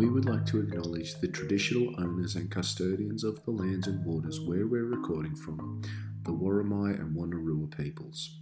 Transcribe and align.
we 0.00 0.08
would 0.08 0.24
like 0.24 0.46
to 0.46 0.58
acknowledge 0.58 1.16
the 1.16 1.28
traditional 1.28 1.94
owners 2.00 2.34
and 2.34 2.50
custodians 2.50 3.22
of 3.22 3.44
the 3.44 3.50
lands 3.50 3.86
and 3.86 4.02
waters 4.02 4.40
where 4.40 4.66
we're 4.66 4.86
recording 4.86 5.36
from, 5.36 5.82
the 6.22 6.30
Worimi 6.30 6.98
and 6.98 7.14
Wonnarua 7.14 7.76
peoples. 7.76 8.38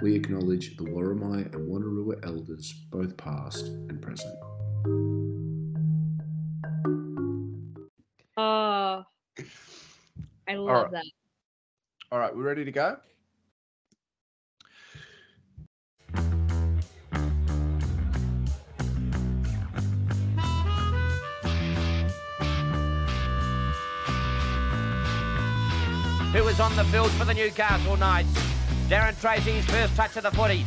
We 0.00 0.16
acknowledge 0.16 0.76
the 0.76 0.82
Worimi 0.82 1.54
and 1.54 1.70
Wonnarua 1.70 2.26
elders, 2.26 2.72
both 2.90 3.16
past 3.16 3.66
and 3.66 4.02
present. 4.02 4.34
Oh, 8.36 9.04
I 10.48 10.54
love 10.54 10.66
right. 10.66 10.90
that. 10.90 11.04
All 12.10 12.18
right, 12.18 12.34
we're 12.34 12.42
ready 12.42 12.64
to 12.64 12.72
go? 12.72 12.96
Who 26.32 26.42
was 26.44 26.60
on 26.60 26.74
the 26.76 26.84
field 26.84 27.10
for 27.12 27.24
the 27.24 27.34
Newcastle 27.34 27.96
Knights. 27.96 28.32
Darren 28.88 29.18
Tracy's 29.20 29.64
first 29.66 29.94
touch 29.94 30.16
of 30.16 30.22
the 30.22 30.30
footy. 30.30 30.64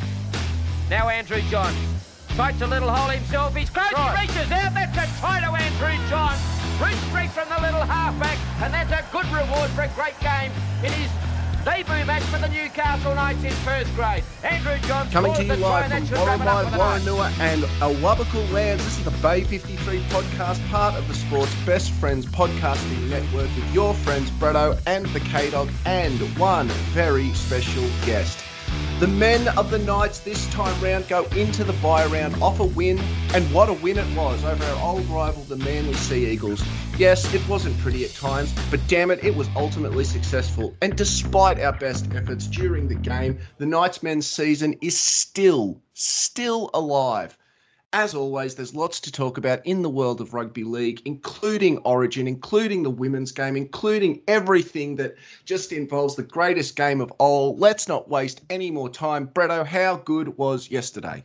Now 0.90 1.10
Andrew 1.10 1.42
John. 1.50 1.74
Fights 2.38 2.62
a 2.62 2.68
little 2.68 2.90
hole 2.90 3.10
himself. 3.10 3.56
He's 3.56 3.70
close. 3.70 3.92
Right. 3.94 4.20
He 4.20 4.28
reaches 4.28 4.52
out. 4.52 4.74
That's 4.74 4.98
a 4.98 5.20
try 5.20 5.40
to 5.40 5.48
Andrew 5.48 6.10
John. 6.10 6.38
Bruce 6.78 7.00
Street 7.10 7.32
from 7.32 7.50
the 7.50 7.62
little 7.62 7.82
halfback. 7.82 8.38
And 8.62 8.74
that's 8.74 8.92
a 8.92 9.02
good 9.12 9.26
reward 9.34 9.70
for 9.72 9.84
a 9.84 9.92
great 9.96 10.20
game 10.20 10.52
in 10.84 10.92
his 10.92 11.10
debut 11.66 12.06
match 12.06 12.22
for 12.24 12.38
the 12.38 12.48
Newcastle 12.48 13.16
Knights 13.16 13.44
in 13.44 13.50
first 13.50 13.94
grade. 13.96 14.24
Andrew 14.44 14.78
John 14.88 15.10
Coming 15.10 15.34
to 15.34 15.44
you 15.44 15.56
live 15.56 15.90
from 15.90 15.90
that 15.90 16.08
should 16.08 16.18
wrap 16.26 16.40
it 16.40 16.48
up 16.48 16.58
Worimi, 16.58 16.64
for 16.66 16.70
the 16.70 16.78
Knights. 16.78 17.06
Wonnarua 17.06 17.40
and 17.40 17.64
Awabakal 17.64 18.52
Lands. 18.52 18.84
This 18.86 19.00
is 19.00 19.04
the 19.04 19.12
Bay 19.28 19.44
53 19.44 20.00
podcast, 20.04 20.70
part 20.70 20.94
of 20.96 21.08
the 21.08 21.16
Sports 21.16 21.54
Best 21.66 21.92
Friends 21.94 22.28
podcasting 22.28 23.10
network 23.10 23.50
with 23.56 23.74
your 23.74 23.96
friends 23.96 24.30
Bretto 24.32 24.80
and 24.86 25.08
the 25.08 25.20
K-Dog 25.22 25.70
and 25.86 26.20
one 26.38 26.68
very 26.94 27.34
special 27.34 27.84
guest. 28.06 28.45
The 29.02 29.08
men 29.08 29.50
of 29.58 29.72
the 29.72 29.80
Knights 29.80 30.20
this 30.20 30.48
time 30.54 30.82
round 30.82 31.10
go 31.10 31.26
into 31.36 31.66
the 31.66 31.74
bye 31.74 32.06
round 32.06 32.42
off 32.42 32.62
a 32.62 32.64
win, 32.64 32.98
and 33.34 33.44
what 33.54 33.68
a 33.68 33.74
win 33.74 33.98
it 33.98 34.16
was 34.16 34.42
over 34.46 34.64
our 34.64 34.82
old 34.82 35.06
rival, 35.08 35.44
the 35.44 35.58
Manly 35.58 35.96
Sea 35.96 36.32
Eagles. 36.32 36.64
Yes, 36.98 37.34
it 37.34 37.46
wasn't 37.50 37.78
pretty 37.80 38.06
at 38.06 38.14
times, 38.14 38.56
but 38.72 38.80
damn 38.88 39.12
it, 39.12 39.22
it 39.22 39.36
was 39.36 39.50
ultimately 39.58 40.06
successful. 40.06 40.74
And 40.82 40.96
despite 40.96 41.60
our 41.60 41.74
best 41.74 42.08
efforts 42.16 42.48
during 42.48 42.88
the 42.88 42.96
game, 42.96 43.38
the 43.58 43.66
Knights 43.66 44.02
men's 44.02 44.28
season 44.28 44.76
is 44.82 44.98
still, 44.98 45.82
still 45.94 46.70
alive. 46.74 47.38
As 47.96 48.14
always, 48.14 48.56
there's 48.56 48.76
lots 48.76 49.00
to 49.00 49.10
talk 49.10 49.38
about 49.38 49.66
in 49.66 49.82
the 49.82 49.90
world 49.90 50.20
of 50.20 50.34
rugby 50.34 50.66
league, 50.66 51.02
including 51.06 51.78
Origin, 51.86 52.28
including 52.28 52.84
the 52.84 52.90
women's 52.90 53.32
game, 53.32 53.56
including 53.56 54.22
everything 54.28 54.98
that 54.98 55.16
just 55.46 55.72
involves 55.72 56.18
the 56.18 56.24
greatest 56.24 56.76
game 56.76 57.00
of 57.00 57.10
all. 57.20 57.56
Let's 57.56 57.88
not 57.88 58.10
waste 58.10 58.42
any 58.50 58.70
more 58.70 58.90
time. 58.90 59.30
Bretto, 59.30 59.66
how 59.66 59.96
good 59.96 60.38
was 60.38 60.70
yesterday? 60.70 61.24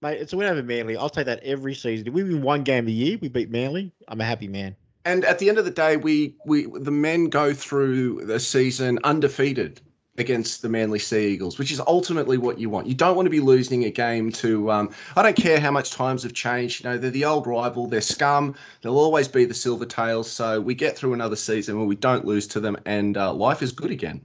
Mate, 0.00 0.22
it's 0.22 0.32
a 0.32 0.38
win 0.38 0.46
over 0.46 0.62
Manly. 0.62 0.96
I'll 0.96 1.10
take 1.10 1.26
that 1.26 1.42
every 1.42 1.74
season. 1.74 2.06
If 2.06 2.14
we 2.14 2.24
win 2.24 2.40
one 2.40 2.62
game 2.62 2.88
a 2.88 2.90
year, 2.90 3.18
we 3.20 3.28
beat 3.28 3.50
Manly. 3.50 3.92
I'm 4.08 4.22
a 4.22 4.24
happy 4.24 4.48
man. 4.48 4.74
And 5.04 5.26
at 5.26 5.38
the 5.38 5.50
end 5.50 5.58
of 5.58 5.66
the 5.66 5.70
day, 5.70 5.98
we 5.98 6.34
we 6.46 6.64
the 6.64 6.90
men 6.90 7.26
go 7.26 7.52
through 7.52 8.24
the 8.24 8.40
season 8.40 8.98
undefeated 9.04 9.82
against 10.20 10.62
the 10.62 10.68
Manly 10.68 10.98
Sea 10.98 11.28
Eagles, 11.28 11.58
which 11.58 11.72
is 11.72 11.80
ultimately 11.80 12.38
what 12.38 12.58
you 12.58 12.70
want. 12.70 12.86
You 12.86 12.94
don't 12.94 13.16
want 13.16 13.26
to 13.26 13.30
be 13.30 13.40
losing 13.40 13.84
a 13.84 13.90
game 13.90 14.30
to. 14.32 14.70
Um, 14.70 14.90
I 15.16 15.22
don't 15.22 15.36
care 15.36 15.58
how 15.58 15.70
much 15.70 15.90
times 15.90 16.22
have 16.22 16.32
changed. 16.32 16.84
You 16.84 16.90
know, 16.90 16.98
they're 16.98 17.10
the 17.10 17.24
old 17.24 17.46
rival. 17.46 17.86
They're 17.86 18.00
scum. 18.00 18.54
They'll 18.82 18.98
always 18.98 19.26
be 19.26 19.44
the 19.44 19.54
Silver 19.54 19.86
Tails. 19.86 20.30
So 20.30 20.60
we 20.60 20.74
get 20.74 20.96
through 20.96 21.14
another 21.14 21.36
season 21.36 21.76
where 21.76 21.86
we 21.86 21.96
don't 21.96 22.24
lose 22.24 22.46
to 22.48 22.60
them, 22.60 22.76
and 22.86 23.16
uh, 23.16 23.32
life 23.32 23.62
is 23.62 23.72
good 23.72 23.90
again. 23.90 24.20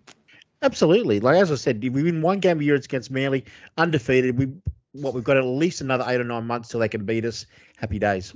Absolutely. 0.61 1.19
Like 1.19 1.38
as 1.38 1.51
I 1.51 1.55
said, 1.55 1.81
we 1.81 2.03
win 2.03 2.22
one 2.22 2.39
game 2.39 2.59
a 2.59 2.63
year 2.63 2.75
it's 2.75 2.85
against 2.85 3.11
Manly, 3.11 3.45
undefeated. 3.78 4.38
We 4.38 4.50
what 4.94 5.13
we've 5.13 5.23
got 5.23 5.38
at 5.38 5.45
least 5.45 5.81
another 5.81 6.05
eight 6.07 6.22
or 6.22 6.23
nine 6.23 6.45
months 6.45 6.69
till 6.69 6.79
they 6.79 6.88
can 6.88 7.05
beat 7.05 7.25
us. 7.25 7.45
Happy 7.78 8.00
days. 8.00 8.34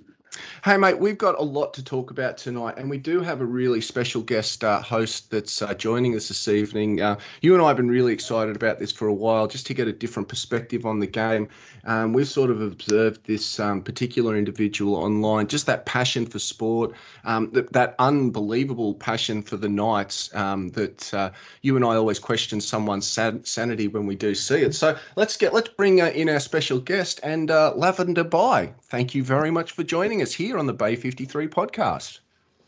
Hey, 0.63 0.77
mate, 0.77 0.99
we've 0.99 1.17
got 1.17 1.39
a 1.39 1.43
lot 1.43 1.73
to 1.75 1.83
talk 1.83 2.11
about 2.11 2.37
tonight, 2.37 2.75
and 2.77 2.89
we 2.89 2.97
do 2.97 3.21
have 3.21 3.41
a 3.41 3.45
really 3.45 3.81
special 3.81 4.21
guest 4.21 4.63
uh, 4.63 4.81
host 4.81 5.31
that's 5.31 5.61
uh, 5.61 5.73
joining 5.73 6.15
us 6.15 6.27
this 6.27 6.47
evening. 6.47 7.01
Uh, 7.01 7.17
you 7.41 7.53
and 7.53 7.63
I 7.63 7.69
have 7.69 7.77
been 7.77 7.89
really 7.89 8.13
excited 8.13 8.55
about 8.55 8.77
this 8.77 8.91
for 8.91 9.07
a 9.07 9.13
while, 9.13 9.47
just 9.47 9.65
to 9.67 9.73
get 9.73 9.87
a 9.87 9.93
different 9.93 10.27
perspective 10.27 10.85
on 10.85 10.99
the 10.99 11.07
game. 11.07 11.47
Um, 11.85 12.13
we've 12.13 12.27
sort 12.27 12.51
of 12.51 12.61
observed 12.61 13.25
this 13.25 13.59
um, 13.59 13.81
particular 13.81 14.37
individual 14.37 14.95
online, 14.95 15.47
just 15.47 15.65
that 15.67 15.85
passion 15.85 16.25
for 16.25 16.39
sport, 16.39 16.93
um, 17.23 17.49
that, 17.53 17.71
that 17.73 17.95
unbelievable 17.99 18.95
passion 18.95 19.41
for 19.41 19.57
the 19.57 19.69
Knights 19.69 20.33
um, 20.35 20.69
that 20.69 21.13
uh, 21.13 21.31
you 21.61 21.75
and 21.75 21.85
I 21.85 21.95
always 21.95 22.19
question 22.19 22.59
someone's 22.59 23.07
san- 23.07 23.45
sanity 23.45 23.87
when 23.87 24.05
we 24.05 24.15
do 24.15 24.35
see 24.35 24.61
it. 24.61 24.75
So 24.75 24.97
let's 25.15 25.37
get 25.37 25.53
let's 25.53 25.69
bring 25.69 26.01
uh, 26.01 26.07
in 26.07 26.29
our 26.29 26.39
special 26.39 26.79
guest 26.79 27.19
and 27.23 27.49
uh, 27.49 27.73
Lavender 27.75 28.25
Baj. 28.25 28.73
Thank 28.83 29.15
you 29.15 29.23
very 29.23 29.51
much 29.51 29.71
for 29.71 29.83
joining 29.83 30.18
us 30.21 30.33
here 30.33 30.57
on 30.57 30.65
the 30.65 30.73
Bay 30.73 30.95
53 30.95 31.47
podcast. 31.47 32.19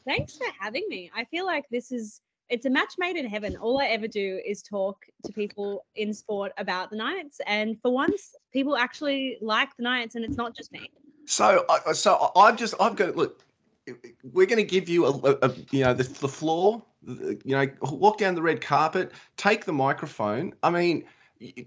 Thanks 0.06 0.38
for 0.38 0.48
having 0.60 0.86
me. 0.90 1.12
I 1.16 1.26
feel 1.26 1.46
like 1.46 1.66
this 1.70 1.92
is 1.92 2.22
it's 2.50 2.66
a 2.66 2.70
match 2.70 2.96
made 3.00 3.16
in 3.16 3.26
heaven. 3.26 3.56
All 3.56 3.80
I 3.80 3.86
ever 3.86 4.08
do 4.08 4.42
is 4.46 4.62
talk 4.62 5.06
to 5.26 5.32
people 5.32 5.86
in 5.96 6.14
sport 6.14 6.52
about 6.58 6.90
the 6.90 6.98
Knights, 6.98 7.40
and 7.48 7.82
for 7.82 7.92
once, 7.92 8.36
people 8.52 8.76
actually 8.76 9.38
like 9.42 9.76
the 9.78 9.84
Knights, 9.84 10.16
and 10.16 10.26
it's 10.26 10.38
not 10.38 10.56
just 10.56 10.72
me. 10.72 10.92
So, 11.26 11.66
I 11.70 11.94
so 11.94 12.32
I've 12.36 12.58
just 12.58 12.74
I've 12.80 12.96
got 12.96 13.16
look. 13.16 13.44
We're 14.24 14.46
going 14.46 14.58
to 14.58 14.64
give 14.64 14.88
you 14.88 15.06
a, 15.06 15.38
a, 15.42 15.54
you 15.72 15.84
know 15.84 15.94
the, 15.94 16.04
the 16.04 16.28
floor. 16.28 16.84
You 17.04 17.40
know, 17.46 17.68
walk 17.82 18.20
down 18.20 18.36
the 18.36 18.42
red 18.42 18.62
carpet, 18.62 19.12
take 19.38 19.66
the 19.66 19.74
microphone. 19.74 20.54
I 20.62 20.70
mean, 20.70 21.06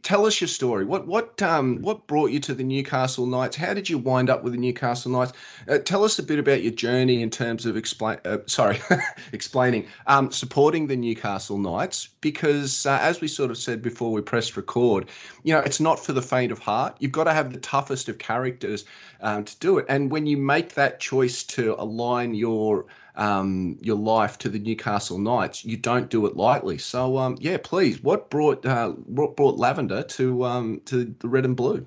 tell 0.03 0.27
us 0.27 0.41
your 0.41 0.49
story. 0.49 0.85
What 0.85 1.07
what 1.07 1.41
um 1.43 1.81
what 1.81 2.07
brought 2.07 2.31
you 2.31 2.41
to 2.41 2.55
the 2.55 2.65
Newcastle 2.65 3.27
Knights? 3.27 3.57
How 3.57 3.75
did 3.75 3.89
you 3.89 3.99
wind 3.99 4.31
up 4.31 4.45
with 4.45 4.53
the 4.53 4.59
Newcastle 4.59 5.11
Knights? 5.11 5.33
Uh, 5.69 5.79
tell 5.79 6.05
us 6.05 6.19
a 6.19 6.23
bit 6.23 6.39
about 6.39 6.63
your 6.63 6.73
journey 6.73 7.23
in 7.23 7.31
terms 7.31 7.67
of 7.67 7.77
explain. 7.77 8.19
Uh, 8.25 8.39
sorry, 8.47 8.81
explaining 9.33 9.87
um 10.07 10.31
supporting 10.31 10.87
the 10.87 10.97
Newcastle 10.97 11.59
Knights 11.59 12.09
because 12.21 12.87
uh, 12.87 12.99
as 13.01 13.21
we 13.21 13.29
sort 13.29 13.51
of 13.51 13.59
said 13.59 13.83
before 13.83 14.13
we 14.13 14.21
pressed 14.21 14.57
record, 14.57 15.09
you 15.43 15.53
know 15.53 15.61
it's 15.61 15.81
not 15.81 15.99
for 15.99 16.13
the 16.13 16.23
faint 16.23 16.53
of 16.53 16.59
heart. 16.59 16.97
You've 17.01 17.13
got 17.13 17.25
to 17.25 17.33
have 17.33 17.53
the 17.53 17.61
toughest 17.61 18.09
of 18.09 18.19
characters 18.19 18.85
um, 19.21 19.45
to 19.45 19.59
do 19.59 19.79
it. 19.79 19.87
And 19.89 20.11
when 20.11 20.27
you 20.27 20.37
make 20.37 20.75
that 20.75 21.01
choice 21.01 21.43
to 21.45 21.75
align 21.79 22.35
your 22.35 22.87
um, 23.17 23.79
your 23.81 23.97
life 23.97 24.39
to 24.39 24.49
the 24.49 24.59
Newcastle 24.59 25.19
Knights, 25.19 25.65
you 25.65 25.77
don't 25.77 26.11
do 26.11 26.27
it 26.27 26.37
lightly. 26.37 26.79
So 26.79 27.17
um, 27.19 27.37
yeah, 27.41 27.59
please, 27.63 28.03
what 28.03 28.31
brought 28.31 28.65
uh, 28.67 28.91
what 28.91 29.37
brought 29.37 29.57
Lavender 29.57 30.03
to 30.03 30.45
um, 30.45 30.81
to 30.87 31.15
the 31.19 31.29
red 31.29 31.45
and 31.45 31.57
blue? 31.57 31.87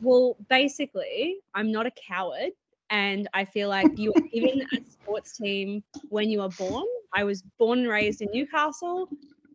Well, 0.00 0.36
basically, 0.48 1.38
I'm 1.54 1.72
not 1.72 1.86
a 1.86 1.90
coward. 1.90 2.52
And 2.90 3.28
I 3.34 3.44
feel 3.44 3.68
like 3.68 3.98
you 3.98 4.12
are 4.14 4.20
given 4.32 4.62
a 4.72 4.90
sports 4.90 5.36
team 5.36 5.82
when 6.08 6.30
you 6.30 6.40
are 6.40 6.50
born. 6.50 6.84
I 7.12 7.24
was 7.24 7.42
born 7.58 7.80
and 7.80 7.88
raised 7.88 8.22
in 8.22 8.28
Newcastle, 8.32 9.08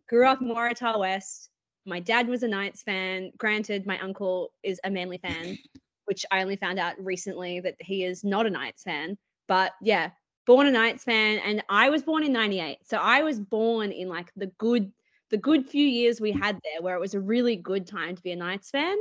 grew 0.08 0.26
up 0.26 0.42
in 0.42 0.48
Waratah 0.48 0.98
West. 0.98 1.50
My 1.86 2.00
dad 2.00 2.28
was 2.28 2.42
a 2.42 2.48
Knights 2.48 2.82
fan. 2.82 3.32
Granted, 3.38 3.86
my 3.86 3.98
uncle 4.00 4.52
is 4.62 4.80
a 4.84 4.90
Manly 4.90 5.18
fan, 5.18 5.58
which 6.04 6.24
I 6.30 6.42
only 6.42 6.56
found 6.56 6.78
out 6.78 7.02
recently 7.02 7.60
that 7.60 7.76
he 7.80 8.04
is 8.04 8.22
not 8.22 8.46
a 8.46 8.50
Knights 8.50 8.82
fan. 8.82 9.16
But 9.48 9.72
yeah, 9.80 10.10
born 10.46 10.66
a 10.66 10.70
Knights 10.70 11.04
fan. 11.04 11.38
And 11.38 11.62
I 11.68 11.90
was 11.90 12.02
born 12.02 12.24
in 12.24 12.32
98. 12.32 12.78
So 12.84 12.96
I 12.98 13.22
was 13.22 13.40
born 13.40 13.92
in 13.92 14.08
like 14.08 14.32
the 14.36 14.46
good, 14.58 14.92
the 15.30 15.36
good 15.36 15.66
few 15.66 15.86
years 15.86 16.20
we 16.20 16.32
had 16.32 16.58
there 16.62 16.82
where 16.82 16.96
it 16.96 17.00
was 17.00 17.14
a 17.14 17.20
really 17.20 17.56
good 17.56 17.86
time 17.86 18.16
to 18.16 18.22
be 18.22 18.32
a 18.32 18.36
Knights 18.36 18.70
fan. 18.70 18.96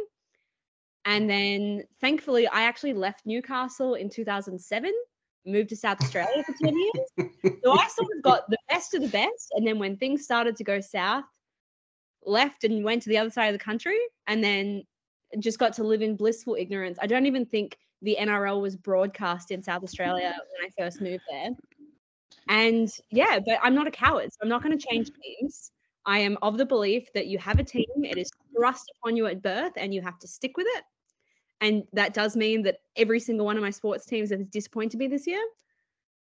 And 1.05 1.29
then 1.29 1.83
thankfully, 1.99 2.47
I 2.47 2.63
actually 2.63 2.93
left 2.93 3.25
Newcastle 3.25 3.95
in 3.95 4.09
2007, 4.09 4.93
moved 5.45 5.69
to 5.69 5.75
South 5.75 6.01
Australia 6.01 6.43
for 6.43 6.53
10 6.63 6.77
years. 6.77 7.29
So 7.63 7.71
I 7.71 7.87
sort 7.87 8.09
of 8.15 8.21
got 8.21 8.49
the 8.49 8.57
best 8.69 8.93
of 8.93 9.01
the 9.01 9.07
best. 9.07 9.51
And 9.55 9.65
then 9.65 9.79
when 9.79 9.97
things 9.97 10.23
started 10.23 10.55
to 10.57 10.63
go 10.63 10.79
south, 10.79 11.23
left 12.23 12.63
and 12.63 12.83
went 12.83 13.01
to 13.01 13.09
the 13.09 13.17
other 13.17 13.31
side 13.31 13.47
of 13.47 13.53
the 13.53 13.63
country 13.63 13.97
and 14.27 14.43
then 14.43 14.83
just 15.39 15.57
got 15.57 15.73
to 15.73 15.83
live 15.83 16.03
in 16.03 16.15
blissful 16.15 16.55
ignorance. 16.55 16.99
I 17.01 17.07
don't 17.07 17.25
even 17.25 17.45
think 17.45 17.77
the 18.01 18.17
NRL 18.19 18.61
was 18.61 18.75
broadcast 18.75 19.51
in 19.51 19.61
South 19.61 19.83
Australia 19.83 20.33
when 20.35 20.67
I 20.67 20.83
first 20.83 21.01
moved 21.01 21.23
there. 21.29 21.49
And 22.49 22.89
yeah, 23.11 23.39
but 23.45 23.59
I'm 23.61 23.75
not 23.75 23.87
a 23.87 23.91
coward. 23.91 24.31
So 24.33 24.39
I'm 24.41 24.49
not 24.49 24.63
going 24.63 24.77
to 24.77 24.87
change 24.87 25.11
teams. 25.21 25.71
I 26.05 26.19
am 26.19 26.37
of 26.41 26.57
the 26.57 26.65
belief 26.65 27.13
that 27.13 27.27
you 27.27 27.37
have 27.37 27.59
a 27.59 27.63
team, 27.63 27.85
it 27.97 28.17
is 28.17 28.31
thrust 28.55 28.91
upon 28.97 29.15
you 29.15 29.27
at 29.27 29.41
birth, 29.41 29.73
and 29.77 29.93
you 29.93 30.01
have 30.01 30.17
to 30.19 30.27
stick 30.27 30.57
with 30.57 30.65
it. 30.69 30.83
And 31.61 31.83
that 31.93 32.15
does 32.15 32.35
mean 32.35 32.63
that 32.63 32.79
every 32.95 33.19
single 33.19 33.45
one 33.45 33.55
of 33.55 33.61
my 33.61 33.69
sports 33.69 34.05
teams 34.07 34.31
has 34.31 34.43
disappointed 34.47 34.97
me 34.97 35.07
this 35.07 35.27
year. 35.27 35.41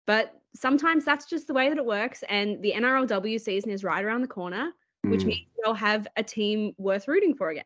But 0.06 0.40
sometimes 0.54 1.04
that's 1.04 1.26
just 1.26 1.48
the 1.48 1.54
way 1.54 1.68
that 1.68 1.78
it 1.78 1.84
works. 1.84 2.22
And 2.28 2.62
the 2.62 2.72
NRLW 2.72 3.40
season 3.40 3.70
is 3.72 3.82
right 3.82 4.04
around 4.04 4.20
the 4.22 4.28
corner, 4.28 4.70
which 5.02 5.22
Mm. 5.22 5.26
means 5.26 5.48
they'll 5.64 5.74
have 5.74 6.06
a 6.16 6.22
team 6.22 6.72
worth 6.78 7.08
rooting 7.08 7.34
for 7.34 7.50
again. 7.50 7.64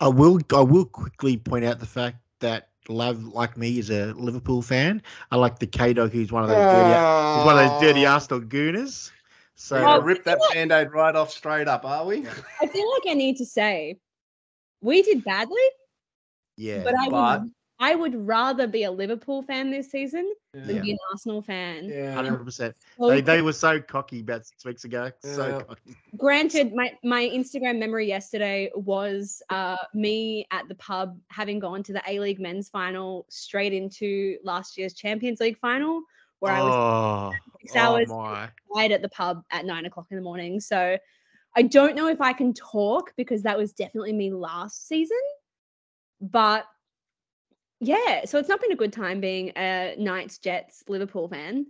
I 0.00 0.08
will 0.08 0.40
I 0.54 0.60
will 0.60 0.84
quickly 0.84 1.36
point 1.36 1.64
out 1.64 1.80
the 1.80 1.86
fact 1.86 2.16
that 2.40 2.68
Lav, 2.88 3.22
like 3.24 3.56
me, 3.56 3.78
is 3.78 3.90
a 3.90 4.14
Liverpool 4.14 4.62
fan. 4.62 5.02
I 5.30 5.36
like 5.36 5.58
the 5.58 5.66
K 5.66 5.92
Dog, 5.92 6.10
who's 6.12 6.32
one 6.32 6.44
of 6.44 6.48
those 6.48 6.56
dirty, 6.58 6.88
he's 7.36 7.44
one 7.46 7.58
of 7.58 7.70
those 7.70 7.80
dirty 7.82 8.06
Oh. 8.06 8.10
Arsenal 8.12 8.40
gooners. 8.40 9.10
So 9.56 9.76
We're 9.80 9.88
Oh, 9.96 10.00
rip 10.00 10.24
that 10.24 10.38
band-aid 10.52 10.92
right 10.92 11.14
off 11.16 11.30
straight 11.32 11.66
up, 11.68 11.84
are 11.84 12.06
we? 12.06 12.24
I 12.62 12.66
feel 12.66 12.90
like 12.92 13.02
I 13.08 13.14
need 13.14 13.36
to 13.38 13.44
say 13.44 13.98
we 14.80 15.02
did 15.02 15.24
badly, 15.24 15.60
yeah, 16.56 16.82
but 16.84 16.94
I 16.98 17.08
but- 17.10 17.40
would 17.42 17.50
I 17.80 17.94
would 17.94 18.26
rather 18.26 18.66
be 18.66 18.84
a 18.84 18.90
Liverpool 18.90 19.42
fan 19.42 19.70
this 19.70 19.90
season 19.90 20.32
than 20.52 20.82
be 20.82 20.90
an 20.90 20.98
Arsenal 21.12 21.40
fan. 21.42 21.84
Yeah. 21.84 22.12
hundred 22.12 22.44
percent. 22.44 22.74
So 22.98 23.08
They, 23.08 23.20
they 23.20 23.40
were 23.40 23.52
so 23.52 23.80
cocky 23.80 24.20
about 24.20 24.46
six 24.46 24.64
weeks 24.64 24.84
ago. 24.84 25.12
So 25.22 25.60
cocky. 25.60 25.96
granted, 26.16 26.74
my 26.74 26.92
my 27.04 27.28
Instagram 27.28 27.78
memory 27.78 28.08
yesterday 28.08 28.70
was 28.74 29.42
uh, 29.50 29.76
me 29.94 30.46
at 30.50 30.66
the 30.68 30.74
pub 30.74 31.18
having 31.28 31.60
gone 31.60 31.84
to 31.84 31.92
the 31.92 32.02
A 32.08 32.18
League 32.18 32.40
men's 32.40 32.68
final 32.68 33.26
straight 33.28 33.72
into 33.72 34.38
last 34.42 34.76
year's 34.76 34.94
Champions 34.94 35.38
League 35.38 35.58
final, 35.58 36.02
where 36.40 36.52
I 36.52 36.62
was 36.62 36.74
oh, 36.74 37.32
six 37.60 37.76
oh 37.76 37.78
hours 37.78 38.08
my. 38.08 38.48
right 38.74 38.90
at 38.90 39.02
the 39.02 39.08
pub 39.10 39.44
at 39.52 39.64
nine 39.64 39.86
o'clock 39.86 40.06
in 40.10 40.16
the 40.16 40.22
morning. 40.22 40.58
So 40.58 40.98
I 41.56 41.62
don't 41.62 41.94
know 41.94 42.08
if 42.08 42.20
I 42.20 42.32
can 42.32 42.54
talk 42.54 43.12
because 43.16 43.42
that 43.42 43.56
was 43.56 43.72
definitely 43.72 44.14
me 44.14 44.32
last 44.32 44.88
season. 44.88 45.16
But 46.20 46.64
yeah, 47.80 48.24
so 48.24 48.38
it's 48.38 48.48
not 48.48 48.60
been 48.60 48.72
a 48.72 48.76
good 48.76 48.92
time 48.92 49.20
being 49.20 49.52
a 49.56 49.94
Knights 49.98 50.38
Jets 50.38 50.82
Liverpool 50.88 51.28
fan. 51.28 51.66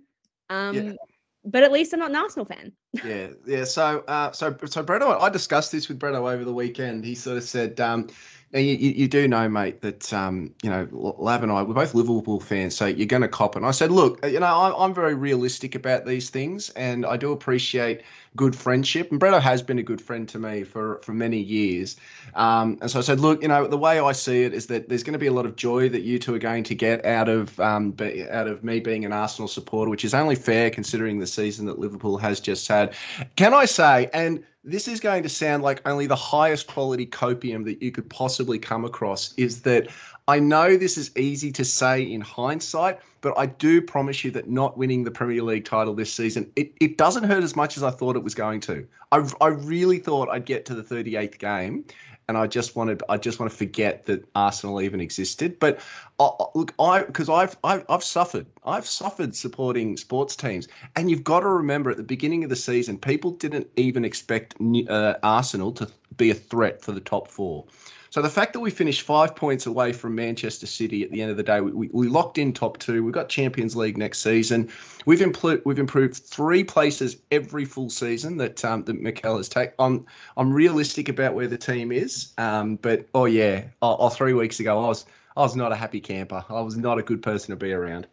Um, 0.50 0.96
But 1.44 1.62
at 1.62 1.72
least 1.72 1.93
I'm 1.94 2.00
not 2.00 2.10
an 2.10 2.16
Arsenal 2.16 2.44
fan. 2.44 2.72
yeah, 3.05 3.28
yeah. 3.46 3.64
So, 3.64 4.00
uh, 4.08 4.32
so, 4.32 4.56
so 4.66 4.82
Bretto, 4.82 5.19
I 5.20 5.28
discussed 5.31 5.72
this 5.72 5.88
with 5.88 5.99
Bretto 5.99 6.31
over 6.31 6.44
the 6.44 6.52
weekend. 6.52 7.05
He 7.05 7.14
sort 7.14 7.38
of 7.38 7.44
said, 7.44 7.81
um, 7.81 8.08
"Now, 8.53 8.61
you, 8.61 8.75
you, 8.75 9.09
do 9.09 9.29
know, 9.29 9.49
mate, 9.49 9.83
that 9.83 10.12
um, 10.12 10.55
you 10.62 10.71
know, 10.71 10.89
L- 10.93 11.17
Lav 11.19 11.43
and 11.43 11.53
I, 11.53 11.62
we're 11.62 11.75
both 11.75 11.95
Liverpool 11.95 12.41
fans, 12.41 12.77
so 12.77 12.87
you're 12.87 13.06
going 13.06 13.23
to 13.23 13.29
cop 13.29 13.56
it." 13.56 13.59
And 13.59 13.67
I 13.67 13.73
said, 13.73 13.91
"Look, 13.91 14.25
you 14.25 14.41
know, 14.41 14.47
I'm, 14.47 14.75
I'm 14.75 14.95
very 14.95 15.15
realistic 15.15 15.75
about 15.75 16.06
these 16.06 16.31
things, 16.31 16.71
and 16.71 17.05
I 17.05 17.17
do 17.17 17.33
appreciate 17.33 18.03
good 18.37 18.55
friendship. 18.55 19.11
And 19.11 19.21
Bretto 19.21 19.41
has 19.41 19.62
been 19.62 19.79
a 19.79 19.83
good 19.83 20.00
friend 20.00 20.29
to 20.31 20.39
me 20.39 20.65
for 20.65 21.00
for 21.03 21.12
many 21.12 21.39
years. 21.39 21.97
Um, 22.35 22.79
and 22.81 22.91
so 22.91 23.00
I 23.00 23.03
said, 23.03 23.21
look, 23.21 23.43
you 23.43 23.49
know, 23.49 23.67
the 23.67 23.77
way 23.77 23.99
I 23.99 24.12
see 24.12 24.45
it 24.45 24.55
is 24.55 24.67
that 24.67 24.89
there's 24.89 25.03
going 25.03 25.12
to 25.12 25.19
be 25.19 25.27
a 25.27 25.33
lot 25.33 25.47
of 25.47 25.56
joy 25.56 25.89
that 25.91 26.03
you 26.03 26.19
two 26.19 26.35
are 26.35 26.39
going 26.39 26.65
to 26.65 26.75
get 26.75 27.05
out 27.05 27.29
of 27.29 27.59
um, 27.61 27.91
be, 27.91 28.29
out 28.31 28.47
of 28.47 28.65
me 28.65 28.81
being 28.81 29.05
an 29.05 29.12
Arsenal 29.12 29.49
supporter, 29.49 29.91
which 29.91 30.05
is 30.05 30.15
only 30.15 30.37
fair 30.37 30.71
considering 30.71 31.19
the 31.19 31.27
season 31.27 31.67
that 31.67 31.79
Liverpool 31.79 32.17
has 32.17 32.41
just 32.41 32.67
had. 32.69 32.95
Can 33.37 33.53
I 33.53 33.65
say, 33.65 34.09
and 34.12 34.45
this 34.69 34.87
is 34.87 35.00
going 35.00 35.23
to 35.23 35.29
sound 35.31 35.62
like 35.62 35.81
only 35.88 36.06
the 36.06 36.17
highest 36.17 36.67
quality 36.67 37.06
copium 37.06 37.65
that 37.65 37.82
you 37.82 37.91
could 37.91 38.09
possibly 38.11 38.59
come 38.59 38.85
across, 38.85 39.32
is 39.38 39.62
that 39.62 39.88
I 40.29 40.38
know 40.38 40.76
this 40.76 40.99
is 40.99 41.11
easy 41.17 41.50
to 41.53 41.65
say 41.65 42.03
in 42.03 42.20
hindsight, 42.20 43.00
but 43.23 43.37
I 43.38 43.47
do 43.47 43.81
promise 43.81 44.23
you 44.25 44.31
that 44.32 44.50
not 44.50 44.76
winning 44.76 45.05
the 45.05 45.11
Premier 45.11 45.43
League 45.43 45.65
title 45.65 45.94
this 45.94 46.12
season, 46.12 46.53
it, 46.55 46.73
it 46.81 46.99
doesn't 46.99 47.25
hurt 47.25 47.43
as 47.43 47.56
much 47.56 47.79
as 47.79 47.82
I 47.82 47.91
thought 47.91 48.15
it 48.15 48.23
was 48.23 48.35
going 48.35 48.61
to. 48.61 48.87
I, 49.11 49.26
I 49.41 49.49
really 49.49 49.99
thought 49.99 50.29
I'd 50.29 50.44
get 50.44 50.67
to 50.67 50.75
the 50.75 50.82
38th 50.82 51.38
game 51.38 51.87
and 52.28 52.36
I 52.36 52.46
just 52.46 52.76
wanted 52.76 53.02
I 53.08 53.16
just 53.16 53.40
want 53.40 53.50
to 53.50 53.56
forget 53.56 54.04
that 54.06 54.28
Arsenal 54.34 54.80
even 54.80 55.00
existed. 55.00 55.58
But 55.58 55.80
uh, 56.20 56.30
look, 56.54 56.75
I 56.78 57.02
because 57.02 57.28
I've, 57.28 57.56
I've 57.64 57.84
I've 57.88 58.04
suffered 58.04 58.46
I've 58.64 58.86
suffered 58.86 59.34
supporting 59.34 59.96
sports 59.96 60.36
teams, 60.36 60.69
and 60.94 61.10
you've 61.10 61.25
got 61.25 61.40
to 61.40 61.48
remember 61.48 61.90
at 61.90 61.96
the 61.96 62.02
beginning 62.02 62.44
of 62.44 62.50
the 62.50 62.56
season, 62.56 62.98
people 62.98 63.32
didn't 63.32 63.69
even 63.76 64.04
expect 64.04 64.54
uh, 64.88 65.14
Arsenal 65.22 65.72
to 65.72 65.88
be 66.16 66.30
a 66.30 66.34
threat 66.34 66.82
for 66.82 66.92
the 66.92 67.00
top 67.00 67.28
four. 67.28 67.64
So 68.10 68.22
the 68.22 68.31
fact 68.31 68.55
that 68.55 68.60
we 68.60 68.70
finished 68.70 69.02
five 69.02 69.37
points 69.37 69.66
away 69.66 69.93
from 69.93 70.14
Manchester 70.14 70.66
City 70.66 71.05
at 71.05 71.10
the 71.10 71.20
end 71.20 71.31
of 71.31 71.37
the 71.37 71.43
day, 71.43 71.60
we, 71.60 71.72
we, 71.72 71.90
we 71.93 72.08
locked 72.08 72.38
in 72.38 72.52
top 72.52 72.78
two. 72.78 73.05
We've 73.05 73.12
got 73.12 73.28
Champions 73.28 73.76
League 73.76 73.99
next 73.99 74.20
season. 74.20 74.70
We've 75.05 75.20
improved 75.20 75.62
we've 75.66 75.78
improved 75.78 76.16
three 76.16 76.64
places 76.64 77.16
every 77.31 77.64
full 77.64 77.90
season 77.90 78.38
that 78.38 78.64
um, 78.64 78.84
that 78.84 79.00
Mikel 79.00 79.37
has 79.37 79.49
taken. 79.49 79.75
I'm 79.78 80.06
I'm 80.37 80.52
realistic 80.52 81.08
about 81.08 81.34
where 81.34 81.49
the 81.49 81.58
team 81.58 81.93
is. 81.93 82.32
Um, 82.38 82.76
but 82.76 83.06
oh 83.14 83.26
yeah, 83.26 83.64
oh, 83.82 83.96
oh, 83.99 84.08
three 84.08 84.32
weeks 84.32 84.58
ago 84.61 84.82
I 84.82 84.88
was 84.88 85.04
I 85.37 85.43
was 85.43 85.54
not 85.54 85.72
a 85.72 85.76
happy 85.76 86.00
camper. 86.00 86.44
I 86.49 86.61
was 86.62 86.76
not 86.76 86.99
a 86.99 87.02
good 87.02 87.22
person 87.22 87.50
to 87.50 87.56
be 87.56 87.72
around. 87.72 88.06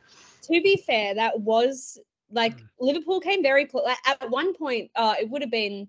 To 0.44 0.62
be 0.62 0.84
fair, 0.86 1.16
that 1.16 1.40
was 1.40 1.98
like 2.32 2.58
Liverpool 2.80 3.20
came 3.22 3.42
very 3.42 3.66
close. 3.66 3.86
Like, 3.86 3.98
at 4.06 4.30
one 4.30 4.54
point, 4.54 4.92
uh, 4.96 5.16
it 5.20 5.30
would 5.30 5.42
have 5.42 5.52
been 5.52 5.88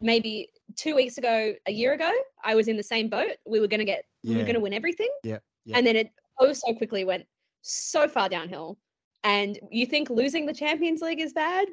maybe 0.00 0.50
two 0.74 0.94
weeks 0.94 1.18
ago, 1.18 1.54
a 1.66 1.72
year 1.72 1.92
ago. 1.92 2.10
I 2.44 2.54
was 2.54 2.68
in 2.68 2.76
the 2.76 2.82
same 2.82 3.08
boat. 3.08 3.36
We 3.46 3.60
were 3.60 3.68
going 3.68 3.80
to 3.80 3.84
get, 3.84 4.04
we 4.24 4.36
were 4.36 4.42
going 4.42 4.54
to 4.54 4.60
win 4.60 4.72
everything. 4.72 5.10
Yeah, 5.22 5.38
yeah. 5.64 5.78
And 5.78 5.86
then 5.86 5.96
it 5.96 6.10
oh 6.40 6.52
so 6.52 6.74
quickly 6.74 7.04
went 7.04 7.24
so 7.62 8.08
far 8.08 8.28
downhill. 8.28 8.78
And 9.24 9.58
you 9.70 9.86
think 9.86 10.10
losing 10.10 10.46
the 10.46 10.54
Champions 10.54 11.02
League 11.02 11.20
is 11.20 11.32
bad? 11.32 11.68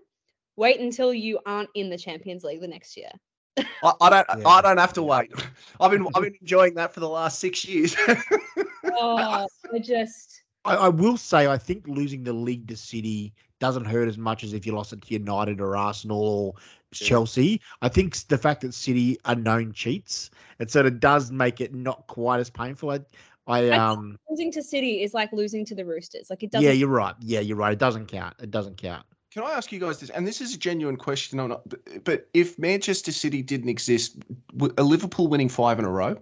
Wait 0.55 0.79
until 0.79 1.13
you 1.13 1.39
aren't 1.45 1.69
in 1.75 1.89
the 1.89 1.97
Champions 1.97 2.43
League 2.43 2.61
the 2.61 2.67
next 2.67 2.95
year. 2.95 3.09
I, 3.57 3.93
I 4.01 4.09
don't 4.09 4.27
Yeah. 4.39 4.47
I 4.47 4.61
don't 4.61 4.77
have 4.77 4.93
to 4.93 5.03
wait. 5.03 5.31
I've 5.79 5.91
been 5.91 6.07
I've 6.15 6.23
been 6.23 6.35
enjoying 6.41 6.73
that 6.75 6.93
for 6.93 6.99
the 6.99 7.09
last 7.09 7.39
six 7.39 7.65
years. 7.65 7.95
Oh, 8.95 9.47
I 9.73 9.79
just 9.79 10.43
I, 10.65 10.75
I 10.75 10.89
will 10.89 11.17
say 11.17 11.47
I 11.47 11.57
think 11.57 11.87
losing 11.87 12.23
the 12.23 12.33
league 12.33 12.67
to 12.67 12.77
City 12.77 13.33
doesn't 13.63 13.85
hurt 13.85 14.09
as 14.09 14.17
much 14.17 14.43
as 14.43 14.51
if 14.51 14.65
you 14.65 14.73
lost 14.73 14.91
it 14.91 15.01
to 15.01 15.13
United 15.13 15.61
or 15.61 15.77
Arsenal 15.77 16.21
or 16.21 16.53
Yeah. 16.99 17.07
Chelsea. 17.07 17.61
I 17.81 17.87
think 17.87 18.17
the 18.27 18.37
fact 18.37 18.59
that 18.61 18.73
City 18.73 19.17
are 19.23 19.35
known 19.35 19.71
cheats, 19.71 20.29
it 20.59 20.69
sort 20.69 20.85
of 20.85 20.99
does 20.99 21.31
make 21.31 21.61
it 21.61 21.73
not 21.73 22.05
quite 22.07 22.41
as 22.41 22.49
painful. 22.49 22.89
I, 22.91 22.99
I 23.47 23.69
I- 23.69 23.77
um, 23.77 24.19
losing 24.29 24.51
to 24.51 24.61
City 24.61 25.01
is 25.01 25.13
like 25.13 25.31
losing 25.31 25.63
to 25.67 25.75
the 25.75 25.85
Roosters. 25.85 26.29
Like 26.29 26.43
it 26.43 26.51
doesn't. 26.51 26.65
yeah, 26.65 26.73
you're 26.73 26.89
right. 26.89 27.15
Yeah, 27.21 27.39
you're 27.39 27.55
right. 27.55 27.71
It 27.71 27.79
doesn't 27.79 28.07
count. 28.07 28.35
It 28.41 28.51
doesn't 28.51 28.75
count. 28.77 29.05
Can 29.31 29.43
I 29.43 29.51
ask 29.51 29.71
you 29.71 29.79
guys 29.79 30.01
this? 30.01 30.09
And 30.09 30.27
this 30.27 30.41
is 30.41 30.53
a 30.53 30.57
genuine 30.57 30.97
question. 30.97 31.39
I'm 31.39 31.47
not, 31.49 31.67
but, 31.69 32.03
but 32.03 32.27
if 32.33 32.59
Manchester 32.59 33.13
City 33.13 33.41
didn't 33.41 33.69
exist, 33.69 34.17
a 34.77 34.83
Liverpool 34.83 35.27
winning 35.27 35.47
five 35.49 35.79
in 35.79 35.85
a 35.85 35.89
row? 35.89 36.17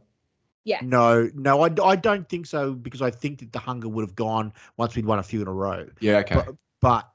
Yeah. 0.63 0.79
No, 0.83 1.27
no, 1.33 1.63
I, 1.63 1.69
I 1.83 1.95
don't 1.95 2.29
think 2.29 2.45
so 2.45 2.73
because 2.73 3.01
I 3.01 3.09
think 3.09 3.39
that 3.39 3.51
the 3.51 3.57
hunger 3.59 3.89
would 3.89 4.03
have 4.03 4.15
gone 4.15 4.53
once 4.77 4.95
we'd 4.95 5.07
won 5.07 5.17
a 5.17 5.23
few 5.23 5.41
in 5.41 5.47
a 5.47 5.51
row. 5.51 5.87
Yeah. 5.99 6.19
Okay. 6.19 6.35
But, 6.35 6.55
but 6.81 7.09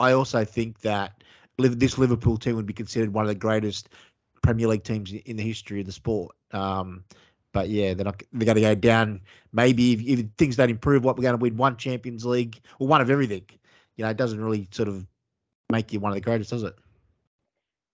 I 0.00 0.12
also 0.12 0.44
think 0.44 0.80
that 0.80 1.22
this 1.58 1.98
Liverpool 1.98 2.36
team 2.36 2.56
would 2.56 2.66
be 2.66 2.74
considered 2.74 3.12
one 3.12 3.24
of 3.24 3.28
the 3.28 3.34
greatest 3.34 3.88
Premier 4.42 4.68
League 4.68 4.84
teams 4.84 5.12
in 5.12 5.36
the 5.36 5.42
history 5.42 5.80
of 5.80 5.86
the 5.86 5.92
sport. 5.92 6.34
Um, 6.52 7.04
but 7.52 7.68
yeah, 7.70 7.94
they're 7.94 8.04
not. 8.04 8.22
They're 8.32 8.44
going 8.44 8.56
to 8.56 8.60
go 8.60 8.74
down. 8.74 9.22
Maybe 9.52 9.92
if, 9.92 10.02
if 10.02 10.26
things 10.36 10.56
don't 10.56 10.70
improve, 10.70 11.04
what 11.04 11.16
we're 11.16 11.22
going 11.22 11.38
to 11.38 11.42
win 11.42 11.56
one 11.56 11.76
Champions 11.76 12.24
League 12.24 12.60
or 12.78 12.86
one 12.86 13.00
of 13.00 13.10
everything. 13.10 13.44
You 13.96 14.04
know, 14.04 14.10
it 14.10 14.18
doesn't 14.18 14.42
really 14.42 14.68
sort 14.70 14.88
of 14.88 15.06
make 15.72 15.92
you 15.92 16.00
one 16.00 16.12
of 16.12 16.16
the 16.16 16.20
greatest, 16.20 16.50
does 16.50 16.62
it? 16.62 16.74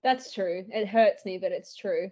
That's 0.02 0.32
true. 0.32 0.64
It 0.68 0.88
hurts 0.88 1.24
me, 1.24 1.38
but 1.38 1.52
it's 1.52 1.76
true. 1.76 2.10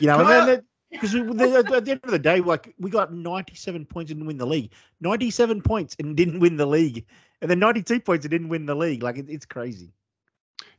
You 0.00 0.08
know, 0.08 0.16
Can 0.16 0.26
and 0.26 0.34
I- 0.34 0.46
then 0.46 0.64
because 0.90 1.14
at 1.14 1.84
the 1.84 1.90
end 1.90 2.00
of 2.02 2.10
the 2.10 2.18
day, 2.18 2.40
like 2.40 2.74
we 2.78 2.90
got 2.90 3.12
97 3.12 3.84
points 3.84 4.10
and 4.10 4.18
didn't 4.18 4.26
win 4.26 4.38
the 4.38 4.46
league, 4.46 4.72
97 5.00 5.60
points 5.60 5.94
and 5.98 6.16
didn't 6.16 6.40
win 6.40 6.56
the 6.56 6.66
league, 6.66 7.04
and 7.40 7.50
then 7.50 7.58
92 7.58 8.00
points 8.00 8.24
and 8.24 8.30
didn't 8.30 8.48
win 8.48 8.66
the 8.66 8.74
league. 8.74 9.02
Like 9.02 9.18
it, 9.18 9.26
it's 9.28 9.46
crazy. 9.46 9.92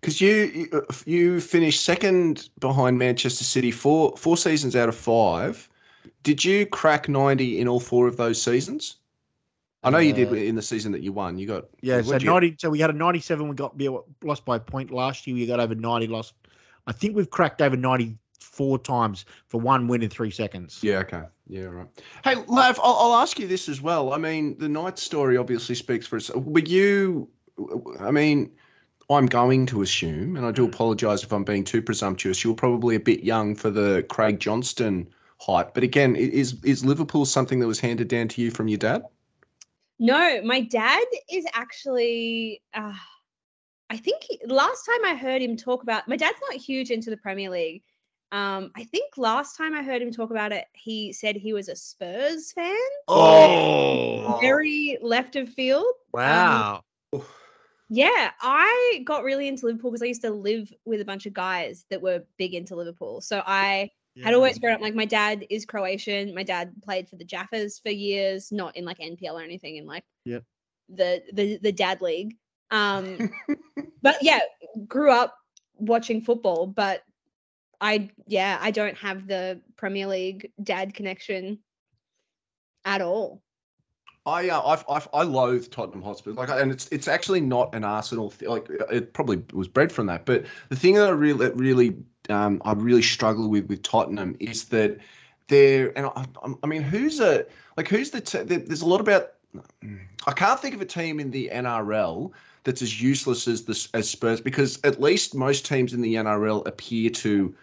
Because 0.01 0.21
you 0.21 0.69
you- 1.05 1.37
uh, 1.37 1.39
finished 1.39 1.83
second 1.83 2.49
behind 2.59 2.97
Manchester 2.97 3.43
City 3.43 3.71
four 3.71 4.15
four 4.17 4.37
seasons 4.37 4.75
out 4.75 4.89
of 4.89 4.95
five. 4.95 5.69
Did 6.23 6.43
you 6.43 6.65
crack 6.65 7.09
ninety 7.09 7.59
in 7.59 7.67
all 7.67 7.79
four 7.79 8.07
of 8.07 8.17
those 8.17 8.41
seasons? 8.41 8.97
I 9.83 9.89
know 9.89 9.99
you 9.99 10.11
did 10.13 10.31
Uh, 10.31 10.35
in 10.35 10.55
the 10.55 10.61
season 10.61 10.91
that 10.91 11.01
you 11.01 11.13
won. 11.13 11.37
You 11.37 11.47
got 11.47 11.65
Yeah, 11.81 12.01
so 12.01 12.17
90. 12.17 12.57
So 12.59 12.69
we 12.69 12.79
had 12.79 12.89
a 12.89 12.93
97. 12.93 13.47
We 13.47 13.55
got 13.55 13.79
lost 14.23 14.43
by 14.43 14.57
a 14.57 14.59
point 14.59 14.91
last 14.91 15.25
year. 15.25 15.35
We 15.37 15.45
got 15.45 15.61
over 15.61 15.73
90. 15.73 16.07
Lost. 16.07 16.33
I 16.85 16.91
think 16.91 17.15
we've 17.15 17.29
cracked 17.29 17.61
over 17.61 17.77
94 18.39 18.79
times 18.79 19.25
for 19.47 19.59
one 19.59 19.87
win 19.87 20.03
in 20.03 20.09
three 20.09 20.31
seconds. 20.31 20.79
Yeah, 20.81 20.99
okay. 20.99 21.23
Yeah, 21.47 21.65
right. 21.65 21.87
Hey, 22.23 22.35
Lav, 22.47 22.79
I'll, 22.81 22.95
I'll 22.95 23.21
ask 23.21 23.39
you 23.39 23.47
this 23.47 23.69
as 23.69 23.81
well. 23.81 24.13
I 24.13 24.17
mean, 24.17 24.57
the 24.57 24.69
Knight 24.69 24.99
story 24.99 25.37
obviously 25.37 25.75
speaks 25.75 26.07
for 26.07 26.17
itself. 26.17 26.43
Were 26.45 26.59
you, 26.59 27.29
I 27.99 28.11
mean, 28.11 28.51
I'm 29.09 29.25
going 29.25 29.65
to 29.67 29.81
assume, 29.81 30.35
and 30.35 30.45
I 30.45 30.51
do 30.51 30.65
apologise 30.65 31.23
if 31.23 31.31
I'm 31.31 31.43
being 31.43 31.63
too 31.63 31.81
presumptuous, 31.81 32.43
you 32.43 32.51
were 32.51 32.55
probably 32.55 32.95
a 32.95 32.99
bit 32.99 33.23
young 33.23 33.55
for 33.55 33.69
the 33.69 34.05
Craig 34.09 34.39
Johnston 34.39 35.09
hype. 35.39 35.73
But 35.73 35.83
again, 35.83 36.15
is 36.15 36.57
is 36.63 36.85
Liverpool 36.85 37.25
something 37.25 37.59
that 37.59 37.67
was 37.67 37.79
handed 37.79 38.07
down 38.07 38.27
to 38.29 38.41
you 38.41 38.51
from 38.51 38.67
your 38.67 38.77
dad? 38.77 39.03
No, 39.97 40.41
my 40.43 40.61
dad 40.61 41.05
is 41.31 41.45
actually. 41.53 42.61
Uh, 42.73 42.93
I 43.91 43.97
think 43.97 44.21
he, 44.21 44.39
last 44.45 44.85
time 44.85 45.03
I 45.03 45.15
heard 45.15 45.41
him 45.41 45.57
talk 45.57 45.81
about 45.81 46.07
my 46.07 46.15
dad's 46.15 46.37
not 46.47 46.61
huge 46.61 46.91
into 46.91 47.09
the 47.09 47.17
Premier 47.17 47.49
League. 47.49 47.81
Um, 48.31 48.71
I 48.75 48.83
think 48.83 49.17
last 49.17 49.57
time 49.57 49.73
I 49.73 49.81
heard 49.81 50.01
him 50.01 50.11
talk 50.11 50.29
about 50.29 50.51
it, 50.51 50.65
he 50.73 51.11
said 51.13 51.35
he 51.35 51.53
was 51.53 51.67
a 51.67 51.75
Spurs 51.75 52.51
fan. 52.51 52.75
Oh, 53.07 54.37
Very 54.41 54.97
left 55.01 55.35
of 55.35 55.49
field. 55.49 55.85
Um, 56.13 56.21
wow. 56.21 56.81
Yeah, 57.89 58.31
I 58.39 59.01
got 59.05 59.23
really 59.23 59.47
into 59.47 59.65
Liverpool 59.65 59.89
because 59.89 60.03
I 60.03 60.07
used 60.07 60.21
to 60.21 60.29
live 60.29 60.71
with 60.85 61.01
a 61.01 61.05
bunch 61.05 61.25
of 61.25 61.33
guys 61.33 61.85
that 61.89 62.01
were 62.01 62.23
big 62.37 62.53
into 62.53 62.75
Liverpool. 62.75 63.19
So 63.21 63.41
I 63.45 63.89
Had 64.23 64.35
always 64.35 64.59
grown 64.59 64.75
up 64.75 64.81
like 64.81 64.93
my 64.93 65.05
dad 65.05 65.45
is 65.49 65.65
Croatian. 65.65 66.35
My 66.35 66.43
dad 66.43 66.73
played 66.83 67.09
for 67.09 67.15
the 67.15 67.25
Jaffas 67.25 67.81
for 67.81 67.89
years, 67.89 68.51
not 68.51 68.75
in 68.77 68.85
like 68.85 68.99
NPL 68.99 69.33
or 69.33 69.41
anything, 69.41 69.77
in 69.77 69.87
like 69.87 70.03
Yep. 70.25 70.43
the 70.89 71.23
the 71.33 71.57
the 71.63 71.71
dad 71.71 72.01
league. 72.01 72.35
Um, 72.69 73.31
but 74.03 74.17
yeah, 74.21 74.39
grew 74.87 75.09
up 75.11 75.35
watching 75.77 76.21
football, 76.21 76.67
but 76.67 77.01
I 77.81 78.09
yeah 78.27 78.57
I 78.61 78.71
don't 78.71 78.97
have 78.97 79.27
the 79.27 79.61
Premier 79.77 80.07
League 80.07 80.51
dad 80.61 80.93
connection 80.93 81.59
at 82.85 83.01
all. 83.01 83.41
I, 84.25 84.49
uh, 84.49 84.77
I, 84.89 84.97
I, 84.97 85.05
I 85.13 85.23
loathe 85.23 85.71
Tottenham 85.71 86.01
Hotspur. 86.01 86.33
Like, 86.33 86.49
and 86.49 86.71
it's 86.71 86.87
it's 86.89 87.07
actually 87.07 87.41
not 87.41 87.73
an 87.73 87.83
Arsenal. 87.83 88.29
Th- 88.29 88.49
like, 88.49 88.67
it 88.91 89.13
probably 89.13 89.41
was 89.53 89.67
bred 89.67 89.91
from 89.91 90.05
that. 90.07 90.25
But 90.25 90.45
the 90.69 90.75
thing 90.75 90.95
that 90.95 91.07
I 91.07 91.11
really, 91.11 91.49
really, 91.51 91.95
um, 92.29 92.61
I 92.65 92.73
really 92.73 93.01
struggle 93.01 93.49
with 93.49 93.67
with 93.67 93.81
Tottenham 93.81 94.35
is 94.39 94.65
that 94.65 94.97
they're, 95.47 95.97
and 95.97 96.07
I, 96.07 96.25
I- 96.43 96.53
I 96.63 96.67
mean, 96.67 96.83
who's 96.83 97.19
a 97.19 97.45
like 97.77 97.87
who's 97.87 98.11
the? 98.11 98.21
T- 98.21 98.43
there's 98.43 98.81
a 98.81 98.87
lot 98.87 99.01
about. 99.01 99.31
I 100.27 100.31
can't 100.33 100.59
think 100.59 100.75
of 100.75 100.81
a 100.81 100.85
team 100.85 101.19
in 101.19 101.31
the 101.31 101.49
NRL 101.51 102.31
that's 102.65 102.83
as 102.83 103.01
useless 103.01 103.47
as 103.47 103.65
this 103.65 103.89
as 103.93 104.07
Spurs 104.07 104.41
because 104.41 104.79
at 104.83 105.01
least 105.01 105.33
most 105.33 105.65
teams 105.65 105.93
in 105.93 106.01
the 106.01 106.15
NRL 106.15 106.67
appear 106.67 107.09
to, 107.09 107.55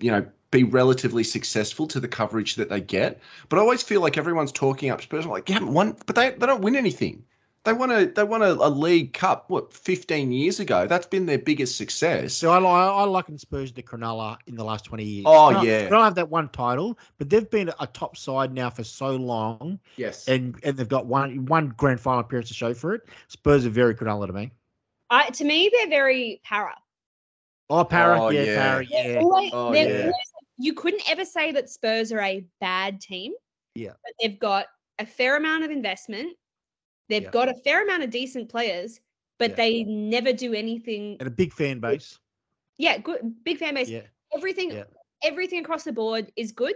you 0.00 0.10
know, 0.10 0.26
be 0.50 0.64
relatively 0.64 1.24
successful 1.24 1.86
to 1.88 2.00
the 2.00 2.08
coverage 2.08 2.54
that 2.54 2.68
they 2.68 2.80
get. 2.80 3.20
But 3.48 3.58
I 3.58 3.60
always 3.60 3.82
feel 3.82 4.00
like 4.00 4.16
everyone's 4.16 4.52
talking 4.52 4.90
up 4.90 5.02
Spurs. 5.02 5.24
I'm 5.24 5.30
like, 5.30 5.48
you 5.48 5.54
haven't 5.54 5.72
won, 5.72 5.96
but 6.06 6.16
they, 6.16 6.30
they 6.30 6.46
don't 6.46 6.62
win 6.62 6.76
anything. 6.76 7.24
They 7.64 7.72
won 7.72 7.90
a 7.90 8.06
they 8.06 8.22
won 8.22 8.42
a, 8.42 8.52
a 8.52 8.70
league 8.70 9.12
cup 9.12 9.50
what 9.50 9.72
15 9.72 10.30
years 10.30 10.60
ago. 10.60 10.86
That's 10.86 11.06
been 11.06 11.26
their 11.26 11.40
biggest 11.40 11.76
success. 11.76 12.32
So 12.32 12.52
I, 12.52 12.58
li- 12.60 12.66
I 12.66 13.02
liken 13.02 13.36
Spurs 13.38 13.72
to 13.72 13.82
Cronulla 13.82 14.38
in 14.46 14.54
the 14.54 14.62
last 14.62 14.84
20 14.84 15.02
years. 15.02 15.24
Oh, 15.26 15.50
Cronulla- 15.52 15.64
yeah. 15.64 15.88
Cronulla 15.88 16.04
have 16.04 16.14
that 16.14 16.30
one 16.30 16.48
title, 16.50 16.96
but 17.18 17.28
they've 17.28 17.50
been 17.50 17.72
a 17.80 17.88
top 17.88 18.16
side 18.16 18.54
now 18.54 18.70
for 18.70 18.84
so 18.84 19.16
long, 19.16 19.80
yes. 19.96 20.28
and 20.28 20.56
and 20.62 20.76
they've 20.76 20.88
got 20.88 21.06
one 21.06 21.44
one 21.46 21.74
grand 21.76 21.98
final 21.98 22.20
appearance 22.20 22.46
to 22.48 22.54
show 22.54 22.72
for 22.72 22.94
it. 22.94 23.08
Spurs 23.26 23.66
are 23.66 23.70
very 23.70 23.96
Cronulla 23.96 24.28
to 24.28 24.32
me. 24.32 24.52
I 25.10 25.30
to 25.30 25.44
me 25.44 25.68
they're 25.74 25.88
very 25.88 26.40
Parra. 26.44 26.76
Oh, 27.68 27.84
Parra, 27.84 28.22
Oh, 28.22 28.28
yeah, 28.30 28.42
yeah. 28.42 28.70
Parra, 28.70 28.86
yeah. 28.88 29.18
always- 29.20 29.50
Oh, 29.52 29.72
yeah. 29.72 29.98
always- 30.00 30.14
you 30.58 30.72
couldn't 30.72 31.02
ever 31.10 31.24
say 31.24 31.52
that 31.52 31.68
Spurs 31.68 32.12
are 32.12 32.20
a 32.20 32.44
bad 32.60 33.00
team. 33.00 33.32
Yeah. 33.74 33.92
But 34.04 34.12
they've 34.20 34.38
got 34.38 34.66
a 34.98 35.06
fair 35.06 35.36
amount 35.36 35.64
of 35.64 35.70
investment. 35.70 36.36
They've 37.08 37.24
Yeah. 37.24 37.30
got 37.30 37.48
a 37.48 37.54
fair 37.54 37.82
amount 37.82 38.02
of 38.04 38.10
decent 38.10 38.48
players, 38.48 39.00
but 39.38 39.50
Yeah. 39.50 39.56
they 39.56 39.84
never 39.84 40.32
do 40.32 40.54
anything. 40.54 41.16
And 41.20 41.26
a 41.26 41.30
big 41.30 41.52
fan 41.52 41.80
base. 41.80 42.18
Yeah, 42.78 42.98
good 42.98 43.44
big 43.44 43.58
fan 43.58 43.74
base. 43.74 43.88
Yeah, 43.88 44.02
Everything 44.34 44.70
Yeah. 44.70 44.84
everything 45.22 45.60
across 45.60 45.84
the 45.84 45.92
board 45.92 46.30
is 46.36 46.52
good. 46.52 46.74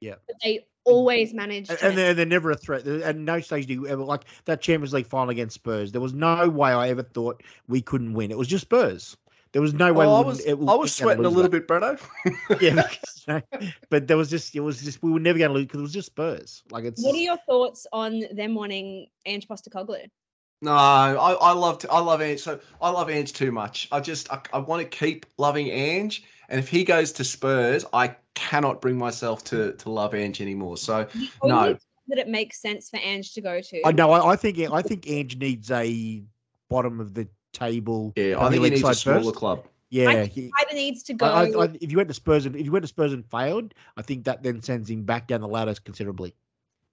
Yeah. 0.00 0.16
But 0.26 0.36
they 0.42 0.66
always 0.84 1.32
manage 1.34 1.68
and, 1.68 1.78
to 1.78 1.86
and 1.86 1.96
they're, 1.98 2.14
they're 2.14 2.26
never 2.26 2.50
a 2.50 2.56
threat. 2.56 2.84
There- 2.84 3.02
At 3.04 3.16
no 3.16 3.40
stage 3.40 3.66
do 3.66 3.74
you 3.74 3.86
ever 3.86 4.02
like 4.02 4.24
that 4.46 4.60
Champions 4.60 4.92
League 4.92 5.06
final 5.06 5.30
against 5.30 5.54
Spurs. 5.54 5.92
There 5.92 6.00
was 6.00 6.14
no 6.14 6.48
way 6.48 6.72
I 6.72 6.88
ever 6.88 7.02
thought 7.02 7.42
we 7.68 7.80
couldn't 7.82 8.14
win. 8.14 8.30
It 8.30 8.38
was 8.38 8.48
just 8.48 8.62
Spurs. 8.62 9.16
There 9.52 9.60
was 9.62 9.74
no 9.74 9.92
way. 9.92 10.06
Oh, 10.06 10.14
I 10.14 10.20
was 10.20 10.40
it- 10.40 10.52
I 10.52 10.74
was 10.74 10.94
sweating 10.94 11.24
a 11.24 11.28
little 11.28 11.50
that. 11.50 11.50
bit, 11.50 11.66
Bretto. 11.68 12.00
Yeah, 12.60 12.74
because, 12.88 13.24
you 13.26 13.34
know, 13.34 13.68
but 13.88 14.06
there 14.06 14.16
was 14.16 14.30
just 14.30 14.54
it 14.54 14.60
was 14.60 14.80
just 14.82 15.02
we 15.02 15.10
were 15.10 15.18
never 15.20 15.38
going 15.38 15.50
to 15.50 15.54
lose 15.54 15.66
because 15.66 15.80
it 15.80 15.82
was 15.82 15.92
just 15.92 16.06
Spurs. 16.06 16.62
Like 16.70 16.84
it's 16.84 17.02
What 17.04 17.14
are 17.14 17.18
your 17.18 17.38
thoughts 17.48 17.86
on 17.92 18.22
them 18.32 18.54
wanting 18.54 19.08
Ange 19.26 19.48
Postecoglou? 19.48 20.06
No, 20.62 20.72
I, 20.72 21.32
I 21.32 21.52
love 21.52 21.84
I 21.90 22.00
love 22.00 22.20
Ange. 22.22 22.40
So 22.40 22.60
I 22.80 22.90
love 22.90 23.10
Ange 23.10 23.32
too 23.32 23.50
much. 23.50 23.88
I 23.90 23.98
just 24.00 24.30
I, 24.32 24.40
I 24.52 24.58
want 24.58 24.82
to 24.82 24.88
keep 24.88 25.26
loving 25.38 25.68
Ange, 25.68 26.22
and 26.48 26.60
if 26.60 26.68
he 26.68 26.84
goes 26.84 27.12
to 27.12 27.24
Spurs, 27.24 27.84
I 27.92 28.14
cannot 28.34 28.80
bring 28.80 28.96
myself 28.98 29.42
to 29.44 29.72
to 29.72 29.90
love 29.90 30.14
Ange 30.14 30.40
anymore. 30.40 30.76
So 30.76 31.08
No. 31.42 31.76
that 32.08 32.18
it 32.18 32.28
makes 32.28 32.60
sense 32.60 32.90
for 32.90 32.98
Ange 32.98 33.32
to 33.34 33.40
go 33.40 33.60
to. 33.60 33.86
I 33.86 33.92
know. 33.92 34.10
I, 34.12 34.32
I 34.32 34.36
think 34.36 34.58
I 34.70 34.82
think 34.82 35.08
Ange 35.08 35.36
needs 35.38 35.70
a 35.70 36.22
bottom 36.68 37.00
of 37.00 37.14
the 37.14 37.26
table. 37.52 38.12
yeah, 38.16 38.36
I 38.36 38.38
Premier 38.38 38.50
think 38.50 38.52
he 38.54 38.58
League 38.60 38.72
needs 38.84 38.88
a 38.88 38.94
smaller 38.94 39.22
first. 39.24 39.34
club. 39.36 39.66
Yeah, 39.90 40.24
he- 40.24 40.52
either 40.60 40.74
needs 40.74 41.02
to 41.04 41.14
go. 41.14 41.26
I, 41.26 41.46
I, 41.50 41.64
I, 41.64 41.68
if 41.80 41.90
you 41.90 41.96
went 41.96 42.08
to 42.08 42.14
Spurs 42.14 42.46
and 42.46 42.54
if 42.54 42.64
you 42.64 42.70
went 42.72 42.84
to 42.84 42.88
Spurs 42.88 43.12
and 43.12 43.24
failed, 43.28 43.74
I 43.96 44.02
think 44.02 44.24
that 44.24 44.42
then 44.42 44.62
sends 44.62 44.88
him 44.88 45.02
back 45.02 45.26
down 45.26 45.40
the 45.40 45.48
ladder 45.48 45.74
considerably. 45.84 46.34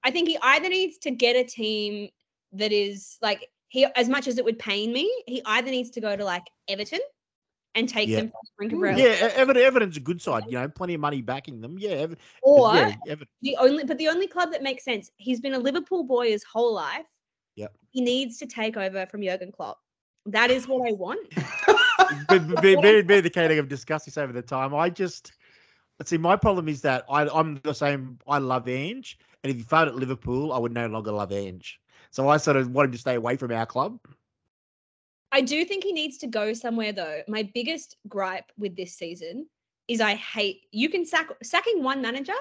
I 0.04 0.10
think 0.12 0.28
he 0.28 0.38
either 0.42 0.68
needs 0.70 0.98
to 1.00 1.12
get 1.12 1.36
a 1.36 1.44
team 1.44 2.10
that 2.54 2.72
is 2.72 3.18
like 3.22 3.50
he 3.68 3.86
as 3.96 4.10
much 4.10 4.28
as 4.28 4.38
it 4.40 4.46
would 4.46 4.58
pain 4.58 4.92
me, 4.94 5.12
he 5.28 5.42
either 5.46 5.70
needs 5.70 5.92
to 5.92 6.02
go 6.02 6.16
to 6.16 6.24
like 6.26 6.48
Everton 6.68 7.00
and 7.76 7.88
take 7.88 8.10
Yeah. 8.10 8.22
them 8.22 8.30
from 8.30 8.40
the 8.44 8.52
brink 8.58 8.72
of 8.74 8.80
Ooh. 8.80 8.82
relegation. 8.84 9.28
Yeah, 9.30 9.36
Everton, 9.36 9.62
Everton's 9.64 9.98
a 9.98 10.00
good 10.00 10.20
side. 10.20 10.46
You 10.48 10.54
know, 10.54 10.68
plenty 10.68 10.96
of 10.96 11.02
money 11.02 11.22
backing 11.22 11.62
them. 11.62 11.76
Yeah, 11.78 11.90
Ever- 11.92 12.16
Or 12.42 12.74
yeah, 12.74 12.96
Everton. 13.08 13.28
the 13.44 13.58
only 13.58 13.84
but 13.84 14.00
the 14.00 14.08
only 14.08 14.26
club 14.28 14.52
that 14.54 14.64
makes 14.64 14.84
sense, 14.84 15.12
he's 15.18 15.40
been 15.40 15.54
a 15.54 15.60
Liverpool 15.60 16.04
boy 16.04 16.30
his 16.32 16.44
whole 16.44 16.74
life. 16.74 17.06
Yep. 17.58 17.76
He 17.92 18.02
needs 18.02 18.38
to 18.40 18.48
take 18.48 18.76
over 18.78 19.06
from 19.06 19.22
Jurgen 19.22 19.52
Klopp. 19.52 19.78
That 20.28 20.52
is 20.52 20.68
what 20.68 20.88
I 20.88 20.92
want. 20.92 21.30
but, 22.28 22.48
but, 22.48 23.08
but 23.08 23.24
the 23.24 23.30
kind 23.34 23.52
of 23.52 23.68
discussed 23.68 24.06
this 24.06 24.18
over 24.18 24.34
the 24.34 24.42
time. 24.42 24.76
I 24.76 24.90
just 24.90 25.32
let's 26.00 26.10
see. 26.10 26.18
My 26.18 26.36
problem 26.36 26.68
is 26.68 26.82
that 26.82 27.06
I, 27.10 27.28
I'm 27.28 27.60
the 27.64 27.74
same. 27.74 28.20
I 28.28 28.38
love 28.38 28.68
Ange, 28.68 29.18
and 29.44 29.52
if 29.52 29.58
you 29.58 29.64
failed 29.64 29.88
at 29.88 29.96
Liverpool, 29.96 30.52
I 30.52 30.58
would 30.58 30.74
no 30.74 30.88
longer 30.88 31.12
love 31.12 31.32
Ange. 31.32 31.80
So 32.12 32.30
I 32.30 32.38
sort 32.38 32.58
of 32.58 32.72
wanted 32.72 32.92
to 32.92 32.98
stay 32.98 33.16
away 33.16 33.38
from 33.38 33.52
our 33.52 33.66
club. 33.66 34.00
I 35.32 35.42
do 35.42 35.66
think 35.66 35.84
he 35.84 35.94
needs 35.94 36.18
to 36.20 36.28
go 36.28 36.54
somewhere 36.54 36.92
though. 36.92 37.22
My 37.28 37.50
biggest 37.54 37.98
gripe 38.08 38.52
with 38.58 38.76
this 38.76 38.96
season 38.96 39.48
is 39.88 40.02
I 40.02 40.16
hate 40.16 40.64
you 40.72 40.90
can 40.90 41.06
sack 41.06 41.30
sacking 41.42 41.84
one 41.84 42.02
manager, 42.02 42.34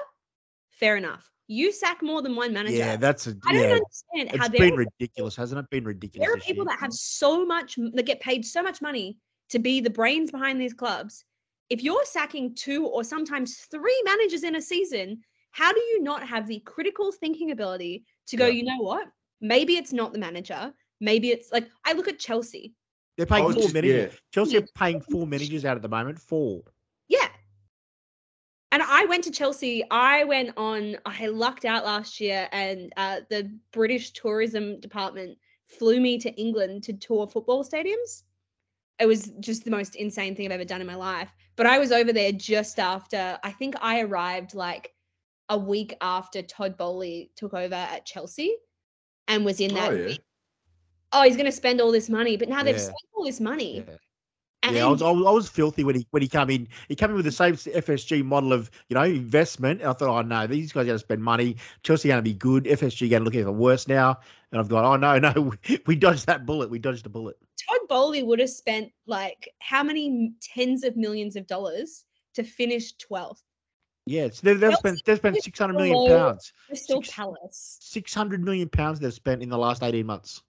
fair 0.71 0.97
enough. 0.97 1.29
You 1.47 1.71
sack 1.71 2.01
more 2.03 2.21
than 2.21 2.35
one 2.35 2.51
manager. 2.53 2.75
Yeah, 2.75 2.97
that's 2.97 3.27
a 3.27 3.37
I 3.45 3.53
don't 3.53 3.61
yeah. 3.61 3.75
understand 3.75 4.29
how 4.39 4.45
It's 4.45 4.49
there 4.57 4.59
been 4.69 4.73
are, 4.73 4.77
ridiculous, 4.99 5.35
hasn't 5.35 5.59
it? 5.59 5.69
Been 5.69 5.85
ridiculous. 5.85 6.25
there 6.27 6.35
are 6.35 6.39
people 6.39 6.65
year. 6.65 6.73
that 6.73 6.79
have 6.79 6.91
so 6.93 7.45
much 7.45 7.75
that 7.93 8.05
get 8.05 8.19
paid 8.19 8.45
so 8.45 8.61
much 8.61 8.81
money 8.81 9.17
to 9.49 9.59
be 9.59 9.79
the 9.79 9.89
brains 9.89 10.29
behind 10.31 10.59
these 10.59 10.73
clubs. 10.73 11.23
If 11.69 11.81
you're 11.83 12.03
sacking 12.05 12.53
two 12.55 12.85
or 12.85 13.03
sometimes 13.03 13.59
three 13.71 14.01
managers 14.05 14.43
in 14.43 14.55
a 14.55 14.61
season, 14.61 15.21
how 15.51 15.71
do 15.71 15.79
you 15.79 16.03
not 16.03 16.27
have 16.27 16.47
the 16.47 16.59
critical 16.59 17.11
thinking 17.13 17.51
ability 17.51 18.03
to 18.27 18.37
go, 18.37 18.45
Yeah. 18.47 18.51
you 18.53 18.63
know 18.63 18.77
what? 18.79 19.07
Maybe 19.39 19.77
it's 19.77 19.93
not 19.93 20.11
the 20.13 20.19
manager. 20.19 20.73
Maybe 20.99 21.29
it's 21.31 21.51
like 21.53 21.69
I 21.85 21.93
look 21.93 22.07
at 22.09 22.19
Chelsea. 22.19 22.73
They're 23.15 23.25
paying 23.25 23.45
I 23.45 23.53
four 23.53 23.61
just- 23.63 23.73
managers. 23.73 24.13
yeah. 24.13 24.19
Chelsea 24.33 24.57
are 24.57 24.65
paying 24.75 24.99
four 25.01 25.25
managers 25.25 25.63
out 25.65 25.77
at 25.77 25.81
the 25.81 25.89
moment. 25.89 26.19
Four. 26.19 26.61
And 28.77 28.85
I 28.87 29.05
went 29.05 29.23
to 29.23 29.31
Chelsea. 29.31 29.83
I 29.89 30.23
went 30.23 30.51
on, 30.55 30.97
I 31.03 31.25
lucked 31.25 31.65
out 31.65 31.83
last 31.83 32.19
year, 32.19 32.47
and 32.51 32.93
uh, 32.95 33.21
the 33.27 33.51
British 33.71 34.11
tourism 34.11 34.79
department 34.79 35.35
flew 35.65 35.99
me 35.99 36.19
to 36.19 36.29
England 36.39 36.83
to 36.83 36.93
tour 36.93 37.25
football 37.25 37.63
stadiums. 37.63 38.21
It 38.99 39.07
was 39.07 39.31
just 39.39 39.65
the 39.65 39.71
most 39.71 39.95
insane 39.95 40.35
thing 40.35 40.45
I've 40.45 40.51
ever 40.51 40.63
done 40.63 40.79
in 40.79 40.85
my 40.85 40.93
life. 40.93 41.33
But 41.55 41.65
I 41.65 41.79
was 41.79 41.91
over 41.91 42.13
there 42.13 42.31
just 42.31 42.77
after, 42.77 43.39
I 43.43 43.49
think 43.49 43.73
I 43.81 44.01
arrived 44.01 44.53
like 44.53 44.93
a 45.49 45.57
week 45.57 45.95
after 45.99 46.43
Todd 46.43 46.77
Boehly 46.77 47.31
took 47.35 47.55
over 47.55 47.73
at 47.73 48.05
Chelsea 48.05 48.57
and 49.27 49.43
was 49.43 49.59
in 49.59 49.73
that. 49.73 49.91
Oh, 49.91 49.95
yeah. 49.95 50.17
Oh, 51.13 51.23
he's 51.23 51.35
going 51.35 51.47
to 51.47 51.51
spend 51.51 51.81
all 51.81 51.91
this 51.91 52.09
money. 52.11 52.37
But 52.37 52.47
now 52.47 52.61
they've 52.61 52.75
Yeah. 52.75 52.81
spent 52.83 53.09
all 53.15 53.25
this 53.25 53.39
money. 53.39 53.83
Yeah. 53.87 53.95
And 54.67 54.75
yeah, 54.75 54.85
I 54.85 54.89
was, 54.89 55.01
I 55.01 55.09
was 55.09 55.25
I 55.25 55.31
was 55.31 55.49
filthy 55.49 55.83
when 55.83 55.95
he 55.95 56.07
when 56.11 56.21
he 56.21 56.27
came 56.27 56.49
in. 56.49 56.67
He 56.89 56.95
came 56.95 57.09
in 57.09 57.15
with 57.15 57.25
the 57.25 57.31
same 57.31 57.55
FSG 57.55 58.23
model 58.23 58.51
of 58.51 58.69
you 58.89 58.95
know 58.95 59.03
investment, 59.03 59.81
and 59.81 59.89
I 59.89 59.93
thought, 59.93 60.09
oh 60.09 60.21
no, 60.21 60.45
these 60.45 60.73
guys 60.73 60.81
are 60.81 60.85
going 60.85 60.95
to 60.95 60.99
spend 60.99 61.23
money. 61.23 61.55
Chelsea 61.83 62.09
are 62.09 62.13
going 62.13 62.23
to 62.23 62.29
be 62.29 62.33
good. 62.33 62.65
FSG 62.65 63.09
going 63.09 63.21
to 63.21 63.25
look 63.25 63.35
even 63.35 63.57
worse 63.57 63.87
now. 63.87 64.19
And 64.51 64.59
I've 64.59 64.67
gone, 64.67 64.83
oh 64.85 64.97
no, 64.97 65.19
no, 65.31 65.41
we, 65.41 65.79
we 65.85 65.95
dodged 65.95 66.25
that 66.27 66.45
bullet. 66.45 66.69
We 66.69 66.79
dodged 66.79 67.05
a 67.05 67.09
bullet. 67.09 67.37
Todd 67.67 67.79
Boehly 67.89 68.23
would 68.23 68.39
have 68.39 68.49
spent 68.49 68.91
like 69.05 69.49
how 69.59 69.83
many 69.83 70.33
tens 70.41 70.83
of 70.83 70.97
millions 70.97 71.35
of 71.35 71.47
dollars 71.47 72.03
to 72.35 72.43
finish 72.43 72.93
12th? 72.97 73.41
Yeah, 74.05 74.29
so 74.31 74.39
they've, 74.43 74.59
they've 74.59 74.73
spent 74.75 75.01
they've 75.05 75.17
spent 75.17 75.43
six 75.43 75.59
hundred 75.59 75.73
million 75.73 76.07
pounds. 76.07 76.53
Crystal 76.67 77.01
Palace. 77.01 77.77
Six 77.81 78.13
hundred 78.13 78.41
million 78.41 78.69
pounds 78.69 79.01
they've 79.01 79.13
spent 79.13 79.43
in 79.43 79.49
the 79.49 79.57
last 79.57 79.83
eighteen 79.83 80.05
months. 80.05 80.43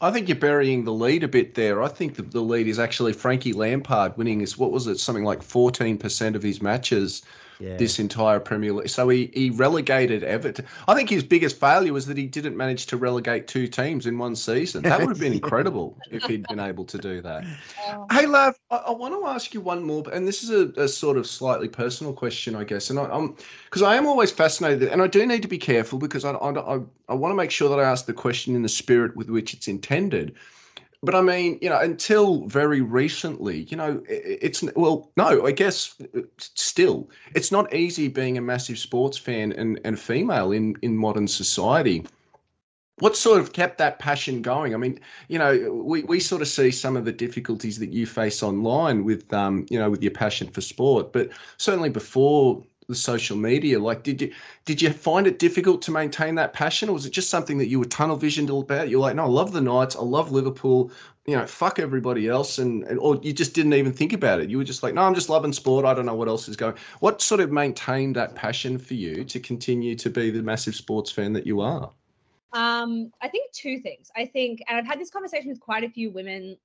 I 0.00 0.10
think 0.10 0.28
you're 0.28 0.36
burying 0.36 0.84
the 0.84 0.92
lead 0.92 1.22
a 1.22 1.28
bit 1.28 1.54
there. 1.54 1.82
I 1.82 1.88
think 1.88 2.16
the, 2.16 2.22
the 2.22 2.40
lead 2.40 2.66
is 2.66 2.78
actually 2.78 3.12
Frankie 3.12 3.52
Lampard 3.52 4.16
winning 4.16 4.40
is 4.40 4.58
what 4.58 4.72
was 4.72 4.86
it 4.86 5.00
something 5.00 5.24
like 5.24 5.40
14% 5.40 6.34
of 6.34 6.42
his 6.42 6.60
matches 6.60 7.22
Yeah, 7.60 7.76
this 7.76 7.98
entire 7.98 8.40
Premier 8.40 8.72
League. 8.72 8.88
So 8.88 9.08
he, 9.08 9.30
he 9.34 9.50
relegated 9.50 10.22
Everton. 10.22 10.66
I 10.88 10.94
think 10.94 11.08
his 11.08 11.22
biggest 11.22 11.58
failure 11.58 11.92
was 11.92 12.06
that 12.06 12.16
he 12.16 12.26
didn't 12.26 12.56
manage 12.56 12.86
to 12.86 12.96
relegate 12.96 13.48
two 13.48 13.66
teams 13.66 14.06
in 14.06 14.18
one 14.18 14.36
season. 14.36 14.82
That 14.82 15.00
would 15.00 15.08
have 15.08 15.20
been 15.20 15.32
incredible 15.44 15.96
if 16.10 16.24
he'd 16.24 16.46
been 16.48 16.60
able 16.60 16.84
to 16.84 16.98
do 16.98 17.20
that. 17.22 17.44
Oh, 17.88 18.06
Hey, 18.10 18.26
Lav, 18.26 18.58
I, 18.70 18.76
I 18.76 18.90
want 18.90 19.14
to 19.14 19.26
ask 19.28 19.54
you 19.54 19.60
one 19.60 19.82
more, 19.82 20.04
and 20.12 20.26
this 20.26 20.42
is 20.42 20.50
a, 20.50 20.82
a 20.82 20.88
sort 20.88 21.16
of 21.16 21.26
slightly 21.26 21.68
personal 21.68 22.12
question, 22.12 22.54
I 22.54 22.64
guess. 22.64 22.90
And 22.90 22.98
I, 22.98 23.04
I'm 23.04 23.36
because 23.64 23.82
I 23.82 23.96
am 23.96 24.06
always 24.06 24.30
fascinated, 24.30 24.88
and 24.88 25.02
I 25.02 25.06
do 25.06 25.26
need 25.26 25.42
to 25.42 25.48
be 25.48 25.58
careful 25.58 25.98
because 25.98 26.24
I, 26.24 26.32
I, 26.32 26.76
I, 26.76 26.80
I 27.08 27.14
want 27.14 27.32
to 27.32 27.36
make 27.36 27.50
sure 27.50 27.68
that 27.68 27.78
I 27.78 27.84
ask 27.84 28.06
the 28.06 28.12
question 28.12 28.54
in 28.54 28.62
the 28.62 28.68
spirit 28.68 29.16
with 29.16 29.30
which 29.30 29.54
it's 29.54 29.68
intended. 29.68 30.34
But 31.02 31.14
I 31.14 31.20
mean, 31.20 31.58
you 31.60 31.68
know, 31.68 31.78
until 31.78 32.46
very 32.46 32.80
recently, 32.80 33.62
you 33.64 33.76
know, 33.76 34.02
it's 34.08 34.62
well, 34.74 35.10
no, 35.16 35.46
I 35.46 35.52
guess 35.52 35.94
uh, 36.16 36.22
still, 36.38 37.08
it's 37.34 37.52
not 37.52 37.72
easy 37.74 38.08
being 38.08 38.38
a 38.38 38.40
massive 38.40 38.78
sports 38.78 39.18
fan 39.18 39.52
and, 39.52 39.78
and 39.84 39.98
female 39.98 40.52
in 40.52 40.76
in 40.82 40.96
modern 40.96 41.28
society. 41.28 42.04
What 42.98 43.14
sort 43.14 43.40
of 43.40 43.52
kept 43.52 43.76
that 43.76 43.98
passion 43.98 44.40
going? 44.40 44.74
I 44.74 44.78
mean, 44.78 44.98
you 45.28 45.38
know, 45.38 45.70
we, 45.70 46.02
we 46.04 46.18
sort 46.18 46.40
of 46.40 46.48
see 46.48 46.70
some 46.70 46.96
of 46.96 47.04
the 47.04 47.12
difficulties 47.12 47.78
that 47.78 47.92
you 47.92 48.06
face 48.06 48.42
online 48.42 49.04
with, 49.04 49.30
um, 49.34 49.66
you 49.68 49.78
know, 49.78 49.90
with 49.90 50.02
your 50.02 50.12
passion 50.12 50.48
for 50.48 50.62
sport, 50.62 51.12
but 51.12 51.28
certainly 51.58 51.90
before 51.90 52.64
the 52.88 52.94
social 52.94 53.36
media, 53.36 53.78
like, 53.78 54.02
did 54.02 54.22
you 54.22 54.32
did 54.64 54.80
you 54.80 54.90
find 54.90 55.26
it 55.26 55.38
difficult 55.38 55.82
to 55.82 55.90
maintain 55.90 56.36
that 56.36 56.52
passion, 56.52 56.88
or 56.88 56.92
was 56.92 57.06
it 57.06 57.10
just 57.10 57.30
something 57.30 57.58
that 57.58 57.66
you 57.66 57.78
were 57.78 57.84
tunnel 57.84 58.16
visioned 58.16 58.50
about? 58.50 58.88
You're 58.88 59.00
like, 59.00 59.16
no, 59.16 59.24
I 59.24 59.28
love 59.28 59.52
the 59.52 59.60
Knights, 59.60 59.96
I 59.96 60.02
love 60.02 60.30
Liverpool, 60.30 60.92
you 61.26 61.36
know, 61.36 61.46
fuck 61.46 61.78
everybody 61.78 62.28
else, 62.28 62.58
and, 62.58 62.84
and 62.84 62.98
or 63.00 63.16
you 63.22 63.32
just 63.32 63.54
didn't 63.54 63.74
even 63.74 63.92
think 63.92 64.12
about 64.12 64.40
it. 64.40 64.50
You 64.50 64.58
were 64.58 64.64
just 64.64 64.82
like, 64.82 64.94
no, 64.94 65.02
I'm 65.02 65.14
just 65.14 65.28
loving 65.28 65.52
sport. 65.52 65.84
I 65.84 65.94
don't 65.94 66.06
know 66.06 66.14
what 66.14 66.28
else 66.28 66.48
is 66.48 66.56
going. 66.56 66.74
What 67.00 67.20
sort 67.20 67.40
of 67.40 67.50
maintained 67.50 68.14
that 68.16 68.34
passion 68.34 68.78
for 68.78 68.94
you 68.94 69.24
to 69.24 69.40
continue 69.40 69.96
to 69.96 70.08
be 70.08 70.30
the 70.30 70.42
massive 70.42 70.76
sports 70.76 71.10
fan 71.10 71.32
that 71.32 71.46
you 71.46 71.60
are? 71.60 71.90
Um, 72.52 73.10
I 73.20 73.28
think 73.28 73.52
two 73.52 73.80
things. 73.80 74.10
I 74.16 74.26
think, 74.26 74.62
and 74.68 74.78
I've 74.78 74.86
had 74.86 75.00
this 75.00 75.10
conversation 75.10 75.48
with 75.48 75.60
quite 75.60 75.82
a 75.82 75.90
few 75.90 76.10
women 76.10 76.56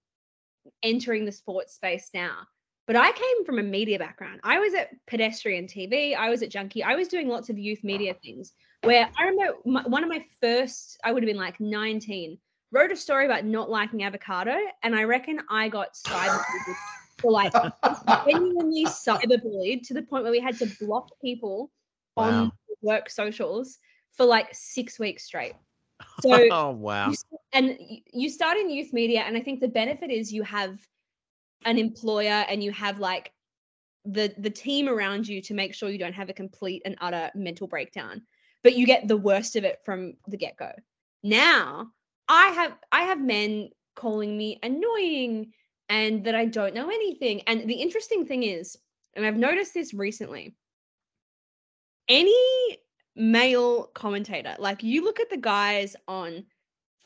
entering 0.83 1.25
the 1.25 1.31
sports 1.31 1.73
space 1.73 2.11
now. 2.13 2.47
But 2.91 2.99
I 2.99 3.13
came 3.13 3.45
from 3.45 3.57
a 3.57 3.63
media 3.63 3.97
background. 3.97 4.41
I 4.43 4.59
was 4.59 4.73
at 4.73 4.89
pedestrian 5.07 5.65
TV. 5.65 6.13
I 6.13 6.29
was 6.29 6.43
at 6.43 6.49
Junkee. 6.49 6.83
I 6.83 6.93
was 6.93 7.07
doing 7.07 7.29
lots 7.29 7.49
of 7.49 7.57
youth 7.57 7.85
media 7.85 8.13
things. 8.21 8.51
Where 8.83 9.09
I 9.17 9.27
remember 9.27 9.59
my, 9.65 9.83
one 9.83 10.03
of 10.03 10.09
my 10.09 10.25
first, 10.41 10.99
I 11.05 11.13
would 11.13 11.23
have 11.23 11.27
been 11.27 11.37
like 11.37 11.57
19, 11.61 12.37
wrote 12.73 12.91
a 12.91 12.97
story 12.97 13.23
about 13.23 13.45
not 13.45 13.69
liking 13.69 14.03
avocado, 14.03 14.57
and 14.83 14.93
I 14.93 15.05
reckon 15.05 15.39
I 15.49 15.69
got 15.69 15.93
cyberbullied 15.93 16.75
for 17.17 17.31
like 17.31 17.53
genuinely 18.27 18.83
cyberbullied 18.83 19.87
to 19.87 19.93
the 19.93 20.01
point 20.01 20.23
where 20.23 20.31
we 20.33 20.41
had 20.41 20.57
to 20.57 20.69
block 20.85 21.11
people 21.21 21.71
on 22.17 22.51
work 22.81 23.09
socials 23.09 23.79
for 24.17 24.25
like 24.25 24.49
six 24.51 24.99
weeks 24.99 25.23
straight. 25.23 25.53
So 26.19 26.37
oh 26.51 26.71
wow. 26.71 27.09
you, 27.09 27.15
and 27.53 27.77
you 28.11 28.29
start 28.29 28.57
in 28.57 28.69
youth 28.69 28.91
media 28.91 29.21
and 29.21 29.37
i 29.37 29.39
think 29.41 29.59
the 29.59 29.67
benefit 29.67 30.09
is 30.09 30.31
you 30.31 30.41
have 30.43 30.79
an 31.65 31.77
employer 31.77 32.45
and 32.49 32.63
you 32.63 32.71
have 32.71 32.99
like 32.99 33.31
the 34.05 34.33
the 34.37 34.49
team 34.49 34.89
around 34.89 35.27
you 35.27 35.41
to 35.41 35.53
make 35.53 35.73
sure 35.73 35.89
you 35.89 35.99
don't 35.99 36.13
have 36.13 36.29
a 36.29 36.33
complete 36.33 36.81
and 36.85 36.95
utter 37.01 37.29
mental 37.35 37.67
breakdown 37.67 38.21
but 38.63 38.75
you 38.75 38.85
get 38.85 39.07
the 39.07 39.17
worst 39.17 39.55
of 39.55 39.63
it 39.63 39.79
from 39.85 40.13
the 40.27 40.37
get-go 40.37 40.71
now 41.23 41.87
i 42.27 42.47
have 42.47 42.75
i 42.91 43.03
have 43.03 43.21
men 43.21 43.69
calling 43.95 44.35
me 44.35 44.59
annoying 44.63 45.51
and 45.89 46.23
that 46.23 46.33
i 46.33 46.45
don't 46.45 46.73
know 46.73 46.89
anything 46.89 47.41
and 47.41 47.69
the 47.69 47.75
interesting 47.75 48.25
thing 48.25 48.41
is 48.43 48.75
and 49.15 49.25
i've 49.25 49.37
noticed 49.37 49.73
this 49.73 49.93
recently 49.93 50.55
any 52.07 52.79
male 53.15 53.83
commentator 53.93 54.55
like 54.57 54.81
you 54.81 55.03
look 55.03 55.19
at 55.19 55.29
the 55.29 55.37
guys 55.37 55.95
on 56.07 56.43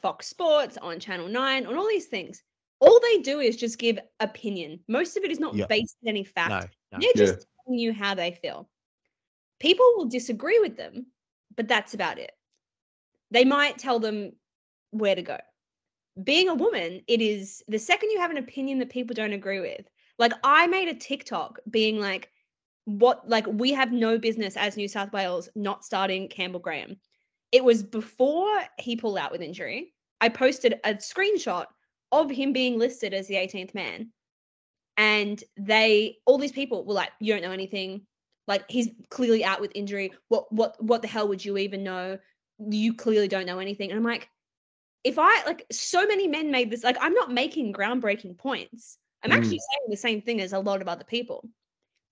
Fox 0.06 0.28
Sports, 0.28 0.78
on 0.78 1.00
Channel 1.00 1.28
9, 1.28 1.66
on 1.66 1.76
all 1.76 1.88
these 1.88 2.06
things. 2.06 2.44
All 2.86 3.00
they 3.00 3.20
do 3.20 3.40
is 3.40 3.58
just 3.58 3.78
give 3.80 4.00
opinion. 4.20 4.80
Most 4.88 5.18
of 5.18 5.24
it 5.24 5.32
is 5.32 5.40
not 5.40 5.56
Yeah. 5.56 5.66
based 5.68 5.98
in 6.04 6.10
any 6.10 6.24
fact. 6.24 6.50
No, 6.92 6.98
no. 6.98 7.00
They're 7.02 7.26
Yeah. 7.26 7.34
just 7.34 7.48
telling 7.66 7.80
you 7.80 7.94
how 7.94 8.14
they 8.14 8.32
feel. 8.32 8.70
People 9.60 9.86
will 9.96 10.06
disagree 10.06 10.60
with 10.60 10.78
them, 10.78 11.08
but 11.56 11.68
that's 11.68 11.94
about 11.94 12.20
it. 12.20 12.32
They 13.32 13.46
might 13.46 13.78
tell 13.78 14.00
them 14.00 14.36
where 14.92 15.16
to 15.16 15.22
go. 15.22 15.40
Being 16.24 16.50
a 16.50 16.56
woman, 16.56 17.04
it 17.08 17.22
is 17.22 17.64
the 17.68 17.80
second 17.80 18.12
you 18.12 18.20
have 18.20 18.32
an 18.32 18.38
opinion 18.38 18.80
that 18.80 18.90
people 18.90 19.14
don't 19.14 19.34
agree 19.34 19.60
with. 19.60 19.90
Like 20.18 20.34
I 20.44 20.68
made 20.68 20.88
a 20.88 20.94
TikTok 20.94 21.60
being 21.70 22.00
like, 22.00 22.32
what 22.86 23.28
like 23.28 23.48
we 23.48 23.72
have 23.74 23.92
no 23.92 24.20
business 24.20 24.56
as 24.56 24.78
New 24.78 24.88
South 24.88 25.12
Wales 25.12 25.50
not 25.56 25.84
starting 25.84 26.30
Campbell 26.30 26.60
Graham. 26.60 27.00
It 27.52 27.64
was 27.64 27.82
before 27.82 28.62
he 28.80 28.96
pulled 28.96 29.18
out 29.18 29.32
with 29.32 29.42
injury. 29.42 29.94
I 30.22 30.30
posted 30.30 30.80
a 30.84 30.94
screenshot 30.94 31.66
of 32.22 32.32
him 32.32 32.54
being 32.54 32.78
listed 32.78 33.14
as 33.14 33.28
the 33.28 33.36
18th 33.36 33.74
man. 33.74 34.12
And 34.98 35.44
they 35.58 36.18
all 36.26 36.38
these 36.38 36.52
people 36.52 36.86
were 36.86 36.94
like, 36.94 37.12
You 37.20 37.34
don't 37.34 37.44
know 37.44 37.52
anything. 37.52 38.06
Like 38.48 38.64
he's 38.70 38.90
clearly 39.10 39.44
out 39.44 39.60
with 39.62 39.72
injury. 39.76 40.14
What 40.30 40.52
what 40.52 40.82
what 40.82 41.02
the 41.02 41.08
hell 41.08 41.28
would 41.28 41.44
you 41.44 41.58
even 41.58 41.84
know? 41.84 42.18
You 42.60 42.94
clearly 42.94 43.28
don't 43.28 43.46
know 43.46 43.60
anything. 43.60 43.90
And 43.92 43.98
I'm 43.98 44.04
like, 44.06 44.30
if 45.04 45.20
I 45.20 45.44
like 45.46 45.66
so 45.72 46.06
many 46.08 46.28
men 46.28 46.52
made 46.52 46.72
this, 46.72 46.84
like 46.84 46.98
I'm 47.02 47.14
not 47.14 47.32
making 47.32 47.74
groundbreaking 47.74 48.38
points. 48.38 48.98
I'm 49.24 49.32
Mm. 49.32 49.36
actually 49.36 49.60
saying 49.60 49.90
the 49.90 49.98
same 49.98 50.22
thing 50.22 50.40
as 50.42 50.54
a 50.54 50.60
lot 50.60 50.82
of 50.82 50.88
other 50.88 51.04
people. 51.04 51.50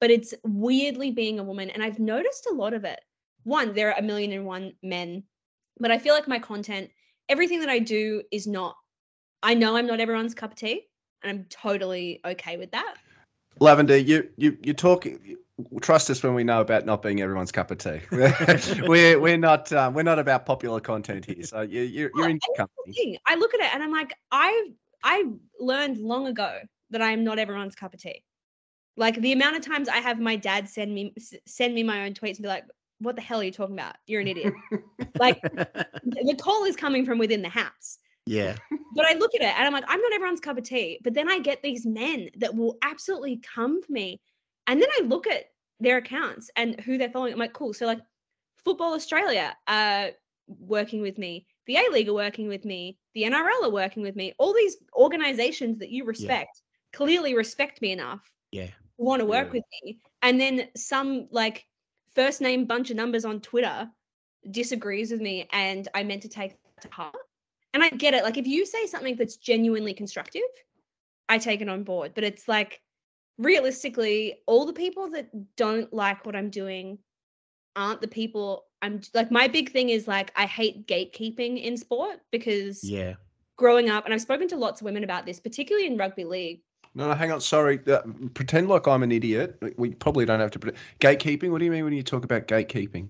But 0.02 0.12
it's 0.12 0.34
weirdly 0.44 1.12
being 1.12 1.40
a 1.40 1.44
woman. 1.44 1.70
And 1.70 1.82
I've 1.82 2.00
noticed 2.00 2.48
a 2.48 2.54
lot 2.54 2.74
of 2.74 2.84
it. 2.84 3.00
One, 3.44 3.74
there 3.74 3.90
are 3.92 3.98
a 4.00 4.02
million 4.02 4.32
and 4.34 4.46
one 4.46 4.74
men, 4.82 5.24
but 5.80 5.92
I 5.92 5.98
feel 5.98 6.14
like 6.14 6.28
my 6.28 6.40
content, 6.40 6.90
everything 7.30 7.60
that 7.62 7.70
I 7.70 7.80
do 7.80 8.24
is 8.32 8.48
not, 8.48 8.76
I 9.44 9.54
know 9.54 9.76
I'm 9.76 9.86
not 9.86 10.00
everyone's 10.00 10.34
cup 10.34 10.52
of 10.54 10.58
tea. 10.58 10.88
And 11.22 11.30
I'm 11.30 11.46
totally 11.50 12.20
okay 12.26 12.58
with 12.58 12.72
that. 12.72 12.96
Lavender, 13.60 13.98
you 13.98 14.30
you 14.38 14.58
you 14.64 14.74
talk. 14.74 15.06
Trust 15.82 16.10
us 16.10 16.24
when 16.24 16.34
we 16.34 16.44
know 16.44 16.62
about 16.62 16.86
not 16.86 17.04
being 17.04 17.22
everyone's 17.22 17.52
cup 17.52 17.70
of 17.70 17.78
tea. 17.78 18.02
we're 18.88 19.20
we're 19.20 19.38
not 19.38 19.72
um, 19.72 19.94
we're 19.94 20.04
not 20.04 20.18
about 20.18 20.46
popular 20.46 20.80
content 20.80 21.26
here. 21.26 21.44
So 21.44 21.62
you 21.62 21.82
you're, 21.82 22.10
you're 22.16 22.30
in 22.30 22.40
good 22.40 22.58
company. 22.58 22.94
thing. 22.94 23.18
I 23.28 23.36
look 23.36 23.54
at 23.54 23.60
it 23.60 23.74
and 23.74 23.84
I'm 23.84 23.92
like, 23.92 24.14
I've 24.32 24.72
I 25.04 25.26
learned 25.60 25.98
long 25.98 26.28
ago 26.28 26.60
that 26.90 27.02
I 27.02 27.12
am 27.12 27.24
not 27.24 27.38
everyone's 27.38 27.76
cup 27.76 27.94
of 27.94 28.00
tea. 28.00 28.24
Like 28.98 29.22
the 29.22 29.34
amount 29.34 29.56
of 29.56 29.66
times 29.66 29.88
I 29.88 29.98
have 29.98 30.20
my 30.20 30.36
dad 30.36 30.68
send 30.68 30.94
me 30.94 31.14
send 31.46 31.76
me 31.76 31.84
my 31.84 32.06
own 32.06 32.14
tweets 32.14 32.36
and 32.36 32.44
be 32.44 32.48
like, 32.48 32.66
"What 33.00 33.16
the 33.16 33.22
hell 33.22 33.40
are 33.42 33.44
you 33.44 33.52
talking 33.52 33.76
about? 33.76 33.96
You're 34.08 34.22
an 34.22 34.28
idiot." 34.28 34.54
like 35.20 35.42
the 35.42 36.36
call 36.40 36.64
is 36.66 36.76
coming 36.76 37.06
from 37.06 37.20
within 37.20 37.44
the 37.44 37.50
house. 37.50 38.00
Yeah. 38.26 38.56
But 38.96 39.06
I 39.06 39.14
look 39.14 39.32
at 39.36 39.42
it 39.42 39.58
and 39.58 39.66
I'm 39.66 39.74
like, 39.74 39.86
I'm 39.88 40.00
not 40.02 40.14
everyone's 40.14 40.40
cup 40.40 40.58
of 40.58 40.64
tea. 40.64 41.00
But 41.04 41.16
then 41.16 41.30
I 41.30 41.40
get 41.40 41.64
these 41.64 41.86
men 41.86 42.30
that 42.38 42.56
will 42.56 42.78
absolutely 42.84 43.38
come 43.38 43.82
for 43.82 43.92
me. 43.92 44.22
And 44.68 44.80
then 44.82 44.90
I 45.00 45.02
look 45.04 45.26
at 45.26 45.46
their 45.80 45.98
accounts 45.98 46.52
and 46.56 46.80
who 46.82 46.98
they're 46.98 47.10
following. 47.10 47.34
I'm 47.34 47.40
like, 47.40 47.54
cool. 47.54 47.74
So 47.74 47.86
like 47.88 48.00
Football 48.64 48.94
Australia 48.94 49.56
uh 49.68 50.10
working 50.48 51.02
with 51.02 51.18
me, 51.18 51.48
the 51.66 51.78
A 51.78 51.90
League 51.92 52.08
are 52.10 52.14
working 52.14 52.48
with 52.48 52.66
me, 52.66 52.98
the 53.16 53.24
NRL 53.24 53.64
are 53.64 53.72
working 53.72 54.04
with 54.04 54.16
me. 54.16 54.34
All 54.38 54.54
these 54.54 54.78
organizations 54.96 55.80
that 55.80 55.90
you 55.90 56.06
respect 56.06 56.62
clearly 56.94 57.34
respect 57.34 57.82
me 57.82 57.92
enough 57.94 58.22
Yeah. 58.52 58.68
want 58.98 59.22
to 59.22 59.26
work 59.26 59.48
Yeah. 59.48 59.54
with 59.54 59.64
me. 59.84 60.00
And 60.22 60.40
then 60.40 60.70
some 60.78 61.28
like 61.32 61.66
first 62.14 62.42
name 62.42 62.66
bunch 62.66 62.92
of 62.92 62.96
numbers 62.96 63.26
on 63.26 63.42
Twitter 63.42 63.90
disagrees 64.52 65.12
with 65.12 65.22
me 65.22 65.48
and 65.52 65.88
I 65.96 66.04
meant 66.04 66.22
to 66.22 66.30
take 66.30 66.52
that 66.52 66.82
to 66.84 66.90
heart. 66.94 67.16
And 67.74 67.84
I 67.84 67.90
get 67.90 68.14
it. 68.14 68.24
Like 68.24 68.38
if 68.38 68.48
you 68.48 68.66
say 68.66 68.86
something 68.86 69.16
that's 69.16 69.38
genuinely 69.38 69.94
constructive, 69.94 70.42
I 71.30 71.38
take 71.38 71.62
it 71.62 71.70
on 71.70 71.84
board. 71.84 72.14
But 72.14 72.24
it's 72.24 72.48
like 72.48 72.82
realistically, 73.38 74.36
all 74.46 74.66
the 74.66 74.74
people 74.74 75.10
that 75.12 75.30
don't 75.56 75.92
like 75.94 76.26
what 76.26 76.36
I'm 76.36 76.50
doing 76.50 77.00
aren't 77.76 78.02
the 78.02 78.08
people 78.08 78.66
I'm 78.84 79.02
like 79.14 79.32
my 79.32 79.48
big 79.48 79.72
thing 79.72 79.90
is 79.90 80.08
like 80.08 80.32
I 80.36 80.46
hate 80.46 80.88
gatekeeping 80.88 81.64
in 81.64 81.78
sport 81.78 82.20
because 82.32 82.84
Yeah. 82.84 83.14
growing 83.56 83.90
up 83.90 84.06
and 84.06 84.14
I've 84.14 84.22
spoken 84.22 84.48
to 84.50 84.58
lots 84.58 84.82
of 84.82 84.86
women 84.86 85.04
about 85.04 85.26
this, 85.26 85.40
particularly 85.40 85.88
in 85.88 85.98
rugby 85.98 86.26
league. 86.26 86.62
No, 86.94 87.08
no, 87.08 87.16
hang 87.16 87.32
on. 87.32 87.42
Sorry. 87.42 87.80
Uh, 87.88 88.02
pretend 88.36 88.68
like 88.68 88.88
I'm 88.88 89.02
an 89.02 89.12
idiot. 89.12 89.58
We 89.78 89.96
probably 89.96 90.26
don't 90.26 90.40
have 90.40 90.52
to. 90.52 90.60
Pre- 90.60 90.74
gatekeeping. 91.00 91.50
What 91.50 91.58
do 91.60 91.66
you 91.66 91.72
mean 91.72 91.86
when 91.86 91.94
you 91.94 92.04
talk 92.04 92.24
about 92.24 92.48
gatekeeping? 92.48 93.08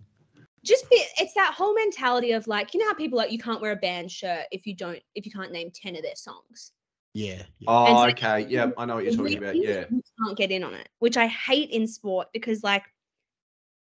Just 0.66 0.90
be, 0.90 0.96
it's 1.20 1.34
that 1.34 1.54
whole 1.54 1.74
mentality 1.76 2.32
of 2.32 2.48
like 2.48 2.74
you 2.74 2.80
know 2.80 2.88
how 2.88 2.94
people 2.94 3.20
are 3.20 3.24
like 3.24 3.32
you 3.32 3.38
can't 3.40 3.62
wear 3.62 3.72
a 3.74 3.76
band 3.76 4.10
shirt 4.12 4.46
if 4.52 4.66
you 4.66 4.76
don't 4.76 5.00
if 5.16 5.26
you 5.26 5.32
can't 5.32 5.52
name 5.52 5.70
10 5.74 5.96
of 5.96 6.02
their 6.04 6.16
songs 6.16 6.72
Yeah. 7.14 7.44
yeah. 7.60 7.66
Oh, 7.68 8.04
so- 8.04 8.10
okay. 8.10 8.46
Yeah, 8.50 8.72
I 8.78 8.86
know 8.86 8.96
what 8.96 9.04
you're 9.06 9.14
talking 9.16 9.38
about. 9.38 9.56
Yeah. 9.56 9.86
you 9.90 10.02
can't 10.26 10.38
get 10.38 10.52
in 10.52 10.64
on 10.64 10.74
it 10.74 10.90
which 11.00 11.18
i 11.18 11.28
hate 11.28 11.70
in 11.72 11.86
sport 11.88 12.28
because 12.34 12.64
like 12.64 12.84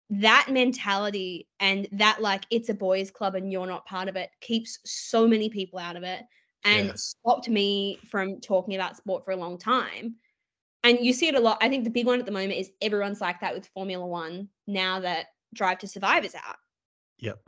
that 0.10 0.48
mentality 0.50 1.48
and 1.60 1.88
that 1.92 2.22
like 2.22 2.46
it's 2.50 2.70
a 2.70 2.74
boys 2.74 3.12
club 3.12 3.36
and 3.36 3.52
you're 3.52 3.68
not 3.68 3.86
part 3.86 4.08
of 4.08 4.16
it 4.16 4.30
keeps 4.40 4.80
so 4.86 5.28
many 5.28 5.50
people 5.50 5.78
out 5.80 5.98
of 5.98 6.04
it 6.04 6.24
and 6.64 6.88
Yeah. 6.88 6.94
stopped 6.96 7.50
me 7.50 8.00
from 8.10 8.40
talking 8.40 8.76
about 8.76 8.96
sport 8.98 9.26
for 9.26 9.32
a 9.32 9.36
long 9.36 9.58
time 9.58 10.16
and 10.84 11.00
you 11.02 11.12
see 11.12 11.28
it 11.28 11.36
a 11.36 11.40
lot 11.40 11.58
i 11.62 11.68
think 11.68 11.84
the 11.84 11.90
big 11.90 12.06
one 12.06 12.20
at 12.20 12.26
the 12.26 12.32
moment 12.32 12.54
is 12.54 12.72
everyone's 12.82 13.20
like 13.20 13.42
that 13.42 13.54
with 13.54 13.68
formula 13.74 14.06
one 14.06 14.48
now 14.66 15.02
that 15.02 15.28
drive 15.58 15.80
to 15.80 15.88
survive 15.88 16.24
is 16.26 16.36
out 16.36 16.58
Yep. 17.20 17.40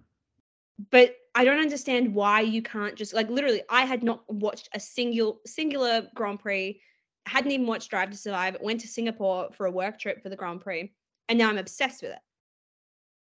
but 0.91 1.15
I 1.35 1.45
don't 1.45 1.59
understand 1.59 2.13
why 2.13 2.41
you 2.41 2.61
can't 2.61 2.95
just 2.95 3.13
like 3.13 3.29
literally. 3.29 3.61
I 3.69 3.85
had 3.85 4.03
not 4.03 4.23
watched 4.33 4.69
a 4.73 4.79
single 4.79 5.41
singular 5.45 6.07
Grand 6.15 6.39
Prix, 6.39 6.81
hadn't 7.25 7.51
even 7.51 7.67
watched 7.67 7.89
Drive 7.89 8.09
to 8.11 8.17
Survive. 8.17 8.57
Went 8.61 8.81
to 8.81 8.87
Singapore 8.87 9.49
for 9.53 9.65
a 9.67 9.71
work 9.71 9.99
trip 9.99 10.21
for 10.23 10.29
the 10.29 10.35
Grand 10.35 10.61
Prix, 10.61 10.91
and 11.27 11.37
now 11.37 11.49
I'm 11.49 11.57
obsessed 11.57 12.01
with 12.01 12.11
it. 12.11 12.19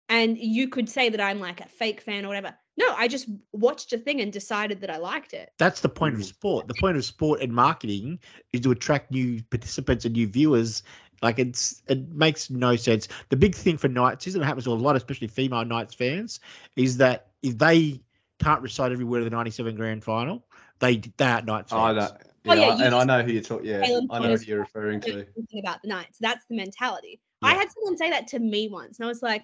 And 0.10 0.38
you 0.38 0.70
could 0.70 0.90
say 0.90 1.10
that 1.10 1.20
I'm 1.20 1.40
like 1.40 1.60
a 1.60 1.68
fake 1.68 2.00
fan 2.02 2.24
or 2.24 2.30
whatever. 2.30 2.56
No, 2.78 2.94
I 2.96 3.08
just 3.08 3.28
watched 3.52 3.92
a 3.92 3.98
thing 3.98 4.22
and 4.22 4.32
decided 4.32 4.80
that 4.82 4.90
I 4.90 4.98
liked 4.98 5.34
it. 5.34 5.50
That's 5.58 5.82
the 5.82 5.90
point 5.90 6.16
of 6.16 6.22
Mm. 6.22 6.26
sport. 6.26 6.68
The 6.68 6.76
point 6.76 6.96
of 6.96 7.04
sport 7.04 7.42
and 7.42 7.52
marketing 7.52 8.20
is 8.54 8.62
to 8.62 8.72
attract 8.72 9.12
new 9.12 9.44
participants 9.50 10.06
and 10.06 10.14
new 10.14 10.28
viewers. 10.28 10.84
Like 11.22 11.40
it's 11.40 11.82
it 11.88 12.08
makes 12.10 12.50
no 12.50 12.76
sense. 12.76 13.08
The 13.30 13.36
big 13.36 13.56
thing 13.56 13.78
for 13.78 13.88
Knights 13.88 14.28
is, 14.28 14.36
and 14.36 14.44
it 14.44 14.48
happens 14.48 14.66
to 14.66 14.72
a 14.72 14.74
lot, 14.74 14.96
especially 14.96 15.28
female 15.28 15.66
Knights 15.66 15.94
fans, 15.96 16.40
is 16.76 16.98
that 16.98 17.28
if 17.42 17.58
they 17.58 18.02
can't 18.40 18.62
recite 18.62 18.92
every 18.92 19.06
word 19.06 19.20
of 19.20 19.26
the 19.26 19.36
'97 19.36 19.76
Grand 19.76 20.04
Final, 20.04 20.46
they 20.80 20.98
they 21.18 21.26
aren't 21.26 21.46
Knights 21.46 21.72
I 21.74 21.94
fans. 21.94 22.12
know. 22.12 22.18
Oh, 22.50 22.54
Yeah, 22.54 22.62
yeah, 22.62 22.76
I- 22.76 22.86
and 22.86 22.96
I 22.96 23.04
know 23.04 23.24
who 23.24 23.32
you're 23.32 23.42
talking. 23.42 23.66
Yeah, 23.68 23.86
Caleb 23.86 24.06
I 24.12 24.20
know 24.20 24.36
who 24.36 24.44
you're 24.46 24.60
referring 24.60 25.02
to. 25.02 25.12
anything 25.12 25.60
about 25.60 25.82
the 25.82 25.88
Knights. 25.90 26.18
That's 26.20 26.46
the 26.50 26.56
mentality. 26.56 27.20
I 27.42 27.54
had 27.54 27.70
someone 27.72 27.98
say 27.98 28.10
that 28.10 28.28
to 28.30 28.40
me 28.40 28.68
once, 28.68 29.00
and 29.00 29.06
I 29.06 29.10
was 29.10 29.22
like, 29.22 29.44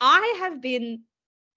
I 0.00 0.36
have 0.38 0.60
been 0.60 1.02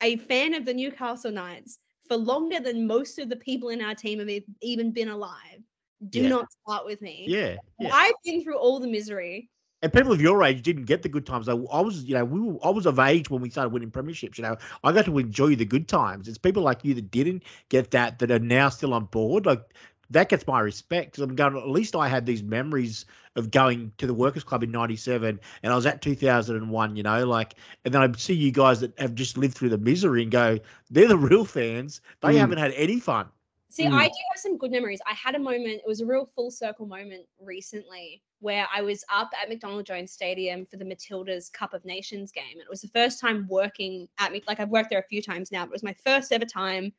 a 0.02 0.18
fan 0.18 0.54
of 0.54 0.66
the 0.66 0.74
Newcastle 0.74 1.32
Knights 1.32 1.80
for 2.08 2.18
longer 2.18 2.60
than 2.60 2.86
most 2.86 3.18
of 3.20 3.30
the 3.30 3.36
people 3.38 3.70
in 3.70 3.82
our 3.82 3.96
team 3.96 4.20
have 4.20 4.30
even 4.62 4.92
been 4.92 5.10
alive. 5.10 5.64
Do 6.10 6.22
Yeah. 6.22 6.30
not 6.30 6.52
start 6.52 6.86
with 6.86 7.02
me. 7.02 7.26
Yeah, 7.28 7.58
yeah. 7.80 7.90
I've 7.94 8.14
been 8.26 8.44
through 8.44 8.58
all 8.58 8.80
the 8.80 8.88
misery. 8.88 9.50
And 9.82 9.92
people 9.92 10.14
of 10.14 10.22
your 10.22 10.42
age 10.46 10.62
didn't 10.62 10.86
get 10.86 11.02
the 11.02 11.10
good 11.10 11.26
times. 11.26 11.50
I, 11.50 11.54
I 11.54 11.82
was, 11.82 12.06
you 12.06 12.16
know, 12.16 12.24
we 12.24 12.40
were, 12.40 12.58
I 12.66 12.70
was 12.70 12.86
of 12.86 13.00
age 13.00 13.30
when 13.30 13.42
we 13.42 13.50
started 13.50 13.74
winning 13.74 13.92
premierships. 13.92 14.38
You 14.38 14.44
know, 14.44 14.56
I 14.82 14.94
got 14.94 15.04
to 15.06 15.18
enjoy 15.18 15.56
the 15.56 15.66
good 15.66 15.90
times. 15.90 16.30
It's 16.30 16.38
people 16.38 16.64
like 16.64 16.86
you 16.86 16.94
that 16.94 17.12
didn't 17.12 17.44
get 17.68 17.92
that 17.92 18.20
that 18.20 18.32
are 18.32 18.40
now 18.40 18.70
still 18.70 18.94
on 18.94 19.06
board. 19.06 19.46
Like 19.46 19.62
that 20.10 20.30
gets 20.30 20.48
my 20.48 20.62
respect. 20.62 21.16
'cause 21.16 21.24
I'm 21.24 21.36
going. 21.36 21.58
At 21.58 21.68
least 21.68 21.98
I 21.98 22.08
had 22.08 22.26
these 22.26 22.42
memories 22.44 23.06
of 23.36 23.52
going 23.52 23.92
to 23.98 24.08
the 24.08 24.14
Workers 24.14 24.46
Club 24.46 24.64
in 24.64 24.72
'97, 24.72 25.38
and 25.64 25.74
I 25.74 25.76
was 25.76 25.86
at 25.86 26.02
2001. 26.02 26.96
You 26.96 27.04
know, 27.04 27.26
like, 27.26 27.56
and 27.84 27.94
then 27.94 28.02
I 28.02 28.10
see 28.18 28.34
you 28.36 28.52
guys 28.52 28.80
that 28.80 28.98
have 29.00 29.16
just 29.16 29.38
lived 29.38 29.56
through 29.56 29.70
the 29.70 29.78
misery 29.78 30.24
and 30.24 30.32
go, 30.32 30.60
they're 30.92 31.10
the 31.10 31.18
real 31.18 31.44
fans. 31.44 32.00
They 32.22 32.36
Mm. 32.36 32.38
haven't 32.38 32.58
had 32.60 32.72
any 32.74 33.02
fun. 33.02 33.28
See, 33.74 33.86
Mm. 33.86 33.94
I 33.94 34.08
do 34.08 34.14
have 34.30 34.40
some 34.40 34.60
good 34.60 34.70
memories. 34.70 35.02
I 35.08 35.16
had 35.16 35.34
a 35.34 35.40
moment, 35.40 35.82
it 35.84 35.88
was 35.88 36.00
a 36.00 36.06
real 36.06 36.28
full 36.28 36.52
circle 36.52 36.86
moment 36.86 37.26
recently 37.40 38.22
where 38.40 38.68
I 38.72 38.84
was 38.84 39.04
up 39.12 39.32
at 39.42 39.50
McDonald 39.50 39.88
Jones 39.88 40.12
Stadium 40.12 40.68
for 40.68 40.78
the 40.78 40.86
Matildas 40.86 41.52
Cup 41.52 41.74
of 41.74 41.84
Nations 41.84 42.32
game. 42.32 42.52
And 42.52 42.62
it 42.62 42.70
was 42.70 42.82
the 42.82 42.88
first 42.90 43.20
time 43.20 43.48
working 43.50 44.08
at 44.20 44.32
me, 44.32 44.44
like 44.48 44.60
I've 44.60 44.70
worked 44.70 44.92
there 44.92 45.00
a 45.00 45.08
few 45.10 45.24
times 45.24 45.52
now, 45.52 45.66
but 45.66 45.72
it 45.72 45.74
was 45.74 45.82
my 45.82 45.96
first 46.06 46.32
ever 46.32 46.46
time 46.46 46.94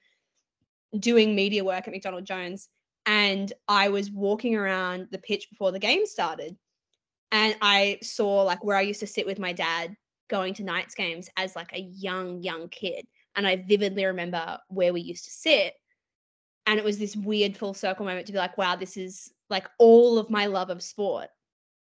doing 0.98 1.36
media 1.36 1.62
work 1.62 1.86
at 1.86 1.92
McDonald 1.92 2.24
Jones. 2.24 2.68
And 3.06 3.52
I 3.68 3.88
was 3.88 4.10
walking 4.10 4.56
around 4.56 5.06
the 5.12 5.18
pitch 5.18 5.48
before 5.50 5.70
the 5.70 5.78
game 5.78 6.04
started. 6.06 6.56
And 7.30 7.54
I 7.62 8.00
saw 8.02 8.42
like 8.42 8.64
where 8.64 8.76
I 8.76 8.80
used 8.80 8.98
to 8.98 9.06
sit 9.06 9.26
with 9.26 9.38
my 9.38 9.52
dad 9.52 9.94
going 10.26 10.54
to 10.54 10.64
Knights 10.64 10.96
games 10.96 11.28
as 11.36 11.54
like 11.54 11.72
a 11.72 11.82
young, 11.82 12.42
young 12.42 12.68
kid. 12.68 13.06
And 13.36 13.46
I 13.46 13.64
vividly 13.68 14.06
remember 14.06 14.58
where 14.66 14.92
we 14.92 15.02
used 15.02 15.24
to 15.26 15.30
sit 15.30 15.74
and 16.66 16.78
it 16.78 16.84
was 16.84 16.98
this 16.98 17.16
weird 17.16 17.56
full 17.56 17.74
circle 17.74 18.06
moment 18.06 18.26
to 18.26 18.32
be 18.32 18.38
like 18.38 18.56
wow 18.58 18.76
this 18.76 18.96
is 18.96 19.32
like 19.50 19.66
all 19.78 20.18
of 20.18 20.30
my 20.30 20.46
love 20.46 20.70
of 20.70 20.82
sport 20.82 21.28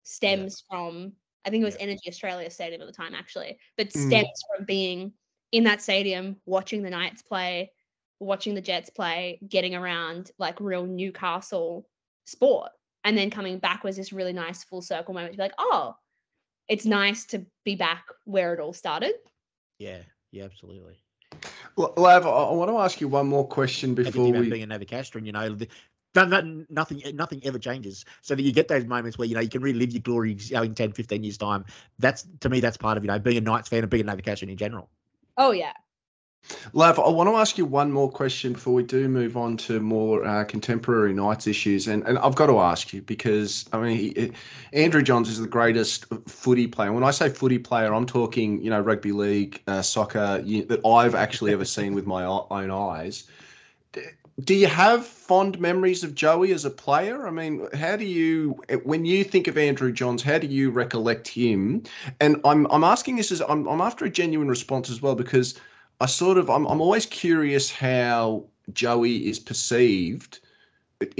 stems 0.03 0.63
from 0.69 1.13
i 1.45 1.49
think 1.49 1.61
it 1.61 1.65
was 1.65 1.77
energy 1.79 2.07
australia 2.07 2.49
stadium 2.49 2.81
at 2.81 2.87
the 2.87 2.93
time 2.93 3.13
actually 3.15 3.57
but 3.77 3.87
Mm. 3.89 4.07
stems 4.07 4.43
from 4.55 4.65
being 4.65 5.13
in 5.51 5.63
that 5.63 5.81
stadium 5.81 6.37
watching 6.45 6.81
the 6.83 6.89
knights 6.89 7.21
play 7.21 7.71
watching 8.19 8.53
the 8.53 8.61
jets 8.61 8.89
play 8.89 9.39
getting 9.47 9.75
around 9.75 10.31
like 10.37 10.59
real 10.59 10.85
newcastle 10.85 11.87
sport 12.25 12.71
and 13.03 13.17
then 13.17 13.29
coming 13.29 13.59
back 13.59 13.83
was 13.83 13.95
this 13.95 14.11
really 14.13 14.33
nice 14.33 14.63
full 14.63 14.81
circle 14.81 15.13
moment 15.13 15.33
to 15.33 15.37
be 15.37 15.43
like 15.43 15.53
oh 15.57 15.95
it's 16.67 16.85
nice 16.85 17.25
to 17.25 17.45
be 17.65 17.75
back 17.75 18.05
where 18.25 18.53
it 18.53 18.59
all 18.59 18.73
started 18.73 19.13
Yeah, 19.79 20.03
yeah, 20.31 20.43
absolutely. 20.43 20.99
L- 21.77 21.93
Lav, 21.97 22.25
I, 22.25 22.29
I 22.29 22.51
want 22.53 22.71
to 22.71 22.77
ask 22.77 22.99
you 23.01 23.07
one 23.07 23.27
more 23.27 23.47
question 23.47 23.93
before 23.93 24.29
about 24.29 24.41
we. 24.41 24.49
being 24.49 24.63
a 24.63 24.67
Novocastrian, 24.67 25.25
you 25.25 25.31
know, 25.31 25.53
the, 25.55 25.67
that, 26.13 26.29
that 26.29 26.45
nothing 26.69 27.01
nothing 27.13 27.41
ever 27.43 27.59
changes. 27.59 28.05
So 28.21 28.35
that 28.35 28.41
you 28.41 28.51
get 28.51 28.67
those 28.67 28.85
moments 28.85 29.17
where 29.17 29.27
you 29.27 29.35
know 29.35 29.41
you 29.41 29.49
can 29.49 29.61
relive 29.61 29.91
your 29.91 30.01
glory 30.01 30.33
you 30.33 30.55
know, 30.55 30.63
in 30.63 30.73
10, 30.73 30.91
15 30.93 31.23
years 31.23 31.37
time. 31.37 31.65
That's 31.99 32.25
to 32.41 32.49
me, 32.49 32.59
that's 32.59 32.77
part 32.77 32.97
of 32.97 33.03
you 33.03 33.07
know 33.07 33.19
being 33.19 33.37
a 33.37 33.41
Knights 33.41 33.69
fan 33.69 33.83
and 33.83 33.89
being 33.89 34.07
a 34.07 34.11
Novocastrian 34.11 34.49
in 34.49 34.57
general. 34.57 34.89
oh 35.37 35.51
yeah 35.51 35.73
Lav, 36.73 36.99
I 36.99 37.09
want 37.09 37.29
to 37.29 37.35
ask 37.35 37.57
you 37.57 37.65
one 37.65 37.91
more 37.91 38.09
question 38.09 38.53
before 38.53 38.73
we 38.73 38.83
do 38.83 39.07
move 39.07 39.37
on 39.37 39.57
to 39.57 39.79
more 39.79 40.25
uh, 40.25 40.43
contemporary 40.43 41.13
Knights 41.13 41.47
issues. 41.47 41.87
And, 41.87 42.03
and 42.07 42.17
I've 42.19 42.35
got 42.35 42.47
to 42.47 42.59
ask 42.59 42.93
you 42.93 43.01
because, 43.01 43.65
I 43.73 43.79
mean, 43.79 43.97
he, 43.97 44.31
Andrew 44.73 45.01
Johns 45.01 45.29
is 45.29 45.39
the 45.39 45.47
greatest 45.47 46.05
footy 46.27 46.67
player. 46.67 46.91
When 46.91 47.03
I 47.03 47.11
say 47.11 47.29
footy 47.29 47.59
player, 47.59 47.93
I'm 47.93 48.05
talking, 48.05 48.61
you 48.63 48.69
know, 48.69 48.79
rugby 48.79 49.11
league, 49.11 49.61
uh, 49.67 49.81
soccer 49.81 50.41
you, 50.43 50.65
that 50.65 50.85
I've 50.85 51.15
actually 51.15 51.53
ever 51.53 51.65
seen 51.65 51.93
with 51.93 52.05
my 52.05 52.23
own 52.23 52.71
eyes. 52.71 53.27
Do 54.43 54.55
you 54.55 54.67
have 54.67 55.05
fond 55.05 55.59
memories 55.59 56.03
of 56.03 56.15
Joey 56.15 56.53
as 56.53 56.63
a 56.63 56.69
player? 56.69 57.27
I 57.27 57.31
mean, 57.31 57.67
how 57.73 57.97
do 57.97 58.05
you, 58.05 58.61
when 58.83 59.03
you 59.03 59.23
think 59.23 59.47
of 59.47 59.57
Andrew 59.57 59.91
Johns, 59.91 60.23
how 60.23 60.37
do 60.37 60.47
you 60.47 60.71
recollect 60.71 61.27
him? 61.27 61.83
And 62.21 62.39
I'm, 62.45 62.65
I'm 62.67 62.85
asking 62.85 63.17
this 63.17 63.31
as 63.33 63.41
I'm, 63.41 63.67
I'm 63.67 63.81
after 63.81 64.05
a 64.05 64.09
genuine 64.09 64.47
response 64.47 64.89
as 64.89 65.01
well 65.01 65.15
because 65.15 65.59
I 65.99 66.05
sort 66.05 66.37
of 66.37 66.49
I'm 66.49 66.65
I'm 66.67 66.81
always 66.81 67.05
curious 67.05 67.71
how 67.71 68.45
Joey 68.73 69.27
is 69.27 69.39
perceived 69.39 70.39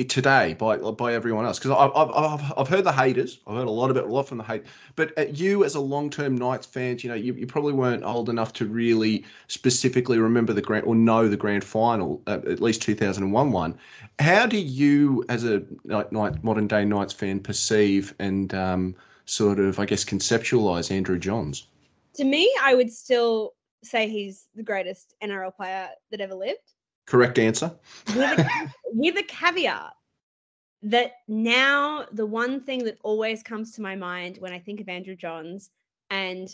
today 0.08 0.54
by 0.56 0.78
by 0.78 1.14
everyone 1.14 1.46
else. 1.46 1.60
Because 1.60 1.72
I've, 1.72 1.92
I've 1.96 2.54
I've 2.58 2.68
heard 2.68 2.84
the 2.84 2.92
haters. 2.92 3.40
I've 3.48 3.56
heard 3.56 3.68
a 3.68 3.72
lot 3.72 3.96
it 3.96 4.04
a 4.04 4.06
lot 4.06 4.28
from 4.28 4.38
the 4.38 4.44
hate. 4.44 4.64
But 4.96 5.38
you 5.38 5.64
as 5.64 5.76
a 5.76 5.80
long 5.80 6.10
term 6.10 6.36
Knights 6.38 6.66
fan 6.66 6.98
you 7.00 7.10
know 7.10 7.16
you, 7.16 7.34
you 7.34 7.48
probably 7.48 7.74
weren't 7.74 8.04
old 8.04 8.30
enough 8.30 8.54
to 8.54 8.66
really 8.66 9.26
specifically 9.48 10.18
remember 10.18 10.54
the 10.54 10.62
grand 10.62 10.86
or 10.86 10.96
know 10.96 11.28
the 11.28 11.38
grand 11.38 11.64
final 11.64 12.22
uh, 12.28 12.40
at 12.48 12.62
least 12.62 12.82
2001 12.82 13.52
one 13.52 13.78
how 14.20 14.46
do 14.46 14.58
you 14.58 15.24
as 15.30 15.44
a 15.44 15.64
Knight, 15.86 16.44
modern 16.44 16.68
day 16.68 16.84
Knights 16.84 17.14
fan 17.14 17.40
perceive 17.40 18.14
and 18.20 18.54
um, 18.54 18.96
sort 19.26 19.60
of 19.60 19.80
I 19.80 19.86
guess 19.86 20.04
conceptualize 20.04 20.92
Andrew 20.92 21.18
Johns? 21.20 21.68
To 22.16 22.26
me 22.26 22.54
i 22.62 22.76
would 22.76 22.92
still 22.92 23.54
say 23.84 24.10
he's 24.10 24.48
the 24.56 24.64
greatest 24.64 25.16
nrl 25.24 25.56
player 25.56 25.90
that 26.12 26.22
ever 26.22 26.36
lived 26.36 26.74
correct 27.06 27.40
answer 27.40 27.72
with 28.08 28.40
a, 28.40 28.74
with 28.94 29.18
a 29.18 29.24
caveat 29.24 29.94
that 30.82 31.14
now 31.28 32.06
the 32.14 32.26
one 32.26 32.62
thing 32.62 32.84
that 32.86 32.98
always 33.04 33.44
comes 33.44 33.74
to 33.74 33.82
my 33.82 33.96
mind 33.96 34.38
when 34.38 34.54
I 34.54 34.60
think 34.60 34.80
of 34.80 34.88
Andrew 34.88 35.16
Johns, 35.16 35.70
and 36.10 36.54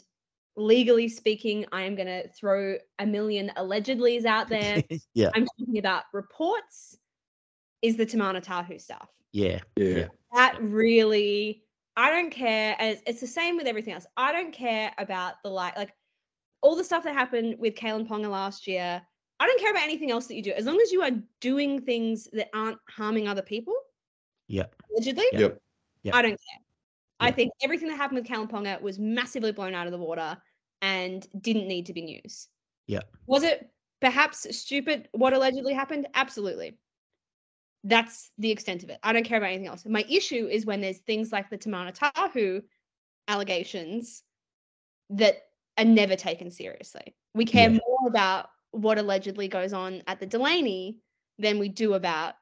legally 0.55 1.07
speaking, 1.07 1.65
I 1.71 1.83
am 1.83 1.95
going 1.95 2.07
to 2.07 2.27
throw 2.29 2.77
a 2.99 3.05
million 3.05 3.51
allegedlys 3.57 4.25
out 4.25 4.49
there. 4.49 4.83
yeah, 5.13 5.29
I'm 5.35 5.45
talking 5.59 5.77
about 5.77 6.03
reports, 6.13 6.97
is 7.81 7.97
the 7.97 8.05
Timana 8.05 8.41
Tahu 8.41 8.79
stuff. 8.79 9.09
yeah, 9.31 9.59
yeah. 9.75 10.07
That 10.33 10.57
really, 10.59 11.63
I 11.95 12.09
don't 12.09 12.31
care. 12.31 12.75
As 12.79 13.01
it's 13.05 13.21
the 13.21 13.27
same 13.27 13.57
with 13.57 13.67
everything 13.67 13.93
else. 13.93 14.07
I 14.17 14.31
don't 14.31 14.53
care 14.53 14.91
about 14.97 15.35
the 15.43 15.49
like, 15.49 15.77
like 15.77 15.93
all 16.65 16.75
the 16.75 16.83
stuff 16.83 17.03
that 17.03 17.13
happened 17.13 17.55
with 17.59 17.75
Kalyn 17.75 18.07
Ponga 18.07 18.27
last 18.27 18.65
year. 18.65 18.99
I 19.39 19.45
don't 19.45 19.59
care 19.59 19.69
about 19.69 19.83
anything 19.83 20.09
else 20.09 20.25
that 20.25 20.35
you 20.35 20.41
do, 20.41 20.51
as 20.51 20.65
long 20.65 20.81
as 20.81 20.91
you 20.91 21.03
are 21.03 21.11
doing 21.39 21.79
things 21.79 22.27
that 22.33 22.49
aren't 22.55 22.79
harming 22.89 23.27
other 23.27 23.43
people. 23.43 23.75
Yeah. 24.47 24.65
Allegedly. 24.91 25.25
Yeah. 25.31 25.49
Yep. 26.01 26.15
I 26.15 26.21
don't 26.23 26.31
care. 26.31 26.59
I 27.19 27.31
think 27.31 27.51
everything 27.61 27.87
that 27.89 27.97
happened 27.97 28.19
with 28.19 28.27
Kalyn 28.27 28.49
Ponga 28.49 28.81
was 28.81 28.97
massively 28.97 29.51
blown 29.51 29.75
out 29.75 29.85
of 29.85 29.91
the 29.91 29.99
water 29.99 30.37
and 30.81 31.25
didn't 31.39 31.67
need 31.67 31.85
to 31.85 31.93
be 31.93 32.01
news. 32.01 32.47
Yeah. 32.87 33.01
Was 33.27 33.43
it 33.43 33.69
perhaps 34.01 34.47
stupid 34.57 35.07
what 35.11 35.33
allegedly 35.33 35.73
happened? 35.73 36.07
Absolutely. 36.15 36.79
That's 37.83 38.31
the 38.39 38.49
extent 38.49 38.81
of 38.81 38.89
it. 38.89 38.97
I 39.03 39.13
don't 39.13 39.23
care 39.23 39.37
about 39.37 39.49
anything 39.49 39.67
else. 39.67 39.85
My 39.85 40.03
issue 40.09 40.47
is 40.47 40.65
when 40.65 40.81
there's 40.81 40.97
things 40.97 41.31
like 41.31 41.51
the 41.51 41.59
Timana 41.59 41.95
Tahu 41.95 42.63
allegations 43.27 44.23
that 45.11 45.43
are 45.77 45.85
never 45.85 46.15
taken 46.15 46.51
seriously. 46.51 47.15
We 47.33 47.45
care 47.45 47.69
Yeah. 47.69 47.79
more 47.87 48.07
about 48.07 48.49
what 48.71 48.97
allegedly 48.97 49.47
goes 49.47 49.73
on 49.73 50.03
at 50.07 50.19
the 50.19 50.25
Delaney 50.25 50.97
than 51.39 51.59
we 51.59 51.69
do 51.69 51.93
about 51.93 52.35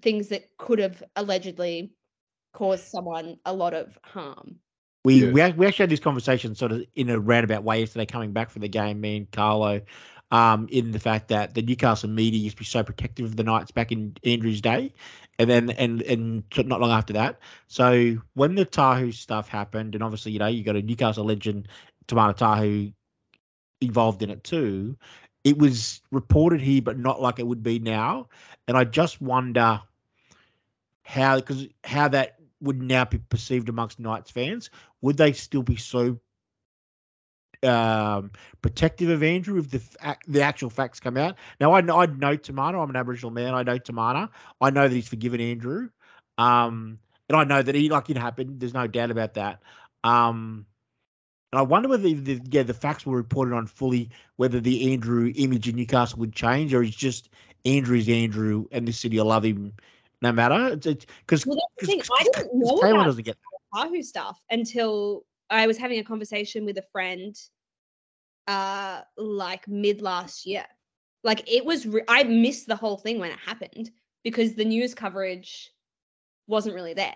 things 0.00 0.28
that 0.28 0.56
could 0.56 0.78
have 0.78 1.02
allegedly 1.16 1.92
caused 2.52 2.84
someone 2.86 3.38
a 3.44 3.52
lot 3.52 3.74
of 3.74 3.98
harm. 4.04 4.60
We 5.04 5.24
Yeah. 5.24 5.32
we, 5.32 5.52
we 5.52 5.66
actually 5.66 5.82
had 5.84 5.90
this 5.90 6.00
conversation 6.00 6.54
sort 6.54 6.72
of 6.72 6.84
in 6.94 7.10
a 7.10 7.20
roundabout 7.20 7.62
way 7.62 7.80
yesterday, 7.80 8.06
coming 8.06 8.32
back 8.32 8.48
from 8.50 8.62
the 8.62 8.68
game. 8.68 9.00
Me 9.00 9.18
and 9.18 9.30
Carlo, 9.30 9.82
um, 10.30 10.66
in 10.70 10.92
the 10.92 10.98
fact 10.98 11.28
that 11.28 11.54
the 11.54 11.60
Newcastle 11.62 12.08
media 12.08 12.40
used 12.40 12.56
to 12.56 12.60
be 12.60 12.64
so 12.64 12.82
protective 12.82 13.26
of 13.26 13.36
the 13.36 13.42
Knights 13.42 13.70
back 13.70 13.92
in 13.92 14.16
Andrew's 14.24 14.62
day, 14.62 14.94
and 15.38 15.50
then 15.50 15.70
and 15.70 16.00
and 16.02 16.44
not 16.56 16.80
long 16.80 16.90
after 16.90 17.12
that. 17.12 17.38
So 17.66 18.16
when 18.32 18.54
the 18.54 18.64
Tahu 18.64 19.12
stuff 19.12 19.46
happened, 19.48 19.94
and 19.94 20.02
obviously 20.02 20.32
you 20.32 20.38
know 20.38 20.46
you 20.46 20.64
got 20.64 20.76
a 20.76 20.82
Newcastle 20.82 21.24
legend, 21.26 21.68
Timana 22.08 22.36
Tahu, 22.36 22.92
involved 23.80 24.22
in 24.22 24.30
it 24.30 24.44
too. 24.44 24.96
It 25.44 25.58
was 25.58 26.00
reported 26.10 26.60
here, 26.60 26.82
but 26.82 26.98
not 26.98 27.20
like 27.20 27.38
it 27.38 27.46
would 27.46 27.62
be 27.62 27.78
now. 27.78 28.28
And 28.66 28.76
I 28.76 28.84
just 28.84 29.20
wonder 29.20 29.80
how 31.02 31.36
because 31.36 31.66
how 31.84 32.08
that 32.08 32.36
would 32.60 32.80
now 32.80 33.04
be 33.04 33.18
perceived 33.18 33.68
amongst 33.68 34.00
Knights 34.00 34.30
fans. 34.30 34.70
Would 35.02 35.18
they 35.18 35.32
still 35.32 35.62
be 35.62 35.76
so 35.76 36.18
um, 37.64 38.30
protective 38.62 39.08
of 39.10 39.22
Andrew 39.22 39.58
if 39.58 39.70
the 39.70 39.82
the 40.28 40.42
actual 40.42 40.70
facts 40.70 41.00
come 41.00 41.16
out. 41.16 41.36
Now 41.60 41.72
I 41.72 41.80
know 41.80 41.98
I 41.98 42.06
know 42.06 42.36
Timana. 42.36 42.82
I'm 42.82 42.90
an 42.90 42.96
Aboriginal 42.96 43.30
man. 43.30 43.54
I 43.54 43.62
know 43.62 43.78
Timana. 43.78 44.28
I 44.60 44.70
know 44.70 44.88
that 44.88 44.94
he's 44.94 45.08
forgiven 45.08 45.40
Andrew, 45.40 45.88
um, 46.38 46.98
and 47.28 47.36
I 47.36 47.44
know 47.44 47.62
that 47.62 47.74
he 47.74 47.88
like 47.88 48.10
it 48.10 48.18
happened. 48.18 48.60
There's 48.60 48.74
no 48.74 48.86
doubt 48.86 49.10
about 49.10 49.34
that. 49.34 49.62
Um, 50.02 50.66
and 51.54 51.60
I 51.60 51.62
wonder 51.62 51.88
whether 51.88 52.12
the, 52.12 52.40
yeah 52.50 52.64
the 52.64 52.74
facts 52.74 53.06
were 53.06 53.16
reported 53.16 53.54
on 53.54 53.68
fully, 53.68 54.10
whether 54.38 54.58
the 54.58 54.92
Andrew 54.92 55.32
image 55.36 55.68
in 55.68 55.76
Newcastle 55.76 56.18
would 56.18 56.34
change, 56.34 56.74
or 56.74 56.82
he's 56.82 56.96
just 56.96 57.28
Andrew's 57.64 58.08
Andrew, 58.08 58.66
and 58.72 58.88
this 58.88 58.98
city 58.98 59.18
will 59.18 59.26
love 59.26 59.44
him 59.44 59.72
no 60.20 60.32
matter. 60.32 60.72
It's 60.72 61.06
because 61.20 61.46
Well, 61.46 61.56
the. 61.78 62.02
I 62.12 62.24
didn't 62.24 62.58
know 62.58 62.80
Taylor 62.80 62.94
about 62.94 63.04
doesn't 63.04 63.22
get 63.22 63.36
Wahoo 63.72 64.02
stuff 64.02 64.42
until 64.50 65.26
I 65.48 65.68
was 65.68 65.78
having 65.78 66.00
a 66.00 66.04
conversation 66.04 66.64
with 66.64 66.76
a 66.76 66.84
friend 66.90 67.36
uh 68.48 69.02
like 69.16 69.68
mid 69.68 70.02
last 70.02 70.46
year. 70.46 70.64
Like 71.22 71.48
it 71.48 71.64
was 71.64 71.86
re- 71.86 72.02
I 72.08 72.24
missed 72.24 72.66
the 72.66 72.74
whole 72.74 72.96
thing 72.96 73.20
when 73.20 73.30
it 73.30 73.38
happened 73.38 73.92
because 74.24 74.54
the 74.54 74.64
news 74.64 74.92
coverage 74.92 75.70
wasn't 76.48 76.74
really 76.74 76.94
there. 76.94 77.14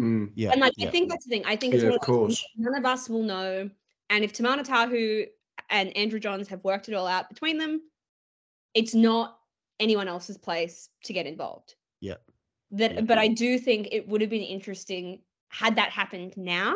Mm. 0.00 0.30
yeah. 0.34 0.50
and 0.50 0.60
like 0.60 0.72
yeah. 0.76 0.88
I 0.88 0.90
think 0.90 1.08
that's 1.08 1.24
the 1.24 1.30
thing. 1.30 1.44
I 1.46 1.56
think 1.56 1.74
it's 1.74 1.82
Yeah, 1.82 1.90
one 1.90 1.98
of 2.00 2.30
of 2.30 2.38
none 2.56 2.74
of 2.74 2.84
us 2.84 3.08
will 3.08 3.22
know. 3.22 3.70
And 4.10 4.24
if 4.24 4.32
Timana 4.32 4.64
Tahu 4.64 5.26
and 5.70 5.96
Andrew 5.96 6.18
Johns 6.18 6.48
have 6.48 6.62
worked 6.64 6.88
it 6.88 6.94
all 6.94 7.06
out 7.06 7.28
between 7.28 7.58
them, 7.58 7.80
it's 8.74 8.94
not 8.94 9.38
anyone 9.80 10.08
else's 10.08 10.38
place 10.38 10.88
to 11.04 11.12
get 11.12 11.26
involved. 11.26 11.74
Yeah. 12.00 12.14
That 12.72 12.94
Yep. 12.94 13.06
but 13.06 13.18
I 13.18 13.28
do 13.28 13.58
think 13.58 13.88
it 13.92 14.08
would 14.08 14.20
have 14.20 14.30
been 14.30 14.42
interesting 14.42 15.20
had 15.48 15.76
that 15.76 15.90
happened 15.90 16.36
now. 16.36 16.74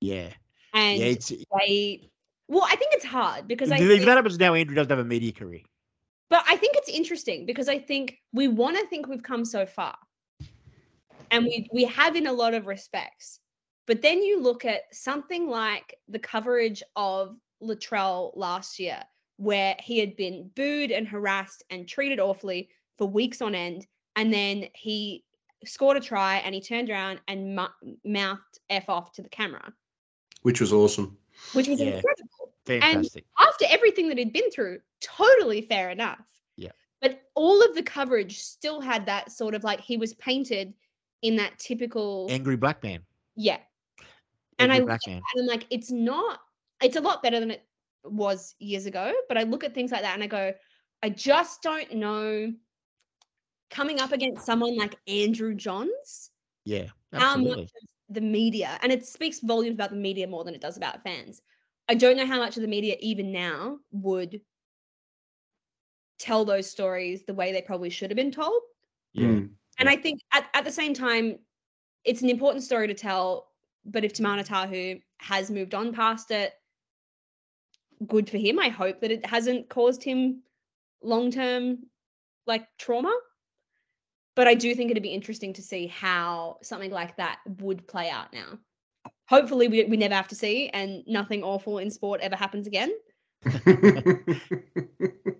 yeah, 0.00 0.30
And 0.72 0.98
yeah. 0.98 1.06
It's 1.06 1.28
they 1.28 2.10
well, 2.48 2.64
I 2.64 2.76
think 2.76 2.92
it's 2.94 3.04
hard 3.04 3.48
because 3.48 3.70
I 3.70 3.78
think, 3.78 4.04
that 4.04 4.16
happens 4.16 4.38
now, 4.38 4.54
Andrew 4.54 4.74
doesn't 4.74 4.90
have 4.90 4.98
a 4.98 5.04
media 5.04 5.32
career. 5.32 5.62
but 6.28 6.44
I 6.48 6.56
think 6.56 6.76
it's 6.76 6.88
interesting 6.88 7.46
because 7.46 7.68
I 7.68 7.78
think 7.78 8.18
we 8.32 8.48
want 8.48 8.78
to 8.78 8.86
think 8.86 9.06
we've 9.06 9.22
come 9.22 9.44
so 9.44 9.64
far. 9.66 9.96
And 11.30 11.44
we 11.44 11.68
we 11.72 11.84
have 11.84 12.16
in 12.16 12.26
a 12.26 12.32
lot 12.32 12.54
of 12.54 12.66
respects. 12.66 13.40
But 13.86 14.00
then 14.02 14.22
you 14.22 14.40
look 14.40 14.64
at 14.64 14.82
something 14.92 15.48
like 15.48 15.96
the 16.08 16.18
coverage 16.18 16.82
of 16.96 17.36
Latrell 17.62 18.32
last 18.34 18.78
year, 18.78 19.02
where 19.36 19.76
he 19.78 19.98
had 19.98 20.16
been 20.16 20.50
booed 20.54 20.90
and 20.90 21.06
harassed 21.06 21.62
and 21.70 21.86
treated 21.86 22.18
awfully 22.18 22.70
for 22.96 23.06
weeks 23.06 23.42
on 23.42 23.54
end. 23.54 23.86
And 24.16 24.32
then 24.32 24.68
he 24.74 25.24
scored 25.66 25.96
a 25.96 26.00
try 26.00 26.36
and 26.36 26.54
he 26.54 26.60
turned 26.60 26.88
around 26.88 27.20
and 27.28 27.56
mu- 27.56 27.94
mouthed 28.04 28.58
F 28.70 28.88
off 28.88 29.12
to 29.12 29.22
the 29.22 29.28
camera, 29.28 29.72
Which 30.42 30.60
was 30.60 30.72
awesome. 30.72 31.18
which 31.52 31.68
was 31.68 31.80
Yeah. 31.80 31.96
incredible. 31.96 32.52
Fantastic. 32.66 33.24
after 33.38 33.66
everything 33.68 34.08
that 34.08 34.16
he'd 34.16 34.32
been 34.32 34.50
through, 34.50 34.80
totally 35.02 35.60
fair 35.62 35.90
enough. 35.90 36.24
Yeah. 36.56 36.70
But 37.02 37.20
all 37.34 37.62
of 37.62 37.74
the 37.74 37.82
coverage 37.82 38.38
still 38.40 38.80
had 38.80 39.04
that 39.06 39.30
sort 39.32 39.54
of 39.54 39.64
like 39.64 39.80
he 39.80 39.98
was 39.98 40.14
painted 40.14 40.72
in 41.24 41.36
that 41.36 41.58
typical 41.58 42.28
Angry 42.30 42.56
black 42.56 42.82
man. 42.84 43.00
yeah. 43.34 43.56
And 44.58 44.70
I 44.70 44.80
black 44.80 45.00
man. 45.06 45.16
and 45.16 45.42
I'm 45.42 45.46
like, 45.46 45.66
it's 45.70 45.90
not. 45.90 46.38
It's 46.80 46.96
a 46.96 47.00
lot 47.00 47.22
better 47.22 47.40
than 47.40 47.50
it 47.50 47.64
was 48.04 48.54
years 48.60 48.86
ago. 48.86 49.12
But 49.26 49.38
I 49.38 49.42
look 49.42 49.64
at 49.64 49.74
things 49.74 49.90
like 49.90 50.02
that 50.02 50.14
and 50.14 50.22
I 50.22 50.28
go, 50.28 50.52
I 51.02 51.08
just 51.08 51.62
don't 51.62 51.92
know. 51.94 52.52
Coming 53.70 54.00
up 54.00 54.12
against 54.12 54.46
someone 54.46 54.76
like 54.76 54.94
Andrew 55.08 55.54
Johns, 55.54 56.30
Yeah, 56.64 56.86
Absolutely. 57.12 57.50
how 57.50 57.56
much 57.56 57.64
of 57.64 58.14
the 58.14 58.20
media, 58.20 58.78
and 58.82 58.92
it 58.92 59.04
speaks 59.04 59.40
volumes 59.40 59.74
about 59.74 59.90
the 59.90 59.96
media 59.96 60.28
more 60.28 60.44
than 60.44 60.54
it 60.54 60.60
does 60.60 60.76
about 60.76 61.02
fans. 61.02 61.40
I 61.88 61.94
don't 61.94 62.16
know 62.16 62.26
how 62.26 62.38
much 62.38 62.56
of 62.56 62.62
the 62.62 62.68
media, 62.68 62.96
even 63.00 63.32
now, 63.32 63.78
would 63.90 64.40
tell 66.20 66.44
those 66.44 66.70
stories 66.70 67.24
the 67.24 67.34
way 67.34 67.50
they 67.50 67.62
probably 67.62 67.90
should 67.90 68.10
have 68.10 68.16
been 68.16 68.30
told. 68.30 68.60
Yeah. 69.12 69.28
Hmm. 69.28 69.46
And 69.78 69.88
I 69.88 69.96
think 69.96 70.20
at, 70.32 70.46
at 70.54 70.64
the 70.64 70.70
same 70.72 70.94
time, 70.94 71.38
it's 72.04 72.22
an 72.22 72.30
important 72.30 72.64
story 72.64 72.86
to 72.88 72.94
tell. 72.94 73.48
But 73.84 74.04
if 74.04 74.12
Timana 74.14 74.46
Tahu 74.46 75.00
has 75.18 75.50
moved 75.50 75.74
on 75.74 75.92
past 75.92 76.30
it, 76.30 76.52
good 78.06 78.28
for 78.30 78.38
him. 78.38 78.58
I 78.58 78.68
hope 78.68 79.00
that 79.00 79.10
it 79.10 79.24
hasn't 79.26 79.68
caused 79.68 80.02
him 80.02 80.42
long 81.02 81.30
term 81.30 81.78
like 82.46 82.66
trauma. 82.78 83.14
But 84.36 84.48
I 84.48 84.54
do 84.54 84.74
think 84.74 84.90
it'd 84.90 85.02
be 85.02 85.10
interesting 85.10 85.52
to 85.54 85.62
see 85.62 85.86
how 85.86 86.58
something 86.62 86.90
like 86.90 87.16
that 87.16 87.38
would 87.60 87.86
play 87.86 88.10
out 88.10 88.32
now. 88.32 88.58
Hopefully, 89.28 89.68
we, 89.68 89.84
we 89.84 89.96
never 89.96 90.14
have 90.14 90.28
to 90.28 90.34
see 90.34 90.68
and 90.70 91.02
nothing 91.06 91.42
awful 91.42 91.78
in 91.78 91.90
sport 91.90 92.20
ever 92.20 92.36
happens 92.36 92.66
again. 92.66 92.92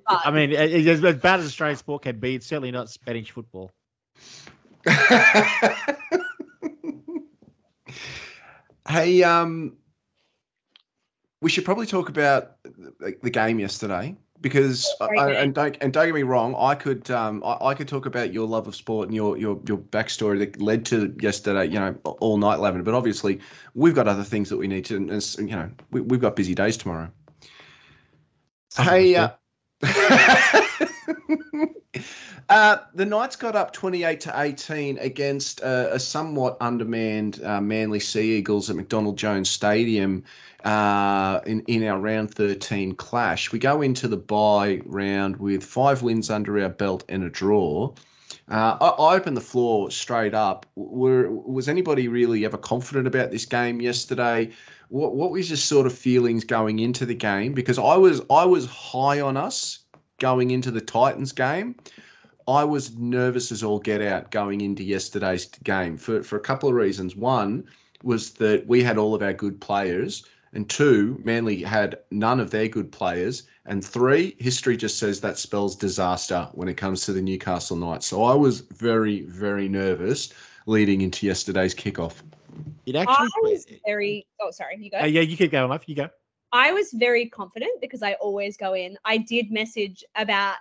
I 0.07 0.31
mean, 0.31 0.53
it- 0.53 0.73
it's 0.73 0.87
as 0.89 1.05
as 1.05 1.17
bad 1.17 1.41
as 1.41 1.47
Australian 1.47 1.77
sport 1.79 2.03
can 2.03 2.19
be, 2.21 2.37
it's 2.37 2.47
certainly 2.47 2.71
not 2.71 2.89
Spanish 2.91 3.31
football. 3.31 3.73
hey, 8.89 9.23
um, 9.23 9.77
we 11.41 11.51
should 11.51 11.65
probably 11.65 11.87
talk 11.87 12.09
about 12.09 12.57
the, 12.63 13.17
the 13.23 13.31
game 13.31 13.59
yesterday 13.59 14.17
because, 14.41 14.89
I, 15.01 15.33
and 15.33 15.55
don't 15.55 15.77
and 15.81 15.93
don't 15.93 16.07
get 16.07 16.15
me 16.15 16.23
wrong, 16.23 16.55
I 16.59 16.75
could 16.75 17.11
um 17.11 17.43
I, 17.45 17.69
I 17.69 17.75
could 17.75 17.89
talk 17.89 18.07
about 18.07 18.33
your 18.33 18.47
love 18.47 18.69
of 18.69 18.77
sport 18.77 19.09
and 19.09 19.15
your 19.15 19.39
your 19.39 19.59
your 19.67 19.79
backstory 19.79 20.39
that 20.41 20.61
led 20.61 20.85
to 20.87 21.15
yesterday, 21.21 21.67
you 21.67 21.81
know, 21.81 21.97
all 22.05 22.37
night 22.37 22.57
eleven. 22.57 22.83
But 22.83 22.95
obviously, 22.95 23.41
we've 23.75 23.95
got 23.95 24.07
other 24.07 24.25
things 24.25 24.51
that 24.51 24.59
we 24.59 24.69
need 24.69 24.85
to, 24.87 24.97
and 24.97 25.11
it's, 25.11 25.39
you 25.39 25.47
know, 25.47 25.71
we, 25.91 26.03
we've 26.03 26.21
got 26.21 26.37
busy 26.37 26.55
days 26.55 26.77
tomorrow. 26.77 27.11
Some 28.71 28.87
of 28.87 28.93
Hey, 28.93 29.17
uh, 29.17 29.31
uh, 32.49 32.79
the 32.95 33.05
Knights 33.05 33.37
got 33.37 33.57
up 33.57 33.73
28 33.73 34.21
to 34.21 34.33
18 34.35 34.99
against 34.99 35.63
uh, 35.63 35.89
a 35.91 35.99
somewhat 35.99 36.57
undermanned 36.61 37.43
uh, 37.45 37.61
Manly 37.61 38.01
Sea 38.01 38.37
Eagles 38.37 38.69
at 38.69 38.77
McDonald 38.77 39.17
Jones 39.17 39.49
Stadium 39.49 40.25
uh, 40.65 41.41
in, 41.47 41.63
in 41.67 41.85
our 41.85 41.99
round 41.99 42.35
13 42.35 42.95
clash. 42.97 43.53
We 43.53 43.59
go 43.59 43.83
into 43.83 44.09
the 44.09 44.17
bye 44.17 44.81
round 44.85 45.37
with 45.37 45.65
five 45.65 46.03
wins 46.03 46.31
under 46.31 46.61
our 46.63 46.69
belt 46.69 47.05
and 47.09 47.25
a 47.25 47.31
draw. 47.31 47.95
Uh, 48.51 48.77
I, 48.81 48.89
I 48.89 49.17
opened 49.17 49.37
the 49.37 49.43
floor 49.43 49.91
straight 49.91 50.35
up. 50.35 50.67
Were 50.75 51.31
was 51.31 51.69
anybody 51.69 52.09
really 52.09 52.45
ever 52.45 52.59
confident 52.59 53.07
about 53.07 53.31
this 53.31 53.47
game 53.47 53.81
yesterday? 53.81 54.51
What 54.89 55.15
what 55.15 55.31
was 55.31 55.49
your 55.49 55.57
sort 55.57 55.87
of 55.87 55.97
feelings 55.97 56.45
going 56.45 56.79
into 56.79 57.07
the 57.07 57.15
game? 57.15 57.55
Because 57.55 57.79
I 57.79 57.97
was 57.97 58.21
I 58.31 58.45
was 58.45 58.67
high 58.67 59.21
on 59.21 59.39
us 59.39 59.79
going 60.19 60.51
into 60.51 60.71
the 60.71 60.81
Titans 60.81 61.33
game. 61.33 61.75
I 62.47 62.65
was 62.65 62.97
nervous 62.97 63.51
as 63.53 63.63
all 63.63 63.79
get 63.79 64.03
out 64.03 64.31
going 64.31 64.61
into 64.61 64.83
yesterday's 64.83 65.47
game 65.65 65.97
for 65.97 66.23
for 66.23 66.37
a 66.37 66.41
couple 66.41 66.69
of 66.69 66.75
reasons. 66.75 67.17
One 67.17 67.65
was 68.03 68.33
that 68.35 68.67
we 68.67 68.83
had 68.83 68.99
all 68.99 69.15
of 69.15 69.23
our 69.23 69.33
good 69.33 69.61
players, 69.61 70.25
and 70.53 70.69
two, 70.69 71.21
Manly 71.25 71.63
had 71.63 71.99
none 72.11 72.41
of 72.41 72.51
their 72.51 72.69
good 72.69 72.93
players. 72.93 73.45
And 73.67 73.83
three, 73.83 74.37
history 74.39 74.77
just 74.77 74.99
says 74.99 75.21
that 75.21 75.39
spells 75.39 75.75
disaster 75.75 76.49
when 76.53 76.69
it 76.69 76.77
comes 76.77 77.07
to 77.07 77.13
the 77.15 77.23
Newcastle 77.23 77.79
Knights. 77.79 78.07
So 78.07 78.25
I 78.25 78.35
was 78.35 78.61
very, 78.61 79.23
very 79.23 79.69
nervous 79.69 80.33
leading 80.67 81.01
into 81.01 81.27
yesterday's 81.27 81.75
kickoff. 81.75 82.17
It 82.85 82.95
actually 82.95 83.15
I 83.15 83.25
actually. 83.25 83.53
was 83.53 83.67
very 83.87 84.27
oh 84.41 84.51
sorry, 84.51 84.77
you 84.79 84.91
go. 84.91 84.99
Uh, 84.99 85.07
yeah, 85.07 85.23
you 85.23 85.37
keep 85.37 85.51
going, 85.51 85.71
off. 85.71 85.89
You 85.89 85.95
go. 85.95 86.11
I 86.53 86.73
was 86.73 86.93
very 86.93 87.27
confident 87.27 87.81
because 87.81 88.03
I 88.03 88.13
always 88.15 88.57
go 88.57 88.75
in. 88.75 88.97
I 89.05 89.17
did 89.17 89.51
message 89.51 90.05
about 90.15 90.57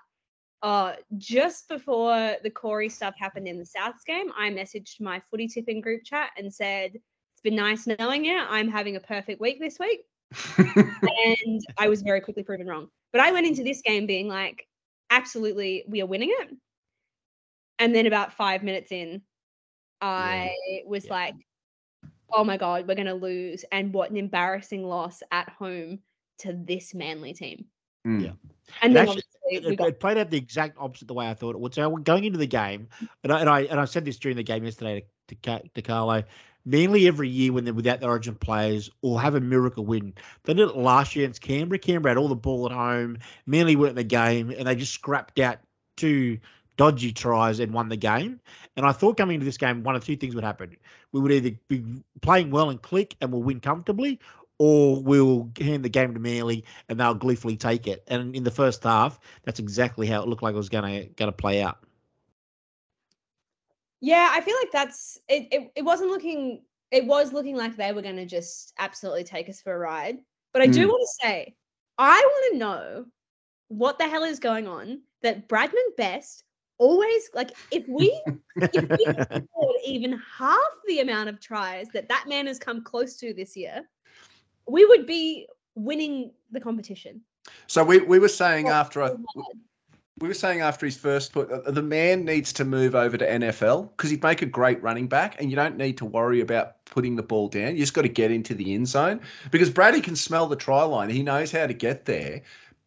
uh 0.63 0.93
just 1.17 1.67
before 1.67 2.37
the 2.41 2.49
Corey 2.49 2.89
stuff 2.89 3.13
happened 3.19 3.47
in 3.47 3.59
the 3.59 3.65
Souths 3.65 4.03
game. 4.07 4.31
I 4.35 4.49
messaged 4.49 4.99
my 4.99 5.21
footy 5.29 5.47
tipping 5.47 5.81
group 5.81 6.01
chat 6.03 6.31
and 6.37 6.51
said, 6.51 6.93
It's 6.95 7.41
been 7.43 7.55
nice 7.55 7.85
knowing 7.85 8.25
you. 8.25 8.37
I'm 8.37 8.69
having 8.69 8.95
a 8.95 9.01
perfect 9.01 9.39
week 9.39 9.59
this 9.59 9.77
week. 9.79 10.01
and 10.65 11.61
I 11.77 11.89
was 11.89 12.01
very 12.01 12.21
quickly 12.21 12.43
proven 12.43 12.67
wrong. 12.67 12.87
But 13.11 13.21
I 13.21 13.31
went 13.31 13.45
into 13.45 13.63
this 13.63 13.81
game 13.81 14.07
being 14.07 14.27
like, 14.27 14.67
absolutely, 15.09 15.83
we 15.87 16.01
are 16.01 16.07
winning 16.07 16.33
it. 16.39 16.49
And 17.79 17.93
then 17.93 18.07
about 18.07 18.33
five 18.33 18.63
minutes 18.63 18.91
in, 18.91 19.21
I 20.01 20.55
was 20.85 21.05
Yeah. 21.05 21.11
like, 21.11 21.35
oh 22.31 22.43
my 22.43 22.57
God, 22.57 22.87
we're 22.87 22.95
going 22.95 23.07
to 23.07 23.13
lose. 23.13 23.63
And 23.71 23.93
what 23.93 24.09
an 24.09 24.17
embarrassing 24.17 24.83
loss 24.83 25.21
at 25.31 25.49
home 25.49 25.99
to 26.39 26.53
this 26.53 26.93
Manly 26.93 27.33
team. 27.33 27.65
Mm. 28.07 28.23
Yeah. 28.23 28.52
And 28.81 28.95
then 28.95 29.07
actually- 29.07 29.23
It, 29.51 29.77
got 29.77 29.89
it 29.89 29.99
played 29.99 30.17
out 30.17 30.29
the 30.31 30.37
exact 30.37 30.77
opposite 30.79 31.07
the 31.07 31.13
way 31.13 31.29
I 31.29 31.33
thought 31.33 31.53
it 31.55 31.59
would. 31.59 31.73
So 31.73 31.97
going 31.97 32.23
into 32.23 32.39
the 32.39 32.47
game, 32.47 32.87
and 33.23 33.31
I 33.31 33.39
and 33.41 33.49
I, 33.49 33.61
and 33.63 33.79
I 33.79 33.85
said 33.85 34.05
this 34.05 34.17
during 34.17 34.37
the 34.37 34.43
game 34.43 34.63
yesterday 34.63 35.05
to 35.27 35.35
to, 35.35 35.61
to 35.75 35.81
Carlo. 35.81 36.23
Manly 36.65 37.07
every 37.07 37.27
year 37.27 37.51
when 37.51 37.65
they're 37.65 37.73
without 37.73 37.99
their 37.99 38.09
Origin 38.09 38.35
players 38.35 38.89
or 39.01 39.19
have 39.19 39.35
a 39.35 39.41
miracle 39.41 39.85
win. 39.85 40.13
They 40.45 40.53
did 40.53 40.69
it 40.69 40.77
last 40.77 41.13
year 41.13 41.25
against 41.25 41.41
Canberra. 41.41 41.77
Canberra 41.77 42.11
had 42.11 42.17
all 42.17 42.29
the 42.29 42.35
ball 42.35 42.65
at 42.65 42.71
home. 42.71 43.17
Manly 43.45 43.75
weren't 43.75 43.89
in 43.89 43.95
the 43.97 44.03
game, 44.05 44.49
and 44.49 44.65
they 44.65 44.75
just 44.75 44.93
scrapped 44.93 45.39
out 45.39 45.57
two 45.97 46.39
dodgy 46.77 47.11
tries 47.11 47.59
and 47.59 47.73
won 47.73 47.89
the 47.89 47.97
game. 47.97 48.39
And 48.77 48.85
I 48.85 48.93
thought 48.93 49.17
coming 49.17 49.35
into 49.35 49.45
this 49.45 49.57
game, 49.57 49.83
one 49.83 49.95
of 49.97 50.05
two 50.05 50.15
things 50.15 50.35
would 50.35 50.43
happen. 50.45 50.75
We 51.11 51.19
would 51.19 51.31
either 51.33 51.51
be 51.67 51.83
playing 52.21 52.49
well 52.49 52.69
and 52.69 52.81
click 52.81 53.15
and 53.21 53.31
we'll 53.31 53.43
win 53.43 53.59
comfortably, 53.59 54.19
or 54.65 55.03
we'll 55.03 55.51
hand 55.59 55.83
the 55.83 55.89
game 55.89 56.13
to 56.13 56.21
Manly 56.21 56.63
and 56.87 56.97
they'll 56.97 57.13
gleefully 57.13 57.57
take 57.57 57.85
it. 57.85 58.01
And 58.07 58.33
in 58.33 58.45
the 58.45 58.51
first 58.51 58.81
half, 58.85 59.19
that's 59.43 59.59
exactly 59.59 60.07
how 60.07 60.21
it 60.23 60.29
looked 60.29 60.41
like 60.41 60.53
it 60.53 60.57
was 60.57 60.69
going 60.69 60.85
to 60.85 61.09
going 61.15 61.27
to 61.27 61.35
play 61.35 61.61
out. 61.61 61.79
Yeah, 63.99 64.29
I 64.31 64.39
feel 64.39 64.55
like 64.61 64.71
that's 64.71 65.19
it, 65.27 65.49
it. 65.51 65.71
It 65.75 65.81
wasn't 65.81 66.11
looking. 66.11 66.63
It 66.91 67.05
was 67.05 67.33
looking 67.33 67.57
like 67.57 67.75
they 67.75 67.91
were 67.91 68.01
going 68.01 68.15
to 68.15 68.25
just 68.25 68.71
absolutely 68.79 69.25
take 69.25 69.49
us 69.49 69.59
for 69.59 69.73
a 69.73 69.77
ride. 69.77 70.19
But 70.53 70.61
I 70.61 70.67
do 70.67 70.87
Mm. 70.87 70.87
want 70.87 71.01
to 71.01 71.27
say, 71.27 71.55
I 71.97 72.21
want 72.25 72.53
to 72.53 72.57
know 72.57 73.05
what 73.67 73.97
the 73.97 74.07
hell 74.07 74.23
is 74.23 74.39
going 74.39 74.65
on 74.65 75.01
that 75.23 75.49
Bradman 75.49 75.95
Best 75.97 76.45
always 76.77 77.29
like. 77.33 77.51
If 77.69 77.85
we 77.89 78.17
if 78.71 78.85
we 78.89 79.07
scored 79.49 79.75
even 79.85 80.21
half 80.39 80.57
the 80.87 81.01
amount 81.01 81.27
of 81.27 81.41
tries 81.41 81.89
that 81.89 82.07
that 82.07 82.27
man 82.29 82.47
has 82.47 82.59
come 82.59 82.81
close 82.81 83.17
to 83.17 83.33
this 83.33 83.57
year, 83.57 83.83
we 84.67 84.85
would 84.85 85.05
be 85.05 85.47
winning 85.75 86.31
the 86.51 86.59
competition. 86.59 87.21
So 87.67 87.83
we, 87.83 87.99
we 87.99 88.19
were 88.19 88.29
saying 88.29 88.69
Oh, 88.69 88.73
after 88.73 89.01
a, 89.01 89.17
we 90.19 90.27
were 90.27 90.33
saying 90.33 90.61
after 90.61 90.85
his 90.85 90.95
first 90.95 91.33
put, 91.33 91.51
uh, 91.51 91.71
the 91.71 91.81
man 91.81 92.23
needs 92.23 92.53
to 92.53 92.65
move 92.65 92.95
over 92.95 93.17
to 93.17 93.27
NFL 93.27 93.89
because 93.91 94.09
he'd 94.09 94.23
make 94.23 94.41
a 94.41 94.45
great 94.45 94.81
running 94.83 95.07
back, 95.07 95.35
and 95.39 95.49
you 95.49 95.55
don't 95.55 95.77
need 95.77 95.97
to 95.97 96.05
worry 96.05 96.39
about 96.41 96.85
putting 96.85 97.15
the 97.15 97.23
ball 97.23 97.47
down. 97.47 97.71
You 97.71 97.79
just 97.79 97.93
got 97.93 98.03
to 98.03 98.09
get 98.09 98.31
into 98.31 98.53
the 98.53 98.73
end 98.73 98.87
zone 98.87 99.19
because 99.51 99.69
Brady 99.69 100.01
can 100.01 100.15
smell 100.15 100.47
the 100.47 100.55
try 100.55 100.83
line. 100.83 101.09
He 101.09 101.23
knows 101.23 101.51
how 101.51 101.65
to 101.67 101.73
get 101.73 102.05
there. 102.05 102.41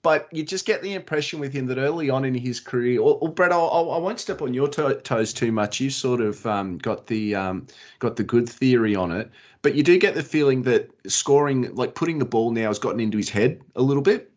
But 0.06 0.28
you 0.30 0.44
just 0.44 0.66
get 0.66 0.82
the 0.82 0.94
impression 0.94 1.40
with 1.40 1.52
him 1.52 1.66
that 1.66 1.78
early 1.78 2.10
on 2.10 2.24
in 2.24 2.32
his 2.32 2.60
career, 2.60 3.00
or, 3.00 3.18
or 3.20 3.28
Brett, 3.28 3.50
I'll, 3.50 3.90
I 3.90 3.98
won't 3.98 4.20
step 4.20 4.40
on 4.40 4.54
your 4.54 4.68
to- 4.68 5.00
toes 5.00 5.32
too 5.32 5.50
much. 5.50 5.80
You 5.80 5.90
sort 5.90 6.20
of 6.20 6.46
um, 6.46 6.78
got 6.78 7.08
the 7.08 7.34
um, 7.34 7.66
got 7.98 8.14
the 8.14 8.22
good 8.22 8.48
theory 8.48 8.94
on 8.94 9.10
it, 9.10 9.28
but 9.62 9.74
you 9.74 9.82
do 9.82 9.98
get 9.98 10.14
the 10.14 10.22
feeling 10.22 10.62
that 10.62 10.88
scoring, 11.08 11.74
like 11.74 11.96
putting 11.96 12.20
the 12.20 12.24
ball 12.24 12.52
now, 12.52 12.68
has 12.68 12.78
gotten 12.78 13.00
into 13.00 13.18
his 13.18 13.28
head 13.28 13.60
a 13.74 13.82
little 13.82 14.00
bit. 14.00 14.30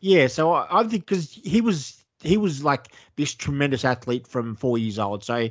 Yeah, 0.00 0.26
so 0.26 0.52
I, 0.52 0.80
I 0.80 0.82
think 0.82 1.06
because 1.06 1.32
he 1.32 1.62
was 1.62 2.04
he 2.20 2.36
was 2.36 2.62
like 2.62 2.88
this 3.16 3.34
tremendous 3.34 3.86
athlete 3.86 4.26
from 4.26 4.54
four 4.54 4.76
years 4.76 4.98
old. 4.98 5.24
So 5.24 5.48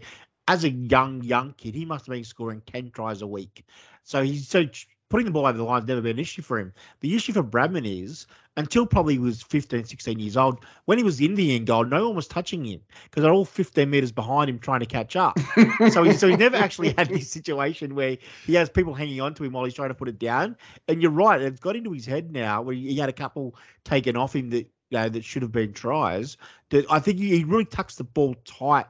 as 0.47 0.63
a 0.63 0.69
young 0.69 1.23
young 1.23 1.53
kid, 1.53 1.73
he 1.73 1.85
must 1.85 2.05
have 2.05 2.13
been 2.13 2.23
scoring 2.23 2.61
ten 2.67 2.91
tries 2.91 3.23
a 3.23 3.27
week. 3.27 3.65
So 4.03 4.21
he's 4.21 4.47
so 4.47 4.65
putting 5.09 5.25
the 5.25 5.31
ball 5.31 5.47
over 5.47 5.57
the 5.57 5.63
line 5.63 5.81
has 5.81 5.87
never 5.87 6.01
been 6.01 6.17
an 6.17 6.19
issue 6.19 6.43
for 6.43 6.59
him. 6.59 6.71
The 6.99 7.15
issue 7.15 7.33
for 7.33 7.43
Bradman 7.43 8.03
is 8.03 8.27
until 8.57 8.85
probably 8.85 9.13
he 9.13 9.19
was 9.19 9.41
15, 9.41 9.83
16 9.85 10.19
years 10.19 10.37
old, 10.37 10.59
when 10.85 10.97
he 10.97 11.03
was 11.03 11.19
in 11.19 11.35
the 11.35 11.55
end 11.55 11.67
goal, 11.67 11.83
no 11.83 12.07
one 12.07 12.15
was 12.15 12.27
touching 12.27 12.63
him 12.63 12.81
because 13.03 13.23
they're 13.23 13.33
all 13.33 13.45
15 13.45 13.89
meters 13.89 14.11
behind 14.11 14.49
him 14.49 14.59
trying 14.59 14.79
to 14.79 14.85
catch 14.85 15.15
up. 15.15 15.37
so 15.91 16.03
he 16.03 16.13
so 16.13 16.27
he 16.27 16.35
never 16.35 16.55
actually 16.55 16.93
had 16.97 17.09
this 17.09 17.29
situation 17.29 17.95
where 17.95 18.17
he 18.45 18.53
has 18.55 18.69
people 18.69 18.93
hanging 18.93 19.21
on 19.21 19.33
to 19.33 19.43
him 19.43 19.51
while 19.51 19.65
he's 19.65 19.73
trying 19.73 19.89
to 19.89 19.95
put 19.95 20.07
it 20.07 20.19
down. 20.19 20.55
And 20.87 21.01
you're 21.01 21.11
right, 21.11 21.41
it's 21.41 21.59
got 21.59 21.75
into 21.75 21.91
his 21.91 22.05
head 22.05 22.31
now 22.31 22.61
where 22.61 22.75
he 22.75 22.95
had 22.97 23.09
a 23.09 23.13
couple 23.13 23.55
taken 23.83 24.15
off 24.15 24.35
him 24.35 24.49
that 24.51 24.67
you 24.89 24.97
know 24.99 25.09
that 25.09 25.23
should 25.23 25.41
have 25.41 25.51
been 25.51 25.73
tries. 25.73 26.37
That 26.69 26.85
I 26.89 26.99
think 26.99 27.19
he 27.19 27.37
he 27.37 27.43
really 27.43 27.65
tucks 27.65 27.95
the 27.95 28.03
ball 28.03 28.35
tight 28.45 28.87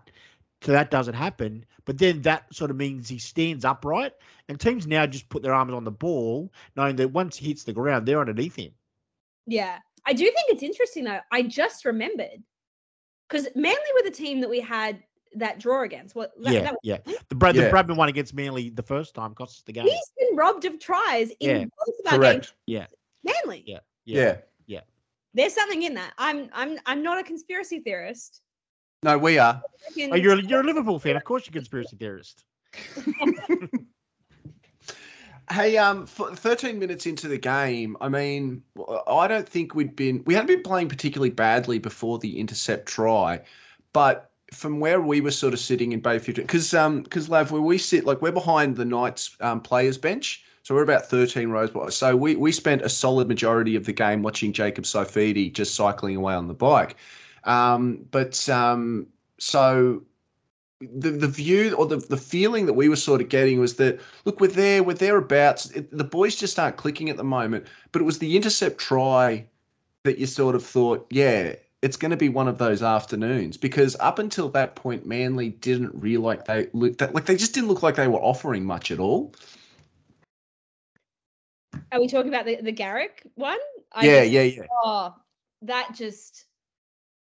so 0.62 0.72
that 0.72 0.92
doesn't 0.92 1.14
happen. 1.14 1.66
But 1.86 2.00
then 2.00 2.24
that 2.24 2.54
sort 2.54 2.72
of 2.72 2.78
means 2.78 3.08
he 3.08 3.20
stands 3.20 3.64
upright, 3.64 4.14
and 4.50 4.60
teams 4.60 4.88
now 4.88 5.06
just 5.06 5.30
put 5.30 5.44
their 5.44 5.54
arms 5.54 5.74
on 5.74 5.84
the 5.84 5.92
ball, 5.92 6.52
knowing 6.76 6.96
that 6.96 7.12
once 7.12 7.38
he 7.38 7.48
hits 7.48 7.64
the 7.64 7.74
ground, 7.74 8.08
they're 8.08 8.20
underneath 8.20 8.56
him. 8.56 8.72
Yeah. 9.48 9.80
I 10.06 10.14
do 10.14 10.24
think 10.24 10.36
it's 10.50 10.64
interesting 10.64 11.04
though. 11.04 11.20
I 11.32 11.42
just 11.44 11.86
remembered 11.86 12.44
because 13.28 13.48
Manly 13.56 13.80
were 13.96 14.04
the 14.04 14.16
team 14.16 14.40
that 14.42 14.50
we 14.50 14.60
had 14.60 15.04
that 15.36 15.60
draw 15.60 15.82
against. 15.84 16.16
What 16.16 16.32
that, 16.44 16.54
yeah, 16.54 16.62
that, 16.62 16.76
yeah. 16.84 16.98
The 17.30 17.36
Brad, 17.36 17.56
Yeah. 17.56 17.64
the 17.64 17.70
Bradman 17.70 17.98
one 17.98 18.08
against 18.10 18.34
Manly 18.34 18.70
the 18.70 18.84
first 18.84 19.16
time 19.16 19.34
cost 19.34 19.58
us 19.58 19.64
the 19.64 19.74
game. 19.74 19.86
he's 19.86 20.12
been 20.20 20.36
robbed 20.38 20.66
of 20.66 20.80
tries 20.80 21.32
in 21.40 21.50
Yeah, 21.62 21.66
both 21.86 21.96
of 22.06 22.14
our 22.14 22.20
games. 22.34 22.54
Yeah, 22.68 22.86
Manly. 23.24 23.64
yeah, 23.66 23.80
Yeah. 24.06 24.38
Yeah. 24.68 24.82
There's 25.34 25.54
something 25.54 25.84
in 25.84 25.94
that. 25.96 26.14
I'm 26.18 26.50
I'm 26.54 26.80
I'm 26.86 27.04
not 27.04 27.20
a 27.20 27.24
conspiracy 27.24 27.82
theorist. 27.82 28.42
No, 29.04 29.18
we 29.18 29.38
are. 29.38 29.62
I 29.98 30.10
Oh, 30.14 30.16
you're 30.16 30.40
a, 30.40 30.42
you're 30.42 30.62
a 30.62 30.64
Liverpool 30.64 30.98
fan, 30.98 31.18
of 31.18 31.26
course. 31.26 31.46
You're 31.46 31.52
a 31.52 31.60
conspiracy 31.60 31.98
theorist. 31.98 32.46
Hey, 35.52 35.78
um, 35.78 36.08
13 36.08 36.80
minutes 36.80 37.06
into 37.06 37.28
the 37.28 37.38
game, 37.38 37.96
I 38.02 38.10
mean, 38.10 38.64
I 39.08 39.28
don't 39.28 39.48
think 39.48 39.76
we'd 39.76 39.96
been, 39.96 40.24
we 40.26 40.34
hadn't 40.34 40.48
been 40.48 40.64
playing 40.64 40.90
particularly 40.90 41.30
badly 41.30 41.78
before 41.78 42.18
the 42.18 42.40
intercept 42.40 42.88
try, 42.88 43.42
but 43.94 44.32
from 44.52 44.80
where 44.80 45.02
we 45.02 45.22
were 45.22 45.32
sort 45.32 45.54
of 45.54 45.60
sitting 45.60 45.92
in 45.92 46.00
Bay 46.00 46.18
53, 46.18 46.44
because, 46.44 46.74
um, 46.74 47.04
because 47.04 47.30
Lav, 47.30 47.52
where 47.52 47.62
we 47.62 47.78
sit, 47.78 48.06
like 48.06 48.22
we're 48.22 48.32
behind 48.32 48.76
the 48.76 48.86
Knights 48.86 49.36
um, 49.42 49.62
players 49.62 49.98
bench. 49.98 50.44
So 50.64 50.74
we're 50.74 50.84
about 50.84 51.06
13 51.06 51.50
rows. 51.50 51.70
behind. 51.70 51.94
So 51.94 52.16
we, 52.16 52.36
we 52.36 52.52
spent 52.52 52.82
a 52.82 52.90
solid 52.90 53.28
majority 53.28 53.76
of 53.76 53.86
the 53.86 53.94
game 53.94 54.24
watching 54.24 54.52
Jacob 54.52 54.86
Saifiti 54.86 55.54
just 55.54 55.76
cycling 55.76 56.16
away 56.16 56.34
on 56.34 56.48
the 56.48 56.56
bike. 56.56 56.96
Um, 57.44 58.04
but, 58.10 58.50
um, 58.50 59.06
so 59.38 60.02
the 60.94 61.12
the 61.12 61.28
view 61.28 61.74
or 61.76 61.86
the, 61.86 61.98
the 61.98 62.18
feeling 62.18 62.66
that 62.66 62.74
we 62.74 62.90
were 62.90 62.96
sort 62.96 63.22
of 63.22 63.30
getting 63.30 63.60
was 63.60 63.76
that 63.76 64.00
look 64.26 64.40
we're 64.40 64.48
there 64.48 64.84
we're 64.84 64.94
thereabouts. 64.94 65.72
It, 65.72 65.96
the 65.96 66.04
boys 66.04 66.36
just 66.36 66.60
aren't 66.60 66.78
clicking 66.78 67.10
at 67.10 67.18
the 67.18 67.24
moment. 67.24 67.68
But 67.92 68.02
it 68.02 68.06
was 68.06 68.20
the 68.20 68.36
intercept 68.36 68.78
try 68.78 69.46
that 70.04 70.18
you 70.18 70.26
sort 70.26 70.56
of 70.56 70.64
thought 70.64 71.08
yeah 71.10 71.56
it's 71.82 71.98
going 71.98 72.12
to 72.12 72.18
be 72.18 72.30
one 72.30 72.48
of 72.48 72.58
those 72.58 72.82
afternoons. 72.82 73.58
Because 73.58 73.96
up 74.00 74.18
until 74.18 74.50
that 74.50 74.76
point 74.76 75.06
manly 75.06 75.50
didn't 75.50 75.94
really 75.94 76.18
like 76.18 76.46
they 76.46 76.68
looked 76.74 77.02
like 77.02 77.26
they 77.26 77.36
just 77.36 77.54
didn't 77.54 77.70
look 77.70 77.84
like 77.84 77.96
they 77.96 78.08
were 78.08 78.20
offering 78.20 78.66
much 78.66 78.92
at 78.92 79.00
all. 79.00 79.34
Are 81.92 82.00
we 82.00 82.08
talking 82.08 82.30
about 82.34 82.46
the, 82.46 82.58
the 82.62 82.72
Garrick 82.72 83.24
one? 83.36 83.60
I 83.94 84.06
yeah 84.06 84.22
just- 84.22 84.32
yeah 84.32 84.42
yeah. 84.42 84.68
Oh, 84.84 85.16
that 85.62 85.94
just 85.96 86.46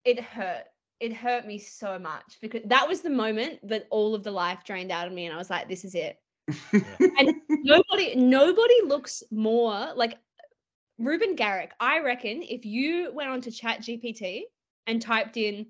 it 0.04 0.20
hurt. 0.20 0.64
It 1.00 1.12
hurt 1.12 1.46
me 1.46 1.58
so 1.58 1.98
much 1.98 2.38
because 2.40 2.62
that 2.66 2.88
was 2.88 3.02
the 3.02 3.10
moment 3.10 3.60
that 3.68 3.86
all 3.90 4.14
of 4.14 4.24
the 4.24 4.32
life 4.32 4.64
drained 4.64 4.90
out 4.90 5.06
of 5.06 5.12
me, 5.12 5.26
and 5.26 5.34
I 5.34 5.38
was 5.38 5.50
like, 5.50 5.68
"This 5.68 5.84
is 5.84 5.94
it." 5.94 6.18
and 6.72 7.34
nobody, 7.48 8.16
nobody 8.16 8.82
looks 8.84 9.22
more 9.30 9.92
like 9.94 10.18
Reuben 10.98 11.36
Garrick. 11.36 11.72
I 11.78 12.00
reckon 12.00 12.42
if 12.42 12.64
you 12.64 13.12
went 13.12 13.30
on 13.30 13.40
to 13.42 13.50
Chat 13.50 13.80
GPT 13.80 14.42
and 14.86 15.00
typed 15.00 15.36
in 15.36 15.66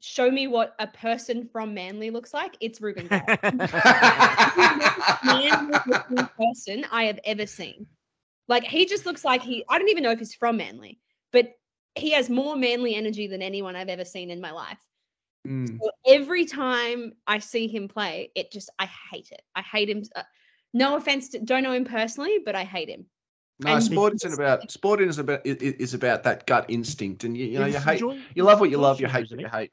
"Show 0.00 0.30
me 0.30 0.46
what 0.46 0.74
a 0.78 0.86
person 0.86 1.48
from 1.52 1.74
Manly 1.74 2.10
looks 2.10 2.32
like," 2.32 2.56
it's 2.60 2.80
Reuben 2.80 3.08
Garrick. 3.08 3.42
manly 5.24 5.72
person 6.36 6.86
I 6.90 7.04
have 7.04 7.20
ever 7.24 7.46
seen. 7.46 7.86
Like 8.48 8.64
he 8.64 8.86
just 8.86 9.06
looks 9.06 9.24
like 9.24 9.42
he 9.42 9.64
I 9.68 9.78
don't 9.78 9.90
even 9.90 10.02
know 10.02 10.10
if 10.10 10.18
he's 10.18 10.34
from 10.34 10.56
Manly, 10.56 10.98
he 11.94 12.10
has 12.12 12.30
more 12.30 12.56
manly 12.56 12.94
energy 12.94 13.26
than 13.26 13.42
anyone 13.42 13.76
I've 13.76 13.88
ever 13.88 14.04
seen 14.04 14.30
in 14.30 14.40
my 14.40 14.50
life. 14.50 14.78
Mm. 15.46 15.78
So 15.80 15.90
every 16.06 16.44
time 16.44 17.12
I 17.26 17.38
see 17.38 17.66
him 17.68 17.88
play, 17.88 18.30
it 18.34 18.52
just 18.52 18.70
I 18.78 18.86
hate 19.10 19.30
it. 19.32 19.42
I 19.54 19.62
hate 19.62 19.88
him. 19.90 20.02
Uh, 20.14 20.22
no 20.72 20.96
offense 20.96 21.28
to 21.30 21.38
don't 21.40 21.62
know 21.62 21.72
him 21.72 21.84
personally, 21.84 22.38
but 22.44 22.54
I 22.54 22.64
hate 22.64 22.88
him. 22.88 23.04
no 23.60 23.74
And 23.74 23.82
sport 23.82 24.12
because- 24.14 24.32
isn't 24.32 24.42
about 24.42 24.70
sport 24.70 25.00
is 25.02 25.18
about 25.18 25.40
i- 25.46 25.50
i- 25.50 25.76
is 25.78 25.94
about 25.94 26.22
that 26.22 26.46
gut 26.46 26.64
instinct 26.68 27.24
and 27.24 27.36
you, 27.36 27.46
you 27.46 27.58
know 27.58 27.66
you 27.66 27.78
hate 27.78 27.98
George- 28.00 28.18
you 28.34 28.42
love 28.44 28.60
what 28.60 28.70
you 28.70 28.76
George 28.76 28.82
love 28.82 29.00
you 29.00 29.06
Junior, 29.08 29.20
hate 29.20 29.30
what 29.30 29.40
you 29.40 29.48
hate 29.48 29.72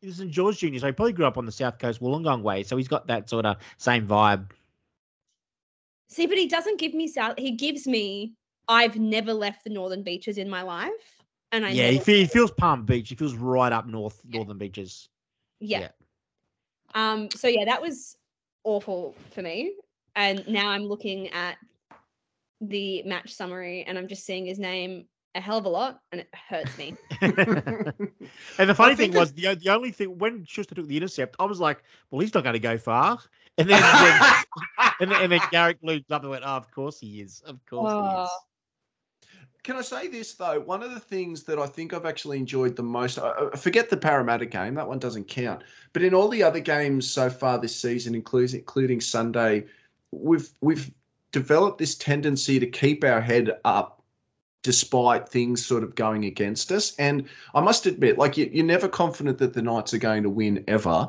He's 0.00 0.16
St 0.16 0.30
George 0.30 0.58
Junior, 0.58 0.80
so 0.80 0.86
he 0.86 0.92
probably 0.92 1.12
grew 1.12 1.26
up 1.26 1.36
on 1.36 1.44
the 1.44 1.52
south 1.52 1.78
coast 1.78 2.00
Wollongong 2.00 2.40
way, 2.42 2.62
so 2.62 2.76
he's 2.78 2.88
got 2.88 3.06
that 3.08 3.28
sort 3.28 3.44
of 3.44 3.58
same 3.76 4.06
vibe. 4.08 4.50
See, 6.08 6.26
but 6.26 6.38
he 6.38 6.46
doesn't 6.48 6.78
give 6.80 6.94
me 6.94 7.06
south. 7.06 7.34
He 7.38 7.50
gives 7.52 7.86
me 7.86 8.32
I've 8.68 8.96
never 8.98 9.32
left 9.34 9.64
the 9.64 9.70
northern 9.70 10.02
beaches 10.02 10.38
in 10.38 10.48
my 10.48 10.62
life, 10.62 11.19
and 11.52 11.66
I 11.66 11.70
yeah, 11.70 11.90
he, 11.90 11.98
fe- 11.98 12.20
he 12.20 12.26
feels 12.26 12.50
Palm 12.50 12.84
Beach. 12.84 13.08
He 13.08 13.14
feels 13.14 13.34
right 13.34 13.72
up 13.72 13.86
north, 13.86 14.20
Yeah. 14.28 14.38
northern 14.38 14.58
beaches. 14.58 15.08
yeah. 15.60 15.80
Yeah. 15.80 15.88
Um, 16.94 17.30
so 17.30 17.46
yeah, 17.48 17.64
that 17.66 17.80
was 17.80 18.16
awful 18.64 19.14
for 19.32 19.42
me. 19.42 19.74
And 20.16 20.46
now 20.48 20.68
I'm 20.68 20.84
looking 20.84 21.28
at 21.28 21.56
the 22.60 23.02
match 23.04 23.32
summary 23.32 23.84
and 23.86 23.96
I'm 23.96 24.08
just 24.08 24.24
seeing 24.26 24.44
his 24.44 24.58
name 24.58 25.04
a 25.36 25.40
hell 25.40 25.58
of 25.58 25.64
a 25.64 25.68
lot 25.68 26.00
and 26.10 26.20
it 26.20 26.28
hurts 26.34 26.76
me. 26.76 26.96
and 27.20 28.68
the 28.68 28.74
funny 28.74 28.96
thing 28.96 29.12
was 29.12 29.32
the, 29.32 29.54
the 29.54 29.70
only 29.70 29.92
thing 29.92 30.18
when 30.18 30.44
Schuster 30.44 30.74
took 30.74 30.88
the 30.88 30.96
intercept, 30.96 31.36
I 31.38 31.44
was 31.44 31.60
like, 31.60 31.82
well, 32.10 32.20
he's 32.20 32.34
not 32.34 32.42
going 32.42 32.54
to 32.54 32.58
go 32.58 32.76
far. 32.76 33.18
And 33.56 33.70
then, 33.70 33.82
and, 35.00 35.10
then 35.10 35.22
and 35.22 35.32
then 35.32 35.40
Garrick 35.52 35.78
looped 35.82 36.10
up 36.10 36.22
and 36.22 36.30
went, 36.32 36.42
oh, 36.44 36.56
of 36.56 36.70
course 36.72 36.98
he 36.98 37.20
is. 37.20 37.40
Of 37.46 37.64
course 37.66 37.92
he 37.92 38.22
is. 38.22 38.30
Can 39.62 39.76
I 39.76 39.82
say 39.82 40.08
this 40.08 40.34
though? 40.34 40.60
One 40.60 40.82
of 40.82 40.92
the 40.92 41.00
things 41.00 41.42
that 41.44 41.58
I 41.58 41.66
think 41.66 41.92
I've 41.92 42.06
actually 42.06 42.38
enjoyed 42.38 42.76
the 42.76 42.82
most, 42.82 43.18
I 43.18 43.32
I 43.52 43.56
forget 43.56 43.90
the 43.90 43.96
Parramatta 43.96 44.46
game, 44.46 44.74
that 44.74 44.88
one 44.88 44.98
doesn't 44.98 45.28
count. 45.28 45.62
But 45.92 46.02
in 46.02 46.14
all 46.14 46.28
the 46.28 46.42
other 46.42 46.60
games 46.60 47.10
so 47.10 47.28
far 47.28 47.58
this 47.58 47.76
season, 47.76 48.14
including 48.14 48.60
including 48.60 49.00
Sunday, 49.00 49.66
we've 50.12 50.50
we've 50.60 50.90
developed 51.32 51.78
this 51.78 51.94
tendency 51.94 52.58
to 52.58 52.66
keep 52.66 53.04
our 53.04 53.20
head 53.20 53.58
up 53.64 54.02
despite 54.62 55.28
things 55.28 55.64
sort 55.64 55.82
of 55.82 55.94
going 55.94 56.24
against 56.24 56.70
us. 56.70 56.94
And 56.96 57.26
I 57.54 57.60
must 57.60 57.86
admit, 57.86 58.18
like 58.18 58.36
you, 58.36 58.50
you're 58.52 58.64
never 58.64 58.88
confident 58.88 59.38
that 59.38 59.54
the 59.54 59.62
Knights 59.62 59.94
are 59.94 59.98
going 59.98 60.22
to 60.22 60.30
win 60.30 60.64
ever, 60.68 61.08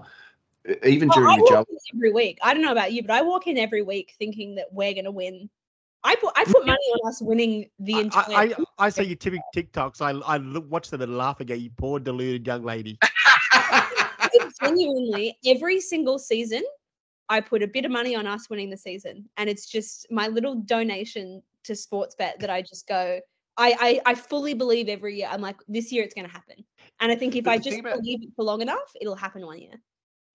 even 0.83 1.09
Well, 1.09 1.17
during 1.17 1.33
I 1.33 1.37
the 1.37 1.65
in 1.69 1.97
every 1.97 2.11
week. 2.11 2.37
I 2.41 2.53
don't 2.53 2.63
know 2.63 2.71
about 2.71 2.93
you, 2.93 3.01
but 3.01 3.11
I 3.11 3.21
walk 3.21 3.47
in 3.47 3.57
every 3.57 3.81
week 3.81 4.15
thinking 4.17 4.55
that 4.55 4.67
we're 4.71 4.93
going 4.93 5.05
to 5.05 5.11
win 5.11 5.49
I 6.03 6.15
put 6.15 6.33
I 6.35 6.43
put 6.45 6.65
money 6.65 6.77
on 6.93 7.09
us 7.09 7.21
winning 7.21 7.69
the 7.79 7.99
entire. 7.99 8.25
I, 8.29 8.43
I, 8.43 8.85
I 8.85 8.89
say 8.89 9.03
you 9.03 9.15
typical 9.15 9.45
TikToks. 9.55 10.01
I 10.01 10.11
I 10.27 10.37
look, 10.37 10.69
watch 10.69 10.89
them 10.89 11.01
and 11.01 11.17
laugh 11.17 11.39
at 11.41 11.49
you 11.49 11.69
poor 11.77 11.99
deluded 11.99 12.45
young 12.47 12.63
lady. 12.63 12.97
genuinely 14.61 15.37
every 15.45 15.79
single 15.79 16.19
season. 16.19 16.63
I 17.29 17.39
put 17.39 17.63
a 17.63 17.67
bit 17.67 17.85
of 17.85 17.91
money 17.91 18.15
on 18.15 18.27
us 18.27 18.49
winning 18.49 18.69
the 18.69 18.77
season, 18.77 19.29
and 19.37 19.49
it's 19.49 19.65
just 19.67 20.05
my 20.11 20.27
little 20.27 20.55
donation 20.55 21.41
to 21.63 21.75
sports 21.75 22.15
bet 22.15 22.39
that 22.39 22.49
I 22.49 22.61
just 22.61 22.87
go. 22.87 23.19
I 23.57 24.01
I, 24.05 24.11
I 24.11 24.15
fully 24.15 24.53
believe 24.53 24.89
every 24.89 25.17
year. 25.17 25.27
I'm 25.31 25.41
like, 25.41 25.57
this 25.67 25.91
year 25.91 26.03
it's 26.03 26.13
going 26.13 26.27
to 26.27 26.31
happen, 26.33 26.55
and 26.99 27.11
I 27.11 27.15
think 27.15 27.35
if 27.35 27.45
But 27.45 27.51
I 27.51 27.57
just 27.57 27.79
about- 27.79 27.97
believe 27.97 28.21
it 28.23 28.29
for 28.35 28.43
long 28.43 28.61
enough, 28.61 28.91
it'll 28.99 29.15
happen 29.15 29.45
one 29.45 29.59
year. 29.59 29.81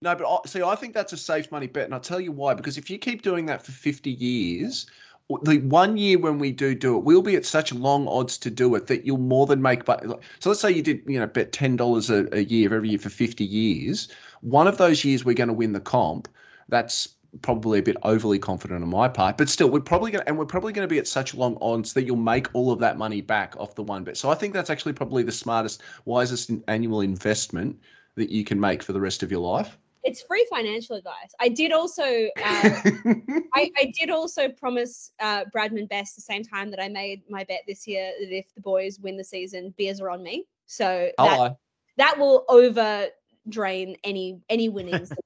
No, 0.01 0.15
but 0.15 0.27
I, 0.31 0.37
see, 0.47 0.61
I 0.61 0.75
think 0.75 0.93
that's 0.93 1.13
a 1.13 1.17
safe 1.17 1.51
money 1.51 1.65
bet, 1.67 1.85
and 1.85 1.93
I'll 1.93 1.99
tell 1.99 2.19
you 2.21 2.31
why. 2.31 2.53
Because 2.53 2.77
if 2.77 2.89
you 2.89 2.97
keep 2.99 3.21
doing 3.23 3.45
that 3.47 3.63
for 3.63 3.71
fifty 3.71 4.11
years, 4.11 4.85
w- 4.85 5.06
the 5.43 5.59
one 5.59 5.97
year 5.97 6.17
when 6.17 6.39
we 6.39 6.51
do 6.51 6.73
do 6.73 6.97
it, 6.97 7.03
we'll 7.03 7.21
be 7.21 7.35
at 7.35 7.45
such 7.45 7.73
long 7.73 8.07
odds 8.07 8.37
to 8.37 8.49
do 8.49 8.73
it 8.75 8.87
that 8.87 9.05
you'll 9.05 9.17
more 9.17 9.45
than 9.45 9.61
make. 9.61 9.85
But 9.85 10.03
so 10.39 10.49
let's 10.49 10.61
say 10.61 10.71
you 10.71 10.81
did, 10.81 11.01
you 11.05 11.19
know, 11.19 11.27
bet 11.27 11.51
ten 11.51 11.75
dollars 11.75 12.09
a 12.09 12.45
year 12.45 12.73
every 12.73 12.89
year 12.89 12.99
for 12.99 13.09
fifty 13.09 13.43
years. 13.43 14.07
One 14.41 14.67
of 14.67 14.77
those 14.77 15.03
years 15.03 15.25
we're 15.25 15.35
going 15.35 15.49
to 15.49 15.53
win 15.53 15.73
the 15.73 15.79
comp. 15.79 16.29
That's 16.69 17.09
probably 17.41 17.79
a 17.79 17.83
bit 17.83 17.97
overly 18.03 18.39
confident 18.39 18.81
on 18.81 18.89
my 18.89 19.07
part, 19.07 19.37
but 19.37 19.49
still, 19.49 19.69
we're 19.69 19.81
probably 19.81 20.11
going 20.11 20.23
to, 20.23 20.29
and 20.29 20.37
we're 20.37 20.45
probably 20.45 20.71
going 20.71 20.87
to 20.87 20.91
be 20.91 20.97
at 20.97 21.07
such 21.07 21.35
long 21.35 21.57
odds 21.61 21.93
that 21.93 22.03
you'll 22.05 22.15
make 22.15 22.47
all 22.53 22.71
of 22.71 22.79
that 22.79 22.97
money 22.97 23.21
back 23.21 23.55
off 23.57 23.75
the 23.75 23.83
one 23.83 24.03
bet. 24.03 24.17
So 24.17 24.29
I 24.29 24.35
think 24.35 24.53
that's 24.53 24.69
actually 24.69 24.93
probably 24.93 25.23
the 25.23 25.31
smartest, 25.31 25.83
wisest 26.05 26.51
annual 26.67 27.01
investment 27.01 27.77
that 28.15 28.29
you 28.29 28.43
can 28.43 28.59
make 28.59 28.81
for 28.81 28.93
the 28.93 29.01
rest 29.01 29.23
of 29.23 29.31
your 29.31 29.41
life. 29.41 29.77
It's 30.07 30.21
free 30.21 30.47
financial 30.49 30.95
advice. 30.95 31.35
I 31.39 31.49
did 31.49 31.73
also. 31.73 32.03
Um, 32.03 32.29
I, 33.53 33.69
I 33.77 33.91
did 33.99 34.09
also 34.09 34.47
promise 34.47 35.11
uh, 35.19 35.43
Bradman 35.53 35.89
Best 35.89 36.15
the 36.15 36.21
same 36.21 36.43
time 36.43 36.71
that 36.71 36.81
I 36.81 36.87
made 36.87 37.23
my 37.29 37.43
bet 37.43 37.63
this 37.67 37.85
year 37.85 38.13
that 38.19 38.33
if 38.33 38.53
the 38.55 38.61
boys 38.61 38.99
win 38.99 39.17
the 39.17 39.23
season, 39.23 39.73
beers 39.77 39.99
are 39.99 40.09
on 40.09 40.23
me. 40.23 40.45
So 40.65 41.11
that, 41.17 41.29
Hello. 41.29 41.57
that 41.97 42.17
will 42.17 42.45
over 42.47 43.07
drain 43.49 43.97
any 44.03 44.39
any 44.49 44.69
winnings. 44.69 45.11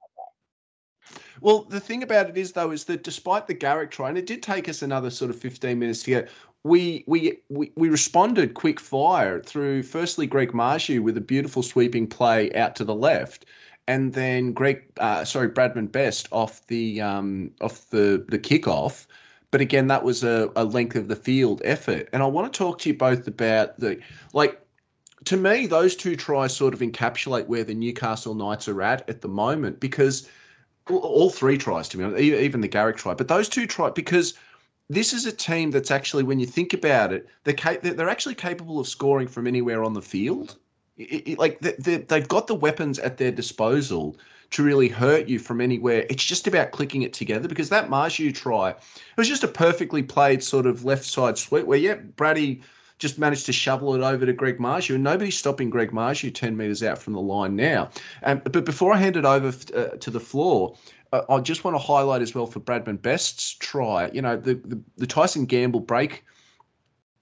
Well, 1.41 1.63
the 1.63 1.79
thing 1.79 2.03
about 2.03 2.29
it 2.29 2.38
is, 2.38 2.51
though, 2.51 2.69
is 2.69 2.86
that 2.86 3.03
despite 3.03 3.47
the 3.47 3.55
Garrick 3.55 3.89
try, 3.89 4.09
and 4.09 4.17
it 4.17 4.27
did 4.27 4.43
take 4.43 4.69
us 4.69 4.84
another 4.84 5.09
sort 5.09 5.32
of 5.32 5.39
15 5.39 5.79
minutes 5.79 6.03
to 6.03 6.11
get, 6.11 6.29
we 6.63 7.03
we 7.07 7.39
we, 7.49 7.71
we 7.75 7.89
responded 7.89 8.53
quick 8.53 8.79
fire 8.79 9.41
through 9.41 9.82
firstly 9.82 10.27
Greg 10.27 10.51
Marzhew 10.51 11.01
with 11.01 11.17
a 11.17 11.21
beautiful 11.21 11.63
sweeping 11.63 12.05
play 12.05 12.53
out 12.53 12.75
to 12.75 12.84
the 12.84 12.93
left, 12.93 13.45
and 13.88 14.13
then 14.13 14.53
Greg, 14.53 14.84
uh, 14.99 15.25
sorry, 15.25 15.49
Bradman 15.49 15.91
Best 15.91 16.27
off 16.32 16.65
the 16.67 17.01
um 17.01 17.51
off 17.61 17.89
the 17.89 18.25
the 18.29 18.39
kickoff. 18.39 19.05
But 19.51 19.59
again, 19.59 19.88
that 19.88 20.03
was 20.03 20.23
a, 20.23 20.49
a 20.55 20.63
length 20.63 20.95
of 20.95 21.09
the 21.09 21.15
field 21.15 21.61
effort. 21.65 22.07
And 22.13 22.23
I 22.23 22.25
want 22.25 22.51
to 22.51 22.57
talk 22.57 22.79
to 22.79 22.89
you 22.89 22.97
both 22.97 23.27
about 23.27 23.77
the 23.79 23.99
like 24.34 24.61
to 25.25 25.38
me, 25.38 25.67
those 25.67 25.95
two 25.95 26.15
tries 26.15 26.55
sort 26.55 26.73
of 26.73 26.79
encapsulate 26.79 27.47
where 27.47 27.63
the 27.63 27.75
Newcastle 27.75 28.34
Knights 28.34 28.67
are 28.67 28.82
at 28.82 29.07
at 29.09 29.21
the 29.21 29.27
moment 29.27 29.79
because 29.79 30.27
all- 30.89 31.29
three 31.29 31.57
tries 31.57 31.88
to 31.89 31.97
me, 31.97 32.21
even 32.21 32.61
the 32.61 32.67
Garrick 32.67 32.97
try, 32.97 33.13
but 33.13 33.27
those 33.27 33.47
two 33.47 33.67
try 33.67 33.89
because 33.89 34.34
this 34.89 35.13
is 35.13 35.25
a 35.25 35.32
team 35.32 35.71
that's 35.71 35.91
actually, 35.91 36.23
when 36.23 36.39
you 36.39 36.45
think 36.45 36.73
about 36.73 37.13
it, 37.13 37.27
they're 37.43 37.53
ca- 37.53 37.77
they're 37.82 37.93
they're 37.93 38.09
actually 38.09 38.36
capable 38.36 38.79
of 38.79 38.88
scoring 38.88 39.27
from 39.27 39.47
anywhere 39.47 39.84
on 39.84 39.93
the 39.93 40.01
field. 40.01 40.57
It- 40.97 41.27
it- 41.27 41.39
like 41.39 41.59
they- 41.61 41.75
they- 41.79 41.97
they've 41.97 42.27
got 42.27 42.47
the 42.47 42.55
weapons 42.55 42.99
at 42.99 43.17
their 43.17 43.31
disposal 43.31 44.17
to 44.51 44.63
really 44.63 44.89
hurt 44.89 45.27
you 45.29 45.39
from 45.39 45.61
anywhere. 45.61 46.05
It's 46.09 46.25
just 46.25 46.45
about 46.47 46.71
clicking 46.71 47.03
it 47.03 47.13
together 47.13 47.47
because 47.47 47.69
that 47.69 47.89
Marzhew 47.89 48.33
try, 48.33 48.71
it 48.71 48.77
was 49.17 49.29
just 49.29 49.43
a 49.43 49.47
perfectly 49.47 50.03
played 50.03 50.43
sort 50.43 50.65
of 50.65 50.83
left 50.83 51.05
side 51.05 51.37
sweep 51.37 51.65
where, 51.65 51.77
yeah, 51.77 51.95
Brady 51.95 52.61
just 52.99 53.17
managed 53.17 53.47
to 53.47 53.53
shovel 53.53 53.95
it 53.95 54.01
over 54.01 54.25
to 54.25 54.33
Greg 54.33 54.59
Marzhew, 54.59 54.95
and 54.95 55.03
nobody's 55.03 55.37
stopping 55.37 55.71
Greg 55.71 55.91
Marzhew 55.91 56.31
10 56.33 56.55
metres 56.55 56.83
out 56.83 56.99
from 56.99 57.13
the 57.13 57.19
line 57.21 57.55
now. 57.55 57.89
Um, 58.23 58.41
but 58.43 58.63
before 58.63 58.93
I 58.93 58.97
hand 58.97 59.17
it 59.17 59.25
over 59.25 59.47
uh, 59.75 59.97
to 59.97 60.11
the 60.11 60.19
floor, 60.19 60.75
uh, 61.11 61.21
I 61.27 61.39
just 61.39 61.63
want 61.63 61.73
to 61.75 61.79
highlight 61.79 62.21
as 62.21 62.35
well 62.35 62.45
for 62.45 62.59
Bradman 62.59 63.01
Best's 63.01 63.55
try. 63.55 64.09
You 64.13 64.21
know, 64.21 64.37
the, 64.37 64.53
the, 64.53 64.79
the 64.97 65.07
Tyson 65.07 65.45
Gamble 65.45 65.79
break 65.79 66.23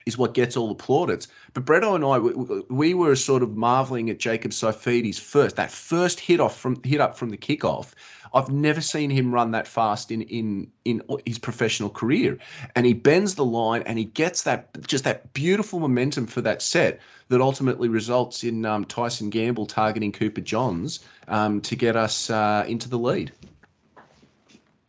is 0.05 0.17
what 0.17 0.33
gets 0.33 0.57
all 0.57 0.67
the 0.67 0.75
plaudits. 0.75 1.27
But 1.53 1.65
Bretto 1.65 1.95
and 1.95 2.05
I, 2.05 2.17
we, 2.19 2.61
we 2.69 2.93
were 2.93 3.15
sort 3.15 3.43
of 3.43 3.55
marveling 3.55 4.09
at 4.09 4.19
Jacob 4.19 4.51
Saifiti's 4.51 5.19
first, 5.19 5.55
that 5.55 5.71
first 5.71 6.19
hit 6.19 6.39
off 6.39 6.57
from 6.57 6.81
hit 6.83 7.01
up 7.01 7.17
from 7.17 7.29
the 7.29 7.37
kickoff. 7.37 7.93
I've 8.33 8.49
never 8.49 8.79
seen 8.81 9.09
him 9.09 9.33
run 9.33 9.51
that 9.51 9.67
fast 9.67 10.11
in 10.11 10.21
in 10.23 10.71
in 10.85 11.01
his 11.25 11.39
professional 11.39 11.89
career, 11.89 12.37
and 12.75 12.85
he 12.85 12.93
bends 12.93 13.35
the 13.35 13.45
line 13.45 13.81
and 13.83 13.97
he 13.97 14.05
gets 14.05 14.43
that 14.43 14.69
just 14.87 15.03
that 15.03 15.33
beautiful 15.33 15.79
momentum 15.79 16.27
for 16.27 16.41
that 16.41 16.61
set 16.61 16.99
that 17.29 17.41
ultimately 17.41 17.89
results 17.89 18.43
in 18.43 18.65
um, 18.65 18.85
Tyson 18.85 19.29
Gamble 19.29 19.65
targeting 19.65 20.11
Cooper 20.11 20.41
Johns 20.41 20.99
um, 21.27 21.61
to 21.61 21.75
get 21.75 21.95
us 21.95 22.29
uh, 22.29 22.65
into 22.67 22.89
the 22.89 22.97
lead. 22.97 23.31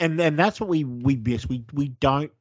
and 0.00 0.20
and 0.20 0.38
that's 0.38 0.60
what 0.60 0.68
we 0.68 0.84
we 0.84 1.16
miss. 1.16 1.48
We 1.48 1.64
we 1.72 1.88
don't 1.88 2.32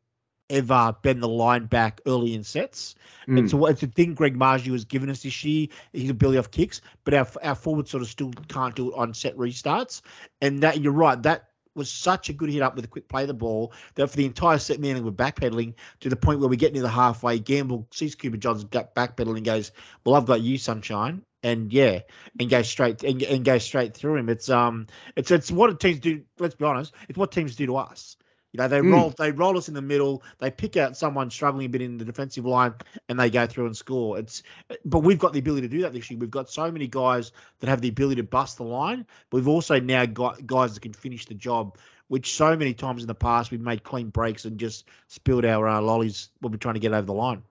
ever 0.50 0.96
bend 1.02 1.22
the 1.22 1.28
line 1.28 1.66
back 1.66 2.02
early 2.06 2.34
in 2.34 2.44
sets. 2.44 2.96
Mm. 3.28 3.44
It's 3.44 3.54
a 3.54 3.66
it's 3.66 3.84
a 3.84 3.88
thing 3.88 4.14
Greg 4.14 4.38
Marzhew 4.38 4.72
has 4.72 4.86
given 4.86 5.10
us 5.10 5.24
this 5.24 5.44
year. 5.44 5.68
His 5.94 6.10
ability 6.10 6.38
off 6.38 6.52
kicks, 6.52 6.82
but 7.04 7.14
our 7.14 7.28
our 7.44 7.56
forward 7.56 7.88
sort 7.88 8.04
of 8.04 8.10
still 8.10 8.32
can't 8.48 8.76
do 8.76 8.92
it 8.92 8.96
on 8.96 9.14
set 9.14 9.36
restarts. 9.38 10.02
And 10.42 10.64
that 10.64 10.82
you're 10.82 10.94
right. 10.94 11.22
That 11.22 11.50
was 11.76 11.92
such 11.92 12.30
a 12.30 12.34
good 12.34 12.50
hit 12.50 12.62
up 12.62 12.76
with 12.76 12.86
a 12.86 12.88
quick 12.88 13.08
play 13.08 13.24
of 13.24 13.28
the 13.28 13.34
ball 13.34 13.74
that 13.96 14.08
for 14.08 14.18
the 14.18 14.26
entire 14.26 14.58
set, 14.58 14.80
man, 14.80 15.04
we're 15.04 15.12
backpedaling 15.12 15.74
to 16.02 16.10
the 16.10 16.16
point 16.16 16.40
where 16.40 16.50
we 16.50 16.58
get 16.58 16.74
near 16.74 16.82
the 16.82 16.90
halfway. 16.90 17.40
Gamble 17.40 17.88
sees 17.92 18.16
Cooper 18.16 18.38
Johns 18.38 18.66
backpedaling 18.66 19.38
and 19.38 19.46
goes, 19.46 19.72
"Well, 20.04 20.16
I've 20.16 20.26
got 20.26 20.42
you, 20.42 20.58
sunshine." 20.58 21.24
And 21.42 21.72
yeah, 21.72 22.02
and 22.38 22.50
go 22.50 22.62
straight 22.64 23.02
and, 23.04 23.24
and 23.24 23.46
go 23.46 23.60
straight 23.60 23.96
through 23.96 24.18
him. 24.18 24.28
It's 24.28 24.50
um, 24.50 24.88
it's 25.16 25.32
it's 25.32 25.52
what 25.52 25.80
teams 25.80 26.00
do. 26.00 26.24
Let's 26.38 26.56
be 26.56 26.66
honest, 26.66 26.94
it's 27.08 27.18
what 27.18 27.32
teams 27.32 27.56
do 27.56 27.66
to 27.68 27.78
us. 27.78 28.18
You 28.54 28.58
know, 28.60 28.68
they 28.68 28.80
Mm. 28.80 28.92
roll 28.92 29.10
they 29.12 29.32
roll 29.32 29.58
us 29.58 29.68
in 29.68 29.76
the 29.76 29.82
middle. 29.82 30.24
They 30.40 30.50
pick 30.50 30.76
out 30.76 30.98
someone 30.98 31.30
struggling 31.30 31.66
a 31.66 31.70
bit 31.70 31.82
in 31.82 31.98
the 31.98 32.06
defensive 32.06 32.46
line, 32.46 32.74
and 33.08 33.20
they 33.20 33.30
go 33.30 33.46
through 33.46 33.68
and 33.68 33.78
score. 33.78 34.18
It's 34.18 34.42
but 34.86 35.00
we've 35.00 35.20
got 35.20 35.34
the 35.34 35.40
ability 35.40 35.68
to 35.68 35.76
do 35.76 35.82
that 35.82 35.94
this 35.94 36.10
year. 36.10 36.20
We've 36.20 36.32
got 36.32 36.50
so 36.50 36.72
many 36.72 36.88
guys 36.88 37.32
that 37.60 37.70
have 37.70 37.82
the 37.82 37.90
ability 37.90 38.16
to 38.22 38.24
bust 38.28 38.58
the 38.58 38.64
line. 38.64 39.06
But 39.30 39.38
we've 39.38 39.48
also 39.48 39.80
now 39.80 40.06
got 40.06 40.48
guys 40.48 40.74
that 40.74 40.82
can 40.82 40.94
finish 40.94 41.26
the 41.26 41.36
job. 41.36 41.78
Which 42.08 42.34
so 42.36 42.56
many 42.58 42.74
times 42.74 43.04
in 43.04 43.08
the 43.08 43.14
past 43.14 43.52
we've 43.52 43.62
made 43.62 43.84
clean 43.84 44.10
breaks 44.10 44.46
and 44.46 44.58
just 44.60 44.86
spilled 45.10 45.46
our 45.46 45.68
uh, 45.68 45.80
lollies 45.80 46.30
when 46.40 46.52
we're 46.52 46.58
trying 46.58 46.74
to 46.74 46.80
get 46.80 46.92
over 46.92 47.06
the 47.06 47.14
line. 47.14 47.44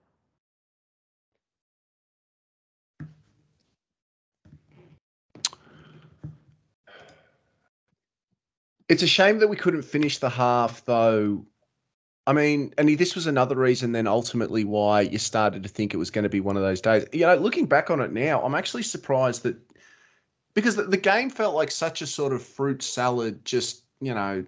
It's 8.89 9.03
a 9.03 9.07
shame 9.07 9.37
that 9.39 9.47
we 9.47 9.55
couldn't 9.55 9.83
finish 9.83 10.17
the 10.17 10.29
half, 10.29 10.83
though. 10.85 11.45
I 12.25 12.33
mean, 12.33 12.73
and 12.77 12.89
this 12.89 13.15
was 13.15 13.27
another 13.27 13.55
reason 13.55 13.91
then 13.91 14.07
ultimately 14.07 14.63
why 14.63 15.01
you 15.01 15.19
started 15.19 15.63
to 15.63 15.69
think 15.69 15.93
it 15.93 15.97
was 15.97 16.11
going 16.11 16.23
to 16.23 16.29
be 16.29 16.39
one 16.39 16.57
of 16.57 16.63
those 16.63 16.81
days. 16.81 17.05
You 17.13 17.21
know, 17.21 17.35
looking 17.35 17.65
back 17.65 17.89
on 17.89 18.01
it 18.01 18.11
now, 18.11 18.41
I'm 18.43 18.55
actually 18.55 18.83
surprised 18.83 19.43
that 19.43 19.57
because 20.53 20.75
the, 20.75 20.83
the 20.83 20.97
game 20.97 21.29
felt 21.29 21.55
like 21.55 21.71
such 21.71 22.01
a 22.01 22.07
sort 22.07 22.33
of 22.33 22.41
fruit 22.41 22.81
salad, 22.81 23.45
just, 23.45 23.83
you 24.01 24.13
know, 24.13 24.43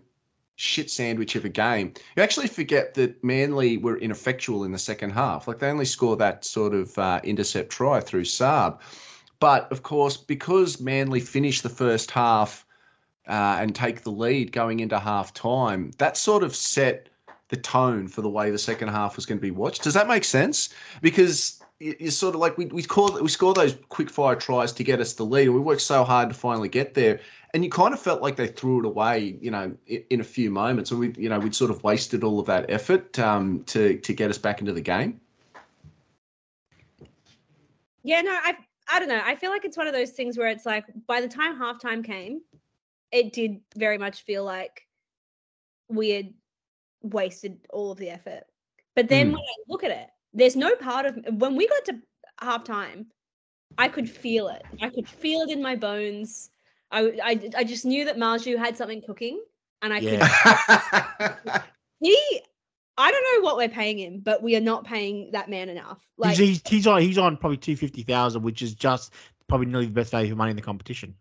shit 0.55 0.91
sandwich 0.91 1.35
of 1.35 1.45
a 1.45 1.49
game. 1.49 1.93
You 2.15 2.23
actually 2.23 2.47
forget 2.47 2.93
that 2.95 3.23
Manly 3.23 3.77
were 3.77 3.97
ineffectual 3.97 4.63
in 4.63 4.71
the 4.71 4.79
second 4.79 5.11
half. 5.11 5.47
Like 5.47 5.59
they 5.59 5.69
only 5.69 5.85
scored 5.85 6.19
that 6.19 6.45
sort 6.45 6.73
of 6.73 6.97
uh, 6.97 7.19
intercept 7.23 7.71
try 7.71 7.99
through 7.99 8.25
Saab. 8.25 8.79
But 9.39 9.71
of 9.71 9.83
course, 9.83 10.17
because 10.17 10.79
Manly 10.79 11.19
finished 11.19 11.63
the 11.63 11.69
first 11.69 12.11
half 12.11 12.65
uh, 13.27 13.57
and 13.59 13.75
take 13.75 14.01
the 14.01 14.11
lead 14.11 14.51
going 14.51 14.79
into 14.79 14.99
half 14.99 15.33
time, 15.33 15.91
that 15.97 16.17
sort 16.17 16.43
of 16.43 16.55
set 16.55 17.09
the 17.49 17.57
tone 17.57 18.07
for 18.07 18.21
the 18.21 18.29
way 18.29 18.49
the 18.49 18.57
second 18.57 18.87
half 18.87 19.15
was 19.15 19.25
going 19.25 19.37
to 19.37 19.41
be 19.41 19.51
watched. 19.51 19.83
Does 19.83 19.93
that 19.93 20.07
make 20.07 20.23
sense? 20.23 20.69
Because 21.01 21.61
it- 21.79 21.97
it's 21.99 22.17
sort 22.17 22.35
of 22.35 22.41
like 22.41 22.57
we 22.57 22.65
we 22.67 22.83
call 22.83 23.19
we 23.21 23.27
score 23.29 23.53
those 23.53 23.75
quick 23.89 24.09
fire 24.09 24.35
tries 24.35 24.71
to 24.73 24.83
get 24.83 24.99
us 24.99 25.13
the 25.13 25.25
lead, 25.25 25.49
we 25.49 25.59
worked 25.59 25.81
so 25.81 26.03
hard 26.03 26.29
to 26.29 26.35
finally 26.35 26.69
get 26.69 26.93
there. 26.93 27.19
And 27.53 27.65
you 27.65 27.69
kind 27.69 27.93
of 27.93 27.99
felt 27.99 28.21
like 28.21 28.37
they 28.37 28.47
threw 28.47 28.79
it 28.79 28.85
away, 28.85 29.37
you 29.41 29.51
know, 29.51 29.75
in, 29.87 30.03
in 30.09 30.19
a 30.21 30.23
few 30.23 30.49
moments, 30.49 30.91
and 30.91 30.99
we, 31.01 31.13
you 31.17 31.27
know, 31.27 31.37
we'd 31.37 31.53
sort 31.53 31.69
of 31.69 31.83
wasted 31.83 32.23
all 32.23 32.39
of 32.39 32.45
that 32.45 32.69
effort 32.69 33.19
um, 33.19 33.63
to 33.65 33.97
to 33.97 34.13
get 34.13 34.29
us 34.29 34.37
back 34.37 34.61
into 34.61 34.71
the 34.71 34.81
game. 34.81 35.19
Yeah, 38.03 38.21
no, 38.21 38.31
I 38.31 38.55
I 38.89 38.99
don't 38.99 39.09
know. 39.09 39.21
I 39.23 39.35
feel 39.35 39.51
like 39.51 39.65
it's 39.65 39.77
one 39.77 39.87
of 39.87 39.93
those 39.93 40.11
things 40.11 40.37
where 40.37 40.47
it's 40.47 40.65
like 40.65 40.85
by 41.07 41.19
the 41.21 41.27
time 41.27 41.59
halftime 41.59 42.03
came, 42.03 42.41
it 43.11 43.33
did 43.33 43.61
very 43.75 43.97
much 43.97 44.23
feel 44.23 44.43
like 44.43 44.87
we 45.89 46.09
had 46.09 46.33
wasted 47.01 47.59
all 47.69 47.91
of 47.91 47.97
the 47.97 48.09
effort. 48.09 48.43
But 48.95 49.09
then 49.09 49.27
Mm. 49.27 49.33
when 49.33 49.41
I 49.41 49.55
look 49.67 49.83
at 49.83 49.91
it, 49.91 50.09
there's 50.33 50.55
no 50.55 50.75
part 50.75 51.05
of 51.05 51.17
when 51.39 51.55
we 51.55 51.67
got 51.67 51.85
to 51.85 52.01
halftime, 52.41 53.07
I 53.77 53.87
could 53.87 54.09
feel 54.09 54.47
it. 54.49 54.63
I 54.81 54.89
could 54.89 55.07
feel 55.07 55.41
it 55.41 55.49
in 55.49 55.61
my 55.61 55.75
bones. 55.75 56.51
I 56.91 57.01
I, 57.23 57.49
I 57.57 57.63
just 57.63 57.85
knew 57.85 58.05
that 58.05 58.17
Marzhew 58.17 58.57
had 58.57 58.77
something 58.77 59.01
cooking, 59.01 59.41
and 59.81 59.93
I 59.93 59.99
could 59.99 60.13
Yeah. 60.13 61.63
he 61.99 62.41
I 62.97 63.09
don't 63.11 63.23
know 63.23 63.45
what 63.45 63.57
we're 63.57 63.69
paying 63.69 63.97
him, 63.97 64.19
but 64.19 64.43
we 64.43 64.55
are 64.55 64.61
not 64.61 64.83
paying 64.85 65.31
that 65.31 65.49
man 65.49 65.69
enough. 65.69 66.05
Like 66.17 66.37
he's, 66.37 66.61
he's, 66.61 66.61
he's 66.67 66.87
on 66.87 67.01
he's 67.01 67.17
on 67.17 67.37
probably 67.37 67.57
two 67.57 67.75
fifty 67.75 68.03
thousand, 68.03 68.43
which 68.43 68.61
is 68.61 68.75
just 68.75 69.13
probably 69.47 69.67
nearly 69.67 69.87
the 69.87 69.93
best 69.93 70.11
value 70.11 70.29
for 70.29 70.35
money 70.35 70.51
in 70.51 70.55
the 70.55 70.61
competition. 70.61 71.15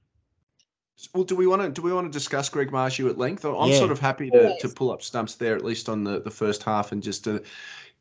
Well, 1.14 1.24
do 1.24 1.36
we 1.36 1.46
want 1.46 1.62
to 1.62 1.70
do 1.70 1.82
we 1.82 1.92
want 1.92 2.06
to 2.06 2.16
discuss 2.16 2.48
Greg 2.48 2.70
Marzhew 2.70 3.08
at 3.08 3.18
length? 3.18 3.44
I'm 3.44 3.70
Yeah. 3.70 3.78
sort 3.78 3.90
of 3.90 3.98
happy 3.98 4.30
to, 4.30 4.56
to 4.58 4.68
pull 4.68 4.90
up 4.90 5.02
stumps 5.02 5.34
there 5.36 5.54
at 5.56 5.64
least 5.64 5.88
on 5.88 6.04
the, 6.04 6.20
the 6.20 6.30
first 6.30 6.62
half 6.62 6.92
and 6.92 7.02
just 7.02 7.24
to, 7.24 7.42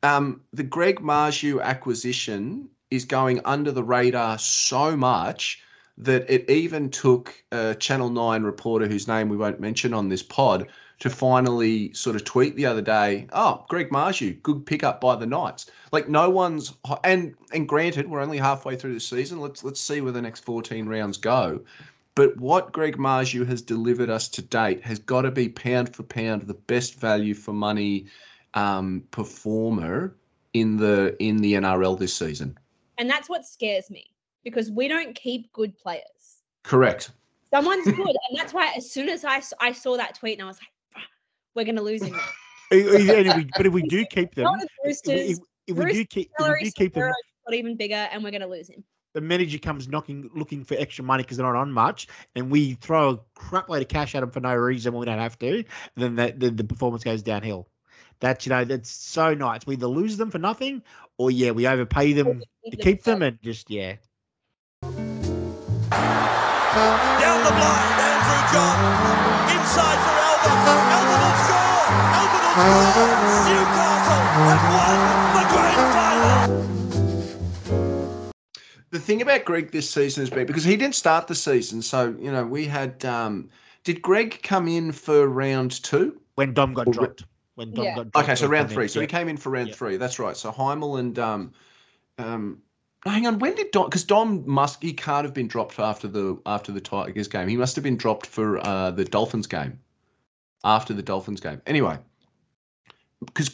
um, 0.03 0.41
the 0.53 0.63
Greg 0.63 0.99
Marzhew 0.99 1.61
acquisition 1.61 2.69
is 2.91 3.05
going 3.05 3.41
under 3.45 3.71
the 3.71 3.83
radar 3.83 4.37
so 4.37 4.95
much 4.97 5.61
that 5.97 6.29
it 6.29 6.49
even 6.49 6.89
took 6.89 7.43
a 7.51 7.75
Channel 7.75 8.09
Nine 8.09 8.43
reporter 8.43 8.87
whose 8.87 9.07
name 9.07 9.29
we 9.29 9.37
won't 9.37 9.59
mention 9.59 9.93
on 9.93 10.07
this 10.09 10.23
pod 10.23 10.67
to 10.99 11.09
finally 11.09 11.93
sort 11.93 12.15
of 12.15 12.23
tweet 12.25 12.55
the 12.55 12.65
other 12.65 12.81
day, 12.81 13.27
"Oh, 13.33 13.65
Greg 13.69 13.89
Marzhew, 13.89 14.41
good 14.41 14.65
pickup 14.65 14.99
by 15.01 15.15
the 15.15 15.25
Knights." 15.25 15.69
Like 15.91 16.09
no 16.09 16.29
one's 16.29 16.73
and 17.03 17.35
and 17.53 17.67
granted, 17.67 18.09
we're 18.09 18.21
only 18.21 18.37
halfway 18.37 18.75
through 18.75 18.93
the 18.93 18.99
season. 18.99 19.39
Let's 19.39 19.63
let's 19.63 19.79
see 19.79 20.01
where 20.01 20.11
the 20.11 20.21
next 20.21 20.41
14 20.45 20.87
rounds 20.87 21.17
go. 21.17 21.61
But 22.19 22.35
what 22.35 22.73
Greg 22.73 22.97
Marzhew 22.97 23.47
has 23.47 23.61
delivered 23.61 24.09
us 24.09 24.27
to 24.27 24.41
date 24.41 24.83
has 24.83 24.99
got 24.99 25.21
to 25.21 25.31
be 25.31 25.47
pound 25.47 25.95
for 25.95 26.03
pound 26.03 26.41
the 26.41 26.53
best 26.53 26.99
value 26.99 27.33
for 27.33 27.53
money 27.53 28.07
um, 28.55 29.05
performer 29.11 30.17
in 30.51 30.75
the 30.75 31.15
in 31.23 31.37
the 31.37 31.53
NRL 31.53 31.97
this 31.97 32.13
season. 32.13 32.57
and 32.97 33.09
that's 33.09 33.29
what 33.29 33.45
scares 33.45 33.89
me 33.89 34.05
because 34.43 34.69
we 34.69 34.89
don't 34.89 35.15
keep 35.15 35.49
good 35.53 35.77
players. 35.77 36.43
Correct. 36.63 37.11
Someone's 37.53 37.85
good, 37.85 37.97
and 38.29 38.37
that's 38.37 38.53
why 38.53 38.73
as 38.75 38.91
soon 38.91 39.07
as 39.07 39.23
I, 39.23 39.41
I 39.61 39.71
saw 39.71 39.95
that 39.95 40.15
tweet, 40.15 40.39
and 40.39 40.43
I 40.43 40.47
was 40.47 40.59
like, 40.59 41.05
we're 41.55 41.63
gonna 41.63 41.81
lose 41.81 42.03
him. 42.03 42.11
now." 42.17 42.19
And 42.71 43.27
if 43.27 43.35
we- 43.37 43.49
but 43.55 43.65
if 43.65 43.71
we 43.71 43.83
do 43.83 44.03
keep 44.05 44.35
them, 44.35 44.43
Not 44.43 44.59
the 44.59 44.65
if, 44.65 44.71
Roosters. 44.85 45.29
if- 45.29 45.37
if 45.67 45.77
we 45.77 45.85
Roosters 45.85 45.99
do 45.99 46.05
keep 46.07 46.31
if 46.37 46.47
we 46.49 46.63
do 46.65 46.71
keep 46.71 46.93
them, 46.95 47.01
Sparrows 47.03 47.15
got 47.47 47.55
even 47.55 47.77
bigger, 47.77 48.09
and 48.11 48.21
we're 48.21 48.31
gonna 48.31 48.45
lose 48.45 48.67
him. 48.67 48.83
The 49.13 49.21
manager 49.21 49.57
comes 49.57 49.87
knocking, 49.87 50.29
looking 50.35 50.63
for 50.63 50.75
extra 50.77 51.03
money 51.03 51.23
because 51.23 51.37
they're 51.37 51.45
not 51.45 51.55
on 51.55 51.71
much, 51.71 52.07
and 52.35 52.51
we 52.51 52.75
throw 52.75 53.09
a 53.09 53.19
crap 53.33 53.67
load 53.67 53.81
of 53.81 53.87
cash 53.87 54.13
at 54.13 54.19
them 54.19 54.29
for 54.29 54.39
no 54.39 54.55
reason 54.55 54.93
when 54.93 54.99
we 54.99 55.07
don't 55.07 55.17
have 55.17 55.39
to, 55.39 55.63
then 55.95 56.13
that 56.15 56.39
the, 56.39 56.51
the 56.51 56.63
performance 56.63 57.03
goes 57.03 57.23
downhill. 57.23 57.67
That's 58.19 58.45
you 58.45 58.51
know 58.51 58.65
that's 58.65 58.91
so 58.91 59.33
nice. 59.33 59.65
We 59.65 59.73
either 59.75 59.87
lose 59.87 60.17
them 60.17 60.29
for 60.29 60.37
nothing, 60.37 60.83
or 61.17 61.31
yeah, 61.31 61.51
we 61.51 61.65
overpay 61.67 62.13
them 62.13 62.43
to 62.69 62.77
keep 62.77 63.03
them, 63.03 63.21
and 63.21 63.41
just 63.41 63.69
yeah. 63.71 63.95
Down 64.81 64.91
the 67.43 67.49
blind, 67.49 67.97
Andrew 67.97 68.41
John. 68.53 68.77
Inside 69.57 69.99
for 70.05 70.17
Albert. 70.21 70.69
Albert 70.69 71.17
will 71.17 71.37
score. 71.47 71.81
Albert 72.13 72.45
will 72.45 72.85
score. 72.93 73.41
Newcastle 73.49 74.21
have 74.45 74.63
won 74.69 74.97
the 75.33 75.43
grand 75.49 75.81
final. 75.93 76.58
The 78.91 78.99
thing 78.99 79.21
about 79.21 79.45
Greg 79.45 79.71
this 79.71 79.89
season 79.89 80.21
has 80.21 80.29
been 80.29 80.47
because 80.47 80.63
he 80.63 80.75
didn't 80.75 80.95
start 80.95 81.27
the 81.27 81.35
season, 81.35 81.81
so 81.81 82.15
you 82.19 82.31
know 82.31 82.45
we 82.45 82.65
had. 82.65 83.03
Um, 83.05 83.49
did 83.83 84.01
Greg 84.01 84.41
come 84.43 84.67
in 84.67 84.91
for 84.91 85.27
round 85.27 85.83
two? 85.83 86.19
When 86.35 86.53
Dom 86.53 86.73
got 86.73 86.87
Well, 86.87 86.93
re- 86.93 87.05
dropped, 87.07 87.25
when 87.55 87.71
Dom 87.73 87.85
Yeah. 87.85 87.95
got 87.95 88.11
dropped, 88.11 88.17
Okay, 88.29 88.35
so 88.35 88.47
round 88.47 88.67
came 88.67 88.71
in, 88.71 88.75
three. 88.75 88.87
So 88.87 88.99
yeah. 88.99 89.03
he 89.03 89.07
came 89.07 89.29
in 89.29 89.37
for 89.37 89.49
round 89.51 89.69
Yeah. 89.69 89.75
three. 89.75 89.97
That's 89.97 90.19
right. 90.19 90.35
So 90.35 90.51
Heimel 90.51 90.99
and 90.99 91.19
um, 91.19 91.53
um, 92.17 92.61
hang 93.05 93.27
on. 93.27 93.39
When 93.39 93.55
did 93.55 93.71
Dom? 93.71 93.85
Because 93.85 94.03
Dom 94.03 94.43
must 94.49 94.81
he 94.81 94.93
can't 94.93 95.23
have 95.23 95.33
been 95.33 95.47
dropped 95.47 95.79
after 95.79 96.07
the 96.07 96.39
after 96.45 96.71
the 96.71 96.81
Tigers 96.81 97.27
game. 97.27 97.47
He 97.47 97.57
must 97.57 97.75
have 97.75 97.83
been 97.83 97.97
dropped 97.97 98.25
for 98.25 98.57
uh, 98.65 98.91
the 98.91 99.05
Dolphins 99.05 99.47
game. 99.47 99.79
After 100.63 100.93
the 100.93 101.03
Dolphins 101.03 101.39
game. 101.39 101.61
Anyway, 101.65 101.97
because 103.25 103.49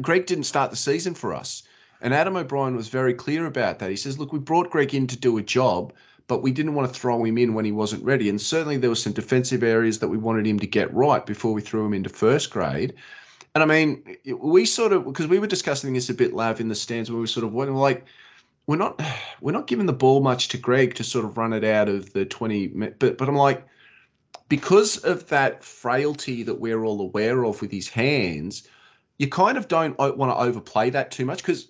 Greg 0.00 0.26
didn't 0.26 0.44
start 0.44 0.70
the 0.70 0.76
season 0.76 1.14
for 1.14 1.34
us, 1.34 1.64
and 2.04 2.14
Adam 2.14 2.36
O'Brien 2.36 2.76
was 2.76 2.88
very 2.88 3.14
clear 3.14 3.46
about 3.46 3.80
that. 3.80 3.90
He 3.90 3.96
says, 3.96 4.18
"Look, 4.18 4.32
we 4.32 4.38
brought 4.38 4.70
Greg 4.70 4.94
in 4.94 5.08
to 5.08 5.16
do 5.16 5.38
a 5.38 5.42
job." 5.42 5.92
But 6.26 6.42
we 6.42 6.52
didn't 6.52 6.74
want 6.74 6.90
to 6.90 6.98
throw 6.98 7.22
him 7.22 7.36
in 7.36 7.52
when 7.52 7.66
he 7.66 7.72
wasn't 7.72 8.02
ready. 8.02 8.30
And 8.30 8.40
certainly 8.40 8.78
there 8.78 8.88
were 8.88 8.96
some 8.96 9.12
defensive 9.12 9.62
areas 9.62 9.98
that 9.98 10.08
we 10.08 10.16
wanted 10.16 10.46
him 10.46 10.58
to 10.58 10.66
get 10.66 10.92
right 10.94 11.24
before 11.26 11.52
we 11.52 11.60
threw 11.60 11.84
him 11.84 11.92
into 11.92 12.08
first 12.08 12.50
grade. 12.50 12.94
And 13.54 13.62
I 13.62 13.66
mean, 13.66 14.16
we 14.40 14.64
sort 14.64 14.94
of 14.94 15.04
because 15.04 15.26
we 15.26 15.38
were 15.38 15.46
discussing 15.46 15.92
this 15.92 16.08
a 16.08 16.14
bit, 16.14 16.32
Lav, 16.32 16.60
in 16.60 16.68
the 16.68 16.74
stands 16.74 17.10
when 17.10 17.18
we 17.18 17.24
were 17.24 17.26
sort 17.26 17.44
of 17.44 17.52
like, 17.52 18.06
we're 18.66 18.76
not 18.76 19.02
we're 19.42 19.52
not 19.52 19.66
giving 19.66 19.84
the 19.84 19.92
ball 19.92 20.22
much 20.22 20.48
to 20.48 20.56
Greg 20.56 20.94
to 20.94 21.04
sort 21.04 21.26
of 21.26 21.36
run 21.36 21.52
it 21.52 21.62
out 21.62 21.90
of 21.90 22.12
the 22.14 22.24
twenty. 22.24 22.68
mi- 22.68 22.94
But 22.98 23.18
but 23.18 23.28
I'm 23.28 23.36
like, 23.36 23.66
because 24.48 24.96
of 25.04 25.28
that 25.28 25.62
frailty 25.62 26.42
that 26.44 26.58
we're 26.58 26.84
all 26.84 27.02
aware 27.02 27.44
of 27.44 27.60
with 27.60 27.70
his 27.70 27.88
hands, 27.88 28.66
you 29.18 29.28
kind 29.28 29.58
of 29.58 29.68
don't 29.68 29.98
want 29.98 30.32
to 30.32 30.36
overplay 30.36 30.88
that 30.90 31.10
too 31.10 31.26
much 31.26 31.42
because. 31.42 31.68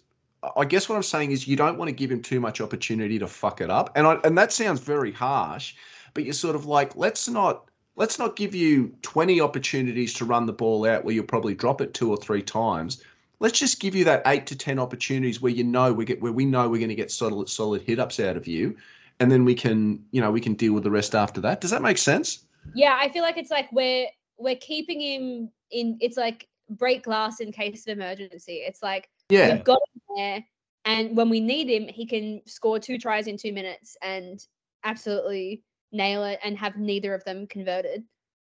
I 0.57 0.65
guess 0.65 0.89
what 0.89 0.97
I'm 0.97 1.03
saying 1.03 1.31
is 1.31 1.47
you 1.47 1.57
don't 1.57 1.79
want 1.79 1.89
to 1.89 1.93
give 1.95 2.11
him 2.11 2.23
too 2.23 2.41
much 2.41 2.61
opportunity 2.61 3.19
to 3.19 3.27
fuck 3.27 3.61
it 3.61 3.71
up, 3.71 3.91
and 3.95 4.07
I, 4.07 4.15
and 4.25 4.37
that 4.39 4.53
sounds 4.53 4.81
very 4.81 5.13
harsh, 5.13 5.75
but 6.15 6.25
you're 6.25 6.35
sort 6.35 6.57
of 6.57 6.67
like 6.67 6.97
let's 6.97 7.29
not 7.29 7.71
let's 7.97 8.19
not 8.19 8.37
give 8.37 8.55
you 8.55 8.93
20 9.03 9.41
opportunities 9.41 10.13
to 10.15 10.25
run 10.25 10.47
the 10.47 10.53
ball 10.53 10.85
out 10.87 11.05
where 11.05 11.15
you'll 11.15 11.25
probably 11.25 11.55
drop 11.55 11.81
it 11.81 11.95
two 11.95 12.11
or 12.11 12.17
three 12.17 12.43
times. 12.43 13.03
Let's 13.41 13.59
just 13.59 13.81
give 13.81 13.95
you 13.95 14.05
that 14.05 14.23
eight 14.27 14.47
to 14.47 14.57
10 14.57 14.79
opportunities 14.79 15.41
where 15.41 15.53
you 15.53 15.65
know 15.65 15.93
we 15.93 16.05
get 16.05 16.21
where 16.21 16.33
we 16.33 16.45
know 16.45 16.69
we're 16.69 16.79
going 16.79 16.89
to 16.89 16.95
get 16.95 17.11
solid 17.11 17.49
solid 17.49 17.83
hit 17.83 17.99
ups 17.99 18.19
out 18.21 18.37
of 18.37 18.47
you. 18.47 18.77
And 19.21 19.31
then 19.31 19.45
we 19.45 19.55
can, 19.55 20.05
you 20.11 20.21
know, 20.21 20.33
we 20.33 20.41
can 20.41 20.55
deal 20.55 20.73
with 20.73 20.83
the 20.83 20.91
rest 20.91 21.15
after 21.15 21.41
that. 21.43 21.61
Does 21.61 21.71
that 21.71 21.83
make 21.83 21.99
sense? 21.99 22.47
Yeah, 22.75 22.99
I 23.01 23.09
feel 23.11 23.23
like 23.23 23.37
it's 23.37 23.51
like 23.51 23.71
we're 23.71 24.07
we're 24.39 24.57
keeping 24.57 25.01
him 25.01 25.51
in. 25.71 25.99
It's 26.01 26.17
like 26.17 26.49
break 26.71 27.05
glass 27.05 27.41
in 27.41 27.53
case 27.53 27.87
of 27.87 27.97
emergency. 27.97 28.63
It's 28.67 28.83
like 28.83 29.09
Yeah. 29.29 29.55
we've 29.55 29.65
got 29.65 29.79
him 29.94 29.94
there, 30.17 30.45
and 30.85 31.17
when 31.17 31.31
we 31.31 31.41
need 31.41 31.69
him, 31.69 31.89
he 31.89 32.07
can 32.07 32.43
score 32.47 32.79
two 32.79 32.99
tries 32.99 33.27
in 33.27 33.37
two 33.37 33.53
minutes 33.53 33.97
and 34.03 34.45
absolutely 34.85 35.63
nail 35.93 36.25
it 36.25 36.39
and 36.45 36.59
have 36.59 36.77
neither 36.77 37.15
of 37.15 37.25
them 37.25 37.47
converted. 37.47 38.05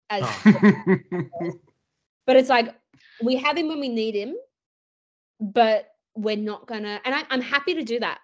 As, 0.10 0.22
but 2.26 2.36
it's 2.36 2.50
like 2.50 2.76
we 3.24 3.36
have 3.38 3.58
him 3.58 3.68
when 3.68 3.80
we 3.80 3.90
need 3.90 4.16
him, 4.16 4.36
but 5.40 5.90
we're 6.16 6.38
not 6.38 6.68
gonna. 6.68 7.00
And 7.06 7.16
I, 7.16 7.24
I'm 7.30 7.42
happy 7.42 7.74
to 7.74 7.84
do 7.84 8.00
that. 8.00 8.20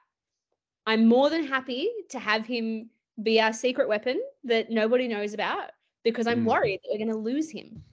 I'm 0.86 1.06
more 1.06 1.30
than 1.30 1.46
happy 1.46 1.90
to 2.10 2.20
have 2.20 2.46
him 2.46 2.90
be 3.22 3.42
our 3.42 3.54
secret 3.54 3.90
weapon 3.90 4.22
that 4.44 4.70
nobody 4.70 5.08
knows 5.08 5.34
about 5.34 5.72
because 6.04 6.28
I'm 6.28 6.46
Mm. 6.46 6.46
worried 6.46 6.80
that 6.84 6.90
we're 6.92 7.06
going 7.06 7.10
to 7.10 7.18
lose 7.18 7.50
him. 7.50 7.84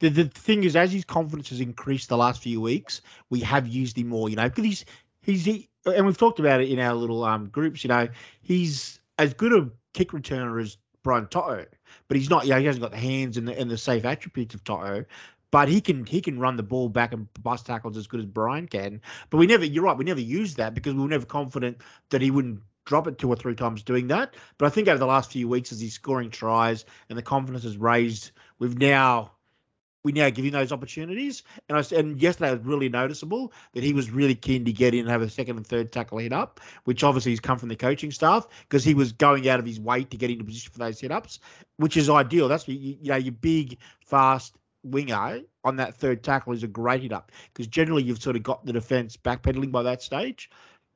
The, 0.00 0.08
the 0.08 0.24
thing 0.24 0.64
is, 0.64 0.76
as 0.76 0.92
his 0.92 1.04
confidence 1.04 1.50
has 1.50 1.60
increased 1.60 2.08
the 2.08 2.16
last 2.16 2.42
few 2.42 2.60
weeks, 2.60 3.00
we 3.30 3.40
have 3.40 3.66
used 3.66 3.98
him 3.98 4.08
more. 4.08 4.28
You 4.28 4.36
know, 4.36 4.48
because 4.48 4.64
he's 4.64 4.84
he's 5.22 5.44
he, 5.44 5.68
and 5.84 6.06
we've 6.06 6.18
talked 6.18 6.40
about 6.40 6.60
it 6.60 6.68
in 6.68 6.78
our 6.78 6.94
little 6.94 7.24
um 7.24 7.48
groups. 7.48 7.84
You 7.84 7.88
know, 7.88 8.08
he's 8.42 9.00
as 9.18 9.34
good 9.34 9.52
a 9.52 9.70
kick 9.94 10.10
returner 10.10 10.60
as 10.60 10.76
Brian 11.02 11.26
To'o, 11.26 11.64
but 12.08 12.16
he's 12.16 12.30
not. 12.30 12.44
You 12.44 12.52
know, 12.52 12.60
he 12.60 12.66
hasn't 12.66 12.82
got 12.82 12.90
the 12.90 12.96
hands 12.96 13.36
and 13.36 13.46
the 13.48 13.58
and 13.58 13.70
the 13.70 13.78
safe 13.78 14.04
attributes 14.04 14.54
of 14.54 14.64
To'o. 14.64 15.04
But 15.52 15.68
he 15.68 15.80
can 15.80 16.04
he 16.04 16.20
can 16.20 16.38
run 16.38 16.56
the 16.56 16.62
ball 16.62 16.88
back 16.88 17.12
and 17.12 17.28
bust 17.42 17.66
tackles 17.66 17.96
as 17.96 18.06
good 18.06 18.20
as 18.20 18.26
Brian 18.26 18.66
can. 18.66 19.00
But 19.30 19.38
we 19.38 19.46
never. 19.46 19.64
You're 19.64 19.84
right. 19.84 19.96
We 19.96 20.04
never 20.04 20.20
used 20.20 20.56
that 20.56 20.74
because 20.74 20.94
we 20.94 21.02
were 21.02 21.08
never 21.08 21.26
confident 21.26 21.78
that 22.10 22.20
he 22.20 22.30
wouldn't 22.30 22.60
drop 22.84 23.06
it 23.06 23.18
two 23.18 23.28
or 23.28 23.36
three 23.36 23.54
times 23.54 23.82
doing 23.82 24.06
that. 24.08 24.34
But 24.58 24.66
I 24.66 24.68
think 24.70 24.88
over 24.88 24.98
the 24.98 25.06
last 25.06 25.30
few 25.32 25.48
weeks, 25.48 25.72
as 25.72 25.80
he's 25.80 25.94
scoring 25.94 26.30
tries 26.30 26.84
and 27.08 27.18
the 27.18 27.22
confidence 27.22 27.64
has 27.64 27.76
raised, 27.76 28.30
we've 28.58 28.78
now 28.78 29.32
we 30.06 30.12
now 30.12 30.30
give 30.30 30.44
him 30.44 30.52
those 30.52 30.70
opportunities. 30.70 31.42
And 31.68 31.76
I 31.76 31.82
and 31.96 32.22
yesterday 32.22 32.52
was 32.52 32.64
really 32.64 32.88
noticeable 32.88 33.52
that 33.74 33.82
he 33.82 33.92
was 33.92 34.08
really 34.08 34.36
keen 34.36 34.64
to 34.64 34.72
get 34.72 34.94
in 34.94 35.00
and 35.00 35.08
have 35.08 35.20
a 35.20 35.28
second 35.28 35.56
and 35.56 35.66
third 35.66 35.90
tackle 35.90 36.18
hit 36.18 36.32
up, 36.32 36.60
which 36.84 37.02
obviously 37.02 37.32
has 37.32 37.40
come 37.40 37.58
from 37.58 37.70
the 37.70 37.76
coaching 37.76 38.12
staff 38.12 38.46
because 38.68 38.84
he 38.84 38.94
was 38.94 39.10
going 39.10 39.48
out 39.48 39.58
of 39.58 39.66
his 39.66 39.80
way 39.80 40.04
to 40.04 40.16
get 40.16 40.30
into 40.30 40.44
position 40.44 40.70
for 40.72 40.78
those 40.78 41.00
hit 41.00 41.10
ups, 41.10 41.40
which 41.78 41.96
is 41.96 42.08
ideal. 42.08 42.46
That's 42.46 42.68
you, 42.68 42.96
you 43.00 43.10
know 43.10 43.16
your 43.16 43.32
big 43.32 43.78
fast 44.00 44.54
winger 44.84 45.40
on 45.64 45.74
that 45.74 45.96
third 45.96 46.22
tackle 46.22 46.52
is 46.52 46.62
a 46.62 46.68
great 46.68 47.02
hit 47.02 47.12
up 47.12 47.32
because 47.52 47.66
generally 47.66 48.04
you've 48.04 48.22
sort 48.22 48.36
of 48.36 48.44
got 48.44 48.64
the 48.64 48.72
defense 48.72 49.16
backpedaling 49.16 49.72
by 49.72 49.82
that 49.82 50.02
stage, 50.02 50.50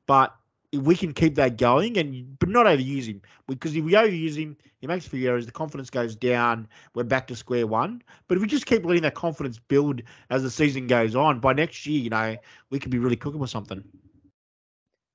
but. 0.07 0.33
If 0.71 0.81
we 0.81 0.95
can 0.95 1.13
keep 1.13 1.35
that 1.35 1.57
going 1.57 1.97
and 1.97 2.39
but 2.39 2.47
not 2.47 2.65
overuse 2.65 3.05
him 3.05 3.21
because 3.47 3.75
if 3.75 3.83
we 3.83 3.91
overuse 3.91 4.35
him, 4.35 4.55
he 4.79 4.87
makes 4.87 5.05
a 5.05 5.09
few 5.09 5.27
errors. 5.27 5.45
The 5.45 5.51
confidence 5.51 5.89
goes 5.89 6.15
down. 6.15 6.67
We're 6.95 7.03
back 7.03 7.27
to 7.27 7.35
square 7.35 7.67
one. 7.67 8.01
But 8.27 8.37
if 8.37 8.41
we 8.41 8.47
just 8.47 8.65
keep 8.65 8.85
letting 8.85 9.03
that 9.03 9.13
confidence 9.15 9.59
build 9.59 10.01
as 10.29 10.43
the 10.43 10.49
season 10.49 10.87
goes 10.87 11.13
on, 11.15 11.39
by 11.39 11.53
next 11.53 11.85
year, 11.85 11.99
you 12.01 12.09
know, 12.09 12.37
we 12.69 12.79
could 12.79 12.89
be 12.91 12.99
really 12.99 13.17
cooking 13.17 13.39
with 13.39 13.49
something. 13.49 13.83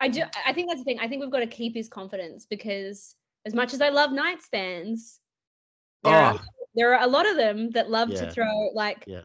I 0.01 0.09
do. 0.09 0.23
I 0.45 0.53
think 0.53 0.69
that's 0.69 0.81
the 0.81 0.85
thing. 0.85 0.99
I 1.01 1.09
think 1.09 1.23
we've 1.23 1.31
got 1.33 1.41
to 1.41 1.47
keep 1.47 1.75
his 1.75 1.89
confidence 1.89 2.45
because 2.45 3.15
as 3.47 3.55
much 3.55 3.73
as 3.73 3.81
I 3.81 3.89
love 3.89 4.13
Knights 4.13 4.47
fans, 4.47 5.21
there, 6.05 6.13
oh. 6.15 6.17
are, 6.19 6.35
Oh. 6.35 6.45
there 6.75 6.95
are 6.95 7.03
a 7.03 7.07
lot 7.07 7.27
of 7.29 7.37
them 7.37 7.71
that 7.71 7.89
love 7.91 8.11
Yeah. 8.11 8.27
to 8.27 8.31
throw 8.31 8.71
like 8.75 9.05
Yeah. 9.07 9.23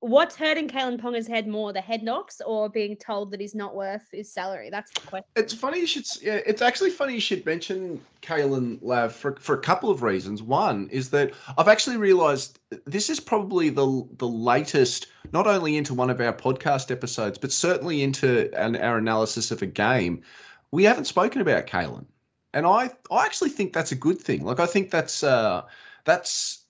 What's 0.00 0.36
hurting 0.36 0.68
Kalyn 0.68 1.00
Ponga's 1.00 1.26
head 1.26 1.48
more, 1.48 1.72
the 1.72 1.80
head 1.80 2.04
knocks 2.04 2.40
or 2.46 2.68
being 2.68 2.96
told 2.96 3.32
that 3.32 3.40
he's 3.40 3.54
not 3.56 3.74
worth 3.74 4.08
his 4.12 4.32
salary? 4.32 4.70
That's 4.70 4.92
the 4.92 5.00
question. 5.00 5.28
It's 5.34 5.52
funny 5.52 5.80
you 5.80 5.88
should. 5.88 6.06
Yeah, 6.22 6.38
it's 6.46 6.62
actually 6.62 6.90
funny 6.90 7.14
you 7.14 7.20
should 7.20 7.44
mention 7.44 8.00
Kalyn 8.22 8.78
Lav 8.80 9.12
for 9.12 9.34
for 9.40 9.56
a 9.56 9.60
couple 9.60 9.90
of 9.90 10.04
reasons. 10.04 10.40
One 10.40 10.88
is 10.90 11.10
that 11.10 11.32
I've 11.56 11.66
actually 11.66 11.96
realised 11.96 12.60
this 12.84 13.10
is 13.10 13.18
probably 13.18 13.70
the 13.70 14.06
the 14.18 14.28
latest, 14.28 15.08
not 15.32 15.48
only 15.48 15.76
into 15.76 15.94
one 15.94 16.10
of 16.10 16.20
our 16.20 16.32
podcast 16.32 16.92
episodes, 16.92 17.36
but 17.36 17.50
certainly 17.50 18.04
into 18.04 18.54
an, 18.56 18.76
our 18.76 18.98
analysis 18.98 19.50
of 19.50 19.62
a 19.62 19.66
game. 19.66 20.22
We 20.70 20.84
haven't 20.84 21.06
spoken 21.06 21.40
about 21.40 21.66
Kalyn, 21.66 22.06
and 22.54 22.66
I 22.66 22.92
I 23.10 23.24
actually 23.26 23.50
think 23.50 23.72
that's 23.72 23.90
a 23.90 23.96
good 23.96 24.20
thing. 24.20 24.44
Like 24.44 24.60
I 24.60 24.66
think 24.66 24.92
that's 24.92 25.24
uh 25.24 25.62
that's. 26.04 26.62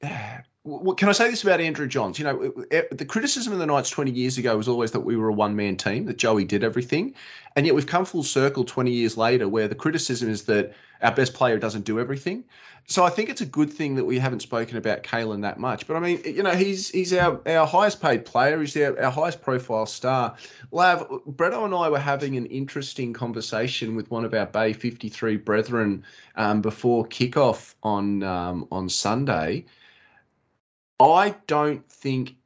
Well, 0.68 0.94
can 0.94 1.08
I 1.08 1.12
say 1.12 1.30
this 1.30 1.42
about 1.42 1.60
Andrew 1.60 1.86
Johns? 1.86 2.18
You 2.18 2.26
know, 2.26 2.42
it- 2.42 2.54
it- 2.70 2.98
the 2.98 3.06
criticism 3.06 3.54
of 3.54 3.58
the 3.58 3.64
Knights 3.64 3.88
20 3.88 4.10
years 4.10 4.36
ago 4.36 4.54
was 4.56 4.68
always 4.68 4.90
that 4.92 5.00
we 5.00 5.16
were 5.16 5.28
a 5.28 5.32
one 5.32 5.56
man 5.56 5.76
team, 5.76 6.04
that 6.04 6.18
Joey 6.18 6.44
did 6.44 6.62
everything. 6.62 7.14
And 7.56 7.64
yet 7.64 7.74
we've 7.74 7.86
come 7.86 8.04
full 8.04 8.22
circle 8.22 8.64
20 8.64 8.90
years 8.90 9.16
later 9.16 9.48
where 9.48 9.66
the 9.66 9.74
criticism 9.74 10.28
is 10.28 10.42
that 10.42 10.74
our 11.00 11.12
best 11.12 11.32
player 11.32 11.58
doesn't 11.58 11.84
do 11.86 11.98
everything. 11.98 12.44
So 12.86 13.04
I 13.04 13.10
think 13.10 13.28
it's 13.30 13.40
a 13.40 13.46
good 13.46 13.72
thing 13.72 13.94
that 13.96 14.04
we 14.04 14.18
haven't 14.18 14.40
spoken 14.40 14.76
about 14.76 15.02
Kalyn 15.02 15.42
that 15.42 15.58
much. 15.58 15.86
But 15.86 15.96
I 15.96 16.00
mean, 16.00 16.20
you 16.24 16.42
know, 16.42 16.54
he's 16.54 16.90
he's 16.90 17.12
our, 17.14 17.40
our 17.46 17.66
highest 17.66 18.00
paid 18.02 18.24
player. 18.26 18.60
He's 18.60 18.76
our, 18.76 18.98
our 19.02 19.10
highest 19.10 19.40
profile 19.40 19.86
star. 19.86 20.36
Lav, 20.70 21.06
Bretto 21.30 21.64
and 21.64 21.74
I 21.74 21.88
were 21.88 21.98
having 21.98 22.36
an 22.36 22.46
interesting 22.46 23.12
conversation 23.12 23.94
with 23.94 24.10
one 24.10 24.24
of 24.24 24.34
our 24.34 24.46
Bay 24.46 24.72
53 24.72 25.36
brethren 25.36 26.04
um, 26.36 26.60
before 26.60 27.06
kickoff 27.06 27.74
on 27.82 28.22
um, 28.22 28.66
on 28.70 28.88
Sunday. 28.88 29.64
I 31.00 31.34
don't 31.46 31.88
think. 31.90 32.36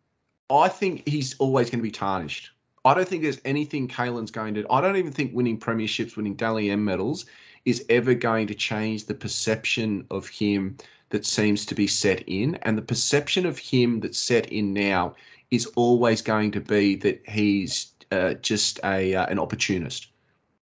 I 0.51 0.69
think 0.69 1.09
he's 1.09 1.35
always 1.39 1.71
going 1.71 1.79
to 1.79 1.83
be 1.83 1.91
tarnished. 1.91 2.51
I 2.85 2.95
don't 2.95 3.09
think 3.09 3.23
there's 3.23 3.41
anything 3.45 3.89
Kalyn's 3.89 4.31
going 4.31 4.55
to. 4.55 4.67
I 4.71 4.81
don't 4.81 4.97
even 4.97 5.13
think 5.13 5.35
winning 5.35 5.59
premierships, 5.59 6.17
winning 6.17 6.35
Dally 6.35 6.71
M 6.71 6.85
medals, 6.85 7.27
is 7.65 7.85
ever 7.89 8.13
going 8.13 8.49
to 8.49 8.55
change 8.55 9.07
the 9.07 9.15
perception 9.15 10.05
of 10.11 10.29
him 10.29 10.77
that 11.11 11.25
seems 11.25 11.65
to 11.67 11.75
be 11.75 11.87
set 11.87 12.23
in. 12.27 12.57
And 12.63 12.77
the 12.77 12.83
perception 12.83 13.47
of 13.47 13.57
him 13.57 14.01
that's 14.01 14.19
set 14.19 14.47
in 14.53 14.73
now 14.73 15.15
is 15.51 15.67
always 15.77 16.21
going 16.21 16.51
to 16.53 16.61
be 16.61 16.97
that 16.97 17.23
he's 17.29 17.93
uh, 18.11 18.35
just 18.35 18.81
a 18.85 19.15
uh, 19.15 19.27
an 19.27 19.39
opportunist. 19.39 20.09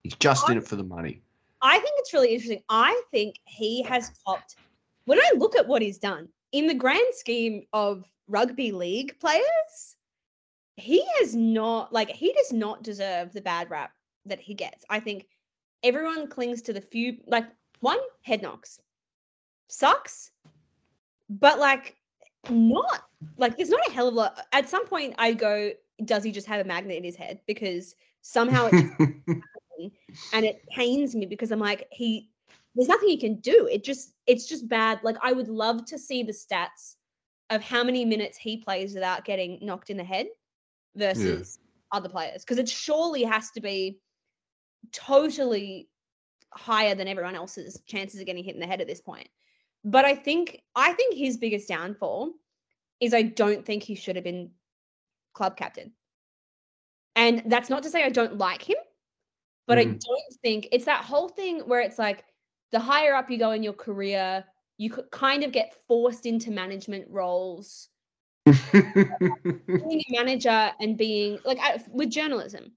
He's 0.03 0.15
just 0.15 0.49
in 0.49 0.57
it 0.57 0.67
for 0.67 0.75
the 0.75 0.83
money. 0.83 1.21
I 1.61 1.79
think 1.79 1.91
it's 1.97 2.13
really 2.13 2.29
interesting. 2.33 2.63
I 2.69 2.99
think 3.11 3.35
he 3.45 3.83
has 3.83 4.11
topped. 4.25 4.55
When 5.05 5.19
I 5.19 5.31
look 5.37 5.55
at 5.55 5.67
what 5.67 5.81
he's 5.81 5.97
done 5.97 6.29
in 6.51 6.67
the 6.67 6.73
grand 6.73 7.13
scheme 7.13 7.63
of 7.73 8.05
rugby 8.27 8.71
league 8.71 9.19
players, 9.19 9.95
he 10.75 11.03
has 11.19 11.35
not 11.35 11.91
like 11.91 12.09
he 12.09 12.33
does 12.33 12.53
not 12.53 12.83
deserve 12.83 13.33
the 13.33 13.41
bad 13.41 13.69
rap 13.69 13.91
that 14.25 14.39
he 14.39 14.53
gets. 14.53 14.85
I 14.89 14.99
think 14.99 15.27
everyone 15.83 16.27
clings 16.27 16.61
to 16.63 16.73
the 16.73 16.81
few 16.81 17.17
like 17.27 17.45
one 17.79 17.99
head 18.21 18.41
knocks 18.41 18.79
sucks, 19.67 20.31
but 21.29 21.59
like 21.59 21.95
not 22.49 23.03
like 23.37 23.57
there's 23.57 23.69
not 23.69 23.87
a 23.87 23.91
hell 23.91 24.07
of 24.07 24.13
a 24.13 24.17
lot. 24.17 24.39
At 24.53 24.69
some 24.69 24.87
point, 24.87 25.15
I 25.17 25.33
go, 25.33 25.71
does 26.05 26.23
he 26.23 26.31
just 26.31 26.47
have 26.47 26.61
a 26.61 26.67
magnet 26.67 26.97
in 26.97 27.03
his 27.03 27.15
head 27.15 27.39
because 27.47 27.95
somehow 28.21 28.69
it's 28.71 28.91
and 30.33 30.45
it 30.45 30.61
pains 30.69 31.15
me 31.15 31.25
because 31.25 31.51
I'm 31.51 31.59
like, 31.59 31.87
he 31.91 32.29
there's 32.77 32.87
nothing 32.87 33.09
he 33.09 33.17
can 33.17 33.39
do. 33.39 33.67
It 33.71 33.83
just 33.83 34.13
it's 34.27 34.47
just 34.47 34.67
bad. 34.69 34.99
Like 35.03 35.17
I 35.21 35.33
would 35.33 35.47
love 35.47 35.85
to 35.85 35.97
see 35.97 36.21
the 36.23 36.31
stats 36.31 36.95
of 37.49 37.63
how 37.63 37.83
many 37.83 38.05
minutes 38.05 38.37
he 38.37 38.57
plays 38.57 38.93
without 38.93 39.25
getting 39.25 39.57
knocked 39.61 39.89
in 39.89 39.97
the 39.97 40.03
head 40.03 40.27
versus 40.95 41.59
other 41.91 42.09
players. 42.09 42.43
Because 42.43 42.59
it 42.59 42.69
surely 42.69 43.23
has 43.23 43.49
to 43.51 43.61
be 43.61 43.99
totally 44.91 45.89
higher 46.53 46.93
than 46.93 47.07
everyone 47.07 47.35
else's 47.35 47.81
chances 47.87 48.19
of 48.19 48.25
getting 48.25 48.43
hit 48.43 48.53
in 48.53 48.61
the 48.61 48.67
head 48.67 48.81
at 48.81 48.87
this 48.87 49.01
point. 49.01 49.27
But 49.83 50.05
I 50.05 50.13
think 50.13 50.61
I 50.75 50.93
think 50.93 51.15
his 51.15 51.37
biggest 51.37 51.67
downfall 51.67 52.33
is 52.99 53.13
I 53.13 53.23
don't 53.23 53.65
think 53.65 53.83
he 53.83 53.95
should 53.95 54.15
have 54.15 54.25
been 54.25 54.51
club 55.33 55.57
captain. 55.57 55.93
And 57.15 57.41
that's 57.47 57.69
not 57.69 57.81
to 57.83 57.89
say 57.89 58.03
I 58.03 58.09
don't 58.09 58.37
like 58.37 58.61
him, 58.61 58.77
but 59.65 59.79
I 59.79 59.85
Mhm. 59.85 59.99
don't 59.99 60.33
think 60.43 60.67
it's 60.71 60.85
that 60.85 61.03
whole 61.03 61.29
thing 61.29 61.61
where 61.61 61.79
it's 61.79 61.97
like 61.97 62.23
the 62.71 62.79
higher 62.79 63.15
up 63.15 63.29
you 63.29 63.37
go 63.37 63.51
in 63.51 63.63
your 63.63 63.73
career, 63.73 64.43
you 64.77 64.89
could 64.89 65.09
kind 65.11 65.43
of 65.43 65.51
get 65.51 65.75
forced 65.87 66.25
into 66.25 66.51
management 66.51 67.05
roles. 67.09 67.89
Being 68.71 69.23
a 69.67 70.03
manager 70.11 70.71
and 70.79 70.97
being 70.97 71.37
like 71.43 71.59
with 71.89 72.09
journalism, 72.09 72.71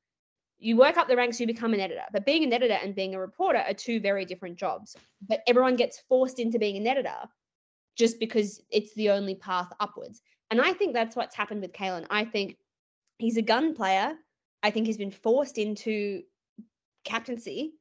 you 0.59 0.77
work 0.77 0.97
up 0.97 1.09
the 1.09 1.17
ranks, 1.17 1.41
you 1.41 1.47
become 1.47 1.75
an 1.75 1.81
editor. 1.81 2.03
But 2.13 2.27
being 2.27 2.45
an 2.45 2.53
editor 2.53 2.79
and 2.83 2.95
being 2.95 3.15
a 3.15 3.21
reporter 3.21 3.65
are 3.67 3.75
two 3.75 4.01
very 4.01 4.25
different 4.25 4.57
jobs. 4.57 4.97
But 5.29 5.43
everyone 5.47 5.77
gets 5.77 6.03
forced 6.09 6.39
into 6.39 6.59
being 6.59 6.77
an 6.77 6.87
editor 6.87 7.17
just 7.97 8.19
because 8.19 8.63
it's 8.71 8.95
the 8.95 9.11
only 9.11 9.35
path 9.35 9.73
upwards. 9.81 10.23
And 10.51 10.61
I 10.61 10.73
think 10.73 10.93
that's 10.93 11.17
what's 11.17 11.37
happened 11.37 11.63
with 11.63 11.73
Kalyn. 11.73 12.07
I 12.11 12.25
think 12.25 12.57
he's 13.19 13.37
a 13.37 13.43
gun 13.43 13.75
player. 13.75 14.15
I 14.63 14.71
think 14.71 14.87
he's 14.87 14.99
been 14.99 15.11
forced 15.11 15.57
into 15.57 16.23
captaincy 17.05 17.75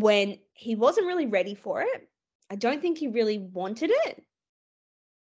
when 0.00 0.38
he 0.52 0.74
wasn't 0.74 1.06
really 1.06 1.26
ready 1.26 1.54
for 1.54 1.82
it. 1.82 2.08
I 2.50 2.56
don't 2.56 2.80
think 2.80 2.98
he 2.98 3.08
really 3.08 3.38
wanted 3.38 3.90
it. 4.06 4.22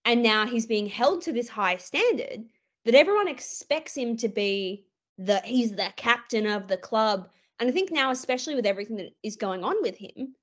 And 0.05 0.23
now 0.23 0.47
he's 0.47 0.67
being 0.67 0.87
held 0.87 1.23
to 1.23 1.33
this 1.33 1.49
high 1.49 1.77
standard 1.77 2.45
that 2.85 2.95
everyone 2.95 3.29
expects 3.29 3.97
him 3.97 4.17
to 4.19 4.29
be 4.29 4.87
the 5.19 5.41
he's 5.45 5.73
the 5.73 5.93
captain 5.97 6.47
of 6.47 6.69
the 6.69 6.77
club. 6.77 7.29
And 7.59 7.69
I 7.69 7.73
think 7.73 7.91
now, 7.91 8.11
especially 8.11 8.55
with 8.55 8.67
everything 8.67 8.97
that 8.97 9.13
is 9.23 9.37
going 9.37 9.65
on 9.65 9.77
with 9.81 9.97
him, 9.97 10.35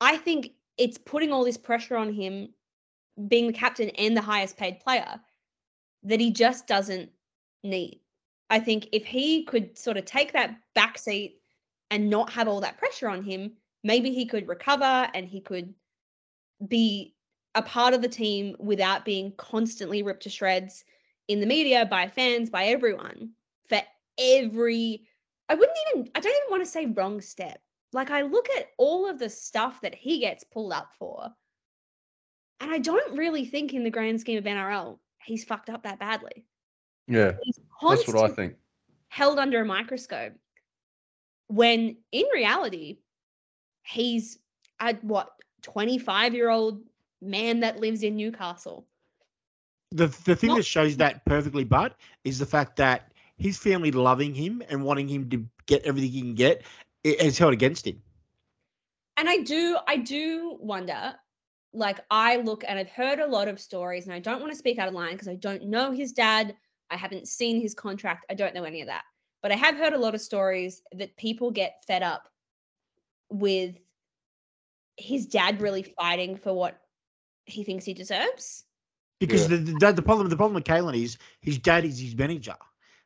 I 0.00 0.16
think 0.16 0.50
it's 0.76 0.98
putting 0.98 1.32
all 1.32 1.44
this 1.44 1.56
pressure 1.56 1.96
on 1.96 2.12
him 2.12 2.48
being 3.28 3.46
the 3.46 3.52
captain 3.52 3.90
and 3.90 4.16
the 4.16 4.22
highest 4.22 4.56
paid 4.56 4.80
player 4.80 5.20
that 6.04 6.20
he 6.20 6.30
just 6.30 6.66
doesn't 6.66 7.10
need. 7.62 8.00
I 8.50 8.60
think 8.60 8.88
if 8.92 9.04
he 9.04 9.44
could 9.44 9.76
sort 9.76 9.96
of 9.96 10.04
take 10.04 10.32
that 10.32 10.56
back 10.74 10.98
seat 10.98 11.37
and 11.90 12.10
not 12.10 12.30
have 12.30 12.48
all 12.48 12.60
that 12.60 12.78
pressure 12.78 13.08
on 13.08 13.22
him, 13.22 13.52
maybe 13.82 14.12
he 14.12 14.26
could 14.26 14.48
recover 14.48 15.08
and 15.14 15.26
he 15.26 15.40
could 15.40 15.74
be 16.66 17.14
a 17.54 17.62
part 17.62 17.94
of 17.94 18.02
the 18.02 18.08
team 18.08 18.56
without 18.58 19.04
being 19.04 19.32
constantly 19.36 20.02
ripped 20.02 20.22
to 20.24 20.30
shreds 20.30 20.84
in 21.28 21.40
the 21.40 21.46
media 21.46 21.86
by 21.86 22.08
fans, 22.08 22.50
by 22.50 22.64
everyone 22.66 23.30
for 23.68 23.80
every 24.18 25.04
I 25.48 25.54
wouldn't 25.54 25.78
even 25.94 26.10
I 26.14 26.20
don't 26.20 26.32
even 26.36 26.50
want 26.50 26.64
to 26.64 26.70
say 26.70 26.86
wrong 26.86 27.20
step. 27.20 27.60
Like 27.92 28.10
I 28.10 28.22
look 28.22 28.48
at 28.58 28.68
all 28.76 29.08
of 29.08 29.18
the 29.18 29.30
stuff 29.30 29.80
that 29.80 29.94
he 29.94 30.18
gets 30.20 30.44
pulled 30.44 30.72
up 30.72 30.92
for. 30.98 31.32
And 32.60 32.70
I 32.70 32.78
don't 32.78 33.16
really 33.16 33.44
think 33.44 33.72
in 33.72 33.84
the 33.84 33.90
grand 33.90 34.20
scheme 34.20 34.38
of 34.38 34.44
NRL 34.44 34.98
he's 35.24 35.44
fucked 35.44 35.70
up 35.70 35.82
that 35.84 35.98
badly. 35.98 36.44
yeah, 37.06 37.32
He's 37.42 37.58
that's 37.82 38.08
what 38.08 38.30
I 38.30 38.34
think. 38.34 38.54
held 39.08 39.38
under 39.38 39.60
a 39.60 39.64
microscope 39.64 40.32
when 41.48 41.96
in 42.12 42.24
reality 42.32 42.98
he's 43.82 44.38
a 44.80 44.94
what 45.02 45.32
25 45.62 46.34
year 46.34 46.50
old 46.50 46.82
man 47.20 47.60
that 47.60 47.80
lives 47.80 48.02
in 48.02 48.16
Newcastle. 48.16 48.86
The 49.90 50.06
the 50.24 50.36
thing 50.36 50.50
Not- 50.50 50.58
that 50.58 50.66
shows 50.66 50.96
that 50.98 51.24
perfectly, 51.24 51.64
but 51.64 51.96
is 52.24 52.38
the 52.38 52.46
fact 52.46 52.76
that 52.76 53.12
his 53.36 53.56
family 53.56 53.90
loving 53.90 54.34
him 54.34 54.62
and 54.68 54.84
wanting 54.84 55.08
him 55.08 55.30
to 55.30 55.44
get 55.66 55.82
everything 55.84 56.10
he 56.10 56.20
can 56.20 56.34
get 56.34 56.62
is 57.04 57.38
held 57.38 57.52
against 57.52 57.86
him. 57.86 58.02
And 59.16 59.28
I 59.28 59.38
do 59.38 59.78
I 59.86 59.96
do 59.96 60.56
wonder 60.60 61.14
like 61.72 62.00
I 62.10 62.36
look 62.36 62.64
and 62.66 62.78
I've 62.78 62.90
heard 62.90 63.18
a 63.18 63.26
lot 63.26 63.48
of 63.48 63.60
stories 63.60 64.06
and 64.06 64.14
I 64.14 64.18
don't 64.18 64.40
want 64.40 64.52
to 64.52 64.58
speak 64.58 64.78
out 64.78 64.88
of 64.88 64.94
line 64.94 65.12
because 65.12 65.28
I 65.28 65.34
don't 65.34 65.64
know 65.64 65.92
his 65.92 66.12
dad. 66.12 66.56
I 66.90 66.96
haven't 66.96 67.28
seen 67.28 67.60
his 67.60 67.74
contract. 67.74 68.26
I 68.30 68.34
don't 68.34 68.54
know 68.54 68.64
any 68.64 68.80
of 68.80 68.86
that. 68.86 69.02
But 69.42 69.52
I 69.52 69.56
have 69.56 69.76
heard 69.76 69.92
a 69.92 69.98
lot 69.98 70.14
of 70.14 70.20
stories 70.20 70.82
that 70.92 71.16
people 71.16 71.50
get 71.50 71.82
fed 71.86 72.02
up 72.02 72.28
with 73.30 73.76
his 74.96 75.26
dad 75.26 75.60
really 75.60 75.82
fighting 75.98 76.36
for 76.36 76.52
what 76.52 76.80
he 77.44 77.62
thinks 77.62 77.84
he 77.84 77.94
deserves. 77.94 78.64
Because 79.20 79.42
Yeah. 79.50 79.56
the, 79.58 79.76
the 79.78 79.92
the 79.92 80.02
problem 80.02 80.28
the 80.28 80.36
problem 80.36 80.54
with 80.54 80.64
Kalyn 80.64 81.00
is 81.00 81.18
his 81.40 81.58
dad 81.58 81.84
is 81.84 81.98
his 81.98 82.16
manager. 82.16 82.56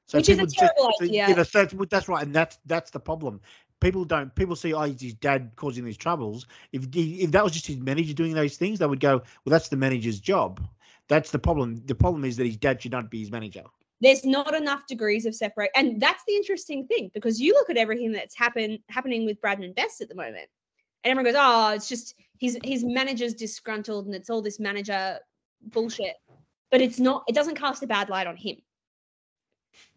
So 0.07 0.19
Which 0.19 0.29
is 0.29 0.37
a 0.39 0.43
people 0.43 0.47
just- 0.47 0.59
terrible 0.59 0.93
idea. 1.01 1.29
Yeah, 1.29 1.35
that's, 1.35 1.51
that's 1.51 1.75
that's 1.91 2.09
right, 2.09 2.23
and 2.23 2.35
that's 2.35 2.59
that's 2.67 2.91
the 2.91 3.01
problem. 3.01 3.41
People 3.81 4.05
don't. 4.05 4.33
People 4.35 4.55
see, 4.55 4.73
oh, 4.75 4.83
it's 4.83 5.03
his 5.03 5.15
dad 5.15 5.53
causing 5.57 5.85
these 5.85 5.97
troubles. 5.97 6.47
If 6.73 6.87
he- 6.95 7.23
if 7.23 7.31
that 7.33 7.43
was 7.43 7.53
just 7.53 7.67
his 7.67 7.79
manager 7.79 8.13
doing 8.15 8.33
those 8.35 8.57
things, 8.57 8.79
they 8.79 8.87
would 8.87 9.01
go, 9.01 9.17
well, 9.19 9.51
that's 9.51 9.69
the 9.69 9.77
manager's 9.77 10.21
job. 10.21 10.61
That's 11.09 11.31
the 11.31 11.39
problem. 11.39 11.83
The 11.87 11.95
problem 11.95 12.25
is 12.25 12.37
that 12.37 12.47
his 12.47 12.57
dad 12.57 12.81
should 12.81 12.93
not 12.93 13.11
be 13.11 13.21
his 13.21 13.31
manager. 13.31 13.65
There's 14.03 14.25
not 14.25 14.55
enough 14.55 14.87
degrees 14.87 15.25
of 15.27 15.35
separate 15.35 15.71
and 15.75 16.01
that's 16.01 16.23
the 16.27 16.35
interesting 16.35 16.87
thing 16.87 17.11
because 17.15 17.41
you 17.41 17.55
look 17.55 17.71
at 17.71 17.77
everything 17.77 18.13
that's 18.13 18.37
happen 18.37 18.79
happening 18.91 19.25
with 19.25 19.41
Bradman 19.41 19.75
Best 19.75 20.01
at 20.01 20.09
the 20.09 20.15
moment 20.15 20.49
and 21.05 21.11
everyone 21.11 21.33
goes 21.33 21.41
oh 21.41 21.71
it's 21.71 21.89
just 21.89 22.15
his 22.39 22.59
his 22.65 22.85
manager's 22.85 23.35
disgruntled 23.35 24.07
and 24.07 24.15
it's 24.15 24.29
all 24.29 24.43
this 24.43 24.61
manager 24.61 25.19
bullshit 25.63 26.17
but 26.73 26.81
it's 26.81 26.99
not, 26.99 27.23
it 27.29 27.35
doesn't 27.35 27.55
cast 27.55 27.83
a 27.85 27.87
bad 27.87 28.09
light 28.09 28.27
on 28.27 28.35
him. 28.35 28.57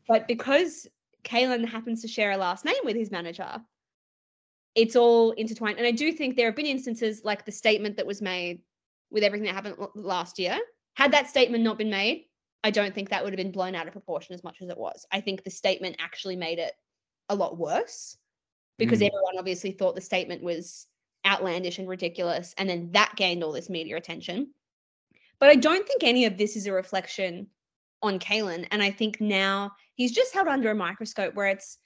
But 0.08 0.28
because 0.28 0.86
Kalyn 1.24 1.66
happens 1.66 2.02
to 2.02 2.08
share 2.08 2.32
a 2.32 2.38
last 2.38 2.66
name 2.66 2.76
with 2.84 2.98
his 2.98 3.10
manager, 3.10 3.62
it's 4.76 4.98
all 4.98 5.32
intertwined. 5.32 5.78
And 5.78 5.88
I 5.88 5.92
do 5.92 6.12
think 6.12 6.36
there 6.36 6.48
have 6.48 6.56
been 6.56 6.66
instances 6.66 7.22
like 7.24 7.46
the 7.46 7.52
statement 7.52 7.96
that 7.96 8.06
was 8.06 8.22
made 8.22 8.60
with 9.10 9.24
everything 9.24 9.46
that 9.46 9.56
happened 9.56 9.78
last 9.96 10.38
year. 10.38 10.60
Had 10.96 11.14
that 11.14 11.30
statement 11.30 11.64
not 11.64 11.78
been 11.78 11.90
made, 11.90 12.26
I 12.66 12.72
don't 12.72 12.96
think 12.96 13.10
that 13.10 13.24
would 13.24 13.32
have 13.32 13.38
been 13.38 13.52
blown 13.52 13.76
out 13.76 13.86
of 13.86 13.94
proportion 13.94 14.34
as 14.34 14.44
much 14.44 14.60
as 14.60 14.70
it 14.70 14.78
was. 14.78 15.06
I 15.12 15.22
think 15.22 15.44
the 15.44 15.52
statement 15.52 15.98
actually 16.00 16.36
made 16.36 16.58
it 16.58 16.74
a 17.30 17.36
lot 17.36 17.60
worse 17.60 18.18
because 18.80 19.02
Mm. 19.02 19.06
everyone 19.08 19.38
obviously 19.38 19.72
thought 19.72 19.94
the 19.94 20.02
statement 20.02 20.42
was 20.42 20.88
outlandish 21.28 21.78
and 21.78 21.88
ridiculous. 21.88 22.56
And 22.58 22.68
then 22.68 22.92
that 22.94 23.16
gained 23.18 23.44
all 23.44 23.52
this 23.52 23.70
media 23.70 23.98
attention. 23.98 24.52
But 25.38 25.50
I 25.50 25.56
don't 25.56 25.88
think 25.88 26.04
any 26.04 26.26
of 26.26 26.38
this 26.40 26.56
is 26.56 26.66
a 26.66 26.72
reflection 26.72 27.52
on 28.02 28.18
Kalyn. 28.18 28.68
And 28.72 28.82
I 28.82 28.90
think 28.90 29.22
now 29.22 29.74
he's 29.94 30.12
just 30.12 30.34
held 30.34 30.48
under 30.48 30.72
a 30.72 30.76
microscope 30.76 31.36
where 31.36 31.50
it's 31.50 31.78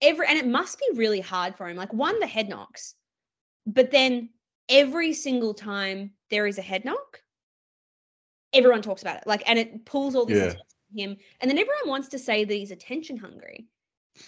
every, 0.00 0.28
and 0.28 0.38
it 0.38 0.46
must 0.46 0.78
be 0.78 0.86
really 0.94 1.20
hard 1.20 1.56
for 1.56 1.68
him. 1.68 1.76
Like, 1.76 1.92
one, 1.92 2.20
the 2.20 2.28
head 2.28 2.48
knocks, 2.48 2.94
but 3.66 3.90
then 3.90 4.30
every 4.68 5.12
single 5.14 5.52
time 5.52 6.12
there 6.30 6.46
is 6.46 6.58
a 6.58 6.62
head 6.62 6.84
knock, 6.84 7.22
everyone 8.52 8.82
talks 8.82 9.02
about 9.02 9.16
it. 9.16 9.26
Like, 9.26 9.42
and 9.48 9.58
it 9.58 9.84
pulls 9.84 10.14
all 10.14 10.24
this 10.26 10.38
Yeah. 10.38 10.44
attention 10.44 10.66
from 10.88 10.98
him. 10.98 11.16
And 11.40 11.50
then 11.50 11.58
everyone 11.58 11.88
wants 11.88 12.08
to 12.08 12.18
say 12.18 12.44
that 12.44 12.54
he's 12.54 12.70
attention 12.70 13.16
hungry. 13.16 13.66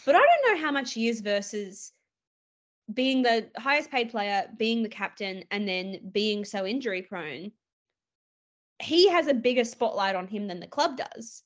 But 0.05 0.15
I 0.15 0.19
don't 0.19 0.55
know 0.55 0.65
how 0.65 0.73
much 0.73 0.95
he 0.95 1.09
is 1.09 1.21
versus 1.21 1.93
being 2.93 3.23
the 3.23 3.51
highest 3.57 3.91
paid 3.91 4.11
player, 4.11 4.49
being 4.57 4.83
the 4.83 4.89
captain, 4.89 5.45
and 5.51 5.67
then 5.67 6.11
being 6.13 6.45
so 6.45 6.67
injury 6.67 7.03
prone. 7.03 7.53
He 8.81 9.09
has 9.09 9.27
a 9.27 9.35
bigger 9.35 9.65
spotlight 9.65 10.17
on 10.17 10.27
him 10.27 10.47
than 10.49 10.61
the 10.61 10.67
club 10.67 10.97
does. 10.97 11.43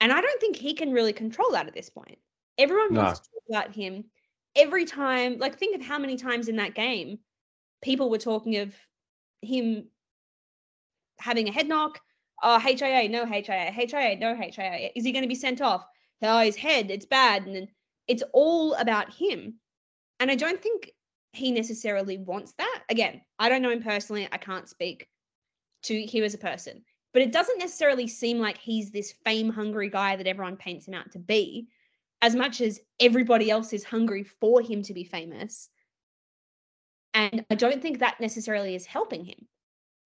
And 0.00 0.12
I 0.12 0.20
don't 0.20 0.40
think 0.40 0.56
he 0.56 0.74
can 0.74 0.92
really 0.92 1.12
control 1.12 1.52
that 1.52 1.66
at 1.66 1.74
this 1.74 1.90
point. 1.90 2.18
Everyone 2.56 2.94
wants 2.94 3.20
to 3.20 3.28
talk 3.30 3.42
about 3.48 3.74
him 3.74 4.04
every 4.56 4.84
time. 4.84 5.38
Like, 5.38 5.58
think 5.58 5.76
of 5.76 5.86
how 5.86 5.98
many 5.98 6.16
times 6.16 6.48
in 6.48 6.56
that 6.56 6.74
game 6.74 7.18
people 7.82 8.10
were 8.10 8.18
talking 8.18 8.56
of 8.56 8.74
him 9.42 9.88
having 11.20 11.48
a 11.48 11.52
head 11.52 11.68
knock. 11.68 12.00
Oh, 12.42 12.58
HIA, 12.58 13.08
no 13.08 13.26
HIA, 13.26 13.72
HIA, 13.72 14.16
no 14.16 14.34
HIA. 14.34 14.90
Is 14.94 15.04
he 15.04 15.12
going 15.12 15.22
to 15.22 15.28
be 15.28 15.34
sent 15.34 15.60
off? 15.60 15.84
Oh, 16.22 16.40
his 16.40 16.56
head, 16.56 16.90
it's 16.90 17.06
bad. 17.06 17.46
And 17.46 17.68
it's 18.06 18.22
all 18.32 18.74
about 18.74 19.12
him. 19.12 19.54
And 20.20 20.30
I 20.30 20.34
don't 20.34 20.62
think 20.62 20.90
he 21.32 21.50
necessarily 21.50 22.18
wants 22.18 22.54
that. 22.58 22.82
Again, 22.88 23.20
I 23.38 23.48
don't 23.48 23.62
know 23.62 23.70
him 23.70 23.82
personally. 23.82 24.28
I 24.30 24.38
can't 24.38 24.68
speak 24.68 25.08
to 25.84 26.06
him 26.06 26.24
as 26.24 26.34
a 26.34 26.38
person. 26.38 26.82
But 27.12 27.22
it 27.22 27.32
doesn't 27.32 27.58
necessarily 27.58 28.06
seem 28.06 28.38
like 28.38 28.58
he's 28.58 28.90
this 28.90 29.14
fame 29.24 29.50
hungry 29.50 29.88
guy 29.88 30.16
that 30.16 30.26
everyone 30.26 30.56
paints 30.56 30.86
him 30.86 30.94
out 30.94 31.10
to 31.12 31.18
be, 31.18 31.68
as 32.22 32.34
much 32.34 32.60
as 32.60 32.80
everybody 33.00 33.50
else 33.50 33.72
is 33.72 33.84
hungry 33.84 34.24
for 34.24 34.60
him 34.60 34.82
to 34.82 34.94
be 34.94 35.04
famous. 35.04 35.68
And 37.14 37.44
I 37.50 37.54
don't 37.54 37.80
think 37.80 37.98
that 37.98 38.20
necessarily 38.20 38.74
is 38.74 38.86
helping 38.86 39.24
him. 39.24 39.46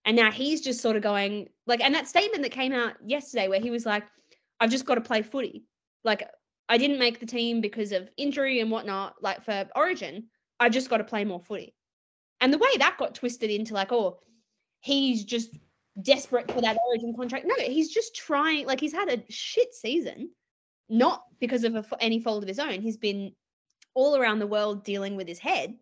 And 0.04 0.16
now 0.16 0.30
he's 0.32 0.60
just 0.60 0.80
sort 0.80 0.96
of 0.96 1.02
going 1.02 1.48
like, 1.66 1.80
and 1.80 1.94
that 1.94 2.08
statement 2.08 2.42
that 2.42 2.50
came 2.50 2.72
out 2.72 2.94
yesterday 3.04 3.48
where 3.48 3.60
he 3.60 3.70
was 3.70 3.86
like, 3.86 4.04
I've 4.60 4.70
just 4.70 4.86
got 4.86 4.96
to 4.96 5.00
play 5.00 5.22
footy. 5.22 5.64
Like, 6.04 6.28
I 6.68 6.78
didn't 6.78 6.98
make 6.98 7.20
the 7.20 7.26
team 7.26 7.60
because 7.60 7.92
of 7.92 8.08
injury 8.16 8.60
and 8.60 8.70
whatnot, 8.70 9.14
like 9.20 9.44
for 9.44 9.68
Origin. 9.76 10.24
I've 10.58 10.72
just 10.72 10.90
got 10.90 10.98
to 10.98 11.04
play 11.04 11.24
more 11.24 11.40
footy. 11.40 11.74
And 12.40 12.52
the 12.52 12.58
way 12.58 12.70
that 12.78 12.96
got 12.98 13.14
twisted 13.14 13.50
into 13.50 13.74
like, 13.74 13.92
oh, 13.92 14.18
he's 14.80 15.24
just 15.24 15.50
desperate 16.02 16.50
for 16.50 16.60
that 16.60 16.78
Origin 16.88 17.14
contract. 17.16 17.46
No, 17.46 17.54
he's 17.58 17.90
just 17.92 18.16
trying, 18.16 18.66
like, 18.66 18.80
he's 18.80 18.92
had 18.92 19.08
a 19.08 19.22
shit 19.30 19.74
season, 19.74 20.30
not 20.88 21.22
because 21.38 21.62
of 21.62 21.76
a, 21.76 21.84
any 22.00 22.18
fault 22.18 22.42
of 22.42 22.48
his 22.48 22.58
own. 22.58 22.80
He's 22.80 22.96
been 22.96 23.32
all 23.94 24.16
around 24.16 24.38
the 24.38 24.46
world 24.46 24.84
dealing 24.84 25.14
with 25.16 25.28
his 25.28 25.38
head. 25.38 25.74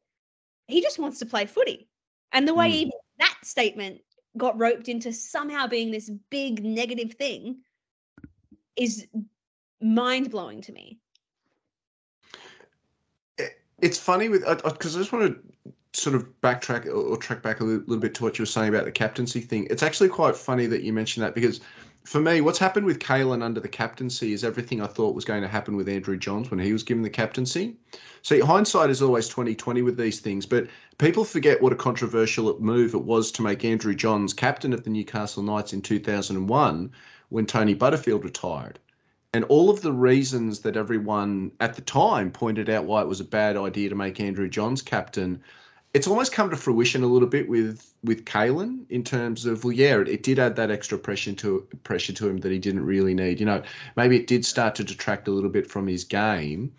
He 0.66 0.83
just 0.83 0.99
wants 0.99 1.21
to 1.21 1.27
play 1.27 1.47
footy. 1.47 1.89
And 2.33 2.47
the 2.47 2.55
way 2.55 2.71
Mm. 2.71 2.75
even 2.75 2.93
that 3.18 3.37
statement 3.43 4.01
got 4.37 4.59
roped 4.59 4.89
into 4.89 5.12
somehow 5.12 5.66
being 5.66 5.91
this 5.91 6.11
big 6.31 6.64
negative 6.64 7.12
thing 7.12 7.59
is 8.76 9.07
mind 9.81 10.31
blowing 10.31 10.61
to 10.62 10.72
me. 10.72 10.99
it's 13.83 13.99
funny 13.99 14.28
with 14.28 14.45
because 14.62 14.95
I, 14.95 14.99
just 14.99 15.12
want 15.12 15.35
to 15.35 15.70
sort 15.99 16.14
of 16.14 16.28
backtrack 16.43 16.87
or, 16.87 16.91
or 16.91 17.16
track 17.16 17.43
back 17.43 17.61
a 17.61 17.64
little, 17.64 17.81
little 17.81 17.99
bit 17.99 18.14
to 18.14 18.22
what 18.22 18.39
you 18.39 18.43
were 18.43 18.47
saying 18.47 18.68
about 18.68 18.85
the 18.85 18.93
captaincy 18.93 19.41
thing. 19.41 19.66
It's 19.70 19.83
actually 19.83 20.09
quite 20.09 20.37
funny 20.37 20.66
that 20.66 20.83
you 20.83 20.93
mentioned 20.93 21.24
that 21.24 21.35
because 21.35 21.61
for 22.05 22.20
me, 22.20 22.40
what's 22.40 22.59
happened 22.59 22.86
with 22.86 22.98
Kalyn 22.98 23.42
under 23.42 23.61
the 23.61 23.68
captaincy 23.68 24.32
is 24.32 24.42
everything 24.42 24.80
I 24.80 24.86
thought 24.86 25.14
was 25.14 25.24
going 25.24 25.42
to 25.42 25.48
happen 25.48 25.76
with 25.76 25.88
Andrew 25.88 26.16
Johns 26.16 26.51
when 26.51 26.59
he 26.59 26.72
was 26.72 26.82
given 26.82 27.03
the 27.03 27.11
captaincy. 27.11 27.76
See, 28.22 28.40
hindsight 28.40 28.90
is 28.90 29.03
always 29.03 29.28
2020 29.28 29.82
with 29.82 29.96
these 29.96 30.20
things, 30.20 30.46
but 30.46 30.66
people 30.98 31.24
forget 31.24 31.61
what 31.61 31.72
a 31.72 31.76
controversial 31.76 32.59
move 32.61 32.94
it 32.94 33.05
was 33.05 33.30
to 33.32 33.42
make 33.42 33.64
Andrew 33.64 33.94
Johns 33.94 34.32
captain 34.32 34.72
of 34.72 34.84
the 34.84 34.90
Newcastle 34.90 35.42
Knights 35.42 35.72
in 35.72 35.82
2001 35.82 36.90
when 37.28 37.46
Tony 37.46 37.74
Butterfield 37.74 38.24
retired. 38.24 38.78
And 39.32 39.44
all 39.44 39.70
of 39.70 39.82
the 39.82 39.92
reasons 39.92 40.61
that 40.61 40.76
everyone 40.76 41.53
at 41.61 41.74
the 41.74 41.82
time 41.82 42.32
pointed 42.32 42.68
out 42.68 42.86
why 42.86 43.03
it 43.03 43.09
was 43.09 43.20
a 43.20 43.24
bad 43.24 43.57
idea 43.57 43.88
to 43.88 43.94
make 43.94 44.18
Andrew 44.18 44.48
Johns 44.48 44.82
captain, 44.82 45.42
it's 45.93 46.07
almost 46.07 46.32
come 46.32 46.51
to 46.51 46.57
fruition 46.57 47.03
a 47.03 47.07
little 47.07 47.28
bit 47.28 47.49
with 47.49 47.93
with 48.05 48.24
Kalyn 48.24 48.84
in 48.91 49.03
terms 49.03 49.45
of 49.45 49.64
well, 49.64 49.72
yeah, 49.72 50.01
it, 50.01 50.09
it 50.09 50.22
did 50.22 50.38
add 50.38 50.57
that 50.57 50.70
extra 50.70 50.99
pressure 50.99 51.32
to 51.32 51.66
pressure 51.82 52.12
to 52.12 52.28
him 52.28 52.38
that 52.38 52.53
he 52.53 52.59
didn't 52.59 52.84
really 52.84 53.14
need. 53.14 53.41
You 53.41 53.47
know, 53.47 53.62
maybe 53.97 54.16
it 54.16 54.26
did 54.26 54.45
start 54.45 54.74
to 54.76 54.84
detract 54.84 55.28
a 55.28 55.32
little 55.32 55.51
bit 55.51 55.68
from 55.68 55.86
his 55.86 56.05
game, 56.05 56.72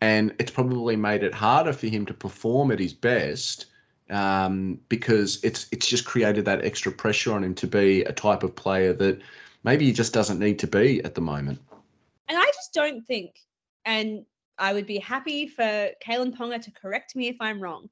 and 0.00 0.34
it's 0.38 0.52
probably 0.52 0.96
made 0.96 1.22
it 1.22 1.34
harder 1.34 1.72
for 1.72 1.88
him 1.88 2.06
to 2.06 2.14
perform 2.14 2.70
at 2.70 2.78
his 2.78 2.92
best 2.92 3.66
um, 4.10 4.78
because 4.88 5.42
it's 5.42 5.66
it's 5.72 5.88
just 5.88 6.04
created 6.04 6.44
that 6.44 6.64
extra 6.64 6.92
pressure 6.92 7.32
on 7.32 7.42
him 7.42 7.54
to 7.56 7.66
be 7.66 8.02
a 8.04 8.12
type 8.12 8.44
of 8.44 8.54
player 8.54 8.92
that 8.92 9.20
maybe 9.64 9.86
he 9.86 9.92
just 9.92 10.12
doesn't 10.12 10.38
need 10.38 10.58
to 10.60 10.66
be 10.68 11.02
at 11.04 11.14
the 11.16 11.20
moment. 11.20 11.60
And 12.28 12.38
I 12.38 12.46
just 12.46 12.72
don't 12.72 13.04
think, 13.06 13.34
and 13.84 14.24
I 14.58 14.72
would 14.72 14.86
be 14.86 14.98
happy 14.98 15.48
for 15.48 15.90
Kalyn 16.06 16.36
Ponga 16.36 16.62
to 16.62 16.70
correct 16.70 17.16
me 17.16 17.26
if 17.26 17.36
I'm 17.40 17.60
wrong. 17.60 17.88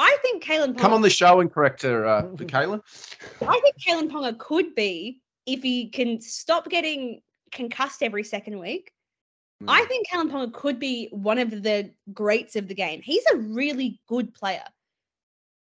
I 0.00 0.16
think 0.22 0.42
Kalyn 0.42 0.72
Ponga, 0.72 0.78
Come 0.78 0.94
on 0.94 1.02
the 1.02 1.10
show 1.10 1.40
and 1.40 1.52
correct 1.52 1.82
her, 1.82 2.06
uh, 2.06 2.22
Kayla. 2.36 2.80
I 3.46 3.60
think 3.60 3.76
Kalyn 3.86 4.10
Ponga 4.10 4.38
could 4.38 4.74
be 4.74 5.20
if 5.44 5.62
he 5.62 5.90
can 5.90 6.20
stop 6.22 6.70
getting 6.70 7.20
concussed 7.52 8.02
every 8.02 8.24
second 8.24 8.58
week. 8.58 8.92
I 9.68 9.84
think 9.84 10.08
Kalyn 10.08 10.30
Ponga 10.30 10.54
could 10.54 10.78
be 10.78 11.08
one 11.10 11.38
of 11.38 11.50
the 11.50 11.90
greats 12.14 12.56
of 12.56 12.66
the 12.66 12.74
game. 12.74 13.02
He's 13.02 13.24
a 13.30 13.36
really 13.36 14.00
good 14.08 14.32
player. 14.32 14.64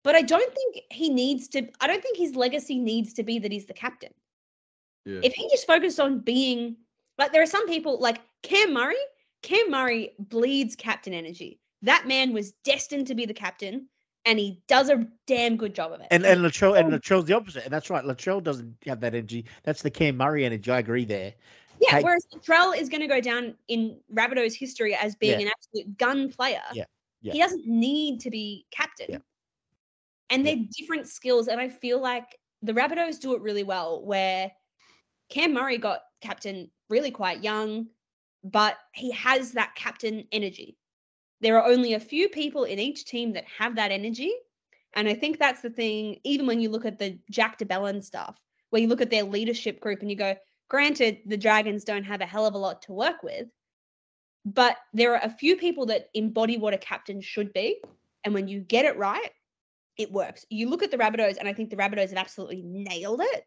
But 0.04 0.14
I 0.14 0.22
don't 0.22 0.54
think 0.54 0.82
he 0.90 1.08
needs 1.08 1.48
to 1.48 1.66
I 1.80 1.88
don't 1.88 2.00
think 2.00 2.16
his 2.16 2.36
legacy 2.36 2.78
needs 2.78 3.12
to 3.14 3.24
be 3.24 3.40
that 3.40 3.50
he's 3.50 3.66
the 3.66 3.74
captain. 3.74 4.12
Yeah. 5.04 5.20
If 5.24 5.32
he 5.34 5.48
just 5.50 5.66
focused 5.66 5.98
on 5.98 6.20
being 6.20 6.76
like 7.18 7.32
there 7.32 7.42
are 7.42 7.46
some 7.46 7.66
people 7.66 7.98
like 7.98 8.20
Cam 8.44 8.72
Murray, 8.72 8.94
Cam 9.42 9.72
Murray 9.72 10.12
bleeds 10.20 10.76
captain 10.76 11.12
energy. 11.12 11.58
That 11.82 12.06
man 12.06 12.32
was 12.32 12.52
destined 12.64 13.08
to 13.08 13.16
be 13.16 13.26
the 13.26 13.34
captain 13.34 13.88
and 14.24 14.38
he 14.38 14.60
does 14.68 14.90
a 14.90 15.06
damn 15.26 15.56
good 15.56 15.74
job 15.74 15.92
of 15.92 16.00
it. 16.00 16.06
And 16.10 16.24
and 16.24 16.40
Latrell 16.42 16.78
and 16.78 16.92
oh. 16.92 16.98
Latrell's 16.98 17.24
the 17.24 17.34
opposite, 17.34 17.64
and 17.64 17.72
that's 17.72 17.90
right. 17.90 18.04
Latrell 18.04 18.42
doesn't 18.42 18.76
have 18.86 19.00
that 19.00 19.14
energy. 19.14 19.44
That's 19.62 19.82
the 19.82 19.90
Cam 19.90 20.16
Murray 20.16 20.44
energy. 20.44 20.70
I 20.70 20.78
agree 20.78 21.04
there. 21.04 21.34
Yeah, 21.80 21.96
Hey- 21.96 22.02
whereas 22.02 22.26
Latrell 22.34 22.76
is 22.76 22.88
going 22.88 23.00
to 23.00 23.06
go 23.06 23.20
down 23.20 23.54
in 23.68 23.98
Rabbitoh's 24.14 24.54
history 24.54 24.94
as 24.94 25.14
being 25.16 25.40
Yeah. 25.40 25.46
an 25.46 25.52
absolute 25.56 25.98
gun 25.98 26.30
player. 26.30 26.62
Yeah, 26.74 26.84
yeah. 27.22 27.32
He 27.32 27.38
doesn't 27.38 27.66
need 27.66 28.20
to 28.20 28.30
be 28.30 28.66
captain. 28.70 29.06
Yeah. 29.08 29.18
And 30.28 30.46
they're 30.46 30.58
different 30.78 31.08
skills. 31.08 31.48
And 31.48 31.60
I 31.60 31.68
feel 31.68 32.00
like 32.00 32.38
the 32.62 32.72
Rabbitohs 32.72 33.18
do 33.18 33.34
it 33.34 33.40
really 33.40 33.64
well, 33.64 34.04
where 34.04 34.52
Cam 35.30 35.54
Murray 35.54 35.78
got 35.78 36.02
captain 36.20 36.70
really 36.88 37.10
quite 37.10 37.42
young, 37.42 37.86
but 38.44 38.76
he 38.94 39.10
has 39.12 39.52
that 39.52 39.74
captain 39.74 40.26
energy. 40.32 40.76
There 41.40 41.58
are 41.58 41.70
only 41.70 41.94
a 41.94 42.00
few 42.00 42.28
people 42.28 42.64
in 42.64 42.78
each 42.78 43.04
team 43.04 43.32
that 43.32 43.44
have 43.58 43.76
that 43.76 43.90
energy. 43.90 44.32
And 44.94 45.08
I 45.08 45.14
think 45.14 45.38
that's 45.38 45.62
the 45.62 45.70
thing, 45.70 46.18
even 46.24 46.46
when 46.46 46.60
you 46.60 46.68
look 46.68 46.84
at 46.84 46.98
the 46.98 47.18
Jack 47.30 47.58
de 47.58 47.64
Belin 47.64 48.02
stuff, 48.02 48.36
where 48.70 48.82
you 48.82 48.88
look 48.88 49.00
at 49.00 49.10
their 49.10 49.24
leadership 49.24 49.80
group 49.80 50.00
and 50.00 50.10
you 50.10 50.16
go, 50.16 50.34
granted, 50.68 51.18
the 51.26 51.36
Dragons 51.36 51.84
don't 51.84 52.04
have 52.04 52.20
a 52.20 52.26
hell 52.26 52.46
of 52.46 52.54
a 52.54 52.58
lot 52.58 52.82
to 52.82 52.92
work 52.92 53.22
with, 53.22 53.46
but 54.44 54.76
there 54.92 55.14
are 55.14 55.20
a 55.22 55.30
few 55.30 55.56
people 55.56 55.86
that 55.86 56.08
embody 56.14 56.56
what 56.56 56.74
a 56.74 56.78
captain 56.78 57.20
should 57.20 57.52
be. 57.52 57.80
And 58.24 58.34
when 58.34 58.48
you 58.48 58.60
get 58.60 58.84
it 58.84 58.96
right, 58.96 59.30
it 59.96 60.10
works. 60.12 60.44
You 60.50 60.68
look 60.68 60.82
at 60.82 60.90
the 60.90 60.98
Rabbitohs, 60.98 61.36
and 61.38 61.48
I 61.48 61.52
think 61.52 61.70
the 61.70 61.76
Rabbitohs 61.76 62.10
have 62.10 62.18
absolutely 62.18 62.62
nailed 62.62 63.20
it. 63.22 63.44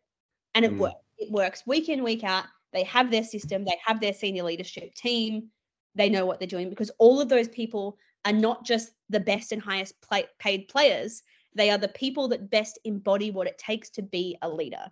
And 0.55 0.65
it 0.65 0.71
Mm. 0.71 0.77
works. 0.77 1.05
It 1.17 1.31
works 1.31 1.65
week 1.65 1.89
in, 1.89 2.03
week 2.03 2.23
out. 2.23 2.45
They 2.73 2.83
have 2.83 3.11
their 3.11 3.23
system, 3.23 3.65
they 3.65 3.79
have 3.85 3.99
their 3.99 4.13
senior 4.13 4.43
leadership 4.43 4.95
team, 4.95 5.51
they 5.95 6.09
know 6.09 6.25
what 6.25 6.39
they're 6.39 6.47
doing 6.47 6.69
because 6.69 6.91
all 6.99 7.21
of 7.21 7.29
those 7.29 7.47
people 7.47 7.97
are 8.25 8.33
not 8.33 8.65
just 8.65 8.93
the 9.09 9.19
best 9.19 9.51
and 9.51 9.61
highest 9.61 9.99
play- 10.01 10.27
paid 10.39 10.67
players, 10.67 11.23
they 11.55 11.69
are 11.69 11.77
the 11.77 11.89
people 11.89 12.27
that 12.29 12.49
best 12.49 12.79
embody 12.85 13.31
what 13.31 13.47
it 13.47 13.57
takes 13.57 13.89
to 13.91 14.01
be 14.01 14.37
a 14.41 14.49
leader. 14.49 14.85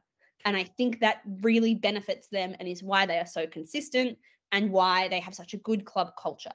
And 0.45 0.57
I 0.57 0.63
think 0.63 0.99
that 0.99 1.21
really 1.41 1.75
benefits 1.75 2.27
them 2.27 2.55
and 2.59 2.67
is 2.67 2.83
why 2.83 3.05
they 3.05 3.19
are 3.19 3.25
so 3.25 3.47
consistent 3.47 4.17
and 4.51 4.71
why 4.71 5.07
they 5.07 5.19
have 5.19 5.35
such 5.35 5.53
a 5.53 5.57
good 5.57 5.85
club 5.85 6.11
culture. 6.21 6.51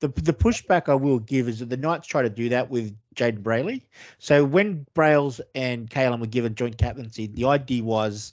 The, 0.00 0.08
the 0.08 0.32
pushback 0.32 0.88
I 0.88 0.94
will 0.94 1.18
give 1.18 1.48
is 1.48 1.58
that 1.58 1.70
the 1.70 1.76
Knights 1.76 2.06
try 2.06 2.22
to 2.22 2.30
do 2.30 2.48
that 2.50 2.70
with 2.70 2.96
Jayden 3.16 3.42
Brailey. 3.42 3.82
So 4.18 4.44
when 4.44 4.86
Brails 4.94 5.40
and 5.56 5.90
Kalyn 5.90 6.20
were 6.20 6.26
given 6.26 6.54
joint 6.54 6.78
captaincy, 6.78 7.26
the 7.26 7.46
idea 7.46 7.82
was 7.82 8.32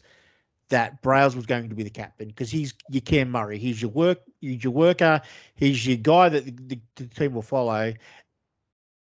that 0.69 1.01
Brails 1.01 1.35
was 1.35 1.45
going 1.45 1.69
to 1.69 1.75
be 1.75 1.83
the 1.83 1.89
captain 1.89 2.27
because 2.27 2.49
he's 2.49 2.73
your 2.89 3.01
Cam 3.01 3.31
Murray. 3.31 3.57
He's 3.57 3.81
your 3.81 3.91
work, 3.91 4.19
he's 4.41 4.63
your 4.63 4.73
worker, 4.73 5.21
he's 5.55 5.85
your 5.85 5.97
guy 5.97 6.29
that 6.29 6.45
the, 6.45 6.79
the, 6.95 7.05
team 7.07 7.33
will 7.33 7.41
follow. 7.41 7.93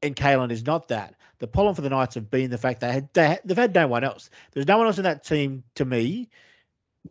And 0.02 0.14
Kalyn 0.14 0.50
is 0.50 0.64
not 0.64 0.88
that. 0.88 1.14
The 1.38 1.46
problem 1.46 1.74
for 1.74 1.82
the 1.82 1.90
Knights 1.90 2.14
have 2.14 2.30
been 2.30 2.50
the 2.50 2.58
fact 2.58 2.80
they 2.80 2.92
had 2.92 3.08
they, 3.14 3.38
they've 3.44 3.56
had 3.56 3.74
no 3.74 3.88
one 3.88 4.04
else. 4.04 4.30
There's 4.52 4.66
no 4.66 4.78
one 4.78 4.86
else 4.86 4.98
in 4.98 5.04
that 5.04 5.24
team 5.24 5.64
to 5.76 5.84
me 5.84 6.28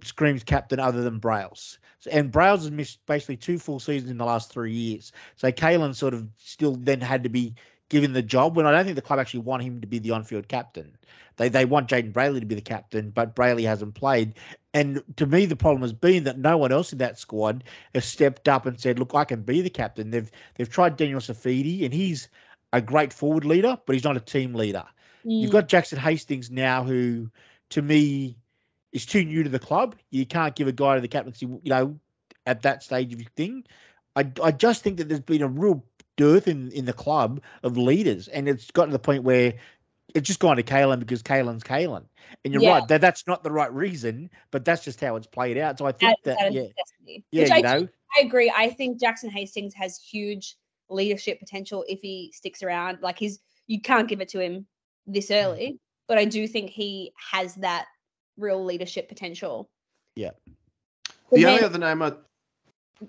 screams 0.03 0.43
captain 0.43 0.79
other 0.79 1.01
than 1.01 1.19
Brails. 1.19 1.79
So, 1.99 2.11
and 2.11 2.31
Brails 2.31 2.61
has 2.61 2.71
missed 2.71 2.99
basically 3.05 3.37
two 3.37 3.57
full 3.57 3.79
seasons 3.79 4.11
in 4.11 4.17
the 4.17 4.25
last 4.25 4.51
three 4.51 4.73
years. 4.73 5.11
So 5.35 5.51
Kalyn 5.51 5.95
sort 5.95 6.13
of 6.13 6.27
still 6.37 6.75
then 6.75 7.01
had 7.01 7.23
to 7.23 7.29
be 7.29 7.55
given 7.89 8.13
the 8.13 8.21
job 8.21 8.55
when 8.55 8.65
I 8.65 8.71
don't 8.71 8.83
think 8.85 8.95
the 8.95 9.01
club 9.01 9.19
actually 9.19 9.41
want 9.41 9.63
him 9.63 9.81
to 9.81 9.87
be 9.87 9.99
the 9.99 10.11
on-field 10.11 10.47
captain. 10.47 10.97
They 11.37 11.49
they 11.49 11.65
want 11.65 11.89
Jayden 11.89 12.13
Brailey 12.13 12.39
to 12.39 12.45
be 12.45 12.55
the 12.55 12.61
captain, 12.61 13.09
but 13.11 13.35
Brailey 13.35 13.63
hasn't 13.65 13.95
played. 13.95 14.33
And 14.73 15.01
to 15.17 15.25
me, 15.25 15.45
the 15.45 15.55
problem 15.55 15.81
has 15.81 15.93
been 15.93 16.23
that 16.25 16.37
no 16.39 16.57
one 16.57 16.71
else 16.71 16.91
in 16.91 16.99
that 16.99 17.17
squad 17.19 17.63
has 17.93 18.05
stepped 18.05 18.47
up 18.47 18.65
and 18.65 18.79
said, 18.79 18.99
"Look, 18.99 19.15
I 19.15 19.23
can 19.25 19.41
be 19.43 19.61
the 19.61 19.69
captain." 19.69 20.11
They've 20.11 20.29
they've 20.55 20.69
tried 20.69 20.97
Daniel 20.97 21.19
Saifiti, 21.19 21.83
and 21.85 21.93
he's 21.93 22.29
a 22.73 22.81
great 22.81 23.13
forward 23.13 23.45
leader, 23.45 23.77
but 23.85 23.93
he's 23.93 24.03
not 24.03 24.17
a 24.17 24.21
team 24.21 24.53
leader. 24.53 24.85
You've 25.37 25.51
Mm, 25.51 25.51
got 25.51 25.67
Jackson 25.67 25.99
Hastings 25.99 26.49
now, 26.51 26.83
who 26.83 27.29
to 27.69 27.81
me 27.81 28.37
is 28.91 29.05
too 29.05 29.23
new 29.23 29.43
to 29.43 29.49
the 29.49 29.59
club. 29.59 29.95
You 30.11 30.25
can't 30.25 30.55
give 30.55 30.67
a 30.67 30.71
guy 30.71 30.95
to 30.95 31.01
the 31.01 31.07
captaincy, 31.07 31.45
you 31.45 31.59
know, 31.65 31.99
at 32.45 32.61
that 32.63 32.83
stage 32.83 33.13
of 33.13 33.19
your 33.21 33.29
thing. 33.35 33.63
I, 34.15 34.31
I 34.43 34.51
just 34.51 34.83
think 34.83 34.97
that 34.97 35.07
there's 35.09 35.19
been 35.21 35.41
a 35.41 35.47
real 35.47 35.83
dearth 36.17 36.47
in, 36.47 36.71
in 36.71 36.85
the 36.85 36.93
club 36.93 37.41
of 37.63 37.77
leaders, 37.77 38.27
and 38.27 38.49
it's 38.49 38.69
gotten 38.71 38.89
to 38.89 38.93
the 38.93 38.99
point 38.99 39.23
where 39.23 39.53
it's 40.13 40.27
just 40.27 40.39
gone 40.39 40.57
to 40.57 40.63
Kalyn 40.63 40.99
because 40.99 41.23
Kalyn's 41.23 41.63
Kalyn. 41.63 42.03
And 42.43 42.53
you're 42.53 42.63
Yeah. 42.63 42.79
right, 42.79 42.87
that 42.89 43.01
that's 43.01 43.25
not 43.27 43.43
the 43.43 43.51
right 43.51 43.71
reason, 43.73 44.29
but 44.51 44.65
that's 44.65 44.83
just 44.83 44.99
how 44.99 45.15
it's 45.15 45.27
played 45.27 45.57
out. 45.57 45.77
So 45.77 45.85
I 45.85 45.91
think 45.93 46.11
out- 46.11 46.23
that, 46.23 46.37
out 46.41 46.51
yeah, 46.53 46.61
necessity, 46.63 47.23
yeah, 47.31 47.43
which 47.43 47.51
I 47.51 47.57
you 47.57 47.63
know, 47.63 47.87
I 48.17 48.21
agree. 48.21 48.51
I 48.55 48.69
think 48.69 48.99
Jackson 48.99 49.29
Hastings 49.29 49.73
has 49.75 49.97
huge 49.97 50.55
leadership 50.89 51.39
potential 51.39 51.83
if 51.87 51.99
he 52.01 52.31
sticks 52.33 52.63
around. 52.63 52.99
Like 53.01 53.19
he's 53.19 53.39
you 53.67 53.81
can't 53.81 54.07
give 54.07 54.21
it 54.21 54.29
to 54.29 54.39
him 54.39 54.65
this 55.05 55.29
Mm. 55.29 55.43
early, 55.43 55.79
but 56.07 56.17
I 56.17 56.25
do 56.25 56.47
think 56.47 56.69
he 56.69 57.11
has 57.31 57.55
that 57.55 57.85
real 58.37 58.63
leadership 58.63 59.09
potential. 59.09 59.69
Yeah. 60.15 60.31
But 61.29 61.35
The 61.37 61.43
then- 61.43 61.53
only 61.53 61.63
other 61.65 61.79
name 61.79 62.01
I 62.01 62.13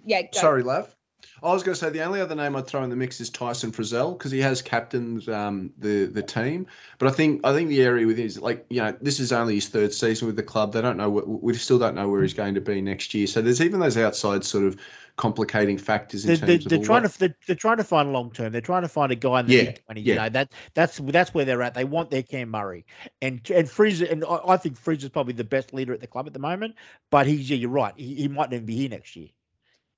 yeah, 0.05 0.23
go. 0.23 0.29
sorry, 0.33 0.63
Lav. 0.65 0.95
I 1.43 1.53
was 1.53 1.62
going 1.62 1.75
to 1.75 1.79
say 1.81 1.91
the 1.91 2.03
only 2.03 2.21
other 2.21 2.35
name 2.35 2.57
I'd 2.57 2.66
throw 2.66 2.83
in 2.83 2.91
the 2.91 2.97
mix 2.97 3.21
is 3.21 3.31
Tyson 3.31 3.71
Frizell 3.71 4.16
because 4.16 4.31
he 4.31 4.41
has 4.41 4.61
captained 4.62 5.29
um, 5.29 5.73
the 5.79 6.07
the 6.07 6.23
team. 6.23 6.66
But 6.99 7.09
I 7.09 7.11
think 7.12 7.41
I 7.45 7.53
think 7.53 7.69
the 7.69 7.83
area 7.83 8.07
with 8.07 8.19
is 8.19 8.41
like 8.41 8.64
you 8.71 8.81
know 8.81 8.97
this 9.01 9.21
is 9.21 9.33
only 9.33 9.57
his 9.57 9.69
third 9.69 9.93
season 9.93 10.27
with 10.27 10.37
the 10.37 10.43
club. 10.43 10.73
They 10.73 10.81
don't 10.83 10.97
know 10.97 11.11
what 11.11 11.29
we 11.29 11.55
still 11.55 11.79
don't 11.79 11.95
know 11.95 12.09
where 12.09 12.23
he's 12.23 12.35
going 12.35 12.55
to 12.55 12.61
be 12.61 12.81
next 12.81 13.14
year. 13.14 13.27
So 13.27 13.41
there's 13.43 13.61
even 13.61 13.81
those 13.81 13.97
outside 13.97 14.45
sort 14.45 14.64
of 14.64 14.77
complicating 15.16 15.77
factors 15.79 16.25
in 16.25 16.29
they're, 16.29 16.37
they're, 16.37 16.49
terms 16.49 16.66
of 16.66 16.71
they're 16.71 16.79
trying 16.79 17.03
what- 17.03 17.12
to 17.12 17.19
they're, 17.19 17.37
they're 17.47 17.57
trying 17.57 17.77
to 17.79 17.85
find 17.85 18.12
long 18.12 18.31
term. 18.33 18.53
They're 18.53 18.61
trying 18.61 18.83
to 18.83 18.89
find 18.89 19.11
a 19.12 19.16
guy 19.16 19.41
in 19.41 19.47
the 19.47 19.55
Yeah, 19.55 19.62
mid 19.64 19.81
twenties. 19.85 20.05
yeah. 20.07 20.14
You 20.14 20.21
know 20.21 20.29
that 20.31 20.53
that's 20.75 20.99
that's 20.99 21.35
where 21.35 21.45
they're 21.45 21.62
at. 21.62 21.75
They 21.75 21.85
want 21.85 22.11
their 22.11 22.23
Cam 22.23 22.49
Murray 22.51 22.85
and 23.23 23.49
and 23.51 23.69
Fraser 23.69 24.07
and 24.07 24.25
I, 24.25 24.41
I 24.49 24.57
think 24.57 24.77
Fraser's 24.77 25.11
probably 25.11 25.35
the 25.35 25.45
best 25.45 25.73
leader 25.73 25.93
at 25.93 26.01
the 26.01 26.07
club 26.07 26.27
at 26.27 26.33
the 26.33 26.39
moment. 26.41 26.75
But 27.11 27.27
he's 27.27 27.49
yeah, 27.51 27.57
you're 27.57 27.71
right. 27.71 27.95
He, 27.97 28.14
he 28.14 28.29
might 28.29 28.51
not 28.51 28.55
even 28.55 28.66
be 28.66 28.77
here 28.77 28.89
next 28.89 29.14
year. 29.16 29.29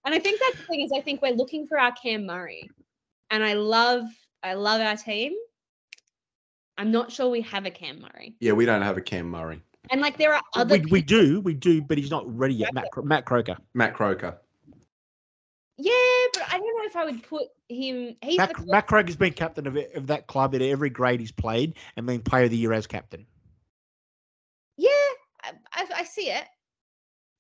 And 0.04 0.14
I 0.14 0.18
think 0.18 0.40
that's 0.40 0.56
the 0.58 0.64
thing 0.64 0.80
is 0.80 0.92
I 0.92 1.00
think 1.00 1.20
we're 1.22 1.32
looking 1.34 1.66
for 1.66 1.78
our 1.78 1.92
Cam 1.92 2.26
Murray. 2.26 2.68
And 3.30 3.44
I 3.44 3.54
love 3.54 4.04
I 4.42 4.54
love 4.54 4.80
our 4.80 4.96
team. 4.96 5.34
I'm 6.78 6.90
not 6.90 7.12
sure 7.12 7.28
we 7.28 7.42
have 7.42 7.66
a 7.66 7.70
Cam 7.70 8.00
Murray. 8.00 8.36
yeah, 8.40 8.52
we 8.52 8.64
don't 8.64 8.82
have 8.82 8.96
a 8.96 9.02
Cam 9.02 9.30
Murray, 9.30 9.60
And 9.90 10.00
like 10.00 10.16
there 10.16 10.32
are 10.32 10.42
other 10.56 10.78
We, 10.78 10.86
we 10.90 11.02
do 11.02 11.40
we 11.40 11.54
do, 11.54 11.82
but 11.82 11.98
he's 11.98 12.10
not 12.10 12.24
ready 12.36 12.54
yet. 12.54 12.72
Matt 12.72 12.88
Matt 13.04 13.26
Croker. 13.26 13.56
Matt 13.74 13.94
Croker. 13.94 14.38
Yeah, 15.76 15.92
but 16.34 16.42
I 16.48 16.58
don't 16.58 16.78
know 16.78 16.84
if 16.84 16.96
I 16.96 17.04
would 17.04 17.22
put 17.22 17.48
him 17.68 18.16
he's 18.22 18.38
Matt, 18.38 18.54
the 18.56 18.66
Matt 18.66 18.86
Croker's 18.86 19.16
been 19.16 19.32
captain 19.32 19.66
of, 19.66 19.78
of 19.94 20.06
that 20.06 20.26
club 20.26 20.54
at 20.54 20.62
every 20.62 20.90
grade 20.90 21.20
he's 21.20 21.32
played 21.32 21.74
and 21.96 22.06
been 22.06 22.20
player 22.20 22.44
of 22.44 22.50
the 22.50 22.56
year 22.56 22.72
as 22.72 22.86
captain. 22.86 23.26
Yeah, 24.76 24.88
I, 25.42 25.52
I, 25.72 25.86
I 25.96 26.04
see 26.04 26.30
it, 26.30 26.44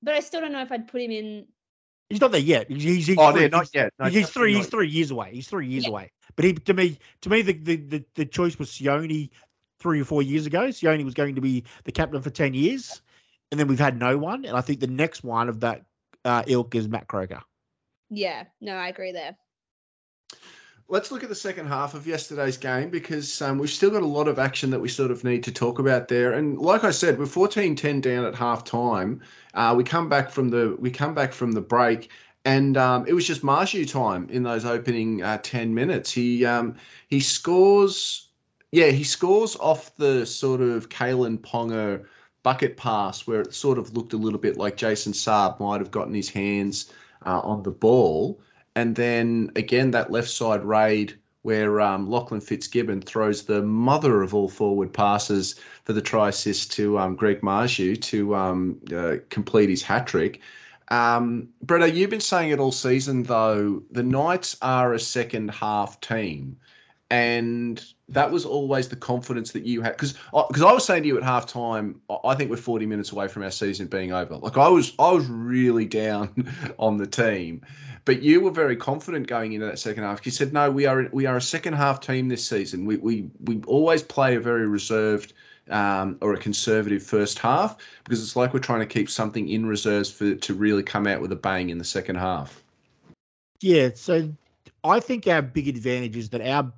but 0.02 0.14
I 0.14 0.20
still 0.20 0.40
don't 0.40 0.52
know 0.52 0.62
if 0.62 0.72
I'd 0.72 0.88
put 0.88 1.00
him 1.00 1.10
in. 1.10 1.46
He's 2.10 2.20
not 2.20 2.32
there 2.32 2.40
yet. 2.40 2.68
He's, 2.68 2.82
he's, 2.82 3.06
he's 3.06 3.16
Oh, 3.18 3.32
three- 3.32 3.42
yeah, 3.42 3.48
not 3.48 3.70
yet. 3.72 3.92
No, 3.98 4.06
he's 4.06 4.26
definitely 4.26 4.32
three. 4.52 4.54
He's 4.54 4.66
three 4.66 4.88
years 4.88 5.10
away. 5.12 5.30
He's 5.32 5.48
three 5.48 5.66
years 5.68 5.84
Yeah. 5.84 5.90
away. 5.90 6.10
But 6.36 6.44
he, 6.44 6.52
to 6.54 6.74
me, 6.74 6.98
to 7.22 7.30
me, 7.30 7.42
the 7.42 7.52
the, 7.54 7.76
the, 7.76 8.04
the 8.16 8.26
choice 8.26 8.58
was 8.58 8.68
Sione 8.70 9.30
three 9.78 10.00
or 10.00 10.04
four 10.04 10.20
years 10.22 10.44
ago. 10.44 10.62
Sione 10.68 11.04
was 11.04 11.14
going 11.14 11.36
to 11.36 11.40
be 11.40 11.64
the 11.84 11.92
captain 11.92 12.20
for 12.20 12.30
ten 12.30 12.52
years, 12.52 13.00
and 13.50 13.58
then 13.60 13.68
we've 13.68 13.78
had 13.78 13.96
no 13.98 14.18
one. 14.18 14.44
And 14.44 14.56
I 14.56 14.60
think 14.60 14.80
the 14.80 14.86
next 14.88 15.22
one 15.24 15.48
of 15.48 15.60
that 15.60 15.84
uh, 16.24 16.42
ilk 16.46 16.74
is 16.74 16.88
Matt 16.88 17.06
Croker. 17.06 17.40
Yeah, 18.10 18.44
no, 18.60 18.74
I 18.74 18.88
agree 18.88 19.12
there. 19.12 19.36
Let's 20.90 21.12
look 21.12 21.22
at 21.22 21.28
the 21.28 21.36
second 21.36 21.68
half 21.68 21.94
of 21.94 22.04
yesterday's 22.04 22.56
game 22.56 22.90
because 22.90 23.40
um, 23.40 23.58
we've 23.58 23.70
still 23.70 23.90
got 23.90 24.02
a 24.02 24.06
lot 24.06 24.26
of 24.26 24.40
action 24.40 24.70
that 24.70 24.80
we 24.80 24.88
sort 24.88 25.12
of 25.12 25.22
need 25.22 25.44
to 25.44 25.52
talk 25.52 25.78
about 25.78 26.08
there. 26.08 26.32
And 26.32 26.58
like 26.58 26.82
I 26.82 26.90
said, 26.90 27.16
we're 27.16 27.26
14-10 27.26 28.02
down 28.02 28.24
at 28.24 28.34
half 28.34 28.64
time. 28.64 29.20
Uh, 29.54 29.72
we 29.76 29.84
come 29.84 30.08
back 30.08 30.30
from 30.32 30.48
the 30.48 30.76
we 30.80 30.90
come 30.90 31.14
back 31.14 31.32
from 31.32 31.52
the 31.52 31.60
break, 31.60 32.10
and 32.44 32.76
um, 32.76 33.06
it 33.06 33.12
was 33.12 33.24
just 33.24 33.42
Marzhew 33.42 33.88
time 33.88 34.28
in 34.30 34.42
those 34.42 34.64
opening 34.64 35.22
uh, 35.22 35.38
10 35.44 35.72
minutes. 35.72 36.10
He 36.10 36.44
um, 36.44 36.74
he 37.06 37.20
scores, 37.20 38.30
yeah, 38.72 38.88
he 38.88 39.04
scores 39.04 39.54
off 39.60 39.94
the 39.94 40.26
sort 40.26 40.60
of 40.60 40.88
Kalyn 40.88 41.38
Ponga 41.38 42.04
bucket 42.42 42.76
pass 42.76 43.28
where 43.28 43.42
it 43.42 43.54
sort 43.54 43.78
of 43.78 43.96
looked 43.96 44.12
a 44.12 44.16
little 44.16 44.40
bit 44.40 44.56
like 44.56 44.76
Jason 44.76 45.12
Saab 45.12 45.60
might 45.60 45.80
have 45.80 45.92
gotten 45.92 46.14
his 46.14 46.30
hands 46.30 46.92
uh, 47.24 47.38
on 47.44 47.62
the 47.62 47.70
ball. 47.70 48.40
And 48.76 48.96
then 48.96 49.50
again, 49.56 49.90
that 49.92 50.10
left 50.10 50.28
side 50.28 50.64
raid 50.64 51.18
where 51.42 51.80
um, 51.80 52.08
Lachlan 52.08 52.40
Fitzgibbon 52.40 53.00
throws 53.00 53.44
the 53.44 53.62
mother 53.62 54.22
of 54.22 54.34
all 54.34 54.48
forward 54.48 54.92
passes 54.92 55.54
for 55.84 55.92
the 55.92 56.02
try 56.02 56.28
assist 56.28 56.70
to 56.72 56.98
um, 56.98 57.16
Greg 57.16 57.40
Marzhew 57.40 58.00
to 58.02 58.34
um, 58.34 58.78
uh, 58.94 59.16
complete 59.30 59.70
his 59.70 59.82
hat 59.82 60.06
trick. 60.06 60.40
Um, 60.88 61.48
you've 61.68 62.10
been 62.10 62.20
saying 62.20 62.50
it 62.50 62.58
all 62.58 62.72
season, 62.72 63.22
though. 63.22 63.82
The 63.90 64.02
Knights 64.02 64.56
are 64.60 64.92
a 64.92 65.00
second 65.00 65.50
half 65.50 66.00
team. 66.00 66.56
And 67.12 67.84
that 68.08 68.30
was 68.30 68.44
always 68.44 68.88
the 68.88 68.96
confidence 68.96 69.50
that 69.52 69.64
you 69.64 69.82
had. 69.82 69.92
Because 69.92 70.12
because 70.48 70.62
I 70.62 70.72
was 70.72 70.84
saying 70.84 71.02
to 71.02 71.08
you 71.08 71.16
at 71.16 71.24
halftime, 71.24 71.96
I 72.24 72.34
think 72.36 72.50
we're 72.50 72.56
40 72.56 72.86
minutes 72.86 73.10
away 73.10 73.26
from 73.26 73.42
our 73.42 73.50
season 73.50 73.88
being 73.88 74.12
over. 74.12 74.36
Like 74.36 74.56
I 74.56 74.68
was, 74.68 74.92
I 74.98 75.10
was 75.10 75.26
really 75.26 75.86
down 75.86 76.48
on 76.78 76.98
the 76.98 77.06
team. 77.06 77.62
But 78.10 78.24
you 78.24 78.40
were 78.40 78.50
very 78.50 78.74
confident 78.74 79.28
going 79.28 79.52
into 79.52 79.66
that 79.66 79.78
second 79.78 80.02
half. 80.02 80.26
You 80.26 80.32
said, 80.32 80.52
"No, 80.52 80.68
we 80.68 80.84
are 80.84 81.08
we 81.12 81.26
are 81.26 81.36
a 81.36 81.40
second 81.40 81.74
half 81.74 82.00
team 82.00 82.26
this 82.26 82.44
season. 82.44 82.84
We 82.84 82.96
we 82.96 83.30
we 83.44 83.62
always 83.68 84.02
play 84.02 84.34
a 84.34 84.40
very 84.40 84.66
reserved 84.66 85.32
um, 85.68 86.18
or 86.20 86.34
a 86.34 86.36
conservative 86.36 87.04
first 87.04 87.38
half 87.38 87.76
because 88.02 88.20
it's 88.20 88.34
like 88.34 88.52
we're 88.52 88.58
trying 88.58 88.80
to 88.80 88.86
keep 88.86 89.08
something 89.08 89.48
in 89.48 89.64
reserves 89.64 90.10
for 90.10 90.34
to 90.34 90.54
really 90.54 90.82
come 90.82 91.06
out 91.06 91.20
with 91.20 91.30
a 91.30 91.36
bang 91.36 91.70
in 91.70 91.78
the 91.78 91.84
second 91.84 92.16
half." 92.16 92.64
Yeah, 93.60 93.90
so 93.94 94.28
I 94.82 94.98
think 94.98 95.28
our 95.28 95.40
big 95.40 95.68
advantage 95.68 96.16
is 96.16 96.30
that 96.30 96.40
our 96.40 96.72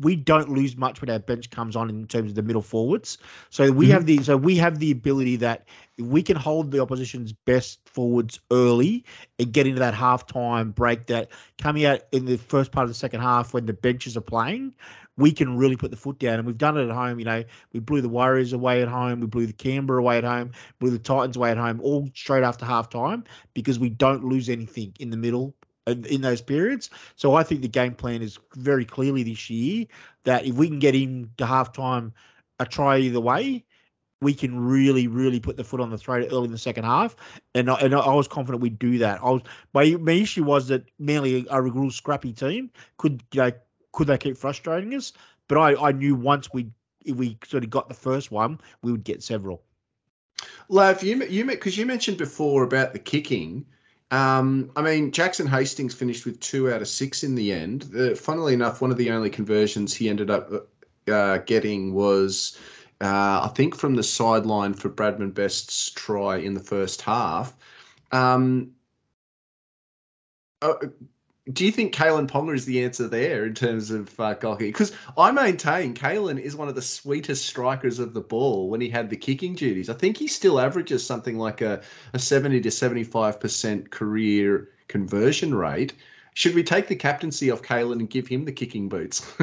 we 0.00 0.14
don't 0.14 0.48
lose 0.48 0.76
much 0.76 1.00
when 1.00 1.10
our 1.10 1.18
bench 1.18 1.50
comes 1.50 1.74
on 1.74 1.90
in 1.90 2.06
terms 2.06 2.30
of 2.30 2.36
the 2.36 2.42
middle 2.42 2.62
forwards. 2.62 3.18
So 3.50 3.70
we 3.70 3.86
mm-hmm. 3.86 3.92
have 3.92 4.06
the 4.06 4.22
so 4.22 4.36
we 4.36 4.56
have 4.56 4.78
the 4.78 4.90
ability 4.90 5.36
that 5.36 5.66
we 5.98 6.22
can 6.22 6.36
hold 6.36 6.70
the 6.70 6.80
opposition's 6.80 7.32
best 7.32 7.80
forwards 7.88 8.38
early 8.52 9.04
and 9.38 9.52
get 9.52 9.66
into 9.66 9.80
that 9.80 9.94
halftime 9.94 10.74
break 10.74 11.06
that 11.06 11.30
coming 11.60 11.84
out 11.84 12.02
in 12.12 12.26
the 12.26 12.38
first 12.38 12.70
part 12.70 12.84
of 12.84 12.90
the 12.90 12.94
second 12.94 13.20
half 13.20 13.52
when 13.52 13.66
the 13.66 13.72
benches 13.72 14.16
are 14.16 14.22
playing, 14.22 14.72
we 15.16 15.32
can 15.32 15.56
really 15.56 15.76
put 15.76 15.90
the 15.90 15.96
foot 15.96 16.20
down. 16.20 16.38
And 16.38 16.46
we've 16.46 16.56
done 16.56 16.78
it 16.78 16.84
at 16.84 16.94
home. 16.94 17.18
You 17.18 17.24
know, 17.24 17.44
we 17.72 17.80
blew 17.80 18.00
the 18.00 18.08
Warriors 18.08 18.52
away 18.52 18.82
at 18.82 18.88
home, 18.88 19.20
we 19.20 19.26
blew 19.26 19.46
the 19.46 19.52
Canberra 19.52 19.98
away 20.00 20.18
at 20.18 20.24
home, 20.24 20.52
blew 20.78 20.90
the 20.90 20.98
Titans 20.98 21.36
away 21.36 21.50
at 21.50 21.58
home, 21.58 21.80
all 21.82 22.08
straight 22.14 22.44
after 22.44 22.64
halftime 22.64 23.26
because 23.52 23.78
we 23.80 23.88
don't 23.88 24.24
lose 24.24 24.48
anything 24.48 24.94
in 25.00 25.10
the 25.10 25.16
middle 25.16 25.54
in 25.90 26.20
those 26.20 26.40
periods. 26.40 26.90
So 27.16 27.34
I 27.34 27.42
think 27.42 27.62
the 27.62 27.68
game 27.68 27.94
plan 27.94 28.22
is 28.22 28.38
very 28.54 28.84
clearly 28.84 29.22
this 29.22 29.50
year 29.50 29.86
that 30.24 30.44
if 30.44 30.54
we 30.54 30.68
can 30.68 30.78
get 30.78 30.94
in 30.94 31.30
to 31.38 31.44
halftime 31.44 32.12
a 32.60 32.66
try 32.66 32.98
either 32.98 33.20
way, 33.20 33.64
we 34.20 34.34
can 34.34 34.58
really, 34.58 35.06
really 35.06 35.38
put 35.40 35.56
the 35.56 35.64
foot 35.64 35.80
on 35.80 35.90
the 35.90 35.98
throat 35.98 36.28
early 36.30 36.46
in 36.46 36.50
the 36.50 36.58
second 36.58 36.84
half. 36.84 37.14
And 37.54 37.70
I, 37.70 37.74
and 37.76 37.94
I 37.94 38.14
was 38.14 38.26
confident 38.26 38.62
we'd 38.62 38.78
do 38.78 38.98
that. 38.98 39.20
I 39.22 39.30
was 39.30 39.42
my 39.74 39.90
my 40.00 40.12
issue 40.12 40.44
was 40.44 40.68
that 40.68 40.84
Manly 40.98 41.48
are 41.48 41.64
a 41.64 41.70
real 41.70 41.90
scrappy 41.90 42.32
team. 42.32 42.70
Could 42.96 43.22
you 43.32 43.42
know 43.42 43.52
could 43.92 44.08
they 44.08 44.18
keep 44.18 44.36
frustrating 44.36 44.94
us? 44.94 45.12
But 45.46 45.58
I, 45.58 45.88
I 45.88 45.92
knew 45.92 46.14
once 46.14 46.52
we 46.52 46.70
if 47.04 47.16
we 47.16 47.38
sort 47.46 47.64
of 47.64 47.70
got 47.70 47.88
the 47.88 47.94
first 47.94 48.30
one, 48.30 48.60
we 48.82 48.92
would 48.92 49.04
get 49.04 49.22
several. 49.22 49.62
Lav, 50.68 51.02
you 51.02 51.24
you 51.24 51.44
because 51.44 51.78
you 51.78 51.86
mentioned 51.86 52.18
before 52.18 52.64
about 52.64 52.92
the 52.92 52.98
kicking. 52.98 53.64
Um, 54.10 54.70
I 54.74 54.82
mean, 54.82 55.12
Jackson 55.12 55.46
Hastings 55.46 55.94
finished 55.94 56.24
with 56.24 56.40
two 56.40 56.72
out 56.72 56.80
of 56.80 56.88
six 56.88 57.24
in 57.24 57.34
the 57.34 57.52
end. 57.52 58.18
Funnily 58.18 58.54
enough, 58.54 58.80
one 58.80 58.90
of 58.90 58.96
the 58.96 59.10
only 59.10 59.30
conversions 59.30 59.94
he 59.94 60.08
ended 60.08 60.30
up 60.30 60.68
uh, 61.08 61.38
getting 61.38 61.92
was, 61.92 62.58
uh, 63.00 63.42
I 63.44 63.50
think, 63.54 63.74
from 63.74 63.96
the 63.96 64.02
sideline 64.02 64.72
for 64.74 64.88
Bradman 64.88 65.34
Best's 65.34 65.90
try 65.90 66.36
in 66.38 66.54
the 66.54 66.60
first 66.60 67.02
half. 67.02 67.54
Um, 68.12 68.72
uh, 70.62 70.74
do 71.52 71.64
you 71.64 71.72
think 71.72 71.94
Kalyn 71.94 72.26
Ponga 72.26 72.54
is 72.54 72.66
the 72.66 72.84
answer 72.84 73.08
there 73.08 73.46
in 73.46 73.54
terms 73.54 73.90
of 73.90 74.18
uh, 74.20 74.34
kicking? 74.34 74.66
Because 74.66 74.92
I 75.16 75.30
maintain 75.30 75.94
Kalyn 75.94 76.38
is 76.38 76.54
one 76.54 76.68
of 76.68 76.74
the 76.74 76.82
sweetest 76.82 77.46
strikers 77.46 77.98
of 77.98 78.12
the 78.12 78.20
ball 78.20 78.68
when 78.68 78.80
he 78.80 78.88
had 78.88 79.08
the 79.08 79.16
kicking 79.16 79.54
duties. 79.54 79.88
I 79.88 79.94
think 79.94 80.18
he 80.18 80.26
still 80.26 80.60
averages 80.60 81.06
something 81.06 81.38
like 81.38 81.62
a, 81.62 81.80
a 82.12 82.18
70 82.18 82.60
to 82.60 82.68
75% 82.68 83.90
career 83.90 84.68
conversion 84.88 85.54
rate. 85.54 85.94
Should 86.34 86.54
we 86.54 86.62
take 86.62 86.86
the 86.86 86.96
captaincy 86.96 87.50
off 87.50 87.62
Kalyn 87.62 88.00
and 88.00 88.10
give 88.10 88.26
him 88.26 88.44
the 88.44 88.52
kicking 88.52 88.88
boots? 88.88 89.34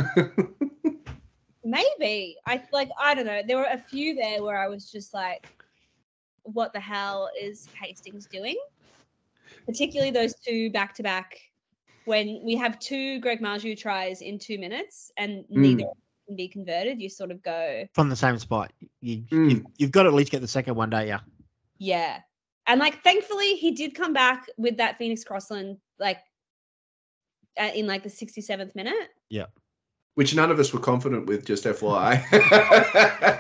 Maybe. 1.63 2.37
I 2.45 2.61
like 2.71 2.89
I 2.99 3.15
don't 3.15 3.25
know. 3.25 3.41
There 3.45 3.57
were 3.57 3.67
a 3.71 3.79
few 3.79 4.13
there 4.13 4.43
where 4.43 4.57
I 4.57 4.67
was 4.67 4.91
just 4.91 5.13
like, 5.13 5.47
what 6.43 6.71
the 6.71 6.79
hell 6.79 7.29
is 7.41 7.67
Hastings 7.81 8.27
doing? 8.27 8.55
Particularly 9.65 10.11
those 10.11 10.35
two 10.35 10.69
back 10.69 10.93
to 10.95 11.03
back 11.03 11.39
when 12.05 12.41
we 12.43 12.55
have 12.55 12.79
two 12.79 13.19
Greg 13.19 13.41
Marzhew 13.41 13.77
tries 13.77 14.21
in 14.21 14.39
two 14.39 14.57
minutes 14.57 15.11
and 15.17 15.43
neither 15.49 15.85
can 16.27 16.35
be 16.35 16.47
converted, 16.47 17.01
you 17.01 17.09
sort 17.09 17.31
of 17.31 17.41
go, 17.43 17.85
from 17.93 18.09
the 18.09 18.15
same 18.15 18.37
spot. 18.39 18.71
You, 19.01 19.17
Mm. 19.31 19.49
you've, 19.51 19.63
you've 19.77 19.91
got 19.91 20.03
to 20.03 20.09
at 20.09 20.15
least 20.15 20.31
get 20.31 20.41
the 20.41 20.47
second 20.47 20.75
one, 20.75 20.89
don't 20.89 21.07
you? 21.07 21.17
yeah. 21.77 22.19
And 22.67 22.79
like, 22.79 23.03
thankfully, 23.03 23.55
he 23.55 23.71
did 23.71 23.93
come 23.93 24.11
back 24.11 24.47
with 24.57 24.77
that 24.77 24.97
Phoenix 24.97 25.23
Crossland, 25.23 25.77
like, 25.99 26.17
uh, 27.59 27.69
in 27.75 27.85
like 27.85 28.01
the 28.01 28.09
67th 28.09 28.75
minute. 28.75 29.09
Which 30.15 30.33
none 30.33 30.49
of 30.49 30.59
us 30.59 30.73
were 30.73 30.79
confident 30.79 31.25
with, 31.27 31.45
just 31.45 31.65
FYI. 31.65 32.23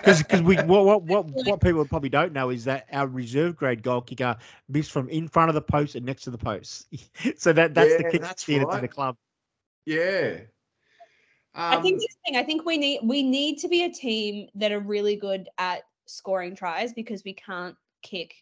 Because 0.01 0.23
we 0.43 0.55
what 0.57 0.85
what 0.85 1.03
what 1.03 1.25
what 1.45 1.61
people 1.61 1.85
probably 1.85 2.09
don't 2.09 2.33
know 2.33 2.49
is 2.49 2.65
that 2.65 2.87
our 2.91 3.07
reserve 3.07 3.55
grade 3.55 3.81
goal 3.81 4.01
kicker 4.01 4.35
missed 4.67 4.91
from 4.91 5.09
in 5.09 5.27
front 5.27 5.49
of 5.49 5.55
the 5.55 5.61
post 5.61 5.95
and 5.95 6.05
next 6.05 6.23
to 6.23 6.31
the 6.31 6.37
post. 6.37 6.87
so 7.37 7.53
that 7.53 7.73
that's 7.73 7.95
the 7.97 8.03
kick 8.03 8.21
that's 8.21 8.43
standard 8.43 8.71
to 8.71 8.81
the 8.81 8.87
club. 8.87 9.15
yeah. 9.85 10.39
I 11.57 11.77
think 11.81 11.95
Um, 11.95 11.99
this 11.99 12.17
thing, 12.25 12.35
I 12.35 12.43
think 12.43 12.65
we 12.65 12.77
need 12.77 12.99
we 13.03 13.23
need 13.23 13.57
to 13.59 13.69
be 13.69 13.83
a 13.83 13.89
team 13.89 14.49
that 14.55 14.71
are 14.73 14.79
really 14.81 15.15
good 15.15 15.47
at 15.57 15.83
scoring 16.05 16.55
tries 16.55 16.93
because 16.93 17.23
we 17.23 17.33
can't 17.33 17.75
kick 18.01 18.35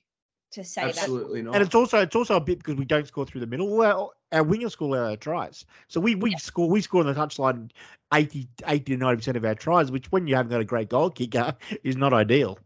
to 0.53 0.63
say 0.63 0.83
that. 0.83 0.97
absolutely 0.97 1.41
not. 1.41 1.55
And 1.55 1.63
it's 1.63 1.75
also 1.75 1.99
it's 1.99 2.15
also 2.15 2.35
a 2.35 2.41
bit 2.41 2.59
because 2.59 2.75
we 2.75 2.85
don't 2.85 3.07
score 3.07 3.25
through 3.25 3.41
the 3.41 3.47
middle. 3.47 3.75
Well, 3.75 4.13
our 4.31 4.43
wingers 4.43 4.71
score 4.71 4.97
our 4.97 5.15
tries. 5.15 5.65
So 5.87 5.99
we 5.99 6.15
we 6.15 6.35
score 6.37 6.69
we 6.69 6.81
score 6.81 7.01
on 7.01 7.07
the 7.07 7.13
touchline 7.13 7.71
80, 8.13 8.47
80 8.65 8.83
to 8.83 8.97
ninety 8.97 9.17
percent 9.17 9.37
of 9.37 9.45
our 9.45 9.55
tries, 9.55 9.91
which 9.91 10.11
when 10.11 10.27
you 10.27 10.35
haven't 10.35 10.51
got 10.51 10.61
a 10.61 10.65
great 10.65 10.89
goal 10.89 11.09
kicker 11.09 11.55
is 11.83 11.97
not 11.97 12.13
ideal. 12.13 12.57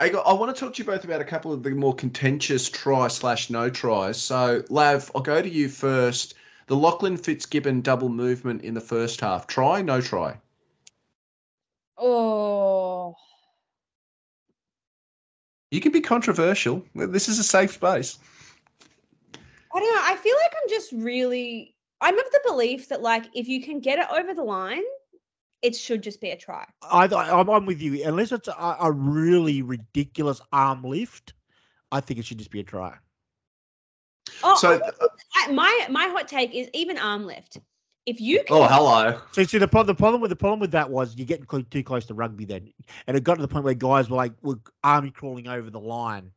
I, 0.00 0.08
got, 0.08 0.26
I 0.26 0.32
want 0.32 0.54
to 0.54 0.58
talk 0.58 0.74
to 0.74 0.78
you 0.78 0.86
both 0.86 1.04
about 1.04 1.20
a 1.20 1.24
couple 1.24 1.52
of 1.52 1.62
the 1.62 1.70
more 1.70 1.94
contentious 1.94 2.68
try 2.68 3.06
slash 3.08 3.50
no 3.50 3.68
tries. 3.68 4.20
So, 4.20 4.64
Lav, 4.70 5.10
I'll 5.14 5.20
go 5.20 5.42
to 5.42 5.48
you 5.48 5.68
first. 5.68 6.34
The 6.66 6.76
Lachlan 6.76 7.18
Fitzgibbon 7.18 7.82
double 7.82 8.08
movement 8.08 8.62
in 8.62 8.72
the 8.72 8.80
first 8.80 9.20
half. 9.20 9.46
Try, 9.46 9.82
no 9.82 10.00
try. 10.00 10.38
Oh, 11.98 12.93
You 15.74 15.80
can 15.80 15.90
be 15.90 16.00
controversial. 16.00 16.84
This 16.94 17.28
is 17.28 17.40
a 17.40 17.42
safe 17.42 17.72
space. 17.72 18.20
I 19.74 19.80
don't 19.80 19.92
know. 19.92 20.02
I 20.04 20.14
feel 20.14 20.36
like 20.40 20.52
I'm 20.62 20.68
just 20.68 20.92
really. 20.92 21.74
I'm 22.00 22.16
of 22.16 22.24
the 22.30 22.40
belief 22.46 22.88
that 22.90 23.02
like 23.02 23.24
if 23.34 23.48
you 23.48 23.60
can 23.60 23.80
get 23.80 23.98
it 23.98 24.06
over 24.16 24.34
the 24.34 24.44
line, 24.44 24.84
it 25.62 25.74
should 25.74 26.00
just 26.00 26.20
be 26.20 26.30
a 26.30 26.36
try. 26.36 26.64
I, 26.80 27.06
I 27.06 27.40
I'm, 27.40 27.50
I'm 27.50 27.66
with 27.66 27.82
you. 27.82 28.06
Unless 28.06 28.30
it's 28.30 28.46
a, 28.46 28.76
a 28.82 28.92
really 28.92 29.62
ridiculous 29.62 30.40
arm 30.52 30.84
lift, 30.84 31.34
I 31.90 31.98
think 31.98 32.20
it 32.20 32.24
should 32.24 32.38
just 32.38 32.52
be 32.52 32.60
a 32.60 32.64
try. 32.64 32.94
Oh, 34.44 34.54
So, 34.54 34.80
I, 35.34 35.50
my 35.50 35.88
my 35.90 36.06
hot 36.06 36.28
take 36.28 36.54
is 36.54 36.70
even 36.72 36.98
arm 36.98 37.26
lift. 37.26 37.58
If 38.06 38.20
you 38.20 38.40
oh, 38.40 38.44
can, 38.44 38.56
oh, 38.56 38.64
hello. 38.66 39.20
So 39.32 39.44
see 39.44 39.58
the 39.58 39.66
problem, 39.66 39.86
the 39.86 39.98
problem 39.98 40.20
with 40.20 40.28
the 40.28 40.36
problem 40.36 40.60
with 40.60 40.72
that 40.72 40.90
was 40.90 41.16
you're 41.16 41.26
getting 41.26 41.64
too 41.70 41.82
close 41.82 42.04
to 42.06 42.14
rugby 42.14 42.44
then, 42.44 42.70
and 43.06 43.16
it 43.16 43.24
got 43.24 43.36
to 43.36 43.42
the 43.42 43.48
point 43.48 43.64
where 43.64 43.74
guys 43.74 44.10
were 44.10 44.16
like 44.16 44.32
were 44.42 44.58
army 44.82 45.10
crawling 45.10 45.48
over 45.48 45.70
the 45.70 45.80
line. 45.80 46.30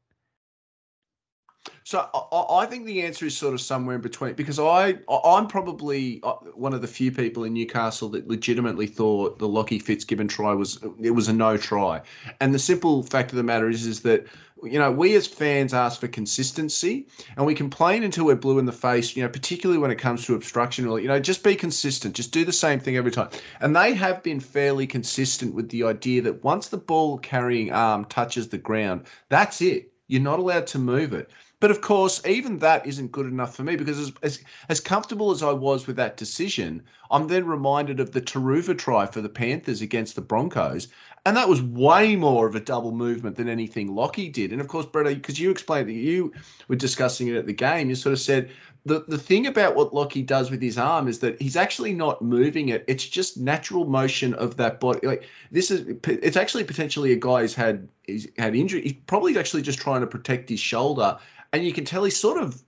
So 1.83 2.05
I- 2.13 2.63
I, 2.63 2.65
think 2.65 2.85
the 2.85 3.01
answer 3.01 3.25
is 3.25 3.37
sort 3.37 3.53
of 3.53 3.61
somewhere 3.61 3.95
in 3.95 4.01
between 4.01 4.33
because 4.33 4.59
I 4.59 4.97
I- 5.09 5.21
I'm 5.25 5.47
probably 5.47 6.19
uh, 6.23 6.33
one 6.53 6.73
of 6.73 6.81
the 6.81 6.87
few 6.87 7.11
people 7.11 7.43
in 7.45 7.53
Newcastle 7.53 8.09
that 8.09 8.27
legitimately 8.27 8.87
thought 8.87 9.39
the 9.39 9.47
Lockie 9.47 9.79
Fitzgibbon 9.79 10.27
try 10.27 10.53
was 10.53 10.79
it 11.01 11.11
was 11.11 11.27
a 11.27 11.33
no 11.33 11.55
try, 11.57 12.01
and 12.41 12.53
the 12.53 12.59
simple 12.59 13.03
fact 13.03 13.31
of 13.31 13.37
the 13.37 13.43
matter 13.43 13.69
is 13.69 13.85
is 13.85 14.01
that 14.01 14.25
you 14.63 14.79
know 14.79 14.91
we 14.91 15.15
as 15.15 15.27
fans 15.27 15.73
ask 15.73 15.99
for 15.99 16.07
consistency 16.07 17.07
and 17.37 17.45
we 17.45 17.53
complain 17.53 18.03
until 18.03 18.25
we're 18.25 18.35
blue 18.35 18.57
in 18.59 18.65
the 18.65 18.71
face 18.71 19.15
you 19.15 19.21
know 19.23 19.29
particularly 19.29 19.79
when 19.79 19.91
it 19.91 19.97
comes 19.99 20.25
to 20.25 20.35
obstruction. 20.35 20.87
Or 20.87 20.99
you 20.99 21.07
know 21.07 21.19
just 21.19 21.43
be 21.43 21.55
consistent. 21.55 22.15
Just 22.15 22.31
do 22.31 22.43
the 22.43 22.51
same 22.51 22.79
thing 22.79 22.97
every 22.97 23.11
time. 23.11 23.29
And 23.61 23.75
they 23.75 23.93
have 23.93 24.23
been 24.23 24.39
fairly 24.39 24.87
consistent 24.87 25.53
with 25.53 25.69
the 25.69 25.83
idea 25.83 26.21
that 26.23 26.43
once 26.43 26.67
the 26.67 26.77
ball 26.77 27.17
carrying 27.19 27.71
arm 27.71 28.05
touches 28.05 28.49
the 28.49 28.57
ground 28.57 29.05
that's 29.29 29.61
it. 29.61 29.91
You're 30.09 30.21
not 30.21 30.39
allowed 30.39 30.67
to 30.67 30.79
move 30.79 31.13
it 31.13 31.29
but 31.59 31.71
of 31.71 31.81
course, 31.81 32.23
even 32.25 32.59
that 32.59 32.85
isn't 32.85 33.11
good 33.11 33.25
enough 33.25 33.55
for 33.55 33.63
me 33.63 33.75
because 33.75 33.97
as, 33.99 34.13
as 34.21 34.43
as 34.69 34.79
comfortable 34.79 35.31
as 35.31 35.41
I 35.41 35.51
was 35.51 35.87
with 35.87 35.95
that 35.95 36.17
decision, 36.17 36.83
I'm 37.09 37.27
then 37.27 37.47
reminded 37.47 37.99
of 37.99 38.11
the 38.11 38.21
Turuva 38.21 38.77
try 38.77 39.07
for 39.07 39.21
the 39.21 39.29
Panthers 39.29 39.81
against 39.81 40.15
the 40.15 40.21
Broncos, 40.21 40.87
and 41.25 41.35
that 41.35 41.49
was 41.49 41.61
way 41.63 42.15
more 42.15 42.45
of 42.45 42.55
a 42.55 42.59
double 42.59 42.91
movement 42.91 43.37
than 43.37 43.49
anything 43.49 43.93
Lockie 43.93 44.29
did. 44.29 44.51
And 44.51 44.61
of 44.61 44.67
course, 44.67 44.85
Brett, 44.85 45.07
because 45.07 45.39
you 45.39 45.49
explained 45.49 45.89
that 45.89 45.93
you 45.93 46.31
were 46.67 46.75
discussing 46.75 47.27
it 47.27 47.35
at 47.35 47.47
the 47.47 47.53
game, 47.53 47.89
you 47.89 47.95
sort 47.95 48.13
of 48.13 48.19
said 48.19 48.51
the 48.85 49.03
the 49.07 49.17
thing 49.17 49.47
about 49.47 49.75
what 49.75 49.93
Lockie 49.93 50.21
does 50.21 50.51
with 50.51 50.61
his 50.61 50.77
arm 50.77 51.07
is 51.07 51.19
that 51.19 51.41
he's 51.41 51.57
actually 51.57 51.93
not 51.93 52.21
moving 52.21 52.69
it; 52.69 52.85
it's 52.87 53.05
just 53.05 53.37
natural 53.37 53.85
motion 53.85 54.33
of 54.35 54.57
that 54.57 54.79
body. 54.79 55.05
Like 55.05 55.25
this 55.51 55.71
is, 55.71 55.97
it's 56.05 56.37
actually 56.37 56.65
potentially 56.65 57.13
a 57.13 57.17
guy 57.17 57.41
who's 57.41 57.55
had 57.55 57.87
he's 58.03 58.27
had 58.37 58.55
injury. 58.55 58.81
He's 58.81 58.95
probably 59.07 59.37
actually 59.37 59.63
just 59.63 59.79
trying 59.79 60.01
to 60.01 60.07
protect 60.07 60.49
his 60.49 60.59
shoulder 60.59 61.17
and 61.53 61.65
you 61.65 61.73
can 61.73 61.85
tell 61.85 62.03
he's 62.03 62.17
sort 62.17 62.41
of 62.41 62.61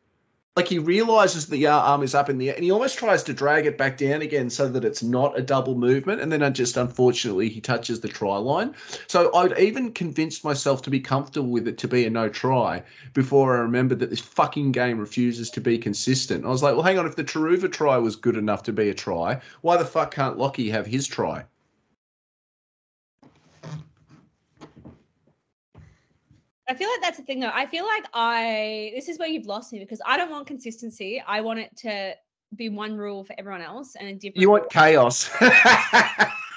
like 0.55 0.67
he 0.67 0.79
realizes 0.79 1.47
the 1.47 1.67
arm 1.67 2.03
is 2.03 2.13
up 2.13 2.29
in 2.29 2.37
the 2.37 2.49
air 2.49 2.55
and 2.55 2.65
he 2.65 2.71
almost 2.71 2.97
tries 2.97 3.23
to 3.23 3.33
drag 3.33 3.65
it 3.65 3.77
back 3.77 3.97
down 3.97 4.21
again 4.21 4.49
so 4.49 4.67
that 4.67 4.83
it's 4.83 5.01
not 5.01 5.37
a 5.39 5.41
double 5.41 5.75
movement 5.75 6.19
and 6.19 6.31
then 6.31 6.53
just 6.53 6.75
unfortunately 6.75 7.47
he 7.47 7.61
touches 7.61 8.01
the 8.01 8.09
try 8.09 8.35
line. 8.35 8.75
So 9.07 9.33
i'd 9.35 9.57
even 9.57 9.93
convinced 9.93 10.43
myself 10.43 10.81
to 10.81 10.89
be 10.89 10.99
comfortable 10.99 11.49
with 11.49 11.67
it 11.67 11.77
to 11.77 11.87
be 11.87 12.05
a 12.05 12.09
no 12.09 12.27
try 12.27 12.83
before 13.13 13.55
i 13.55 13.59
remembered 13.61 13.99
that 13.99 14.09
this 14.09 14.19
fucking 14.19 14.73
game 14.73 14.99
refuses 14.99 15.49
to 15.51 15.61
be 15.61 15.77
consistent. 15.77 16.43
I 16.43 16.49
was 16.49 16.61
like 16.63 16.73
well 16.73 16.83
hang 16.83 16.99
on 16.99 17.05
if 17.05 17.15
the 17.15 17.23
Turuva 17.23 17.71
try 17.71 17.97
was 17.97 18.17
good 18.17 18.35
enough 18.35 18.63
to 18.63 18.73
be 18.73 18.89
a 18.89 18.93
try 18.93 19.39
why 19.61 19.77
the 19.77 19.85
fuck 19.85 20.13
can't 20.13 20.37
Lockie 20.37 20.69
have 20.71 20.87
his 20.87 21.07
try 21.07 21.45
I 26.69 26.75
feel 26.75 26.87
like 26.89 27.01
that's 27.01 27.17
the 27.17 27.23
thing 27.23 27.39
though. 27.39 27.51
I 27.51 27.65
feel 27.65 27.85
like 27.85 28.05
I 28.13 28.91
this 28.95 29.09
is 29.09 29.17
where 29.17 29.27
you've 29.27 29.47
lost 29.47 29.73
me 29.73 29.79
because 29.79 29.99
I 30.05 30.17
don't 30.17 30.29
want 30.29 30.45
consistency. 30.45 31.21
I 31.25 31.41
want 31.41 31.59
it 31.59 31.75
to 31.77 32.13
be 32.55 32.69
one 32.69 32.95
rule 32.95 33.23
for 33.23 33.35
everyone 33.39 33.61
else 33.61 33.95
and 33.95 34.07
a 34.07 34.13
different. 34.13 34.37
you 34.41 34.49
want 34.51 34.69
chaos 34.69 35.29
because 35.39 35.55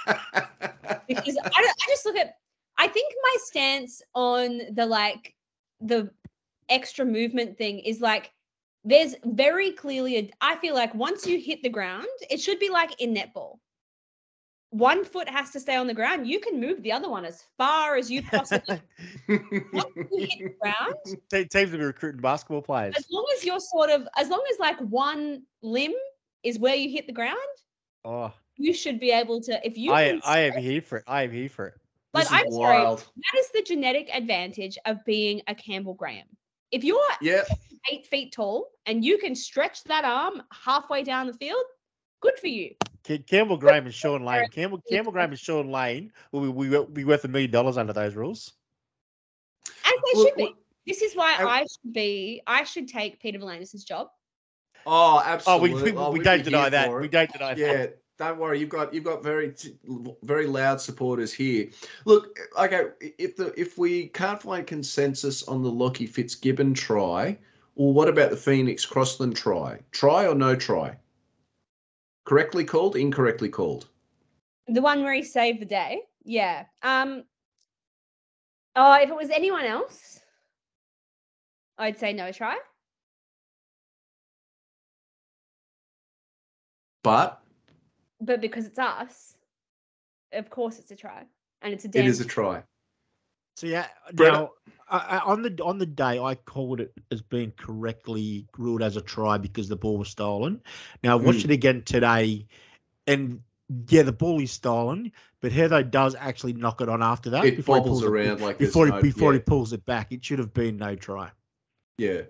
I, 0.06 1.62
don't- 1.62 1.76
I 1.80 1.86
just 1.88 2.04
look 2.04 2.16
at. 2.16 2.36
I 2.78 2.88
think 2.88 3.12
my 3.22 3.36
stance 3.44 4.02
on 4.14 4.60
the 4.72 4.84
like 4.84 5.34
the 5.80 6.10
extra 6.68 7.04
movement 7.04 7.56
thing 7.56 7.78
is 7.80 8.00
like 8.00 8.32
there's 8.84 9.14
very 9.24 9.72
clearly 9.72 10.16
a. 10.18 10.30
I 10.42 10.56
feel 10.56 10.74
like 10.74 10.94
once 10.94 11.26
you 11.26 11.38
hit 11.38 11.62
the 11.62 11.68
ground, 11.70 12.06
it 12.30 12.38
should 12.40 12.58
be 12.58 12.68
like 12.68 13.00
in 13.00 13.14
netball. 13.14 13.58
One 14.72 15.04
foot 15.04 15.28
has 15.28 15.50
to 15.50 15.60
stay 15.60 15.76
on 15.76 15.86
the 15.86 15.92
ground. 15.92 16.26
You 16.26 16.40
can 16.40 16.58
move 16.58 16.82
the 16.82 16.92
other 16.92 17.08
one 17.10 17.26
as 17.26 17.44
far 17.58 17.96
as 17.96 18.10
you 18.10 18.22
possibly. 18.22 18.80
Once 19.28 19.86
you 19.96 20.26
hit 20.30 20.38
the 20.38 20.54
ground, 20.60 20.94
Te- 21.30 21.44
Teams 21.44 21.70
will 21.72 21.78
be 21.78 21.84
recruiting 21.84 22.22
basketball 22.22 22.62
players. 22.62 22.94
as 22.96 23.04
long 23.10 23.26
as 23.36 23.44
you're 23.44 23.60
sort 23.60 23.90
of 23.90 24.08
as 24.16 24.30
long 24.30 24.42
as 24.50 24.58
like 24.58 24.78
one 24.80 25.42
limb 25.62 25.92
is 26.42 26.58
where 26.58 26.74
you 26.74 26.90
hit 26.90 27.06
the 27.06 27.12
ground 27.12 27.36
Oh, 28.04 28.32
you 28.56 28.72
should 28.72 28.98
be 28.98 29.10
able 29.12 29.40
to 29.42 29.60
if 29.64 29.76
you 29.76 29.92
I 29.92 30.18
I 30.24 30.38
am 30.40 30.56
here 30.60 30.80
for 30.80 30.98
it. 30.98 31.04
I 31.06 31.22
am 31.24 31.30
here 31.32 31.48
for 31.50 31.66
it. 31.68 31.74
like 32.14 32.26
i'm 32.30 32.50
sorry 32.50 32.82
that 32.82 33.38
is 33.38 33.48
the 33.54 33.62
genetic 33.62 34.08
advantage 34.14 34.76
of 34.86 35.04
being 35.04 35.40
a 35.48 35.54
campbell 35.54 35.94
graham 35.94 36.26
if 36.70 36.82
you're 36.82 36.98
yeah 37.20 37.42
eight 37.90 38.06
feet 38.06 38.32
tall 38.32 38.68
and 38.86 39.04
you 39.04 39.18
can 39.18 39.34
stretch 39.34 39.84
that 39.84 40.04
arm 40.04 40.42
halfway 40.64 41.02
down 41.04 41.26
the 41.26 41.32
field 41.34 41.64
good 42.22 42.38
for 42.38 42.46
you 42.46 42.74
Campbell 43.26 43.56
Graham 43.56 43.84
and 43.84 43.92
Shaun 43.94 44.24
Lane. 44.24 44.48
Campbell 44.48 44.80
Campbell 44.88 45.12
Graham 45.12 45.30
and 45.30 45.38
Shaun 45.38 45.70
Lane 45.70 46.12
will 46.30 46.40
be, 46.52 46.68
will 46.68 46.86
be 46.86 47.04
worth 47.04 47.24
a 47.24 47.28
million 47.28 47.50
dollars 47.50 47.76
under 47.76 47.92
those 47.92 48.14
rules. 48.14 48.52
As 49.84 49.92
they 49.92 50.18
Look, 50.18 50.28
should 50.28 50.36
be. 50.36 50.42
look- 50.44 50.56
This 50.86 51.02
is 51.02 51.14
why 51.14 51.36
I- 51.38 51.44
I 51.44 51.60
should 51.62 51.92
be. 51.92 52.42
I 52.46 52.64
should 52.64 52.88
take 52.88 53.20
Peter 53.20 53.38
V'landys' 53.38 53.84
job. 53.84 54.08
Oh, 54.86 55.16
Oh, 55.16 55.22
absolutely. 55.24 55.74
we, 55.74 55.92
we, 55.92 55.98
Oh, 55.98 56.10
we 56.10 56.18
we'd 56.20 56.24
don't 56.24 56.44
deny 56.44 56.68
that. 56.68 56.86
for 56.86 57.00
We 57.00 57.08
don't 57.08 57.30
deny 57.32 57.54
that. 57.54 57.58
Yeah, 57.58 57.86
don't 58.18 58.38
worry. 58.38 58.58
You've 58.60 58.68
got 58.68 58.92
you've 58.94 59.04
got 59.04 59.22
very 59.22 59.54
very 60.22 60.46
loud 60.46 60.80
supporters 60.80 61.32
here. 61.32 61.68
Look, 62.04 62.38
okay, 62.58 62.88
if 63.18 63.36
the 63.36 63.52
if 63.60 63.78
we 63.78 64.08
can't 64.08 64.40
find 64.40 64.66
consensus 64.66 65.42
on 65.48 65.62
the 65.62 65.70
Lockie 65.70 66.06
Fitzgibbon 66.06 66.74
try, 66.74 67.36
well, 67.74 67.92
what 67.92 68.08
about 68.08 68.30
the 68.30 68.36
Phoenix 68.36 68.84
Crossland 68.86 69.36
try? 69.36 69.78
Try 69.92 70.26
or 70.26 70.34
no 70.34 70.54
try? 70.56 70.96
Correctly 72.32 72.64
called, 72.64 72.96
incorrectly 72.96 73.50
called. 73.50 73.90
The 74.66 74.80
one 74.80 75.02
where 75.02 75.12
he 75.12 75.22
saved 75.22 75.60
the 75.60 75.66
day. 75.66 76.00
Yeah. 76.24 76.64
Um. 76.82 77.24
Oh, 78.74 78.94
if 78.94 79.10
it 79.10 79.14
was 79.14 79.28
anyone 79.28 79.66
else, 79.66 80.18
I'd 81.76 81.98
say 81.98 82.14
no 82.14 82.32
try. 82.32 82.56
But 87.02 87.42
But 88.18 88.40
because 88.40 88.64
it's 88.64 88.78
us, 88.78 89.36
of 90.32 90.48
course 90.48 90.78
it's 90.78 90.90
a 90.90 90.96
try, 90.96 91.24
and 91.60 91.74
it's 91.74 91.84
a 91.84 91.88
it 91.88 91.92
damn. 91.92 92.06
is 92.06 92.22
a 92.22 92.24
try. 92.24 92.62
So 93.54 93.66
yeah, 93.66 93.86
now 94.14 94.52
I, 94.88 94.98
I, 94.98 95.18
on 95.18 95.42
the 95.42 95.58
on 95.62 95.78
the 95.78 95.86
day 95.86 96.18
I 96.18 96.34
called 96.34 96.80
it 96.80 96.92
as 97.10 97.20
being 97.22 97.52
correctly 97.56 98.46
ruled 98.56 98.82
as 98.82 98.96
a 98.96 99.00
try 99.00 99.38
because 99.38 99.68
the 99.68 99.76
ball 99.76 99.98
was 99.98 100.08
stolen. 100.08 100.60
Now 101.02 101.12
I 101.12 101.14
watched 101.22 101.44
hmm. 101.44 101.50
it 101.50 101.54
again 101.54 101.82
today, 101.82 102.46
and 103.06 103.40
yeah, 103.88 104.02
the 104.02 104.12
ball 104.12 104.40
is 104.40 104.52
stolen, 104.52 105.12
but 105.40 105.52
Heather 105.52 105.82
does 105.82 106.14
actually 106.18 106.54
knock 106.54 106.80
it 106.80 106.88
on 106.88 107.02
after 107.02 107.30
that. 107.30 107.44
It 107.44 107.56
before 107.56 107.76
he 107.76 107.80
bobbles 107.80 108.00
pulls 108.00 108.04
it- 108.04 108.10
around 108.10 108.40
like 108.40 108.58
before 108.58 108.86
no- 108.86 108.96
he, 108.96 109.02
before 109.02 109.32
yeah. 109.32 109.38
he 109.38 109.44
pulls 109.44 109.72
it 109.72 109.84
back. 109.84 110.12
It 110.12 110.24
should 110.24 110.38
have 110.38 110.54
been 110.54 110.76
no 110.78 110.94
try. 110.94 111.30
Yeah. 111.98 112.22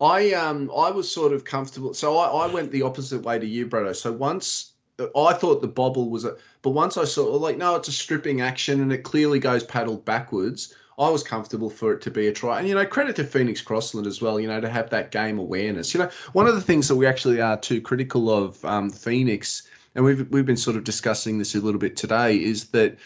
I 0.00 0.32
um 0.32 0.70
I 0.74 0.90
was 0.90 1.12
sort 1.12 1.32
of 1.32 1.44
comfortable. 1.44 1.94
So 1.94 2.16
I, 2.16 2.46
I 2.46 2.46
went 2.46 2.70
the 2.70 2.82
opposite 2.82 3.22
way 3.22 3.38
to 3.38 3.46
you, 3.46 3.66
Brado. 3.66 3.94
So 3.94 4.10
once 4.10 4.72
I 5.16 5.32
thought 5.32 5.60
the 5.60 5.68
bobble 5.68 6.10
was 6.10 6.24
a 6.24 6.36
but 6.62 6.70
once 6.70 6.96
I 6.96 7.04
saw 7.04 7.24
like 7.36 7.56
no, 7.56 7.76
it's 7.76 7.88
a 7.88 7.92
stripping 7.92 8.40
action 8.40 8.80
and 8.80 8.92
it 8.92 8.98
clearly 8.98 9.38
goes 9.38 9.64
paddled 9.64 10.04
backwards. 10.04 10.74
I 10.98 11.08
was 11.08 11.22
comfortable 11.22 11.70
for 11.70 11.94
it 11.94 12.02
to 12.02 12.10
be 12.10 12.26
a 12.28 12.32
try. 12.32 12.58
And 12.58 12.68
you 12.68 12.74
know, 12.74 12.84
credit 12.84 13.16
to 13.16 13.24
Phoenix 13.24 13.62
Crossland 13.62 14.06
as 14.06 14.20
well, 14.20 14.38
you 14.38 14.46
know, 14.46 14.60
to 14.60 14.68
have 14.68 14.90
that 14.90 15.10
game 15.10 15.38
awareness. 15.38 15.94
You 15.94 16.00
know, 16.00 16.10
one 16.34 16.46
of 16.46 16.54
the 16.54 16.60
things 16.60 16.88
that 16.88 16.96
we 16.96 17.06
actually 17.06 17.40
are 17.40 17.56
too 17.56 17.80
critical 17.80 18.30
of 18.30 18.62
um, 18.66 18.90
Phoenix, 18.90 19.62
and 19.94 20.04
we've 20.04 20.28
we've 20.30 20.44
been 20.44 20.58
sort 20.58 20.76
of 20.76 20.84
discussing 20.84 21.38
this 21.38 21.54
a 21.54 21.60
little 21.60 21.80
bit 21.80 21.96
today, 21.96 22.36
is 22.36 22.66
that 22.68 22.98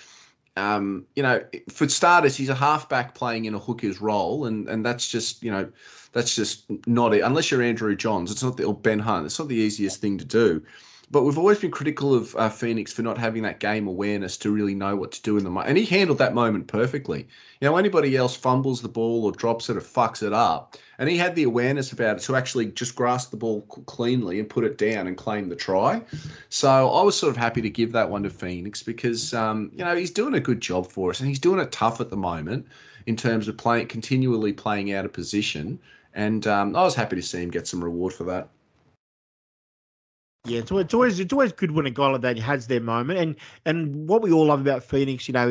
um, 0.57 1.07
you 1.17 1.23
know, 1.23 1.43
for 1.69 1.89
starters, 1.89 2.37
he's 2.37 2.49
a 2.49 2.55
halfback 2.55 3.15
playing 3.15 3.45
in 3.45 3.55
a 3.55 3.59
hooker's 3.59 4.01
role, 4.01 4.47
and 4.47 4.69
and 4.69 4.85
that's 4.85 5.09
just 5.09 5.43
you 5.43 5.51
know, 5.51 5.71
that's 6.13 6.35
just 6.35 6.65
not 6.87 7.15
it. 7.15 7.21
Unless 7.21 7.51
you're 7.51 7.63
Andrew 7.63 7.95
Johns, 7.95 8.31
it's 8.31 8.43
not 8.43 8.57
the 8.57 8.65
or 8.65 8.75
Ben 8.75 8.99
Hunt. 8.99 9.27
It's 9.27 9.39
not 9.39 9.49
the 9.49 9.57
easiest 9.57 10.01
thing 10.01 10.19
to 10.19 10.25
do. 10.25 10.63
But 11.11 11.23
we've 11.23 11.39
always 11.39 11.59
been 11.59 11.71
critical 11.71 12.15
of 12.15 12.35
uh, 12.37 12.49
Phoenix 12.49 12.93
for 12.93 13.03
not 13.03 13.19
having 13.19 13.43
that 13.43 13.61
game 13.61 13.87
awareness 13.87 14.37
to 14.39 14.51
really 14.51 14.75
know 14.75 14.97
what 14.97 15.13
to 15.13 15.23
do 15.23 15.37
in 15.37 15.45
the 15.45 15.51
moment. 15.51 15.69
And 15.69 15.79
he 15.79 15.85
handled 15.85 16.19
that 16.19 16.35
moment 16.35 16.67
perfectly. 16.67 17.29
You 17.61 17.69
know, 17.69 17.77
anybody 17.77 18.17
else 18.17 18.35
fumbles 18.35 18.81
the 18.81 18.89
ball 18.89 19.25
or 19.25 19.33
drops 19.33 19.69
it 19.69 19.77
or 19.77 19.81
fucks 19.81 20.23
it 20.23 20.33
up, 20.33 20.77
and 20.99 21.09
he 21.09 21.17
had 21.17 21.35
the 21.35 21.43
awareness 21.43 21.93
about 21.93 22.17
it 22.17 22.23
to 22.23 22.37
actually 22.37 22.67
just 22.67 22.97
grasp 22.97 23.31
the 23.31 23.37
ball 23.37 23.63
cleanly 23.63 24.41
and 24.41 24.49
put 24.49 24.65
it 24.65 24.79
down 24.79 25.07
and 25.07 25.17
claim 25.17 25.49
the 25.49 25.57
try. 25.57 26.03
So 26.49 26.91
I 26.91 27.03
was 27.03 27.17
sort 27.17 27.31
of 27.31 27.37
happy 27.37 27.61
to 27.63 27.71
give 27.71 27.93
that 27.93 28.11
one 28.11 28.23
to 28.23 28.31
Phoenix 28.31 28.83
because 28.83 29.35
um, 29.35 29.71
you 29.75 29.85
know 29.85 29.95
he's 29.95 30.11
doing 30.11 30.35
a 30.35 30.41
good 30.41 30.61
job 30.61 30.91
for 30.91 31.11
us 31.11 31.21
and 31.21 31.29
he's 31.29 31.39
doing 31.39 31.61
it 31.61 31.73
tough 31.73 32.01
at 32.01 32.11
the 32.11 32.17
moment 32.17 32.67
in 33.07 33.17
terms 33.17 33.49
of 33.49 33.57
playing 33.57 33.89
continually 33.89 34.53
playing 34.53 34.93
out 34.93 35.05
of 35.05 35.13
position. 35.13 35.79
And 36.15 36.47
um, 36.47 36.77
I 36.77 36.83
was 36.83 36.95
happy 36.95 37.17
to 37.17 37.23
see 37.23 37.43
him 37.43 37.51
get 37.51 37.67
some 37.67 37.83
reward 37.83 38.13
for 38.13 38.25
that. 38.25 38.49
Yeah, 40.47 40.59
it's, 40.59 40.71
it's 40.71 40.93
always 40.93 41.21
it's 41.21 41.33
always 41.33 41.53
good 41.53 41.71
when 41.71 41.87
a 41.87 41.91
guy 41.91 42.09
like 42.09 42.21
that 42.21 42.39
has 42.39 42.67
their 42.67 42.81
moment, 42.81 43.19
and 43.19 43.37
and 43.65 44.07
what 44.07 44.21
we 44.21 44.31
all 44.31 44.47
love 44.47 44.61
about 44.61 44.85
Phoenix, 44.85 45.27
you 45.27 45.33
know, 45.33 45.49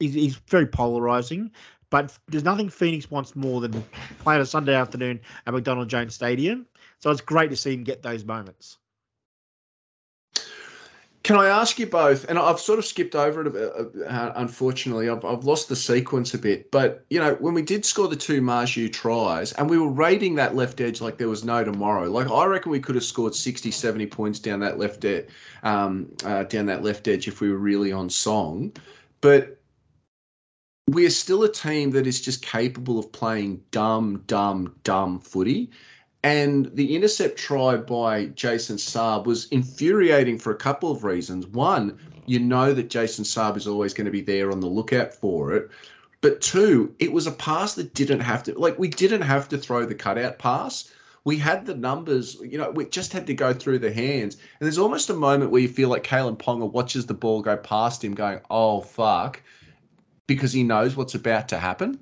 he's, 0.00 0.14
he's 0.14 0.36
very 0.48 0.66
polarizing, 0.66 1.52
but 1.90 2.16
there's 2.26 2.42
nothing 2.42 2.68
Phoenix 2.68 3.08
wants 3.08 3.36
more 3.36 3.60
than 3.60 3.84
playing 4.18 4.40
a 4.40 4.46
Sunday 4.46 4.74
afternoon 4.74 5.20
at 5.46 5.54
McDonald 5.54 5.88
Jones 5.88 6.14
Stadium. 6.14 6.66
So 6.98 7.10
it's 7.10 7.20
great 7.20 7.50
to 7.50 7.56
see 7.56 7.74
him 7.74 7.84
get 7.84 8.02
those 8.02 8.24
moments. 8.24 8.78
Can 11.22 11.36
I 11.36 11.46
ask 11.46 11.78
you 11.78 11.86
both? 11.86 12.28
And 12.28 12.36
I've 12.36 12.58
sort 12.58 12.80
of 12.80 12.84
skipped 12.84 13.14
over 13.14 13.42
it 13.42 13.46
a 13.46 13.50
bit, 13.50 13.72
uh, 14.08 14.32
unfortunately. 14.34 15.08
I've, 15.08 15.24
I've 15.24 15.44
lost 15.44 15.68
the 15.68 15.76
sequence 15.76 16.34
a 16.34 16.38
bit. 16.38 16.70
But, 16.72 17.04
you 17.10 17.20
know, 17.20 17.34
when 17.34 17.54
we 17.54 17.62
did 17.62 17.84
score 17.84 18.08
the 18.08 18.16
two 18.16 18.40
Marzhew 18.40 18.92
tries 18.92 19.52
and 19.52 19.70
we 19.70 19.78
were 19.78 19.88
rating 19.88 20.34
that 20.34 20.56
left 20.56 20.80
edge 20.80 21.00
like 21.00 21.18
there 21.18 21.28
was 21.28 21.44
no 21.44 21.62
tomorrow, 21.62 22.10
like 22.10 22.28
I 22.28 22.44
reckon 22.46 22.72
we 22.72 22.80
could 22.80 22.96
have 22.96 23.04
scored 23.04 23.36
60, 23.36 23.70
70 23.70 24.06
points 24.06 24.40
down 24.40 24.58
that 24.60 24.78
left 24.78 25.04
edge, 25.04 25.26
um, 25.62 26.08
uh, 26.24 26.42
down 26.44 26.66
that 26.66 26.82
left 26.82 27.06
edge 27.06 27.28
if 27.28 27.40
we 27.40 27.50
were 27.50 27.58
really 27.58 27.92
on 27.92 28.10
song. 28.10 28.72
But 29.20 29.60
we 30.88 31.06
are 31.06 31.10
still 31.10 31.44
a 31.44 31.52
team 31.52 31.92
that 31.92 32.06
is 32.06 32.20
just 32.20 32.44
capable 32.44 32.98
of 32.98 33.12
playing 33.12 33.62
dumb, 33.70 34.24
dumb, 34.26 34.74
dumb 34.82 35.20
footy. 35.20 35.70
And 36.24 36.70
the 36.74 36.94
intercept 36.94 37.36
try 37.36 37.76
by 37.76 38.26
Jason 38.26 38.76
Saab 38.76 39.24
was 39.24 39.48
infuriating 39.48 40.38
for 40.38 40.52
a 40.52 40.56
couple 40.56 40.90
of 40.90 41.02
reasons. 41.02 41.46
One, 41.48 41.98
you 42.26 42.38
know 42.38 42.72
that 42.72 42.90
Jason 42.90 43.24
Saab 43.24 43.56
is 43.56 43.66
always 43.66 43.92
going 43.92 44.04
to 44.04 44.12
be 44.12 44.20
there 44.20 44.52
on 44.52 44.60
the 44.60 44.68
lookout 44.68 45.12
for 45.12 45.52
it. 45.52 45.68
But 46.20 46.40
two, 46.40 46.94
it 47.00 47.12
was 47.12 47.26
a 47.26 47.32
pass 47.32 47.74
that 47.74 47.94
didn't 47.94 48.20
have 48.20 48.44
to, 48.44 48.56
like, 48.56 48.78
we 48.78 48.86
didn't 48.86 49.22
have 49.22 49.48
to 49.48 49.58
throw 49.58 49.84
the 49.84 49.96
cutout 49.96 50.38
pass. 50.38 50.92
We 51.24 51.36
had 51.36 51.66
the 51.66 51.74
numbers, 51.74 52.36
you 52.40 52.58
know, 52.58 52.70
we 52.70 52.84
just 52.84 53.12
had 53.12 53.26
to 53.26 53.34
go 53.34 53.52
through 53.52 53.80
the 53.80 53.92
hands. 53.92 54.36
And 54.36 54.66
there's 54.66 54.78
almost 54.78 55.10
a 55.10 55.14
moment 55.14 55.50
where 55.50 55.62
you 55.62 55.68
feel 55.68 55.88
like 55.88 56.04
Kalyn 56.04 56.38
Ponga 56.38 56.70
watches 56.70 57.06
the 57.06 57.14
ball 57.14 57.42
go 57.42 57.56
past 57.56 58.04
him, 58.04 58.14
going, 58.14 58.40
oh, 58.50 58.80
fuck, 58.80 59.42
because 60.28 60.52
he 60.52 60.62
knows 60.62 60.94
what's 60.94 61.16
about 61.16 61.48
to 61.48 61.58
happen. 61.58 61.98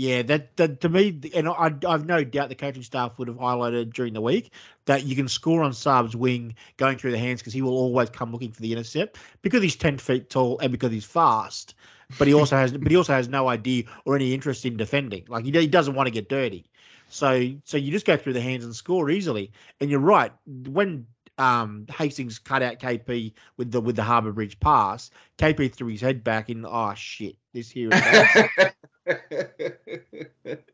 Yeah, 0.00 0.22
that, 0.22 0.56
that 0.56 0.80
to 0.80 0.88
me, 0.88 1.20
and 1.34 1.46
I, 1.46 1.74
I've 1.86 2.06
no 2.06 2.24
doubt 2.24 2.48
the 2.48 2.54
coaching 2.54 2.82
staff 2.82 3.18
would 3.18 3.28
have 3.28 3.36
highlighted 3.36 3.92
during 3.92 4.14
the 4.14 4.22
week 4.22 4.50
that 4.86 5.04
you 5.04 5.14
can 5.14 5.28
score 5.28 5.62
on 5.62 5.72
Saab's 5.72 6.16
wing 6.16 6.54
going 6.78 6.96
through 6.96 7.10
the 7.10 7.18
hands 7.18 7.42
because 7.42 7.52
he 7.52 7.60
will 7.60 7.76
always 7.76 8.08
come 8.08 8.32
looking 8.32 8.50
for 8.50 8.62
the 8.62 8.72
intercept 8.72 9.18
because 9.42 9.62
he's 9.62 9.76
ten 9.76 9.98
feet 9.98 10.30
tall 10.30 10.58
and 10.60 10.72
because 10.72 10.90
he's 10.90 11.04
fast. 11.04 11.74
But 12.18 12.28
he 12.28 12.32
also 12.32 12.56
has, 12.56 12.72
but 12.72 12.90
he 12.90 12.96
also 12.96 13.12
has 13.12 13.28
no 13.28 13.48
idea 13.48 13.84
or 14.06 14.16
any 14.16 14.32
interest 14.32 14.64
in 14.64 14.78
defending. 14.78 15.26
Like 15.28 15.44
he, 15.44 15.50
he 15.50 15.66
doesn't 15.66 15.94
want 15.94 16.06
to 16.06 16.10
get 16.10 16.30
dirty. 16.30 16.64
So, 17.10 17.50
so 17.64 17.76
you 17.76 17.92
just 17.92 18.06
go 18.06 18.16
through 18.16 18.32
the 18.32 18.40
hands 18.40 18.64
and 18.64 18.74
score 18.74 19.10
easily. 19.10 19.52
And 19.82 19.90
you're 19.90 20.00
right 20.00 20.32
when 20.46 21.06
um, 21.36 21.84
Hastings 21.90 22.38
cut 22.38 22.62
out 22.62 22.78
KP 22.78 23.34
with 23.58 23.70
the 23.70 23.82
with 23.82 23.96
the 23.96 24.02
Harbour 24.02 24.32
Bridge 24.32 24.58
pass, 24.60 25.10
KP 25.36 25.74
threw 25.74 25.88
his 25.88 26.00
head 26.00 26.24
back 26.24 26.48
in. 26.48 26.64
Oh 26.64 26.94
shit! 26.96 27.36
This 27.52 27.70
here. 27.70 27.90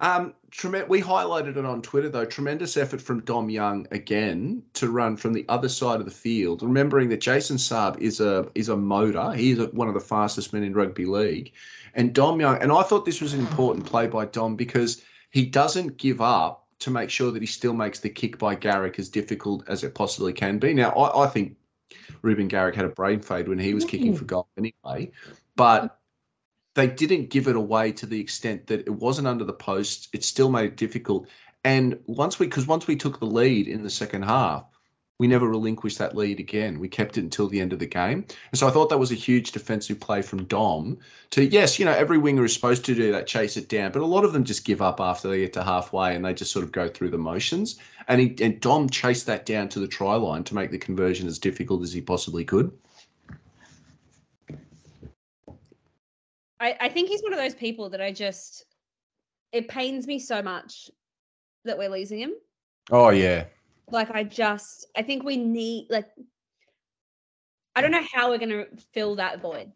Um, 0.00 0.34
trem- 0.50 0.88
we 0.88 1.02
highlighted 1.02 1.56
it 1.56 1.64
on 1.64 1.82
Twitter 1.82 2.08
though. 2.08 2.24
Tremendous 2.24 2.76
effort 2.76 3.02
from 3.02 3.20
Dom 3.20 3.50
Young 3.50 3.86
again 3.90 4.62
to 4.74 4.90
run 4.90 5.16
from 5.16 5.34
the 5.34 5.44
other 5.48 5.68
side 5.68 6.00
of 6.00 6.06
the 6.06 6.10
field. 6.10 6.62
Remembering 6.62 7.10
that 7.10 7.20
Jason 7.20 7.56
Saab 7.56 7.98
is 7.98 8.20
a 8.20 8.48
is 8.54 8.68
a 8.68 8.76
motor. 8.76 9.32
He's 9.32 9.58
a, 9.58 9.66
one 9.66 9.88
of 9.88 9.94
the 9.94 10.00
fastest 10.00 10.52
men 10.52 10.62
in 10.62 10.72
rugby 10.72 11.04
league, 11.04 11.52
and 11.94 12.14
Dom 12.14 12.40
Young. 12.40 12.56
And 12.62 12.72
I 12.72 12.82
thought 12.82 13.04
this 13.04 13.20
was 13.20 13.34
an 13.34 13.40
important 13.40 13.84
play 13.84 14.06
by 14.06 14.24
Dom 14.24 14.56
because 14.56 15.02
he 15.30 15.44
doesn't 15.44 15.98
give 15.98 16.20
up 16.20 16.66
to 16.78 16.90
make 16.90 17.10
sure 17.10 17.30
that 17.30 17.42
he 17.42 17.46
still 17.46 17.74
makes 17.74 18.00
the 18.00 18.08
kick 18.08 18.38
by 18.38 18.54
Garrick 18.54 18.98
as 18.98 19.10
difficult 19.10 19.68
as 19.68 19.84
it 19.84 19.94
possibly 19.94 20.32
can 20.32 20.58
be. 20.58 20.72
Now 20.72 20.90
I, 20.92 21.24
I 21.24 21.26
think 21.28 21.56
Reuben 22.22 22.48
Garrick 22.48 22.74
had 22.74 22.86
a 22.86 22.90
brain 22.90 23.20
fade 23.20 23.48
when 23.48 23.58
he 23.58 23.74
was 23.74 23.84
kicking 23.84 24.16
for 24.16 24.24
goal 24.24 24.48
anyway, 24.56 25.12
but 25.56 25.99
they 26.74 26.86
didn't 26.86 27.30
give 27.30 27.48
it 27.48 27.56
away 27.56 27.92
to 27.92 28.06
the 28.06 28.20
extent 28.20 28.66
that 28.68 28.80
it 28.80 28.90
wasn't 28.90 29.28
under 29.28 29.44
the 29.44 29.52
post. 29.52 30.08
It 30.12 30.24
still 30.24 30.50
made 30.50 30.66
it 30.66 30.76
difficult. 30.76 31.28
And 31.64 31.98
once 32.06 32.38
we, 32.38 32.46
because 32.46 32.66
once 32.66 32.86
we 32.86 32.96
took 32.96 33.18
the 33.18 33.26
lead 33.26 33.68
in 33.68 33.82
the 33.82 33.90
second 33.90 34.22
half, 34.22 34.64
we 35.18 35.26
never 35.26 35.50
relinquished 35.50 35.98
that 35.98 36.16
lead 36.16 36.40
again. 36.40 36.80
We 36.80 36.88
kept 36.88 37.18
it 37.18 37.24
until 37.24 37.46
the 37.46 37.60
end 37.60 37.74
of 37.74 37.78
the 37.78 37.86
game. 37.86 38.24
And 38.50 38.58
so 38.58 38.66
I 38.66 38.70
thought 38.70 38.88
that 38.88 38.98
was 38.98 39.12
a 39.12 39.16
huge 39.16 39.52
defensive 39.52 40.00
play 40.00 40.22
from 40.22 40.44
Dom 40.44 40.96
to, 41.32 41.44
yes, 41.44 41.78
you 41.78 41.84
know, 41.84 41.92
every 41.92 42.16
winger 42.16 42.46
is 42.46 42.54
supposed 42.54 42.86
to 42.86 42.94
do 42.94 43.12
that, 43.12 43.26
chase 43.26 43.58
it 43.58 43.68
down, 43.68 43.92
but 43.92 44.00
a 44.00 44.06
lot 44.06 44.24
of 44.24 44.32
them 44.32 44.44
just 44.44 44.64
give 44.64 44.80
up 44.80 44.98
after 44.98 45.28
they 45.28 45.40
get 45.40 45.52
to 45.52 45.62
halfway 45.62 46.16
and 46.16 46.24
they 46.24 46.32
just 46.32 46.52
sort 46.52 46.64
of 46.64 46.72
go 46.72 46.88
through 46.88 47.10
the 47.10 47.18
motions. 47.18 47.78
And, 48.08 48.18
he, 48.18 48.34
and 48.42 48.58
Dom 48.60 48.88
chased 48.88 49.26
that 49.26 49.44
down 49.44 49.68
to 49.70 49.78
the 49.78 49.86
try 49.86 50.14
line 50.14 50.42
to 50.44 50.54
make 50.54 50.70
the 50.70 50.78
conversion 50.78 51.28
as 51.28 51.38
difficult 51.38 51.82
as 51.82 51.92
he 51.92 52.00
possibly 52.00 52.46
could. 52.46 52.72
I, 56.60 56.76
I 56.80 56.88
think 56.88 57.08
he's 57.08 57.22
one 57.22 57.32
of 57.32 57.38
those 57.38 57.54
people 57.54 57.88
that 57.90 58.00
I 58.00 58.12
just 58.12 58.66
it 59.52 59.68
pains 59.68 60.06
me 60.06 60.18
so 60.18 60.42
much 60.42 60.90
that 61.64 61.76
we're 61.76 61.88
losing 61.88 62.20
him. 62.20 62.34
Oh, 62.90 63.10
yeah. 63.10 63.44
Like 63.90 64.10
I 64.10 64.22
just 64.22 64.86
I 64.96 65.02
think 65.02 65.24
we 65.24 65.36
need 65.36 65.88
like 65.90 66.08
I 67.74 67.80
don't 67.80 67.90
know 67.90 68.04
how 68.12 68.30
we're 68.30 68.38
gonna 68.38 68.66
fill 68.92 69.16
that 69.16 69.40
void. 69.40 69.72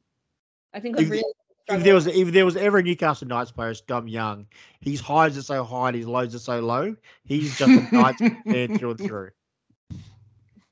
I 0.73 0.81
think 0.81 0.97
we've 0.97 1.07
Ex- 1.07 1.11
really 1.11 1.33
if 1.69 1.83
there 1.83 1.95
was 1.95 2.07
if 2.07 2.33
there 2.33 2.45
was 2.45 2.57
ever 2.57 2.79
a 2.79 2.83
Newcastle 2.83 3.27
Knights 3.27 3.51
player, 3.51 3.71
it's 3.71 3.81
Dom 3.81 4.07
Young. 4.07 4.47
His 4.81 5.01
highs 5.01 5.39
are 5.39 5.43
so 5.43 5.65
high 5.65 5.89
and 5.89 5.97
his 5.97 6.07
lows 6.07 6.35
are 6.35 6.39
so 6.39 6.61
low. 6.61 6.95
He's 7.25 7.57
just 7.57 7.71
a 7.71 7.95
Knights 7.95 8.19
fan 8.47 8.79
through 8.79 8.91
and 8.91 9.01
through. 9.01 9.31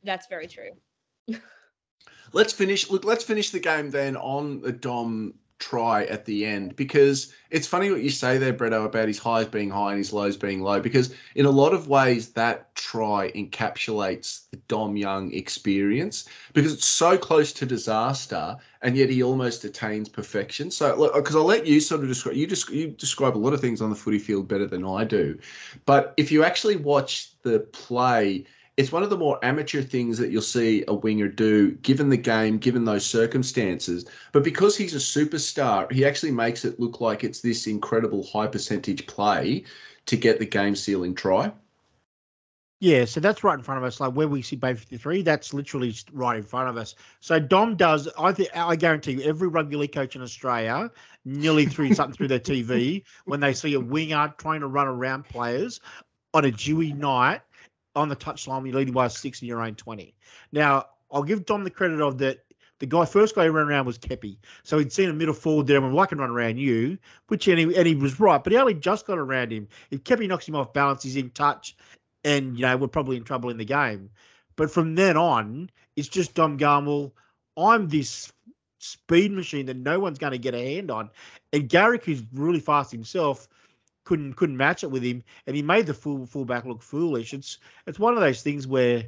That's 0.05 0.27
very 0.27 0.47
true. 0.47 0.71
Let's 2.33 2.53
finish. 2.53 2.91
Look, 2.91 3.05
let's 3.05 3.25
finish 3.25 3.51
the 3.51 3.61
game 3.61 3.91
then 3.91 4.17
on 4.17 4.63
the 4.63 4.73
Dom 4.73 5.35
try 5.63 6.05
at 6.07 6.25
the 6.25 6.45
end 6.45 6.75
because 6.75 7.33
it's 7.51 7.69
funny 7.69 7.89
what 7.89 8.03
you 8.03 8.11
say 8.11 8.37
there, 8.37 8.53
Bretto, 8.53 8.85
about 8.85 9.07
his 9.07 9.19
highs 9.19 9.47
being 9.47 9.71
high 9.71 9.91
and 9.91 9.99
his 9.99 10.13
lows 10.13 10.37
being 10.37 10.61
low. 10.61 10.81
Because 10.81 11.15
in 11.37 11.47
a 11.47 11.51
lot 11.51 11.73
of 11.73 11.87
ways, 11.87 12.31
that 12.31 12.75
try 12.75 13.31
encapsulates 13.37 14.51
the 14.51 14.57
Dom 14.67 14.97
Young 14.97 15.33
experience 15.33 16.29
because 16.53 16.73
it's 16.73 16.87
so 16.87 17.17
close 17.17 17.53
to 17.53 17.65
disaster, 17.65 18.57
and 18.83 18.97
yet 18.97 19.09
he 19.09 19.23
almost 19.23 19.65
attains 19.65 20.09
perfection. 20.09 20.69
So, 20.69 21.13
because 21.15 21.37
I'll 21.37 21.45
let 21.45 21.65
you 21.65 21.79
sort 21.79 22.01
of 22.01 22.09
describe 22.09 22.35
you 22.35 22.49
just 22.49 22.69
you 22.71 22.89
describe 22.89 23.37
a 23.37 23.39
lot 23.39 23.53
of 23.53 23.61
things 23.61 23.81
on 23.81 23.89
the 23.89 23.97
footy 23.97 24.19
field 24.19 24.49
better 24.49 24.67
than 24.67 24.85
I 24.85 25.05
do, 25.05 25.39
but 25.87 26.13
if 26.17 26.33
you 26.33 26.43
actually 26.43 26.77
watch 26.77 27.41
the 27.43 27.61
play 27.61 28.45
it's 28.77 28.93
one 28.93 29.03
of 29.03 29.11
the 29.11 29.17
more 29.17 29.39
amateur 29.45 29.83
things 29.83 30.17
that 30.19 30.31
you'll 30.31 30.41
see 30.41 30.85
a 30.89 30.95
winger 30.95 31.29
do 31.29 31.73
given 31.83 32.09
the 32.09 32.17
game, 32.17 32.57
given 32.59 32.85
those 32.85 33.05
circumstances. 33.05 34.07
But 34.33 34.45
because 34.45 34.77
he's 34.77 34.95
a 34.95 34.99
superstar, 34.99 35.91
he 35.93 36.07
actually 36.07 36.33
makes 36.33 36.65
it 36.65 36.81
look 36.81 37.01
like 37.01 37.23
it's 37.23 37.41
this 37.41 37.67
incredible 37.67 38.25
high 38.25 38.47
percentage 38.47 39.07
play 39.07 39.65
to 40.07 40.17
get 40.17 40.39
the 40.39 40.47
game 40.47 40.75
sealing 40.75 41.15
try. 41.15 41.53
Yeah, 42.81 43.05
so 43.05 43.21
that's 43.21 43.45
right 43.45 43.55
in 43.55 43.63
front 43.63 43.79
of 43.79 43.85
us. 43.85 44.01
Like 44.01 44.15
where 44.15 44.27
we 44.27 44.43
see 44.43 44.57
Bay 44.57 44.75
53, 44.75 45.23
that's 45.23 45.55
literally 45.55 45.95
right 46.13 46.39
in 46.39 46.43
front 46.43 46.69
of 46.69 46.77
us. 46.77 46.97
So 47.21 47.39
Dom 47.39 47.77
does, 47.77 48.09
I 48.19 48.33
think, 48.33 48.49
I 48.57 48.75
guarantee 48.75 49.13
you, 49.13 49.23
every 49.23 49.47
rugby 49.47 49.77
league 49.77 49.93
coach 49.93 50.17
in 50.17 50.23
Australia 50.23 50.91
nearly 51.25 51.67
threw 51.67 51.95
something 51.95 52.17
through 52.17 52.29
their 52.29 52.41
TV 52.41 53.05
when 53.25 53.39
they 53.39 53.53
see 53.53 53.75
a 53.75 53.81
winger 53.81 54.35
trying 54.39 54.61
to 54.61 54.67
run 54.67 54.89
around 54.89 55.27
players 55.27 55.81
on 56.35 56.45
a 56.45 56.51
dewy 56.51 56.93
night 56.93 57.43
on 57.95 58.09
the 58.09 58.17
touchline 58.17 58.67
you're 58.67 58.77
leading 58.77 58.95
by 58.95 59.09
six 59.09 59.43
in 59.43 59.49
your 59.49 59.63
own 59.63 59.75
20. 59.75 60.15
Now, 60.53 60.87
I'll 61.11 61.23
give 61.23 61.45
Dom 61.45 61.65
the 61.65 61.71
credit 61.71 62.01
of 62.01 62.19
that. 62.19 62.45
The 62.79 62.87
guy 62.87 63.05
first 63.05 63.37
guy 63.37 63.45
who 63.45 63.53
ran 63.53 63.69
around 63.69 63.87
was 63.87 63.97
Kepi. 63.97 64.39
So 64.65 64.77
he'd 64.77 64.93
seen 64.93 65.09
a 65.09 65.13
middle 65.13 65.35
forward 65.35 65.69
there 65.69 65.77
and 65.77 65.95
well, 65.95 66.03
I 66.03 66.07
can 66.07 66.19
run 66.19 66.31
around 66.31 66.59
you, 66.59 66.99
which 67.29 67.47
and 67.47 67.59
he, 67.59 67.77
and 67.77 67.87
he 67.87 67.95
was 67.95 68.19
right, 68.19 68.43
but 68.43 68.53
he 68.53 68.59
only 68.59 68.75
just 68.75 69.07
got 69.07 69.19
around 69.19 69.53
him. 69.53 69.69
If 69.93 70.03
Kepi 70.03 70.27
knocks 70.27 70.49
him 70.49 70.57
off 70.57 70.73
balance, 70.73 71.05
he's 71.05 71.15
in 71.15 71.31
touch 71.31 71.77
and 72.25 72.57
you 72.57 72.63
know, 72.63 72.77
we're 72.77 72.89
probably 72.89 73.17
in 73.17 73.25
trouble 73.25 73.51
in 73.51 73.57
the 73.57 73.65
game. 73.65 74.11
But 74.57 74.71
from 74.71 74.97
then 74.97 75.17
on, 75.17 75.71
it's 75.97 76.09
just 76.09 76.35
Dom 76.35 76.59
Garmel. 76.59 77.13
I'm 77.57 77.89
this 77.89 78.33
speed 78.79 79.33
machine 79.33 79.67
that 79.67 79.77
no 79.77 80.01
one's 80.01 80.19
going 80.19 80.33
to 80.33 80.39
get 80.39 80.55
a 80.55 80.75
hand 80.75 80.91
on. 80.91 81.11
And 81.53 81.69
Garrick, 81.69 82.05
who's 82.05 82.23
really 82.33 82.61
fast 82.61 82.91
himself, 82.91 83.49
couldn't 84.05 84.35
couldn't 84.35 84.57
match 84.57 84.83
it 84.83 84.91
with 84.91 85.03
him, 85.03 85.23
and 85.47 85.57
he 85.57 85.63
made 85.63 85.87
the 85.87 85.95
full 85.95 86.27
fullback 86.27 86.65
look 86.65 86.83
foolish. 86.83 87.33
It's 87.35 87.59
it's 87.87 87.99
one 87.99 88.15
of 88.15 88.21
those 88.21 88.43
things 88.43 88.67
where 88.67 89.05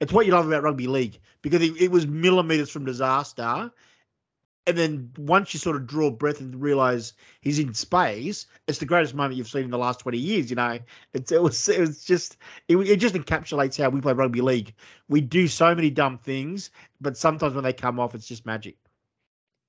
it's 0.00 0.12
what 0.12 0.26
you 0.26 0.32
love 0.32 0.46
about 0.46 0.62
rugby 0.62 0.86
league 0.86 1.18
because 1.42 1.62
it, 1.62 1.80
it 1.80 1.90
was 1.90 2.06
millimeters 2.06 2.70
from 2.70 2.84
disaster, 2.84 3.70
and 4.66 4.76
then 4.76 5.10
once 5.16 5.54
you 5.54 5.60
sort 5.60 5.76
of 5.76 5.86
draw 5.86 6.10
breath 6.10 6.40
and 6.40 6.60
realize 6.60 7.12
he's 7.40 7.58
in 7.58 7.72
space, 7.72 8.46
it's 8.66 8.78
the 8.78 8.86
greatest 8.86 9.14
moment 9.14 9.36
you've 9.36 9.48
seen 9.48 9.64
in 9.64 9.70
the 9.70 9.78
last 9.78 10.00
twenty 10.00 10.18
years. 10.18 10.50
You 10.50 10.56
know, 10.56 10.78
it's 11.14 11.32
it 11.32 11.42
was 11.42 11.68
it 11.68 11.80
was 11.80 12.04
just 12.04 12.36
it, 12.68 12.76
it 12.76 12.96
just 12.96 13.14
encapsulates 13.14 13.80
how 13.80 13.90
we 13.90 14.00
play 14.00 14.12
rugby 14.12 14.40
league. 14.40 14.74
We 15.08 15.20
do 15.20 15.48
so 15.48 15.74
many 15.74 15.90
dumb 15.90 16.18
things, 16.18 16.70
but 17.00 17.16
sometimes 17.16 17.54
when 17.54 17.64
they 17.64 17.72
come 17.72 18.00
off, 18.00 18.14
it's 18.14 18.26
just 18.26 18.44
magic. 18.46 18.76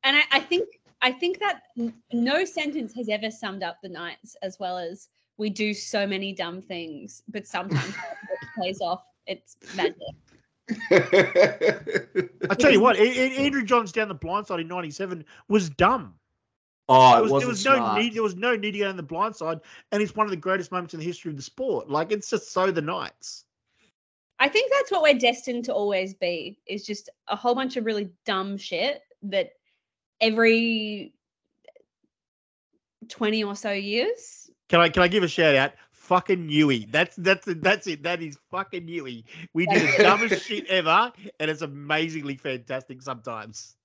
And 0.03 0.17
I, 0.17 0.23
I 0.31 0.39
think 0.39 0.76
I 1.01 1.11
think 1.11 1.39
that 1.39 1.61
n- 1.77 1.93
no 2.11 2.43
sentence 2.45 2.93
has 2.95 3.09
ever 3.09 3.29
summed 3.29 3.63
up 3.63 3.77
the 3.81 3.89
Knights 3.89 4.35
as 4.41 4.57
well 4.59 4.77
as 4.77 5.09
we 5.37 5.49
do 5.49 5.73
so 5.73 6.07
many 6.07 6.33
dumb 6.33 6.61
things, 6.61 7.21
but 7.29 7.45
sometimes 7.45 7.89
it 8.31 8.47
plays 8.55 8.81
off. 8.81 9.03
It's 9.27 9.57
magic. 9.75 9.95
I 12.49 12.55
tell 12.55 12.71
you 12.71 12.79
what, 12.81 12.97
A- 12.97 13.01
A- 13.01 13.37
Andrew 13.45 13.63
Johns 13.63 13.91
down 13.91 14.07
the 14.07 14.13
blind 14.15 14.47
side 14.47 14.59
in 14.59 14.67
'97 14.67 15.23
was 15.47 15.69
dumb. 15.69 16.15
oh, 16.89 17.11
There 17.11 17.19
it 17.19 17.21
was, 17.23 17.31
wasn't 17.31 17.41
there 17.65 17.73
was 17.73 17.81
no 17.81 17.95
need. 17.97 18.13
There 18.13 18.23
was 18.23 18.35
no 18.35 18.55
need 18.55 18.71
to 18.71 18.79
go 18.79 18.89
on 18.89 18.97
the 18.97 19.03
blind 19.03 19.35
side, 19.35 19.59
and 19.91 20.01
it's 20.01 20.15
one 20.15 20.25
of 20.25 20.31
the 20.31 20.37
greatest 20.37 20.71
moments 20.71 20.93
in 20.93 20.99
the 20.99 21.05
history 21.05 21.29
of 21.31 21.37
the 21.37 21.43
sport. 21.43 21.89
Like 21.89 22.11
it's 22.11 22.29
just 22.29 22.51
so 22.51 22.71
the 22.71 22.81
Knights. 22.81 23.45
I 24.39 24.47
think 24.49 24.71
that's 24.71 24.91
what 24.91 25.01
we're 25.01 25.17
destined 25.17 25.65
to 25.65 25.73
always 25.73 26.13
be 26.13 26.59
is 26.67 26.85
just 26.85 27.09
a 27.27 27.35
whole 27.35 27.55
bunch 27.55 27.75
of 27.75 27.85
really 27.85 28.09
dumb 28.25 28.55
shit 28.57 29.01
that 29.23 29.49
every 30.21 31.13
20 33.09 33.43
or 33.43 33.55
so 33.55 33.71
years. 33.71 34.49
Can 34.69 34.81
I 34.81 34.89
can 34.89 35.03
I 35.03 35.07
give 35.07 35.23
a 35.23 35.27
shout 35.27 35.55
out? 35.55 35.73
Fucking 35.91 36.47
Newey. 36.47 36.91
That's 36.91 37.15
that's 37.17 37.45
that's 37.45 37.87
it. 37.87 38.03
That 38.03 38.21
is 38.21 38.37
fucking 38.51 38.85
Newey. 38.85 39.23
We 39.53 39.65
do 39.65 39.79
the 39.79 40.03
dumbest 40.03 40.45
shit 40.45 40.65
ever, 40.67 41.11
and 41.39 41.51
it's 41.51 41.61
amazingly 41.61 42.35
fantastic 42.35 43.01
sometimes. 43.01 43.75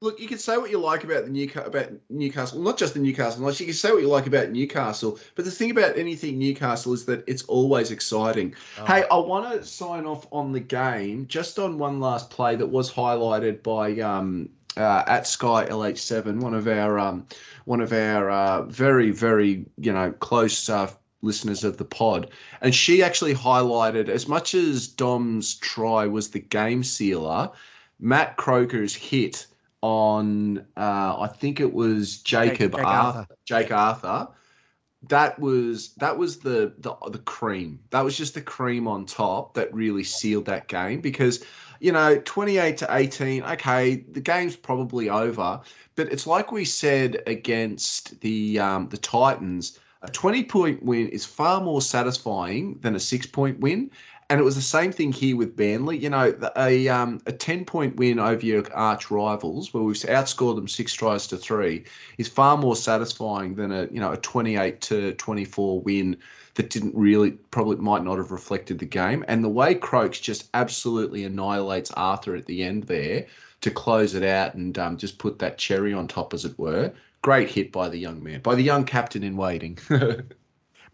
Look, 0.00 0.18
you 0.18 0.26
can 0.26 0.38
say 0.38 0.56
what 0.56 0.72
you 0.72 0.78
like 0.78 1.04
about 1.04 1.26
the 1.26 1.30
Newcastle, 1.30 1.68
about 1.68 1.92
Newcastle, 2.10 2.58
not 2.58 2.76
just 2.76 2.94
the 2.94 2.98
Newcastle 2.98 3.40
Knights. 3.40 3.60
You 3.60 3.66
can 3.66 3.74
say 3.74 3.92
what 3.92 4.02
you 4.02 4.08
like 4.08 4.26
about 4.26 4.50
Newcastle, 4.50 5.16
but 5.36 5.44
the 5.44 5.50
thing 5.52 5.70
about 5.70 5.96
anything 5.96 6.40
Newcastle 6.40 6.92
is 6.92 7.04
that 7.04 7.22
it's 7.28 7.44
always 7.44 7.92
exciting. 7.92 8.52
Oh. 8.80 8.84
Hey, 8.84 9.04
I 9.12 9.16
want 9.18 9.52
to 9.52 9.64
sign 9.64 10.04
off 10.04 10.26
on 10.32 10.50
the 10.50 10.58
game 10.58 11.26
just 11.28 11.60
on 11.60 11.78
one 11.78 12.00
last 12.00 12.30
play 12.30 12.56
that 12.56 12.66
was 12.66 12.92
highlighted 12.92 13.62
by 13.62 14.00
um, 14.00 14.48
uh, 14.76 15.04
at 15.06 15.26
Sky 15.26 15.66
LH7, 15.66 16.40
one 16.40 16.54
of 16.54 16.66
our 16.68 16.98
um, 16.98 17.26
one 17.64 17.80
of 17.80 17.92
our 17.92 18.30
uh, 18.30 18.62
very 18.62 19.10
very 19.10 19.64
you 19.78 19.92
know 19.92 20.12
close 20.12 20.68
uh, 20.68 20.90
listeners 21.22 21.64
of 21.64 21.76
the 21.76 21.84
pod, 21.84 22.30
and 22.60 22.74
she 22.74 23.02
actually 23.02 23.34
highlighted 23.34 24.08
as 24.08 24.28
much 24.28 24.54
as 24.54 24.88
Dom's 24.88 25.54
try 25.56 26.06
was 26.06 26.30
the 26.30 26.40
game 26.40 26.82
sealer, 26.82 27.50
Matt 28.00 28.36
Croker's 28.36 28.94
hit 28.94 29.46
on 29.82 30.58
uh, 30.76 31.16
I 31.20 31.28
think 31.28 31.60
it 31.60 31.72
was 31.72 32.18
Jacob 32.18 32.72
Jake 32.72 32.84
Arthur. 32.84 33.18
Arthur. 33.18 33.36
Jake 33.44 33.72
Arthur. 33.72 34.28
That 35.08 35.38
was 35.40 35.94
that 35.94 36.16
was 36.16 36.38
the, 36.38 36.72
the 36.78 36.94
the 37.10 37.18
cream. 37.18 37.80
That 37.90 38.02
was 38.02 38.16
just 38.16 38.34
the 38.34 38.40
cream 38.40 38.86
on 38.86 39.04
top 39.04 39.54
that 39.54 39.74
really 39.74 40.04
sealed 40.04 40.46
that 40.46 40.68
game 40.68 41.00
because 41.00 41.44
you 41.82 41.90
know 41.90 42.20
28 42.24 42.76
to 42.78 42.86
18. 42.90 43.42
Okay, 43.42 43.96
the 44.12 44.20
game's 44.20 44.56
probably 44.56 45.10
over, 45.10 45.60
but 45.96 46.10
it's 46.12 46.26
like 46.26 46.52
we 46.52 46.64
said 46.64 47.22
against 47.26 48.20
the 48.20 48.58
um, 48.58 48.88
the 48.88 48.96
Titans. 48.96 49.78
A 50.04 50.10
20 50.10 50.44
point 50.44 50.82
win 50.82 51.08
is 51.08 51.24
far 51.24 51.60
more 51.60 51.80
satisfying 51.80 52.78
than 52.80 52.96
a 52.96 53.00
six 53.00 53.26
point 53.26 53.60
win. 53.60 53.90
And 54.30 54.40
it 54.40 54.44
was 54.44 54.54
the 54.54 54.62
same 54.62 54.92
thing 54.92 55.12
here 55.12 55.36
with 55.36 55.56
Burnley. 55.56 55.98
You 55.98 56.08
know, 56.08 56.34
a 56.56 56.88
um, 56.88 57.20
a 57.26 57.32
ten 57.32 57.64
point 57.64 57.96
win 57.96 58.18
over 58.18 58.46
your 58.46 58.64
arch 58.72 59.10
rivals, 59.10 59.74
where 59.74 59.82
we've 59.82 59.96
outscored 59.96 60.56
them 60.56 60.68
six 60.68 60.94
tries 60.94 61.26
to 61.26 61.36
three, 61.36 61.84
is 62.16 62.28
far 62.28 62.56
more 62.56 62.74
satisfying 62.74 63.56
than 63.56 63.72
a 63.72 63.88
you 63.90 64.00
know 64.00 64.12
a 64.12 64.16
twenty 64.16 64.56
eight 64.56 64.80
to 64.82 65.12
twenty 65.14 65.44
four 65.44 65.80
win 65.80 66.16
that 66.54 66.70
didn't 66.70 66.94
really 66.94 67.32
probably 67.50 67.76
might 67.76 68.04
not 68.04 68.18
have 68.18 68.30
reflected 68.30 68.78
the 68.78 68.86
game. 68.86 69.24
And 69.28 69.42
the 69.42 69.48
way 69.48 69.74
Croaks 69.74 70.20
just 70.20 70.48
absolutely 70.54 71.24
annihilates 71.24 71.90
Arthur 71.92 72.36
at 72.36 72.46
the 72.46 72.62
end 72.62 72.84
there 72.84 73.26
to 73.62 73.70
close 73.70 74.14
it 74.14 74.22
out 74.22 74.54
and 74.54 74.78
um, 74.78 74.96
just 74.96 75.18
put 75.18 75.38
that 75.38 75.56
cherry 75.56 75.94
on 75.94 76.08
top, 76.08 76.34
as 76.34 76.44
it 76.44 76.58
were. 76.58 76.92
Great 77.22 77.48
hit 77.48 77.72
by 77.72 77.88
the 77.88 77.96
young 77.98 78.22
man, 78.22 78.40
by 78.40 78.54
the 78.54 78.62
young 78.62 78.84
captain 78.84 79.22
in 79.22 79.36
waiting. 79.36 79.78
And, 79.88 80.34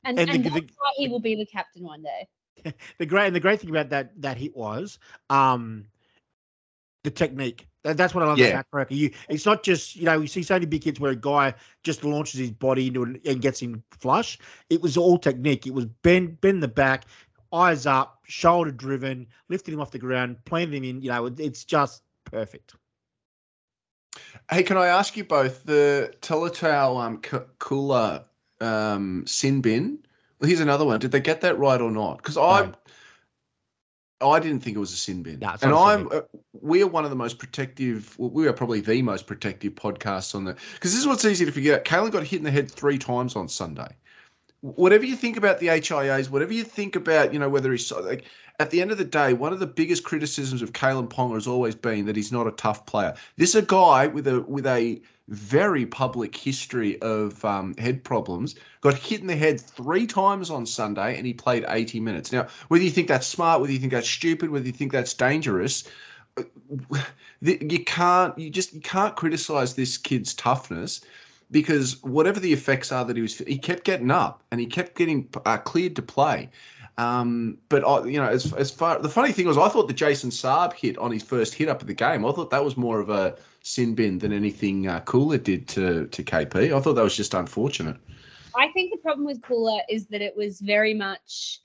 And 0.05 0.19
and, 0.21 0.45
the- 0.45 0.51
the- 0.51 0.69
why 0.79 0.93
he 0.97 1.09
will 1.09 1.19
be 1.21 1.35
the 1.35 1.47
captain 1.47 1.83
one 1.83 2.03
day. 2.03 2.29
The 2.99 3.07
great 3.07 3.27
and 3.29 3.37
the 3.37 3.41
great 3.41 3.61
thing 3.61 3.71
about 3.71 3.89
that 3.91 4.21
that 4.21 4.37
hit 4.37 4.57
was 4.57 4.99
um 5.31 5.87
the 7.09 7.15
technique. 7.15 7.67
That, 7.85 7.97
that's 7.97 8.15
what 8.15 8.23
I 8.23 8.27
love 8.27 8.39
Yeah. 8.39 8.49
about 8.49 8.71
Croker. 8.71 8.95
You, 8.95 9.11
it's 9.29 9.47
not 9.47 9.63
just 9.63 9.97
you 9.97 10.05
know 10.05 10.21
you 10.21 10.27
see 10.27 10.43
so 10.43 10.55
many 10.55 10.67
big 10.67 10.85
hits 10.85 11.01
where 11.01 11.13
a 11.13 11.17
guy 11.17 11.55
just 11.83 12.05
launches 12.05 12.39
his 12.39 12.51
body 12.51 12.89
into 12.89 13.05
it 13.05 13.25
and 13.27 13.41
gets 13.41 13.61
him 13.61 13.83
flush. 13.91 14.39
It 14.69 14.83
was 14.83 14.97
all 14.97 15.19
technique. 15.19 15.67
It 15.67 15.75
was 15.75 15.87
bend 15.87 16.41
bend 16.41 16.63
the 16.63 16.69
back, 16.69 17.05
eyes 17.53 17.87
up, 17.87 18.21
shoulder 18.25 18.71
driven, 18.71 19.27
lifting 19.49 19.75
him 19.75 19.81
off 19.81 19.91
the 19.91 19.99
ground, 19.99 20.37
planting 20.45 20.85
him 20.85 20.97
in. 20.97 21.03
You 21.03 21.11
know, 21.11 21.27
it, 21.27 21.41
it's 21.41 21.65
just 21.65 22.03
perfect. 22.25 22.75
Hey, 24.51 24.63
can 24.63 24.77
I 24.77 24.87
ask 24.87 25.17
you 25.17 25.25
both 25.25 25.65
the 25.65 26.13
Tolutau 26.21 27.01
um, 27.01 27.19
K- 27.21 27.47
Koula 27.59 28.25
um, 28.61 29.25
sin 29.27 29.61
bin? 29.61 29.99
Well, 30.41 30.49
here's 30.49 30.61
another 30.61 30.85
one. 30.85 31.01
Did 31.01 31.13
they 31.13 31.21
get 31.21 31.41
that 31.43 31.59
right 31.59 31.81
or 31.81 31.91
not? 31.91 32.19
Because 32.19 32.37
I, 32.37 32.71
I 34.21 34.41
didn't 34.41 34.61
think 34.61 34.77
it 34.77 34.81
was 34.81 34.93
a 34.93 34.97
sin 34.97 35.23
bin. 35.23 35.39
No, 35.41 35.55
and 35.63 35.71
not 35.71 35.95
a 35.95 35.99
sin 35.99 36.09
I'm, 36.13 36.19
uh, 36.19 36.21
we 36.53 36.83
are 36.83 36.87
one 36.87 37.05
of 37.05 37.11
the 37.11 37.17
most 37.17 37.39
protective. 37.39 38.19
Well, 38.19 38.31
we 38.31 38.47
are 38.49 38.53
probably 38.53 38.81
the 38.81 39.03
most 39.03 39.27
protective 39.27 39.75
podcasts 39.75 40.35
on 40.35 40.45
the. 40.45 40.57
Because 40.75 40.93
this 40.93 41.01
is 41.01 41.07
what's 41.07 41.25
easy 41.25 41.45
to 41.45 41.53
forget. 41.53 41.85
Kalyn 41.85 42.11
got 42.11 42.25
hit 42.25 42.39
in 42.39 42.45
the 42.45 42.51
head 42.51 42.71
three 42.71 42.99
times 42.99 43.37
on 43.37 43.49
Sunday. 43.49 43.95
whatever 44.61 45.05
you 45.05 45.17
think 45.17 45.37
about 45.37 45.61
the 45.61 45.69
HIAs, 45.69 46.31
whatever 46.31 46.53
you 46.53 46.65
think 46.65 46.97
about, 46.97 47.33
you 47.33 47.39
know, 47.39 47.49
whether 47.49 47.71
he's 47.71 47.91
like 47.93 48.25
at 48.59 48.71
the 48.71 48.81
end 48.81 48.91
of 48.91 48.99
the 48.99 49.05
day, 49.05 49.33
one 49.33 49.53
of 49.53 49.61
the 49.61 49.67
biggest 49.67 50.05
criticisms 50.05 50.63
of 50.63 50.73
Kalyn 50.73 51.09
Ponga 51.09 51.35
has 51.35 51.47
always 51.47 51.75
been 51.75 52.07
that 52.07 52.17
he's 52.17 52.33
not 52.33 52.47
a 52.47 52.53
tough 52.53 52.87
player. 52.87 53.15
This 53.37 53.51
is 53.51 53.63
a 53.63 53.67
guy 53.67 54.09
with 54.09 54.27
a 54.27 54.41
with 54.43 54.67
a 54.67 55.01
very 55.29 55.85
public 55.85 56.35
history 56.35 57.01
of 57.03 57.45
um, 57.45 57.75
head 57.77 58.03
problems. 58.03 58.55
Got 58.81 58.95
hit 58.95 59.21
in 59.21 59.27
the 59.27 59.37
head 59.37 59.61
three 59.61 60.07
times 60.07 60.51
on 60.51 60.65
Sunday, 60.65 61.17
and 61.17 61.27
he 61.27 61.35
played 61.35 61.65
80 61.69 62.01
minutes. 62.01 62.33
Now, 62.33 62.47
whether 62.69 62.83
you 62.83 62.91
think 62.91 63.09
that's 63.09 63.27
smart, 63.27 63.61
whether 63.61 63.73
you 63.73 63.79
think 63.79 63.93
that's 63.93 64.09
stupid, 64.09 64.51
whether 64.51 64.67
you 64.67 64.73
think 64.73 64.93
that's 64.93 65.13
dangerous, 65.15 65.85
uh, 66.39 66.43
you 67.41 67.85
can't 67.85 68.39
you 68.39 68.51
just 68.51 68.73
you 68.73 68.81
can't 68.81 69.17
criticize 69.17 69.75
this 69.75 69.97
kid's 69.99 70.35
toughness 70.35 71.01
because 71.51 72.03
whatever 72.03 72.41
the 72.41 72.53
effects 72.53 72.93
are 72.93 73.05
that 73.05 73.17
he 73.17 73.23
was, 73.23 73.39
he 73.39 73.59
kept 73.59 73.85
getting 73.85 74.11
up 74.11 74.43
and 74.51 74.61
he 74.61 74.67
kept 74.67 74.97
getting 74.97 75.29
uh, 75.47 75.57
cleared 75.59 75.97
to 75.97 76.03
play. 76.03 76.51
Um, 76.99 77.59
but 77.69 77.87
I, 77.87 78.05
you 78.07 78.19
know, 78.19 78.29
as 78.29 78.53
as 78.55 78.71
far 78.71 78.99
the 78.99 79.09
funny 79.09 79.33
thing 79.33 79.47
was, 79.47 79.57
I 79.57 79.69
thought 79.69 79.87
the 79.87 79.95
Jason 79.95 80.31
Saab 80.31 80.73
hit 80.73 80.99
on 80.99 81.13
his 81.13 81.23
first 81.23 81.55
hit 81.55 81.69
up 81.69 81.81
of 81.81 81.87
the 81.87 81.95
game. 81.95 82.27
I 82.27 82.33
thought 82.33 82.51
that 82.51 82.65
was 82.65 82.77
more 82.77 82.99
of 82.99 83.09
a 83.09 83.37
sin 83.69 83.95
bin 83.95 84.19
than 84.19 84.33
anything 84.33 84.89
uh, 84.89 85.01
Koula 85.01 85.39
did 85.39 85.69
to 85.69 86.07
to 86.07 86.23
KP. 86.25 86.75
I 86.75 86.81
thought 86.81 86.95
that 86.95 87.05
was 87.05 87.17
just 87.17 87.35
unfortunate. 87.35 87.97
I 88.57 88.69
think 88.73 88.91
the 88.93 88.99
problem 88.99 89.27
with 89.27 89.43
Koula 89.43 89.83
is 89.89 90.07
that 90.09 90.23
it 90.23 90.35
was 90.37 90.61
very 90.61 90.95
much. 90.95 91.61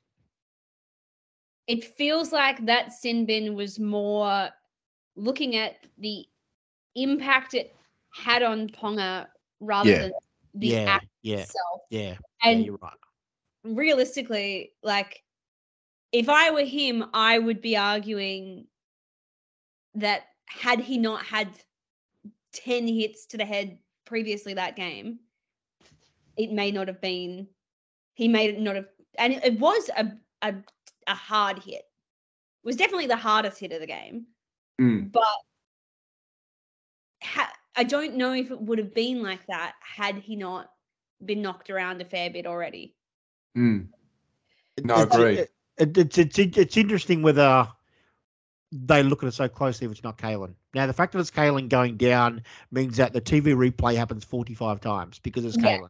It 1.67 1.95
feels 1.95 2.34
like 2.34 2.65
that 2.65 2.91
sin 2.91 3.25
bin 3.25 3.55
was 3.55 3.80
more 3.80 4.49
looking 5.15 5.55
at 5.55 5.77
the 5.97 6.25
impact 6.95 7.53
it 7.53 7.73
had 8.13 8.43
on 8.43 8.67
Ponga 8.67 9.27
rather 9.61 9.89
Yeah. 9.89 9.99
than 9.99 10.11
the 10.55 10.67
Yeah, 10.67 10.85
act 10.89 11.07
yeah, 11.21 11.39
itself. 11.39 11.81
yeah. 11.89 11.99
yeah, 11.99 12.17
And 12.43 12.65
you're 12.65 12.77
right. 12.81 12.93
realistically, 13.63 14.73
like 14.84 15.23
if 16.11 16.27
I 16.27 16.51
were 16.51 16.65
him, 16.65 17.05
I 17.13 17.39
would 17.39 17.61
be 17.61 17.77
arguing 17.77 18.67
that 19.95 20.23
had 20.47 20.80
he 20.81 20.97
not 20.97 21.25
had 21.25 21.49
10 22.53 22.88
hits 22.88 23.25
to 23.27 23.38
the 23.38 23.45
head 23.45 23.77
previously 24.05 24.53
that 24.53 24.75
game, 24.75 25.19
it 26.38 26.51
may 26.51 26.71
not 26.71 26.88
have 26.88 27.01
been, 27.01 27.47
he 28.13 28.27
may 28.27 28.51
not 28.53 28.75
have, 28.75 28.85
and 29.17 29.34
it, 29.34 29.43
it 29.45 29.59
was 29.59 29.89
a, 29.97 30.11
a, 30.41 30.55
a 31.07 31.15
hard 31.15 31.59
hit. 31.59 31.75
It 31.84 32.65
was 32.65 32.75
definitely 32.75 33.07
the 33.07 33.15
hardest 33.15 33.59
hit 33.59 33.71
of 33.71 33.80
the 33.81 33.88
game, 33.88 34.25
Mm. 34.81 35.11
but 35.11 35.23
ha- 37.21 37.53
I 37.75 37.84
don't 37.84 38.15
know 38.15 38.34
if 38.34 38.49
it 38.49 38.59
would 38.59 38.80
have 38.80 38.93
been 38.93 39.21
like 39.21 39.45
that 39.47 39.73
had 39.81 40.15
he 40.15 40.35
not 40.35 40.69
been 41.23 41.41
knocked 41.43 41.69
around 41.69 42.01
a 42.01 42.05
fair 42.05 42.30
bit 42.31 42.47
already. 42.47 42.95
Mm. 43.57 43.88
No, 44.84 44.95
I 44.95 45.03
it's- 45.03 45.15
agree. 45.15 45.38
It, 45.39 45.51
it, 45.77 45.97
it's, 45.97 46.17
it's 46.17 46.57
it's 46.57 46.77
interesting 46.77 47.21
whether 47.21 47.67
they 48.74 49.04
look 49.04 49.24
at 49.24 49.28
it 49.28 49.34
so 49.34 49.48
closely 49.48 49.86
if 49.86 49.91
it's 49.91 50.04
not 50.04 50.18
Kalyn. 50.18 50.56
Now, 50.74 50.88
the 50.88 50.94
fact 50.94 51.14
that 51.14 51.20
it's 51.20 51.32
Kalyn 51.32 51.70
going 51.70 51.98
down 51.98 52.41
means 52.72 52.98
that 52.98 53.14
the 53.14 53.22
TV 53.22 53.54
replay 53.56 53.95
happens 53.95 54.24
45 54.24 54.82
times 54.82 55.20
because 55.20 55.45
it's 55.45 55.58
Yeah. 55.58 55.78
Kalyn. 55.78 55.90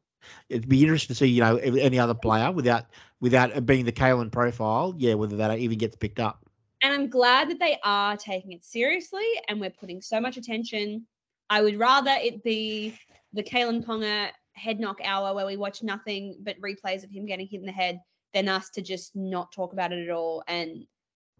It'd 0.50 0.70
be 0.70 0.82
interesting 0.82 1.14
to 1.14 1.18
see, 1.18 1.28
you 1.28 1.42
know, 1.42 1.58
if 1.58 1.76
any 1.76 2.00
other 2.00 2.14
player 2.14 2.52
without 2.52 2.86
without 3.20 3.52
it 3.52 3.66
being 3.66 3.86
the 3.86 3.92
Kalyn 3.92 4.32
profile, 4.32 4.94
yeah, 4.98 5.16
whether 5.16 5.38
that 5.38 5.58
even 5.60 5.78
gets 5.78 5.96
picked 5.96 6.20
up. 6.20 6.46
And 6.82 6.94
I'm 6.94 7.10
glad 7.10 7.50
that 7.50 7.60
they 7.60 7.78
are 7.84 8.18
taking 8.18 8.52
it 8.52 8.64
seriously 8.64 9.26
and 9.48 9.60
we're 9.60 9.70
putting 9.70 10.02
so 10.02 10.20
much 10.20 10.38
attention. 10.38 11.06
I 11.50 11.62
would 11.62 11.78
rather 11.78 12.12
it 12.12 12.44
be 12.44 12.98
the 13.34 13.44
Kalyn 13.44 13.84
Ponga 13.84 14.30
head 14.54 14.80
knock 14.80 15.00
hour 15.04 15.34
where 15.34 15.46
we 15.46 15.58
watch 15.58 15.84
nothing 15.84 16.38
but 16.42 16.60
replays 16.62 17.04
of 17.04 17.10
him 17.10 17.26
getting 17.26 17.48
hit 17.48 17.60
in 17.60 17.66
the 17.66 17.72
head 17.72 18.00
than 18.34 18.48
us 18.48 18.70
to 18.72 18.82
just 18.82 19.16
not 19.16 19.52
talk 19.52 19.74
about 19.74 19.92
it 19.92 20.08
at 20.08 20.14
all 20.14 20.44
and 20.48 20.86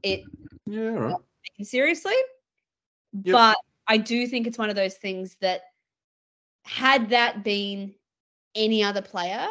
it 0.04 0.24
Yeah, 0.66 0.92
all 0.92 1.00
right. 1.00 1.16
Taken 1.44 1.66
seriously. 1.66 2.16
Yep. 3.24 3.34
But 3.34 3.58
I 3.88 3.98
do 3.98 4.28
think 4.28 4.48
it's 4.48 4.58
one 4.58 4.70
of 4.70 4.76
those 4.76 4.96
things 4.96 5.36
that 5.42 5.62
had 6.66 7.10
that 7.10 7.44
been 7.44 7.94
any 8.56 8.84
other 8.84 9.02
player, 9.02 9.48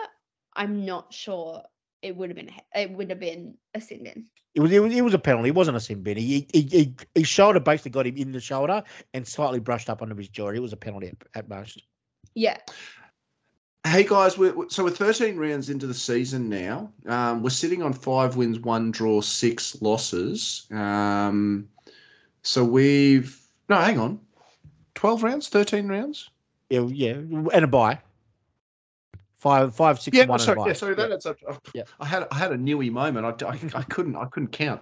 I'm 0.55 0.85
not 0.85 1.13
sure 1.13 1.63
it 2.03 2.17
would 2.17 2.31
have 2.31 2.37
been 2.37 2.51
it 2.75 2.91
would 2.91 3.11
have 3.11 3.21
been 3.21 3.55
a 3.75 3.81
sin 3.81 4.05
bin. 4.05 4.27
It 4.55 4.61
was, 4.61 4.71
it 4.71 4.81
was 4.81 4.95
it 4.95 5.03
was 5.03 5.15
a 5.15 5.19
penalty. 5.19 5.49
It 5.49 5.55
wasn't 5.55 5.77
a 5.77 5.81
sin 5.81 6.03
bin. 6.03 6.17
He, 6.19 6.47
he, 6.53 6.63
he, 6.63 6.95
his 7.15 7.29
shoulder 7.29 7.61
basically 7.61 7.93
got 7.93 8.07
him 8.07 8.17
in 8.17 8.33
the 8.33 8.41
shoulder 8.41 8.83
and 9.15 9.27
slightly 9.27 9.61
brushed 9.61 9.89
up 9.89 10.03
onto 10.03 10.17
his 10.17 10.29
jaw. 10.29 10.51
It 10.51 10.59
was 10.59 10.73
a 10.73 10.77
penalty 10.77 11.09
at, 11.09 11.17
at 11.35 11.49
most. 11.49 11.83
Yeah. 12.35 12.59
Hey 13.85 14.05
guys, 14.05 14.39
we're, 14.39 14.55
we're- 14.55 14.69
so 14.71 14.85
we're 14.85 14.91
13 14.91 15.37
rounds 15.37 15.69
into 15.69 15.87
the 15.87 15.95
season 15.95 16.49
now. 16.49 16.93
Um, 17.07 17.43
we're 17.43 17.51
sitting 17.51 17.83
on 17.83 17.93
five 17.93 18.37
wins, 18.37 18.61
one 18.61 18.93
draw, 18.93 19.21
six 19.21 19.81
losses. 19.83 20.67
Um, 20.71 21.69
so 22.43 22.65
we've 22.65 23.39
no, 23.69 23.77
hang 23.77 23.99
on, 23.99 24.21
12 24.95 25.23
rounds, 25.23 25.49
13 25.49 25.89
rounds. 25.89 26.31
Yeah, 26.71 26.81
yeah, 26.83 27.13
and 27.13 27.65
a 27.65 27.67
bye. 27.67 27.99
Five, 29.39 29.75
five, 29.75 30.01
six, 30.01 30.17
Yeah, 30.17 30.27
one 30.27 30.39
sorry, 30.39 30.53
and 30.53 30.61
a 30.61 30.65
bye. 30.65 30.69
yeah, 30.69 30.75
sorry, 30.75 30.95
that 30.95 31.11
adds 31.11 31.27
up. 31.27 31.37
I, 31.49 31.57
Yeah. 31.75 31.83
I 31.99 32.07
had 32.07 32.29
I 32.31 32.37
had 32.37 32.53
a 32.53 32.57
newy 32.57 32.91
moment. 32.91 33.43
I, 33.43 33.47
I, 33.49 33.59
I 33.75 33.83
couldn't 33.83 34.15
I 34.15 34.27
couldn't 34.27 34.53
count. 34.53 34.81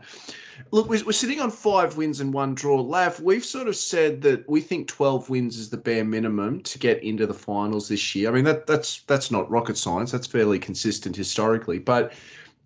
Look, 0.70 0.87
we're, 0.87 1.03
we're 1.03 1.12
sitting 1.12 1.41
on 1.41 1.51
five 1.51 1.97
wins 1.97 2.20
and 2.20 2.31
one 2.35 2.55
draw. 2.55 2.78
Lav, 2.78 3.19
we've 3.20 3.45
sort 3.45 3.69
of 3.69 3.77
said 3.77 4.20
that 4.20 4.47
we 4.51 4.61
think 4.61 4.87
twelve 4.87 5.31
wins 5.31 5.57
is 5.57 5.70
the 5.70 5.78
bare 5.78 6.05
minimum 6.05 6.61
to 6.65 6.78
get 6.78 7.03
into 7.03 7.27
the 7.27 7.32
finals 7.32 7.89
this 7.89 8.15
year. 8.15 8.28
I 8.28 8.32
mean 8.32 8.45
that 8.45 8.66
that's 8.66 9.01
that's 9.07 9.31
not 9.31 9.51
rocket 9.51 9.78
science. 9.78 10.12
That's 10.12 10.27
fairly 10.27 10.59
consistent 10.59 11.16
historically, 11.16 11.78
but 11.78 12.12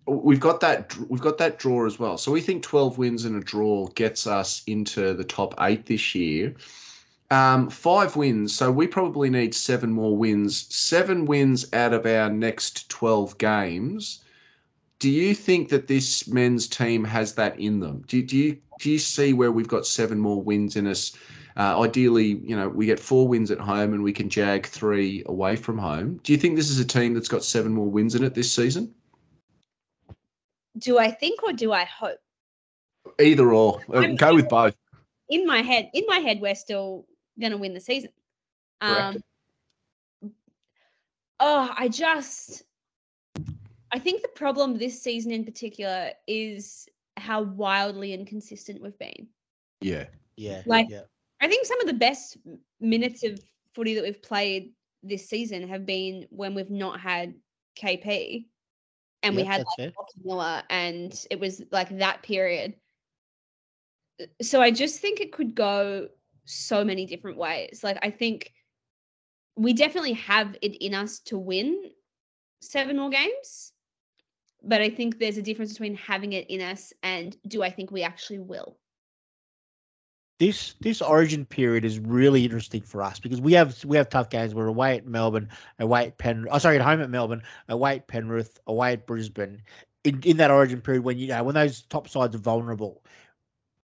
we've 0.05 0.39
got 0.39 0.59
that 0.59 0.95
we've 1.09 1.21
got 1.21 1.37
that 1.39 1.59
draw 1.59 1.85
as 1.85 1.99
well. 1.99 2.17
So 2.17 2.31
we 2.31 2.41
think 2.41 2.63
twelve 2.63 2.97
wins 2.97 3.25
and 3.25 3.35
a 3.35 3.45
draw 3.45 3.87
gets 3.87 4.27
us 4.27 4.63
into 4.67 5.13
the 5.13 5.23
top 5.23 5.53
eight 5.59 5.85
this 5.85 6.15
year. 6.15 6.55
Um, 7.31 7.69
five 7.69 8.15
wins, 8.15 8.55
so 8.55 8.71
we 8.71 8.85
probably 8.85 9.29
need 9.29 9.55
seven 9.55 9.91
more 9.91 10.15
wins. 10.15 10.67
Seven 10.73 11.25
wins 11.25 11.65
out 11.73 11.91
of 11.91 12.05
our 12.05 12.29
next 12.29 12.87
12 12.89 13.39
games. 13.39 14.21
Do 14.99 15.09
you 15.09 15.33
think 15.33 15.69
that 15.69 15.87
this 15.87 16.27
men's 16.27 16.67
team 16.67 17.03
has 17.03 17.33
that 17.33 17.59
in 17.59 17.79
them? 17.79 18.03
Do, 18.07 18.21
do 18.21 18.37
you 18.37 18.57
do 18.79 18.91
you 18.91 18.99
see 18.99 19.33
where 19.33 19.51
we've 19.51 19.67
got 19.67 19.87
seven 19.87 20.19
more 20.19 20.41
wins 20.41 20.75
in 20.75 20.85
us? 20.87 21.13
Uh, 21.57 21.81
ideally, 21.81 22.39
you 22.43 22.55
know, 22.55 22.69
we 22.69 22.85
get 22.85 22.99
four 22.99 23.27
wins 23.27 23.49
at 23.49 23.59
home 23.59 23.93
and 23.93 24.03
we 24.03 24.11
can 24.13 24.29
jag 24.29 24.67
three 24.67 25.23
away 25.25 25.55
from 25.55 25.77
home. 25.77 26.19
Do 26.23 26.31
you 26.31 26.37
think 26.37 26.55
this 26.55 26.69
is 26.69 26.79
a 26.79 26.85
team 26.85 27.13
that's 27.13 27.29
got 27.29 27.43
seven 27.43 27.73
more 27.73 27.89
wins 27.89 28.13
in 28.13 28.23
it 28.23 28.35
this 28.35 28.51
season? 28.51 28.93
Do 30.77 30.97
I 30.97 31.11
think 31.11 31.43
or 31.43 31.53
do 31.53 31.71
I 31.71 31.85
hope? 31.85 32.19
Either 33.19 33.53
or, 33.53 33.81
Uh, 33.89 33.99
I'm- 33.99 34.15
go 34.15 34.35
with 34.35 34.49
both. 34.49 34.75
in 35.29 35.45
my 35.45 35.61
head, 35.61 35.89
in 35.93 36.03
my 36.07 36.19
head, 36.19 36.39
we're 36.41 36.55
still 36.55 37.07
gonna 37.39 37.57
win 37.57 37.73
the 37.73 37.79
season. 37.79 38.11
Um, 38.81 39.23
oh, 41.39 41.73
I 41.77 41.87
just, 41.87 42.63
I 43.91 43.99
think 43.99 44.21
the 44.21 44.27
problem 44.29 44.77
this 44.77 45.01
season 45.01 45.31
in 45.31 45.45
particular 45.45 46.11
is 46.27 46.87
how 47.17 47.41
wildly 47.43 48.13
inconsistent 48.13 48.81
we've 48.81 48.97
been. 48.99 49.27
Yeah, 49.81 50.07
Yeah, 50.37 50.63
Like- 50.65 50.89
yeah. 50.89 51.03
I 51.39 51.47
think 51.47 51.65
some 51.65 51.79
of 51.79 51.87
the 51.87 51.93
best 51.93 52.37
minutes 52.79 53.23
of 53.23 53.39
footy 53.73 53.93
that 53.95 54.03
we've 54.03 54.21
played 54.21 54.73
this 55.03 55.29
season 55.29 55.67
have 55.69 55.85
been 55.85 56.27
when 56.29 56.53
we've 56.55 56.69
not 56.71 56.99
had 56.99 57.39
KP, 57.75 58.47
and 59.25 59.35
we 59.35 59.43
had. 59.43 59.65
Lachie 59.79 59.93
Miller, 60.23 60.63
and 60.69 61.25
it 61.29 61.39
was 61.39 61.61
like 61.71 61.97
that 61.97 62.23
period. 62.23 62.75
Uh, 64.21 64.25
So 64.41 64.61
I 64.61 64.71
just 64.71 64.99
think 64.99 65.19
it 65.19 65.31
could 65.31 65.55
go 65.55 66.09
so 66.45 66.83
many 66.83 67.05
different 67.05 67.37
ways. 67.37 67.81
Like 67.83 67.97
I 68.01 68.11
think 68.11 68.53
we 69.55 69.73
definitely 69.73 70.13
have 70.13 70.57
it 70.61 70.75
in 70.83 70.93
us 70.93 71.19
to 71.19 71.37
win 71.37 71.91
seven 72.61 72.97
more 72.97 73.09
games, 73.09 73.73
but 74.63 74.81
I 74.81 74.89
think 74.89 75.17
there's 75.17 75.37
a 75.37 75.41
difference 75.41 75.71
between 75.73 75.95
having 75.95 76.33
it 76.33 76.49
in 76.49 76.61
us 76.61 76.93
and 77.03 77.35
do 77.47 77.63
I 77.63 77.69
think 77.69 77.91
we 77.91 78.03
actually 78.03 78.39
will? 78.39 78.77
This 80.37 80.75
this 80.81 81.01
origin 81.01 81.45
period 81.45 81.85
is 81.85 81.99
really 81.99 82.43
interesting 82.43 82.81
for 82.81 83.01
us 83.01 83.19
because 83.19 83.39
we 83.39 83.53
have 83.53 83.83
we 83.85 83.95
have 83.95 84.09
tough 84.09 84.29
games. 84.29 84.53
We're 84.53 84.67
away 84.67 84.97
at 84.97 85.05
Melbourne, 85.05 85.49
away 85.79 86.07
at 86.07 86.17
Penrith. 86.17 86.51
Oh, 86.53 86.57
sorry, 86.57 86.75
at 86.75 86.81
home 86.81 87.01
at 87.01 87.09
Melbourne, 87.09 87.41
away 87.69 87.95
at 87.95 88.07
Penrith, 88.07 88.59
away 88.67 88.93
at 88.93 89.07
Brisbane. 89.07 89.61
In 90.03 90.21
in 90.23 90.37
that 90.37 90.51
origin 90.51 90.81
period, 90.81 91.03
when 91.03 91.17
you 91.17 91.27
know 91.27 91.43
when 91.43 91.55
those 91.55 91.83
top 91.83 92.09
sides 92.09 92.35
are 92.35 92.39
vulnerable, 92.39 93.01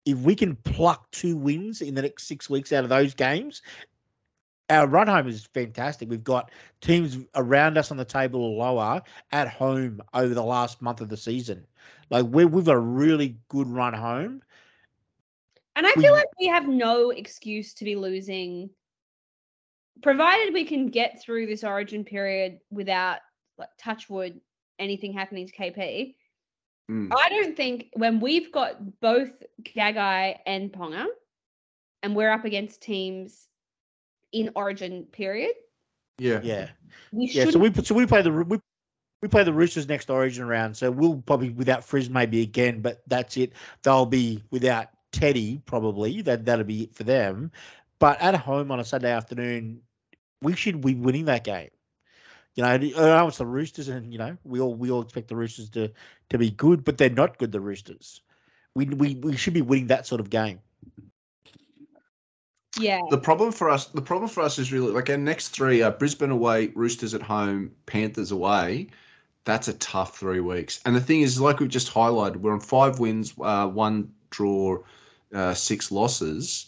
if 0.05 0.17
we 0.19 0.33
can 0.33 0.55
pluck 0.55 1.11
two 1.11 1.35
wins 1.35 1.81
in 1.81 1.93
the 1.93 2.01
next 2.01 2.27
six 2.27 2.49
weeks 2.49 2.71
out 2.71 2.83
of 2.83 2.89
those 2.89 3.13
games, 3.13 3.61
our 4.69 4.87
run 4.87 5.07
home 5.07 5.27
is 5.27 5.45
fantastic. 5.53 6.09
We've 6.09 6.23
got 6.23 6.51
teams 6.81 7.17
around 7.35 7.77
us 7.77 7.91
on 7.91 7.97
the 7.97 8.05
table 8.05 8.41
or 8.41 8.57
lower 8.57 9.01
at 9.31 9.47
home 9.47 10.01
over 10.13 10.33
the 10.33 10.43
last 10.43 10.81
month 10.81 11.01
of 11.01 11.09
the 11.09 11.17
season. 11.17 11.65
Like 12.09 12.25
we 12.29 12.45
we've 12.45 12.65
got 12.65 12.75
a 12.75 12.79
really 12.79 13.37
good 13.49 13.67
run 13.67 13.93
home. 13.93 14.41
And 15.79 15.87
I 15.87 15.93
We- 15.95 16.03
feel 16.03 16.11
like 16.11 16.27
we 16.37 16.47
have 16.47 16.67
no 16.67 17.11
excuse 17.11 17.73
to 17.75 17.85
be 17.85 17.95
losing, 17.95 18.69
provided 20.01 20.53
we 20.53 20.65
can 20.65 20.87
get 20.87 21.21
through 21.21 21.45
this 21.45 21.63
origin 21.63 22.03
period 22.03 22.59
without 22.69 23.19
like 23.57 23.69
touch 23.77 24.09
wood 24.09 24.41
anything 24.77 25.13
happening 25.13 25.47
to 25.47 25.53
KP. 25.53 26.17
Mm. 26.91 27.13
I 27.17 27.29
don't 27.29 27.55
think 27.55 27.91
when 27.93 28.19
we've 28.19 28.51
got 28.51 28.99
both 28.99 29.31
Gagai 29.63 30.39
and 30.45 30.69
Ponga, 30.69 31.05
and 32.03 32.13
we're 32.13 32.31
up 32.31 32.43
against 32.43 32.81
teams 32.81 33.47
in 34.33 34.51
Origin 34.55 35.05
period, 35.05 35.53
Yeah. 36.17 36.41
Yeah. 36.43 36.71
we 37.13 37.27
Yeah. 37.27 37.49
So 37.51 37.57
we 37.59 37.73
so 37.73 37.95
we 37.95 38.05
play 38.05 38.21
the 38.21 38.31
we, 38.33 38.59
we 39.21 39.29
play 39.29 39.45
the 39.45 39.53
Roosters 39.53 39.87
next 39.87 40.09
Origin 40.09 40.45
round. 40.45 40.75
So 40.75 40.91
we'll 40.91 41.21
probably 41.21 41.51
without 41.51 41.85
Frizz 41.85 42.09
maybe 42.09 42.41
again, 42.41 42.81
but 42.81 43.01
that's 43.07 43.37
it. 43.37 43.53
They'll 43.83 44.05
be 44.05 44.43
without 44.51 44.89
Teddy 45.11 45.61
probably. 45.65 46.21
That 46.21 46.45
that'll 46.45 46.65
be 46.65 46.83
it 46.83 46.95
for 46.95 47.03
them. 47.03 47.51
But 47.99 48.21
at 48.21 48.35
home 48.35 48.71
on 48.71 48.79
a 48.79 48.85
Sunday 48.85 49.11
afternoon, 49.11 49.81
we 50.41 50.55
should 50.55 50.81
be 50.81 50.95
winning 50.95 51.25
that 51.25 51.43
game. 51.43 51.69
You 52.55 52.63
know, 52.63 52.69
I 52.69 52.77
know 52.77 53.27
it's 53.27 53.37
the 53.37 53.45
Roosters, 53.45 53.87
and 53.87 54.11
you 54.11 54.19
know 54.19 54.37
we 54.43 54.59
all 54.59 54.73
we 54.73 54.91
all 54.91 55.01
expect 55.01 55.27
the 55.27 55.35
Roosters 55.35 55.69
to 55.71 55.91
to 56.29 56.37
be 56.37 56.51
good, 56.51 56.83
but 56.83 56.97
they're 56.97 57.09
not 57.09 57.37
good. 57.37 57.51
The 57.51 57.61
Roosters, 57.61 58.21
we 58.75 58.85
we 58.85 59.15
we 59.15 59.35
should 59.37 59.53
be 59.53 59.61
winning 59.61 59.87
that 59.87 60.07
sort 60.07 60.19
of 60.21 60.29
game. 60.29 60.59
yeah, 62.77 63.01
The 63.09 63.17
problem 63.17 63.51
for 63.51 63.69
us, 63.69 63.85
the 63.87 64.01
problem 64.01 64.29
for 64.29 64.41
us 64.41 64.57
is 64.59 64.71
really 64.71 64.91
like 64.91 65.09
our 65.09 65.17
next 65.17 65.49
three 65.49 65.81
are 65.81 65.91
Brisbane 65.91 66.31
away, 66.31 66.67
Roosters 66.75 67.13
at 67.13 67.21
home, 67.21 67.71
Panthers 67.85 68.31
away. 68.31 68.87
That's 69.45 69.67
a 69.67 69.73
tough 69.73 70.17
three 70.17 70.41
weeks. 70.41 70.81
And 70.85 70.95
the 70.95 71.01
thing 71.01 71.21
is, 71.21 71.39
like 71.39 71.59
we've 71.59 71.69
just 71.69 71.91
highlighted, 71.93 72.37
we're 72.37 72.53
on 72.53 72.59
five 72.59 72.99
wins, 72.99 73.33
uh, 73.41 73.67
one 73.67 74.11
draw, 74.29 74.79
uh, 75.33 75.53
six 75.53 75.91
losses. 75.91 76.67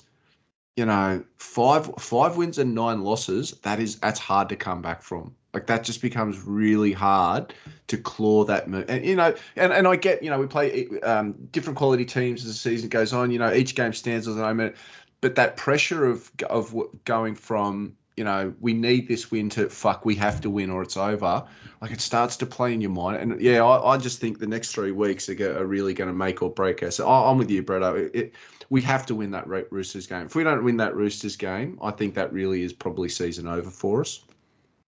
You 0.78 0.86
know, 0.86 1.24
five 1.38 1.92
five 2.00 2.38
wins 2.38 2.58
and 2.58 2.74
nine 2.74 3.04
losses. 3.04 3.52
That 3.64 3.80
is 3.80 4.00
that's 4.00 4.20
hard 4.20 4.50
to 4.50 4.56
come 4.56 4.82
back 4.82 5.02
from. 5.02 5.36
Like 5.54 5.68
that 5.68 5.84
just 5.84 6.02
becomes 6.02 6.42
really 6.46 6.94
hard 6.94 7.54
to 7.88 7.98
claw 7.98 8.46
that 8.46 8.70
move. 8.70 8.86
And 8.88 9.06
you 9.06 9.18
know, 9.18 9.36
and, 9.58 9.74
and 9.74 9.86
I 9.86 9.98
get, 9.98 10.24
you 10.24 10.30
know, 10.30 10.40
we 10.40 10.48
play 10.48 10.88
um, 11.04 11.34
different 11.52 11.78
quality 11.78 12.06
teams 12.06 12.46
as 12.46 12.48
the 12.48 12.54
season 12.54 12.88
goes 12.88 13.12
on. 13.12 13.32
You 13.32 13.40
know, 13.40 13.52
each 13.52 13.76
game 13.76 13.92
stands 13.92 14.30
on 14.30 14.36
its 14.36 14.42
own 14.42 14.74
but 15.22 15.36
that 15.36 15.56
pressure 15.56 16.06
of 16.06 16.32
of 16.50 16.76
going 17.06 17.36
from 17.36 17.96
you 18.18 18.24
know 18.24 18.54
we 18.60 18.74
need 18.74 19.08
this 19.08 19.32
win 19.32 19.50
to 19.50 19.70
fuck 19.70 20.06
we 20.06 20.16
have 20.16 20.42
to 20.42 20.50
win 20.50 20.70
or 20.70 20.82
it's 20.82 20.98
over 20.98 21.44
like 21.82 21.92
it 21.92 22.02
starts 22.02 22.36
to 22.38 22.46
play 22.46 22.74
in 22.74 22.82
your 22.82 22.92
mind 22.92 23.18
and 23.18 23.42
yeah 23.42 23.64
i, 23.64 23.94
I 23.94 23.98
just 23.98 24.20
think 24.20 24.40
the 24.40 24.48
next 24.48 24.74
three 24.74 24.92
weeks 24.92 25.30
are, 25.30 25.34
go, 25.34 25.56
are 25.58 25.66
really 25.66 25.94
going 25.94 26.10
to 26.10 26.14
make 26.14 26.42
or 26.42 26.50
break 26.50 26.84
us 26.84 26.98
so 26.98 27.08
I, 27.08 27.30
i'm 27.30 27.38
with 27.38 27.50
you 27.50 27.64
Bretto. 27.64 27.98
It, 27.98 28.16
it, 28.16 28.34
we 28.70 28.82
have 28.82 29.06
to 29.08 29.16
win 29.16 29.32
that 29.32 29.48
roosters 29.48 30.08
game 30.08 30.26
if 30.26 30.36
we 30.36 30.44
don't 30.44 30.64
win 30.64 30.78
that 30.78 30.96
roosters 30.96 31.36
game 31.36 31.80
i 31.82 31.92
think 31.92 32.14
that 32.16 32.32
really 32.34 32.64
is 32.64 32.74
probably 32.74 33.10
season 33.10 33.48
over 33.48 33.70
for 33.70 34.02
us 34.02 34.24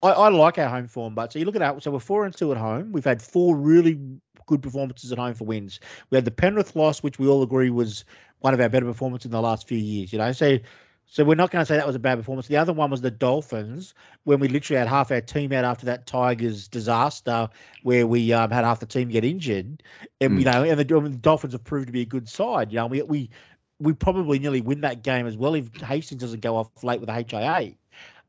I, 0.03 0.09
I 0.09 0.27
like 0.27 0.57
our 0.57 0.67
home 0.67 0.87
form, 0.87 1.15
but 1.15 1.31
so 1.31 1.39
you 1.39 1.45
look 1.45 1.55
at 1.55 1.61
our 1.61 1.79
so 1.79 1.89
we're 1.89 1.99
four 1.99 2.25
and 2.25 2.35
two 2.35 2.51
at 2.51 2.57
home. 2.57 2.91
We've 2.91 3.05
had 3.05 3.21
four 3.21 3.55
really 3.55 3.97
good 4.47 4.61
performances 4.61 5.13
at 5.13 5.17
home 5.17 5.33
for 5.33 5.45
wins. 5.45 5.79
We 6.09 6.17
had 6.17 6.25
the 6.25 6.31
Penrith 6.31 6.75
loss, 6.75 7.01
which 7.01 7.19
we 7.19 7.27
all 7.27 7.41
agree 7.41 7.69
was 7.69 8.03
one 8.39 8.53
of 8.53 8.59
our 8.59 8.67
better 8.67 8.85
performances 8.85 9.27
in 9.27 9.31
the 9.31 9.41
last 9.41 9.65
few 9.65 9.77
years. 9.77 10.11
You 10.11 10.19
know, 10.19 10.33
so 10.33 10.57
so 11.05 11.23
we're 11.23 11.35
not 11.35 11.51
going 11.51 11.61
to 11.61 11.65
say 11.65 11.75
that 11.75 11.85
was 11.85 11.95
a 11.95 11.99
bad 11.99 12.17
performance. 12.17 12.47
The 12.47 12.57
other 12.57 12.73
one 12.73 12.89
was 12.89 13.01
the 13.01 13.11
Dolphins, 13.11 13.93
when 14.23 14.39
we 14.39 14.47
literally 14.47 14.79
had 14.79 14.87
half 14.87 15.11
our 15.11 15.21
team 15.21 15.51
out 15.53 15.63
after 15.65 15.85
that 15.85 16.07
Tigers 16.07 16.67
disaster, 16.67 17.49
where 17.83 18.07
we 18.07 18.33
um, 18.33 18.49
had 18.49 18.63
half 18.63 18.79
the 18.79 18.85
team 18.85 19.09
get 19.09 19.23
injured, 19.23 19.83
and 20.21 20.39
you 20.39 20.45
know, 20.45 20.63
and 20.63 20.79
the, 20.79 20.97
and 20.97 21.05
the 21.05 21.17
Dolphins 21.17 21.53
have 21.53 21.63
proved 21.63 21.87
to 21.87 21.93
be 21.93 22.01
a 22.01 22.05
good 22.05 22.27
side. 22.27 22.71
You 22.71 22.77
know, 22.77 22.87
we 22.87 23.01
we 23.03 23.29
we 23.79 23.93
probably 23.93 24.39
nearly 24.39 24.61
win 24.61 24.81
that 24.81 25.03
game 25.03 25.27
as 25.27 25.37
well 25.37 25.53
if 25.55 25.73
Hastings 25.81 26.21
doesn't 26.21 26.39
go 26.39 26.55
off 26.55 26.83
late 26.83 26.99
with 26.99 27.09
the 27.09 27.13
HIA. 27.13 27.73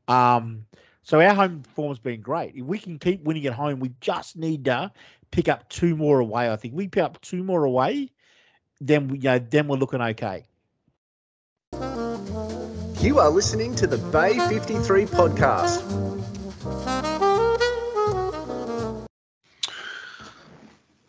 Um, 0.07 0.65
so 1.03 1.21
our 1.21 1.33
home 1.33 1.63
form's 1.63 1.99
been 1.99 2.21
great. 2.21 2.55
If 2.55 2.65
we 2.65 2.77
can 2.77 2.99
keep 2.99 3.23
winning 3.23 3.45
at 3.45 3.53
home, 3.53 3.79
we 3.79 3.91
just 4.01 4.35
need 4.35 4.65
to 4.65 4.91
pick 5.31 5.47
up 5.47 5.69
two 5.69 5.95
more 5.95 6.19
away. 6.19 6.51
I 6.51 6.55
think 6.55 6.73
we 6.73 6.87
pick 6.87 7.03
up 7.03 7.21
two 7.21 7.43
more 7.43 7.63
away, 7.63 8.11
then 8.81 9.07
we, 9.07 9.19
you 9.19 9.23
know, 9.25 9.39
then 9.39 9.67
we're 9.67 9.77
looking 9.77 10.01
okay. 10.01 10.43
You 13.05 13.19
are 13.19 13.29
listening 13.29 13.75
to 13.75 13.85
the 13.85 13.99
bay 14.09 14.39
53 14.49 15.05
podcast 15.05 15.83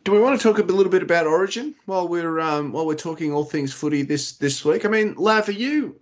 Do 0.04 0.12
we 0.12 0.20
want 0.20 0.38
to 0.38 0.42
talk 0.42 0.58
a 0.58 0.62
little 0.62 0.92
bit 0.92 1.02
about 1.02 1.26
Origin 1.26 1.74
while 1.86 2.06
we're 2.06 2.38
um, 2.38 2.70
while 2.70 2.86
we're 2.86 2.94
talking 2.94 3.32
all 3.32 3.44
things 3.44 3.72
footy 3.72 4.02
this 4.02 4.32
this 4.36 4.64
week? 4.64 4.84
I 4.84 4.88
mean, 4.88 5.14
Lav, 5.16 5.48
are 5.48 5.52
you? 5.52 5.98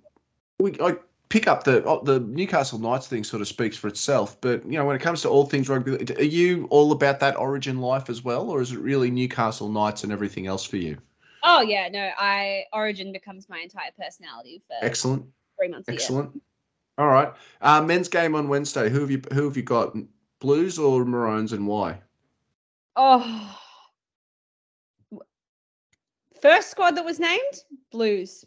We 0.59 0.77
I 0.79 0.97
pick 1.29 1.47
up 1.47 1.63
the 1.63 1.83
oh, 1.85 2.03
the 2.03 2.21
Newcastle 2.21 2.79
Knights 2.79 3.07
thing 3.07 3.25
sort 3.25 3.41
of 3.41 3.49
speaks 3.49 3.79
for 3.79 3.89
itself, 3.89 4.39
but 4.43 4.63
you 4.67 4.77
know 4.77 4.85
when 4.85 4.95
it 4.97 5.01
comes 5.01 5.23
to 5.23 5.31
all 5.31 5.47
things 5.47 5.71
rugby, 5.71 5.97
are 6.17 6.23
you 6.23 6.67
all 6.71 6.93
about 6.93 7.21
that 7.21 7.39
Origin 7.39 7.81
life 7.81 8.11
as 8.11 8.23
well, 8.23 8.51
or 8.51 8.61
is 8.61 8.73
it 8.73 8.79
really 8.79 9.11
Newcastle 9.11 9.71
Knights 9.71 10.05
and 10.05 10.13
everything 10.13 10.49
else 10.49 10.65
for 10.65 10.77
you? 10.77 10.99
oh 11.45 11.63
yeah, 11.63 11.89
no, 11.89 12.11
I 12.19 12.65
Origin 12.73 13.13
becomes 13.13 13.49
my 13.49 13.61
entire 13.61 13.93
personality 13.97 14.61
for 14.67 14.75
Excellent, 14.85 15.25
three 15.67 15.73
months. 15.73 15.89
a 15.89 15.93
year. 15.93 16.01
excellent. 16.01 16.43
All 16.99 17.09
right, 17.09 17.33
uh, 17.61 17.83
men's 17.83 18.09
game 18.09 18.35
on 18.35 18.49
Wednesday. 18.49 18.89
Who 18.89 19.01
have 19.01 19.11
you 19.11 19.21
who 19.33 19.45
have 19.45 19.57
you 19.57 19.63
got? 19.63 19.97
Blues 20.41 20.79
or 20.79 21.05
Maroons, 21.05 21.53
and 21.53 21.67
why? 21.67 21.99
Oh, 22.97 23.59
first 26.41 26.71
squad 26.71 26.93
that 26.93 27.05
was 27.05 27.19
named 27.19 27.41
Blues, 27.91 28.45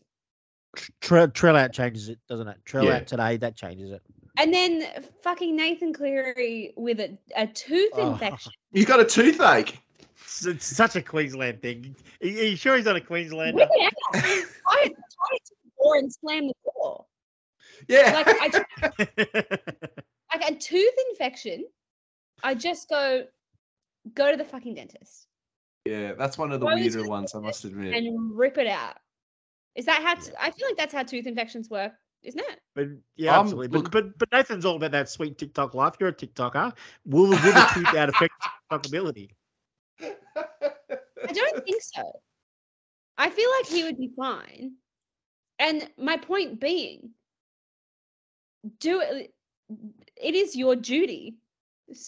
Trell, 1.01 1.27
Trell 1.33 1.57
out 1.57 1.73
changes 1.73 2.09
it, 2.09 2.19
doesn't 2.29 2.47
it? 2.47 2.57
Trell 2.65 2.85
Yeah. 2.85 2.97
out 2.97 3.07
today 3.07 3.37
that 3.37 3.55
changes 3.55 3.91
it. 3.91 4.01
and 4.37 4.53
then 4.53 4.85
fucking 5.23 5.55
Nathan 5.55 5.91
Cleary 5.93 6.73
with 6.77 6.99
a, 6.99 7.17
a 7.35 7.47
tooth 7.47 7.91
Oh. 7.95 8.11
infection. 8.13 8.51
He's 8.71 8.85
got 8.85 8.99
a 8.99 9.05
toothache. 9.05 9.79
It's, 10.23 10.45
it's 10.45 10.65
such 10.67 10.95
a 10.95 11.01
Queensland 11.01 11.61
thing. 11.63 11.95
Are 12.21 12.27
you 12.27 12.55
sure 12.55 12.75
he's 12.75 12.85
not 12.85 12.95
a 12.95 13.01
Queenslander? 13.01 13.55
Win 13.55 13.67
out. 13.85 13.93
I 14.13 14.43
tried 14.67 14.91
to 14.91 15.53
the 15.65 15.71
door 15.81 15.95
and 15.97 16.13
slam 16.13 16.47
the 16.47 16.53
door. 16.75 17.05
Yeah. 17.87 18.13
Like 18.13 18.27
I 18.41 18.49
just 18.49 18.65
like 20.33 20.49
a 20.49 20.55
tooth 20.55 20.93
infection. 21.11 21.65
I 22.43 22.53
just 22.55 22.89
go 22.89 23.25
go 24.13 24.31
to 24.31 24.37
the 24.37 24.45
fucking 24.45 24.75
dentist 24.75 25.27
yeah, 25.85 26.13
that's 26.17 26.37
one 26.37 26.51
of 26.51 26.59
the 26.59 26.65
Why 26.65 26.75
weirder 26.75 26.99
you- 26.99 27.09
ones, 27.09 27.33
I 27.33 27.39
must 27.39 27.63
admit. 27.63 27.93
and 27.93 28.37
rip 28.37 28.57
it 28.57 28.67
out. 28.67 28.97
Is 29.75 29.85
that 29.85 30.01
how? 30.03 30.15
T- 30.15 30.31
I 30.37 30.51
feel 30.51 30.67
like 30.67 30.75
that's 30.75 30.93
how 30.93 31.03
tooth 31.03 31.25
infections 31.27 31.69
work, 31.69 31.93
isn't 32.23 32.39
it? 32.41 32.59
But 32.75 32.87
yeah, 33.15 33.37
Um, 33.37 33.45
absolutely. 33.45 33.67
But, 33.69 33.77
look- 33.83 33.91
but 33.91 34.17
but 34.17 34.29
Nathan's 34.33 34.65
all 34.65 34.75
about 34.75 34.91
that 34.91 35.07
sweet 35.09 35.37
TikTok 35.37 35.73
life. 35.75 35.93
You're 35.99 36.09
a 36.09 36.13
TikToker. 36.13 36.73
Will, 37.05 37.27
will 37.29 37.37
the 37.37 37.69
tooth 37.73 37.95
out 37.95 38.09
affect 38.09 38.33
TikTok 38.43 38.85
ability? 38.87 39.31
I 40.01 41.31
don't 41.31 41.63
think 41.65 41.81
so. 41.81 42.03
I 43.17 43.29
feel 43.29 43.49
like 43.57 43.67
he 43.67 43.83
would 43.83 43.97
be 43.97 44.11
fine. 44.15 44.73
And 45.59 45.89
my 45.97 46.17
point 46.17 46.59
being, 46.59 47.11
do 48.79 49.01
it. 49.01 49.33
It 50.21 50.35
is 50.35 50.55
your 50.55 50.75
duty. 50.75 51.35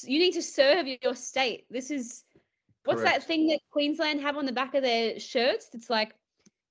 You 0.03 0.19
need 0.19 0.33
to 0.33 0.41
serve 0.41 0.87
your 1.01 1.15
state. 1.15 1.65
This 1.69 1.91
is 1.91 2.23
what's 2.85 3.01
that 3.03 3.23
thing 3.23 3.47
that 3.47 3.59
Queensland 3.71 4.21
have 4.21 4.37
on 4.37 4.45
the 4.45 4.51
back 4.51 4.73
of 4.75 4.83
their 4.83 5.19
shirts? 5.19 5.69
It's 5.73 5.89
like 5.89 6.15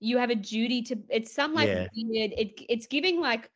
you 0.00 0.18
have 0.18 0.30
a 0.30 0.34
duty 0.34 0.82
to. 0.82 0.96
It's 1.08 1.32
some 1.32 1.54
like 1.54 1.68
Yeah. 1.68 1.86
weird. 1.96 2.32
It 2.36 2.60
it's 2.68 2.86
giving 2.86 3.20
like 3.20 3.50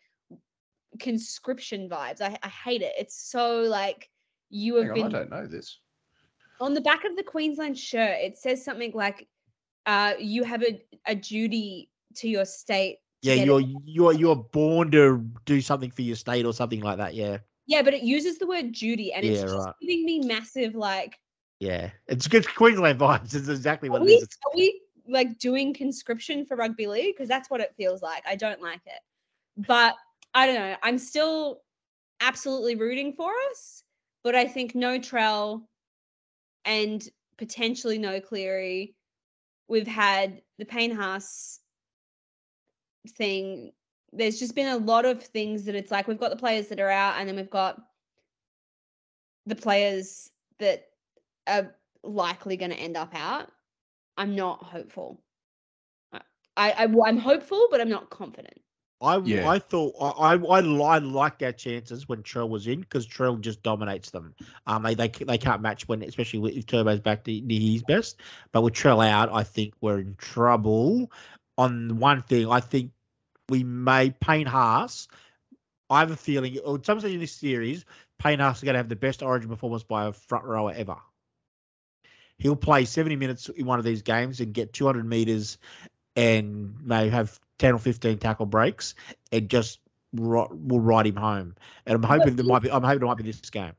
conscription 0.99 1.89
vibes. 1.89 2.21
I 2.21 2.39
I 2.43 2.49
hate 2.49 2.83
it. 2.83 2.93
It's 2.99 3.17
so 3.31 3.61
like 3.63 4.09
you 4.51 4.77
have 4.77 4.89
Hang 4.89 4.93
on, 4.93 4.97
been 4.97 5.07
I 5.07 5.19
don't 5.21 5.31
know 5.31 5.47
this. 5.47 5.79
on 6.61 6.75
the 6.75 6.81
back 6.81 7.05
of 7.05 7.17
the 7.17 7.23
Queensland 7.23 7.79
shirt, 7.79 8.19
it 8.21 8.39
says 8.39 8.65
something 8.65 8.93
like, 8.95 9.29
uh, 9.87 10.15
"You 10.19 10.45
have 10.45 10.63
a, 10.63 10.83
a 11.07 11.15
duty 11.15 11.91
to 12.17 12.29
your 12.29 12.45
state." 12.45 12.99
Yeah, 13.23 13.35
you're 13.35 13.61
it." 13.61 13.69
you're 13.85 14.13
you're 14.13 14.37
born 14.37 14.91
to 14.91 15.25
do 15.45 15.61
something 15.61 15.91
for 15.91 16.03
your 16.03 16.17
state 16.17 16.45
or 16.45 16.53
something 16.53 16.81
like 16.81 16.99
that. 16.99 17.15
Yeah, 17.15 17.39
yeah, 17.67 17.83
but 17.83 17.95
it 17.95 18.03
uses 18.03 18.39
the 18.39 18.47
word 18.47 18.73
duty, 18.73 19.13
and 19.13 19.25
it's 19.25 19.39
Yeah, 19.39 19.47
just 19.47 19.57
right. 19.57 19.75
giving 19.81 20.05
me 20.05 20.21
massive 20.21 20.75
like, 20.75 21.19
yeah. 21.61 21.91
It's 22.09 22.27
good 22.29 22.47
Queensland 22.55 22.99
vibes. 23.01 23.35
It's 23.35 23.49
exactly 23.49 23.89
what 23.89 24.03
it 24.03 24.07
we, 24.07 24.15
is. 24.15 24.23
It's- 24.25 24.39
are 24.45 24.57
we 24.57 24.81
like 25.09 25.39
doing 25.39 25.73
conscription 25.73 26.45
for 26.45 26.57
rugby 26.57 26.87
league? 26.87 27.15
Because 27.15 27.29
that's 27.29 27.51
what 27.51 27.61
it 27.61 27.75
feels 27.77 28.03
like. 28.03 28.23
I 28.27 28.37
don't 28.37 28.61
like 28.61 28.81
it, 28.87 29.01
but 29.67 29.95
I 30.35 30.47
don't 30.47 30.57
know. 30.57 30.77
I'm 30.83 30.99
still 30.99 31.63
absolutely 32.21 32.77
rooting 32.77 33.13
for 33.13 33.33
us, 33.51 33.83
but 34.25 34.35
I 34.35 34.47
think 34.47 34.75
no 34.75 34.99
Trell 34.99 35.63
and 36.65 37.07
potentially 37.39 37.99
no 37.99 38.21
Cleary. 38.21 38.95
We've 39.69 39.87
had 39.87 40.43
the 40.59 40.65
Payne 40.65 40.95
Haas 40.95 41.59
thing. 43.09 43.73
There's 44.13 44.39
just 44.39 44.55
been 44.55 44.69
a 44.69 44.77
lot 44.77 45.05
of 45.05 45.23
things 45.23 45.65
that 45.65 45.75
it's 45.75 45.91
like 45.91 46.07
we've 46.07 46.19
got 46.21 46.31
the 46.31 46.37
players 46.37 46.69
that 46.69 46.81
are 46.81 46.91
out, 46.91 47.15
and 47.19 47.29
then 47.29 47.37
we've 47.37 47.51
got 47.51 47.81
the 49.47 49.57
players 49.57 50.31
that 50.59 50.89
are 51.47 51.75
likely 52.05 52.57
going 52.57 52.71
to 52.71 52.77
end 52.77 52.97
up 52.97 53.15
out. 53.15 53.51
I'm 54.17 54.35
not 54.37 54.63
hopeful. 54.63 55.23
I, 56.13 56.21
I, 56.57 56.73
I- 56.85 57.09
I'm 57.09 57.17
hopeful, 57.19 57.69
but 57.71 57.81
I'm 57.81 57.89
not 57.89 58.11
confident. 58.11 58.59
I 59.01 59.17
Yeah. 59.25 59.49
I 59.51 59.59
thought 59.59 59.95
I 60.01 60.35
I, 60.35 60.35
I, 60.35 60.61
li- 60.61 61.07
liked 61.07 61.43
our 61.43 61.51
chances 61.51 62.09
when 62.09 62.23
Trell 62.23 62.49
was 62.49 62.69
in 62.69 62.83
because 62.83 63.05
Trell 63.09 63.41
just 63.41 63.61
dominates 63.65 64.11
them. 64.11 64.33
Um, 64.69 64.85
they, 64.85 64.95
they 64.95 65.09
they 65.09 65.39
can't 65.39 65.61
match 65.61 65.89
when 65.89 66.03
especially 66.03 66.39
with- 66.39 66.55
if 66.57 66.67
Turbo's 66.67 67.01
back 67.01 67.25
to 67.25 67.41
near 67.41 67.59
his 67.61 67.83
best. 67.83 68.21
But 68.53 68.63
with 68.63 68.75
Trell 68.75 69.05
out, 69.05 69.29
I 69.33 69.43
think 69.43 69.75
we're 69.81 69.99
in 69.99 70.15
trouble. 70.19 71.11
On 71.59 71.99
one 71.99 72.23
thing, 72.23 72.51
I 72.51 72.61
think 72.61 72.93
we 73.49 73.65
may 73.65 74.11
Payne 74.11 74.47
Haas. 74.47 75.09
I 75.91 76.01
have 76.01 76.11
a 76.11 76.17
feeling, 76.17 76.59
or 76.65 76.81
some 76.83 77.01
stage 77.01 77.13
in 77.13 77.21
this 77.21 77.33
series, 77.33 77.85
Payne 78.19 78.39
Haas 78.39 78.59
is 78.59 78.65
going 78.65 78.75
to 78.75 78.79
have 78.79 78.89
the 78.89 78.97
best 78.97 79.23
Origin 79.23 79.51
performance 79.51 79.83
by 79.83 80.07
a 80.07 80.13
front 80.13 80.45
rower 80.45 80.73
ever. 80.75 80.97
He'll 82.39 82.57
play 82.57 82.87
70 82.87 83.17
minutes 83.17 83.49
in 83.51 83.67
one 83.67 83.79
of 83.79 83.85
these 83.85 84.03
games 84.03 84.41
and 84.41 84.53
get 84.53 84.73
200 84.73 85.05
meters 85.05 85.59
and 86.17 86.75
may 86.85 87.09
have 87.09 87.39
10 87.59 87.75
or 87.75 87.79
15 87.79 88.19
tackle 88.19 88.47
breaks 88.47 88.95
and 89.31 89.49
just 89.49 89.79
ri- 90.13 90.47
will 90.51 90.81
ride 90.81 91.07
him 91.07 91.17
home. 91.17 91.55
And 91.87 91.95
I'm 91.95 92.03
hoping 92.03 92.37
there 92.37 92.45
might 92.45 92.63
be, 92.63 92.71
I'm 92.71 92.83
hoping 92.83 93.03
it 93.03 93.07
might 93.07 93.17
be 93.19 93.25
this 93.25 93.51
game. 93.51 93.73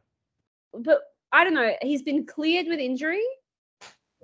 But 0.74 1.02
I 1.32 1.44
don't 1.44 1.54
know. 1.54 1.74
He's 1.82 2.04
been 2.04 2.26
cleared 2.26 2.68
with 2.68 2.80
injury, 2.80 3.24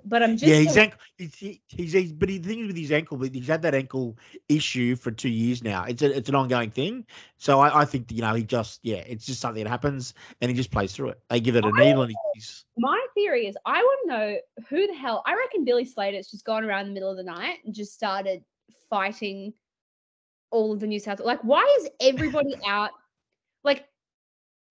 but 0.04 0.22
I'm 0.22 0.36
just 0.36 0.44
yeah, 0.44 0.56
his 0.56 0.76
ankle, 0.76 0.98
he's, 1.16 1.34
he's, 1.34 1.92
he's, 1.92 2.12
but 2.12 2.28
the 2.28 2.38
thing 2.38 2.60
is 2.60 2.66
with 2.68 2.76
his 2.76 2.92
ankle, 2.92 3.18
he's 3.18 3.46
had 3.46 3.62
that 3.62 3.74
ankle 3.74 4.16
issue 4.48 4.96
for 4.96 5.10
two 5.10 5.28
years 5.28 5.62
now. 5.62 5.84
It's 5.84 6.02
a, 6.02 6.16
it's 6.16 6.28
an 6.28 6.34
ongoing 6.34 6.70
thing. 6.70 7.06
So 7.38 7.60
I, 7.60 7.82
I 7.82 7.84
think, 7.84 8.10
you 8.12 8.22
know, 8.22 8.34
he 8.34 8.42
just, 8.42 8.80
yeah, 8.82 8.98
it's 9.06 9.26
just 9.26 9.40
something 9.40 9.62
that 9.64 9.70
happens 9.70 10.14
and 10.40 10.50
he 10.50 10.56
just 10.56 10.70
plays 10.70 10.92
through 10.92 11.10
it. 11.10 11.20
They 11.28 11.40
give 11.40 11.56
it 11.56 11.64
a 11.64 11.72
needle 11.72 12.02
and 12.02 12.14
he's, 12.34 12.64
my 12.78 13.04
theory 13.14 13.46
is 13.46 13.56
I 13.66 13.82
want 13.82 14.00
to 14.04 14.16
know 14.16 14.36
who 14.68 14.86
the 14.86 14.94
hell. 14.94 15.22
I 15.26 15.34
reckon 15.34 15.64
Billy 15.64 15.84
Slater's 15.84 16.30
just 16.30 16.44
gone 16.44 16.64
around 16.64 16.86
the 16.86 16.92
middle 16.92 17.10
of 17.10 17.16
the 17.16 17.22
night 17.22 17.58
and 17.64 17.74
just 17.74 17.94
started 17.94 18.42
fighting 18.88 19.52
all 20.50 20.72
of 20.72 20.80
the 20.80 20.86
New 20.86 20.98
South. 20.98 21.20
Like, 21.20 21.42
why 21.42 21.64
is 21.80 21.88
everybody 22.00 22.54
out? 22.66 22.90
Like, 23.64 23.86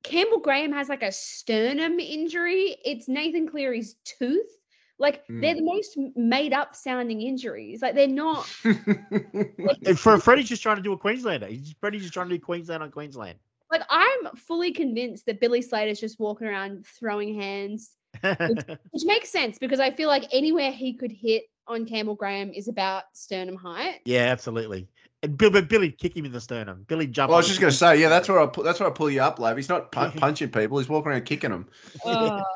Campbell 0.03 0.39
Graham 0.39 0.71
has 0.71 0.89
like 0.89 1.03
a 1.03 1.11
sternum 1.11 1.99
injury. 1.99 2.77
It's 2.85 3.07
Nathan 3.07 3.47
Cleary's 3.47 3.95
tooth. 4.05 4.58
Like, 4.99 5.23
they're 5.29 5.55
the 5.55 5.61
mm. 5.61 5.65
most 5.65 5.97
made 6.15 6.51
up 6.51 6.75
sounding 6.75 7.21
injuries. 7.21 7.81
Like, 7.81 7.95
they're 7.95 8.07
not. 8.07 8.49
and 8.63 9.97
for 9.97 10.19
Freddie's 10.19 10.49
just 10.49 10.61
trying 10.61 10.75
to 10.75 10.81
do 10.81 10.91
a 10.91 10.97
Queenslander. 10.97 11.47
He's 11.47 11.73
Freddie's 11.79 12.01
just 12.01 12.13
trying 12.13 12.27
to 12.27 12.35
do 12.35 12.41
Queensland 12.41 12.83
on 12.83 12.91
Queensland. 12.91 13.39
Like, 13.71 13.83
I'm 13.89 14.35
fully 14.35 14.73
convinced 14.73 15.25
that 15.27 15.39
Billy 15.39 15.61
Slater's 15.61 16.01
just 16.01 16.19
walking 16.19 16.47
around 16.47 16.85
throwing 16.85 17.39
hands, 17.39 17.91
which 18.21 19.05
makes 19.05 19.29
sense 19.29 19.57
because 19.57 19.79
I 19.79 19.91
feel 19.91 20.09
like 20.09 20.27
anywhere 20.33 20.71
he 20.71 20.93
could 20.93 21.11
hit 21.11 21.43
on 21.67 21.85
Campbell 21.85 22.15
Graham 22.15 22.51
is 22.51 22.67
about 22.67 23.03
sternum 23.13 23.55
height. 23.55 24.01
yeah, 24.05 24.23
absolutely. 24.23 24.87
And 25.21 25.37
Bill, 25.37 25.51
but 25.51 25.69
Billy 25.69 25.91
kick 25.91 26.15
him 26.15 26.25
in 26.25 26.31
the 26.31 26.41
sternum. 26.41 26.85
Billy 26.87 27.05
jump. 27.05 27.29
Well, 27.29 27.37
I 27.37 27.39
was 27.39 27.47
just 27.47 27.59
going 27.59 27.71
to 27.71 27.77
say, 27.77 28.01
yeah, 28.01 28.09
that's 28.09 28.27
where 28.27 28.39
I 28.39 28.47
pu- 28.47 28.63
that's 28.63 28.79
where 28.79 28.89
I 28.89 28.91
pull 28.91 29.09
you 29.09 29.21
up, 29.21 29.37
Lav. 29.37 29.55
He's 29.57 29.69
not 29.69 29.91
pun- 29.91 30.13
punching 30.13 30.49
people; 30.49 30.77
he's 30.77 30.87
walking 30.87 31.11
around 31.11 31.25
kicking 31.25 31.51
them. 31.51 31.67
Oh. 32.05 32.41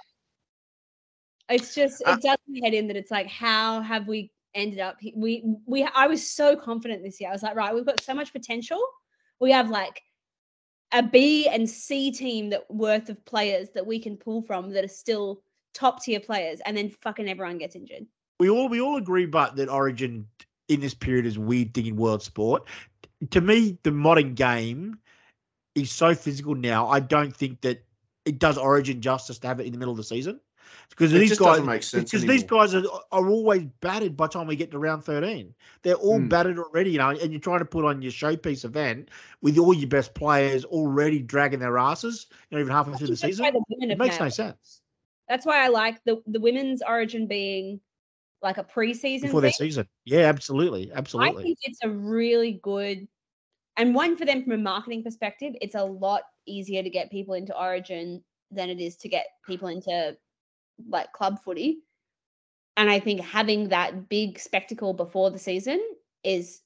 It's 1.53 1.75
just 1.75 2.01
Uh, 2.05 2.13
it 2.13 2.21
does 2.21 2.37
my 2.47 2.59
head 2.63 2.73
in 2.73 2.87
that 2.87 2.97
it's 2.97 3.11
like 3.11 3.27
how 3.27 3.81
have 3.81 4.07
we 4.07 4.31
ended 4.55 4.79
up 4.79 4.97
we 5.15 5.43
we 5.65 5.87
I 5.95 6.07
was 6.07 6.29
so 6.29 6.55
confident 6.55 7.03
this 7.03 7.19
year. 7.19 7.29
I 7.29 7.33
was 7.33 7.43
like, 7.43 7.55
right, 7.55 7.73
we've 7.73 7.85
got 7.85 8.01
so 8.01 8.13
much 8.13 8.31
potential. 8.33 8.81
We 9.39 9.51
have 9.51 9.69
like 9.69 10.01
a 10.91 11.03
B 11.03 11.47
and 11.47 11.69
C 11.69 12.11
team 12.11 12.49
that 12.51 12.69
worth 12.69 13.09
of 13.09 13.23
players 13.25 13.69
that 13.75 13.85
we 13.85 13.99
can 13.99 14.17
pull 14.17 14.41
from 14.41 14.71
that 14.71 14.83
are 14.83 14.87
still 14.87 15.41
top 15.73 16.03
tier 16.03 16.19
players, 16.19 16.59
and 16.65 16.77
then 16.77 16.89
fucking 16.89 17.27
everyone 17.27 17.57
gets 17.57 17.75
injured. 17.75 18.05
we 18.39 18.49
all 18.49 18.69
we 18.69 18.81
all 18.81 18.97
agree, 18.97 19.25
but 19.25 19.55
that 19.55 19.69
Origin 19.69 20.27
in 20.69 20.79
this 20.79 20.93
period 20.93 21.25
is 21.25 21.37
weird 21.37 21.73
thing 21.73 21.87
in 21.87 21.95
world 21.95 22.23
sport. 22.23 22.67
To 23.31 23.41
me, 23.41 23.77
the 23.83 23.91
modern 23.91 24.33
game 24.33 24.99
is 25.75 25.91
so 25.91 26.13
physical 26.13 26.55
now. 26.55 26.87
I 26.87 26.99
don't 26.99 27.35
think 27.35 27.61
that 27.61 27.83
it 28.25 28.39
does 28.39 28.57
Origin 28.57 29.01
justice 29.01 29.39
to 29.39 29.47
have 29.47 29.59
it 29.59 29.65
in 29.65 29.71
the 29.71 29.77
middle 29.77 29.91
of 29.91 29.97
the 29.97 30.03
season 30.03 30.39
because 30.89 31.13
It 31.13 31.19
these 31.19 31.29
just 31.29 31.41
guys 31.41 31.49
doesn't 31.51 31.65
make 31.65 31.83
sense 31.83 32.11
because 32.11 32.25
these 32.25 32.43
guys 32.43 32.75
are, 32.75 32.83
are 33.11 33.27
always 33.27 33.63
battered 33.81 34.15
by 34.15 34.27
the 34.27 34.33
time 34.33 34.47
we 34.47 34.55
get 34.55 34.71
to 34.71 34.79
round 34.79 35.03
13 35.03 35.53
they're 35.81 35.95
all 35.95 36.19
Mm. 36.19 36.29
battered 36.29 36.59
already 36.59 36.91
you 36.91 36.97
know 36.97 37.09
and 37.09 37.31
you're 37.31 37.39
trying 37.39 37.59
to 37.59 37.65
put 37.65 37.85
on 37.85 38.01
your 38.01 38.11
showpiece 38.11 38.63
event 38.65 39.09
with 39.41 39.57
all 39.57 39.73
your 39.73 39.89
best 39.89 40.13
players 40.13 40.65
already 40.65 41.19
dragging 41.19 41.59
their 41.59 41.77
asses 41.77 42.27
you 42.49 42.57
know 42.57 42.61
even 42.61 42.71
halfway 42.71 42.95
through 42.97 43.07
the 43.07 43.17
season 43.17 43.45
the 43.45 43.63
it 43.81 43.89
have 43.89 43.97
makes 43.97 44.19
no 44.19 44.29
sense 44.29 44.81
That's 45.29 45.45
why 45.45 45.63
I 45.63 45.67
like 45.69 46.03
the 46.05 46.21
the 46.27 46.39
women's 46.39 46.81
origin 46.81 47.27
being 47.27 47.79
like 48.41 48.57
a 48.57 48.63
preseason 48.63 49.21
before 49.21 49.41
their 49.41 49.51
thing. 49.51 49.67
season 49.67 49.87
yeah 50.05 50.27
absolutely 50.27 50.91
Absolutely. 50.93 51.41
I 51.43 51.45
think 51.45 51.57
it's 51.63 51.79
a 51.83 51.89
really 51.89 52.59
good 52.63 53.07
and 53.77 53.95
one 53.95 54.15
for 54.17 54.25
them 54.25 54.43
from 54.43 54.53
a 54.53 54.57
marketing 54.57 55.03
perspective, 55.03 55.53
it's 55.61 55.75
a 55.75 55.83
lot 55.83 56.21
easier 56.45 56.83
to 56.83 56.89
get 56.89 57.09
people 57.09 57.33
into 57.33 57.57
Origin 57.57 58.23
than 58.51 58.69
it 58.69 58.79
is 58.79 58.95
to 58.97 59.09
get 59.09 59.25
people 59.47 59.67
into 59.67 60.15
like 60.87 61.11
club 61.11 61.39
footy. 61.43 61.79
And 62.75 62.89
I 62.89 62.99
think 62.99 63.21
having 63.21 63.69
that 63.69 64.09
big 64.09 64.39
spectacle 64.39 64.93
before 64.93 65.29
the 65.29 65.39
season 65.39 65.81
is 66.23 66.61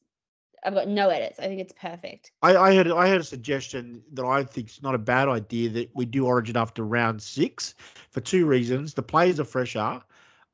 I've 0.63 0.73
got 0.73 0.87
no 0.87 1.09
edits. 1.09 1.39
I 1.39 1.47
think 1.47 1.61
it's 1.61 1.73
perfect. 1.73 2.31
I, 2.41 2.55
I 2.55 2.71
had 2.73 2.89
I 2.91 3.07
had 3.07 3.21
a 3.21 3.23
suggestion 3.23 4.01
that 4.13 4.25
I 4.25 4.43
think 4.43 4.69
is 4.69 4.81
not 4.81 4.95
a 4.95 4.99
bad 4.99 5.27
idea 5.27 5.69
that 5.69 5.89
we 5.93 6.05
do 6.05 6.25
Origin 6.25 6.57
after 6.57 6.83
round 6.83 7.21
six 7.21 7.75
for 8.09 8.21
two 8.21 8.45
reasons. 8.45 8.93
The 8.93 9.03
players 9.03 9.39
are 9.39 9.45
fresher, 9.45 10.01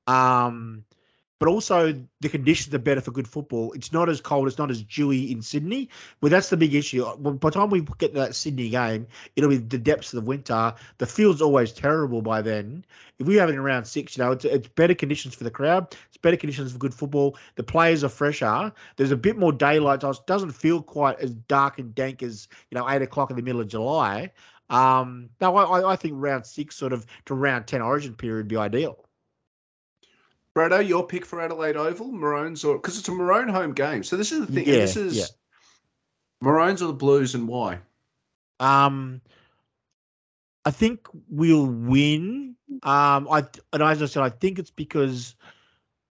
um, 0.08 0.84
but 1.44 1.52
also 1.52 1.94
the 2.22 2.30
conditions 2.30 2.74
are 2.74 2.80
better 2.80 3.02
for 3.02 3.12
good 3.12 3.28
football. 3.28 3.74
It's 3.74 3.92
not 3.92 4.08
as 4.08 4.22
cold. 4.22 4.48
It's 4.48 4.58
not 4.58 4.72
as 4.72 4.82
dewy 4.82 5.30
in 5.30 5.42
Sydney. 5.42 5.90
Well, 6.22 6.30
that's 6.30 6.50
the 6.50 6.56
big 6.56 6.74
issue. 6.74 7.04
Well, 7.04 7.34
By 7.34 7.50
the 7.50 7.60
time 7.60 7.70
we 7.70 7.82
get 7.98 8.14
to 8.14 8.20
that 8.22 8.34
Sydney 8.34 8.70
game, 8.70 9.06
it'll 9.36 9.50
be 9.50 9.58
the 9.58 9.78
depths 9.78 10.14
of 10.14 10.24
the 10.24 10.26
winter. 10.26 10.74
The 11.00 11.06
field's 11.06 11.42
always 11.42 11.74
terrible 11.74 12.22
by 12.22 12.42
then. 12.42 12.86
If 13.20 13.28
we 13.28 13.36
have 13.36 13.50
it 13.50 13.56
in 13.56 13.60
round 13.60 13.86
six, 13.86 14.16
you 14.16 14.24
know, 14.24 14.32
it's, 14.32 14.46
it's 14.46 14.70
better 14.70 14.96
conditions 14.96 15.36
for 15.36 15.44
the 15.44 15.52
crowd. 15.52 15.94
It's 16.08 16.16
better 16.16 16.38
conditions 16.38 16.72
for 16.72 16.78
good 16.78 16.94
football. 16.94 17.38
The 17.56 17.64
players 17.64 18.06
are 18.06 18.10
fresher. 18.10 18.72
There's 18.96 19.12
a 19.12 19.18
bit 19.18 19.38
more 19.38 19.52
daylight. 19.52 20.00
So 20.00 20.12
it 20.12 20.20
doesn't 20.26 20.52
feel 20.52 20.82
quite 20.82 21.20
as 21.20 21.32
dark 21.34 21.78
and 21.78 21.94
dank 21.94 22.24
as 22.24 22.48
you 22.72 22.78
know 22.78 22.90
eight 22.90 23.02
o'clock 23.02 23.32
in 23.32 23.36
the 23.36 23.42
middle 23.44 23.60
of 23.60 23.68
July. 23.68 24.32
Um, 24.70 25.30
no, 25.42 25.58
I, 25.58 25.92
I- 25.92 25.96
think 25.98 26.14
round 26.16 26.46
six, 26.46 26.78
sort 26.78 26.94
of 26.94 27.06
to 27.26 27.34
round 27.34 27.68
ten 27.68 27.82
Origin 27.82 28.14
period, 28.16 28.38
would 28.38 28.48
be 28.48 28.56
ideal. 28.56 29.04
Brado, 30.56 30.86
your 30.88 31.06
pick 31.08 31.26
for 31.26 31.42
Adelaide 31.42 31.76
Oval, 31.76 32.12
Maroons, 32.12 32.64
or 32.64 32.76
because 32.76 33.00
it's 33.00 33.08
a 33.08 33.12
Maroon 33.12 33.50
home 33.50 33.74
game. 33.74 34.04
So 34.04 34.16
this 34.18 34.32
is 34.32 34.42
the 34.42 34.48
thing. 34.48 34.68
Yeah, 34.68 34.74
this 34.76 34.96
is 34.96 35.18
yeah. 35.18 35.26
Maroons 36.42 36.82
or 36.82 36.88
the 36.88 36.94
Blues, 36.94 37.34
and 37.34 37.48
why? 37.48 37.80
Um, 38.60 39.22
I 40.66 40.72
think 40.72 41.08
we'll 41.30 41.66
win. 41.66 42.56
Um, 42.84 43.28
I 43.32 43.46
and 43.72 43.82
as 43.82 44.02
I 44.04 44.06
said, 44.06 44.24
I 44.24 44.30
think 44.30 44.60
it's 44.60 44.70
because 44.72 45.36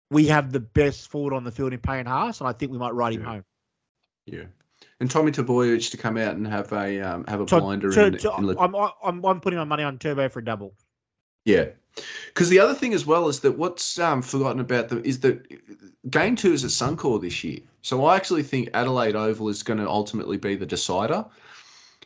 we 0.10 0.28
have 0.28 0.52
the 0.52 0.60
best 0.60 1.10
forward 1.10 1.34
on 1.34 1.44
the 1.44 1.52
field 1.52 1.74
in 1.74 1.80
Payne 1.80 2.06
Haas, 2.08 2.42
and 2.42 2.48
I 2.48 2.54
think 2.54 2.72
we 2.72 2.78
might 2.80 2.94
ride 2.96 3.14
him 3.14 3.22
Yeah. 3.22 3.28
home. 3.28 3.46
Yeah, 4.26 4.44
and 5.00 5.10
Tommy 5.10 5.32
Trbojevic 5.32 5.92
to 5.92 5.98
come 5.98 6.18
out 6.18 6.36
and 6.36 6.48
have 6.48 6.72
a 6.74 7.00
um, 7.02 7.26
have 7.28 7.42
a 7.42 7.48
So, 7.48 7.60
blinder. 7.60 7.92
so- 7.92 8.06
in, 8.06 8.20
so 8.20 8.36
in, 8.38 8.58
I'm, 8.58 8.76
I'm 8.76 9.24
I'm 9.26 9.40
putting 9.40 9.58
my 9.60 9.66
money 9.66 9.84
on 9.84 10.00
Turbo 10.00 10.30
for 10.30 10.40
a 10.40 10.44
double. 10.46 10.74
Yeah, 11.46 11.66
because 12.28 12.50
the 12.50 12.60
other 12.60 12.74
thing 12.74 12.94
as 12.94 13.06
well 13.06 13.28
is 13.28 13.40
that 13.42 13.58
what's 13.58 14.00
um, 14.00 14.22
forgotten 14.22 14.60
about 14.60 14.90
them 14.90 15.02
is 15.04 15.20
that 15.22 15.46
game 16.10 16.36
two 16.36 16.54
is 16.54 16.64
at 16.64 16.72
Suncorp 16.72 17.22
this 17.22 17.44
year. 17.44 17.60
So 17.82 18.06
I 18.06 18.16
actually 18.16 18.44
think 18.44 18.70
Adelaide 18.74 19.16
Oval 19.16 19.50
is 19.50 19.64
going 19.64 19.80
to 19.80 19.90
ultimately 19.90 20.38
be 20.38 20.56
the 20.56 20.66
decider. 20.66 21.26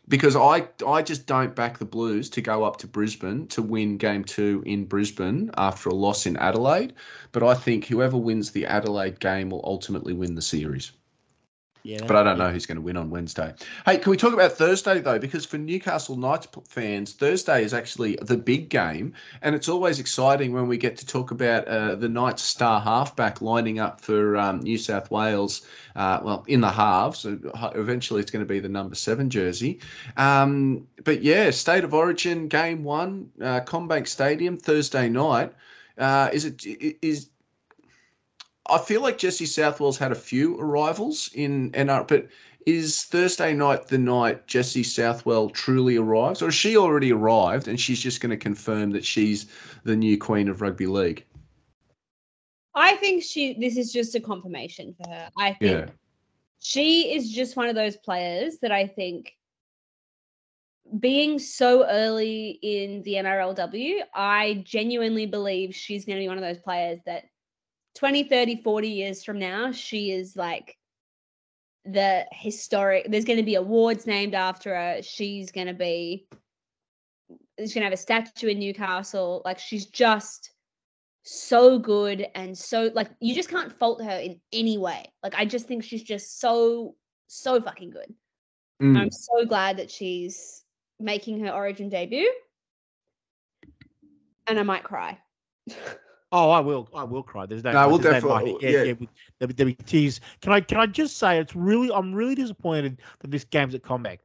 Because 0.07 0.35
I 0.35 0.67
I 0.85 1.01
just 1.01 1.25
don't 1.25 1.55
back 1.55 1.79
the 1.79 1.85
Blues 1.85 2.29
to 2.29 2.41
go 2.41 2.63
up 2.63 2.77
to 2.77 2.87
Brisbane 2.87 3.47
to 3.47 3.63
win 3.63 3.97
game 3.97 4.23
two 4.23 4.61
in 4.63 4.85
Brisbane 4.85 5.49
after 5.57 5.89
a 5.89 5.95
loss 5.95 6.27
in 6.27 6.37
Adelaide. 6.37 6.93
But 7.31 7.41
I 7.41 7.55
think 7.55 7.85
whoever 7.85 8.15
wins 8.15 8.51
the 8.51 8.67
Adelaide 8.67 9.19
game 9.19 9.49
will 9.49 9.61
ultimately 9.63 10.13
win 10.13 10.35
the 10.35 10.43
series. 10.43 10.91
Yeah, 11.85 11.99
But 12.07 12.15
I 12.15 12.23
don't 12.23 12.39
know 12.39 12.49
who's 12.49 12.65
going 12.65 12.77
to 12.77 12.81
win 12.81 12.97
on 12.97 13.11
Wednesday. 13.11 13.53
Hey, 13.85 13.99
can 13.99 14.09
we 14.09 14.17
talk 14.17 14.33
about 14.33 14.53
Thursday 14.53 15.01
though? 15.01 15.19
Because 15.19 15.45
for 15.45 15.59
Newcastle 15.59 16.15
Knights 16.15 16.47
fans, 16.67 17.13
Thursday 17.13 17.63
is 17.63 17.75
actually 17.75 18.17
the 18.23 18.37
big 18.37 18.69
game, 18.69 19.13
and 19.43 19.53
it's 19.53 19.69
always 19.69 19.99
exciting 19.99 20.51
when 20.51 20.67
we 20.67 20.77
get 20.79 20.97
to 20.97 21.05
talk 21.05 21.29
about 21.29 21.67
uh, 21.67 21.93
the 21.93 22.09
Knights 22.09 22.41
star 22.41 22.81
halfback 22.81 23.39
lining 23.39 23.77
up 23.77 24.01
for 24.01 24.35
um, 24.35 24.61
New 24.61 24.79
South 24.79 25.11
Wales. 25.11 25.67
Uh, 25.95 26.19
well, 26.23 26.43
in 26.47 26.59
the 26.59 26.71
halves, 26.71 27.19
so 27.19 27.39
eventually 27.75 28.19
it's 28.19 28.31
going 28.31 28.43
to 28.43 28.51
be 28.51 28.59
the 28.59 28.67
number 28.67 28.95
seven 28.95 29.29
jersey. 29.29 29.79
Um, 30.17 30.87
but 31.03 31.21
yeah, 31.21 31.51
State 31.51 31.83
of 31.83 31.93
Origin 31.93 32.47
game 32.47 32.83
one, 32.83 33.29
uh, 33.39 33.61
CommBank 33.61 34.07
Stadium 34.07 34.57
Thursday 34.57 35.07
night. 35.07 35.53
Uh, 35.99 36.29
is 36.33 36.45
it 36.45 36.65
is 37.03 37.29
I 38.67 38.79
feel 38.79 39.01
like 39.01 39.17
Jesse 39.17 39.45
Southwell's 39.45 39.97
had 39.97 40.11
a 40.11 40.15
few 40.15 40.59
arrivals 40.59 41.29
in 41.33 41.71
NR, 41.71 42.07
but 42.07 42.27
is 42.65 43.03
Thursday 43.03 43.53
night 43.53 43.87
the 43.87 43.97
night 43.97 44.47
Jesse 44.47 44.83
Southwell 44.83 45.49
truly 45.49 45.97
arrives, 45.97 46.41
or 46.41 46.47
has 46.47 46.55
she 46.55 46.75
already 46.75 47.11
arrived 47.11 47.67
and 47.67 47.79
she's 47.79 48.01
just 48.01 48.21
going 48.21 48.31
to 48.31 48.37
confirm 48.37 48.89
that 48.91 49.05
she's 49.05 49.45
the 49.83 49.95
new 49.95 50.17
queen 50.17 50.49
of 50.49 50.61
rugby 50.61 50.87
league? 50.87 51.23
I 52.73 52.95
think 52.95 53.23
she 53.23 53.53
this 53.53 53.77
is 53.77 53.93
just 53.93 54.15
a 54.15 54.19
confirmation 54.19 54.95
for 54.97 55.09
her. 55.09 55.29
I 55.37 55.53
think 55.53 55.87
Yeah. 55.87 55.89
she 56.59 57.13
is 57.13 57.31
just 57.31 57.55
one 57.55 57.69
of 57.69 57.75
those 57.75 57.97
players 57.97 58.57
that 58.59 58.71
I 58.71 58.87
think 58.87 59.31
being 60.99 61.39
so 61.39 61.85
early 61.87 62.59
in 62.61 63.01
the 63.03 63.13
NRLW, 63.13 64.01
I 64.13 64.63
genuinely 64.65 65.25
believe 65.25 65.73
she's 65.73 66.05
going 66.05 66.17
to 66.17 66.23
be 66.23 66.27
one 66.27 66.37
of 66.37 66.43
those 66.43 66.59
players 66.59 66.99
that 67.05 67.25
20, 67.95 68.23
30, 68.26 68.61
40 68.61 68.88
years 68.88 69.23
from 69.23 69.39
now, 69.39 69.72
she 69.72 70.11
is 70.11 70.35
like 70.35 70.77
the 71.85 72.26
historic. 72.31 73.09
There's 73.09 73.26
going 73.26 73.38
to 73.39 73.43
be 73.43 73.55
awards 73.55 74.05
named 74.05 74.35
after 74.35 74.76
her. 74.76 75.01
She's 75.01 75.51
going 75.51 75.67
to 75.67 75.73
be, 75.73 76.27
she's 77.57 77.73
going 77.73 77.81
to 77.81 77.85
have 77.85 77.93
a 77.93 77.97
statue 77.97 78.47
in 78.47 78.59
Newcastle. 78.59 79.41
Like 79.45 79.59
she's 79.59 79.85
just 79.85 80.51
so 81.27 81.80
good 81.80 82.27
and 82.35 82.55
so 82.55 82.91
like 82.93 83.09
you 83.19 83.34
just 83.34 83.49
can't 83.49 83.73
fault 83.80 84.03
her 84.03 84.19
in 84.19 84.39
any 84.53 84.77
way. 84.77 85.11
Like 85.23 85.34
I 85.35 85.45
just 85.45 85.65
think 85.65 85.84
she's 85.84 86.03
just 86.03 86.39
so 86.39 86.95
so 87.27 87.59
fucking 87.59 87.89
good. 87.89 88.13
Mm. 88.81 88.97
I'm 88.97 89.11
so 89.11 89.45
glad 89.45 89.77
that 89.77 89.89
she's 89.89 90.63
making 90.99 91.39
her 91.45 91.51
origin 91.51 91.89
debut. 91.89 92.31
And 94.47 94.59
I 94.59 94.63
might 94.63 94.84
cry. 94.84 95.17
Oh, 96.31 96.49
I 96.49 96.60
will. 96.60 96.89
I 96.93 97.03
will 97.03 97.23
cry. 97.23 97.45
There's 97.45 97.64
no. 97.64 97.72
No, 97.72 97.88
we'll 97.88 97.97
there's 97.97 98.23
no 98.23 98.38
definitely- 98.38 98.69
yeah. 98.69 98.84
yeah, 98.84 98.93
with- 98.93 99.10
there'll, 99.39 99.53
there'll 99.53 99.72
be 99.72 99.76
tears. 99.76 100.19
Can 100.41 100.52
I? 100.52 100.61
Can 100.61 100.77
I 100.77 100.85
just 100.85 101.18
say 101.18 101.39
it's 101.39 101.56
really? 101.56 101.91
I'm 101.93 102.14
really 102.14 102.35
disappointed 102.35 102.99
that 103.19 103.31
this 103.31 103.43
game's 103.45 103.76
at 103.76 103.84
CommBank. 103.84 104.19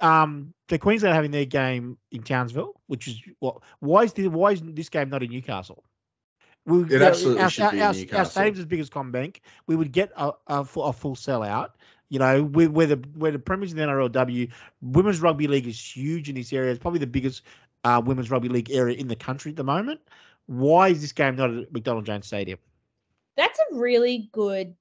Um, 0.00 0.52
the 0.68 0.78
Queensland 0.78 1.12
are 1.12 1.14
having 1.14 1.30
their 1.30 1.44
game 1.44 1.98
in 2.10 2.22
Townsville, 2.22 2.80
which 2.86 3.08
is 3.08 3.20
what? 3.38 3.58
Why 3.80 4.02
is 4.04 4.12
this? 4.12 4.28
Why 4.28 4.52
is 4.52 4.62
this 4.62 4.88
game 4.88 5.08
not 5.08 5.22
in 5.22 5.30
Newcastle? 5.30 5.84
We, 6.66 6.84
It 6.94 7.02
absolutely 7.02 7.42
our, 7.42 7.50
should 7.50 7.70
be 7.72 7.76
in 7.78 7.82
our, 7.82 8.18
Our 8.18 8.24
stadium's 8.24 8.58
as 8.58 8.64
big 8.64 8.80
as 8.80 8.88
CommBank. 8.88 9.40
We 9.66 9.76
would 9.76 9.92
get 9.92 10.12
a, 10.16 10.32
a, 10.46 10.64
full, 10.64 10.84
a 10.84 10.92
full 10.92 11.14
sellout. 11.14 11.70
You 12.08 12.18
know, 12.18 12.44
where, 12.44 12.70
where 12.70 12.86
the 12.86 12.96
where 13.16 13.32
the 13.32 13.38
premiers 13.38 13.72
in 13.72 13.78
the 13.78 13.84
NRLW, 13.84 14.50
women's 14.82 15.20
rugby 15.20 15.46
league 15.46 15.66
is 15.66 15.80
huge 15.80 16.28
in 16.28 16.34
this 16.36 16.52
area. 16.52 16.70
It's 16.70 16.80
probably 16.80 17.00
the 17.00 17.06
biggest 17.06 17.42
uh, 17.82 18.00
women's 18.04 18.30
rugby 18.30 18.48
league 18.48 18.70
area 18.70 18.96
in 18.96 19.08
the 19.08 19.16
country 19.16 19.50
at 19.50 19.56
the 19.56 19.64
moment. 19.64 20.00
Why 20.46 20.88
is 20.88 21.00
this 21.00 21.12
game 21.12 21.36
not 21.36 21.50
at 21.50 21.72
McDonald 21.72 22.06
Jones 22.06 22.26
Stadium? 22.26 22.58
That's 23.36 23.58
a 23.58 23.74
really 23.74 24.28
good 24.32 24.74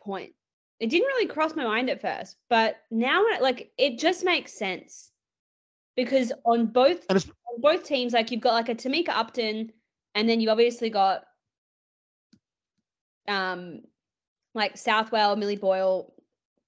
point. 0.00 0.34
It 0.80 0.90
didn't 0.90 1.06
really 1.08 1.26
cross 1.26 1.56
my 1.56 1.64
mind 1.64 1.90
at 1.90 2.00
first, 2.00 2.36
but 2.48 2.76
now 2.90 3.24
when 3.24 3.34
it- 3.34 3.42
like 3.42 3.72
it 3.78 3.98
just 3.98 4.24
makes 4.24 4.52
sense. 4.52 5.10
Because 5.96 6.32
on 6.44 6.66
both 6.66 7.04
on 7.10 7.60
both 7.60 7.84
teams, 7.84 8.12
like 8.12 8.30
you've 8.30 8.40
got 8.40 8.52
like 8.52 8.68
a 8.68 8.74
Tamika 8.74 9.08
Upton, 9.08 9.72
and 10.14 10.28
then 10.28 10.40
you 10.40 10.48
obviously 10.50 10.90
got 10.90 11.24
um 13.26 13.80
like 14.54 14.76
Southwell, 14.76 15.34
Millie 15.36 15.56
Boyle, 15.56 16.14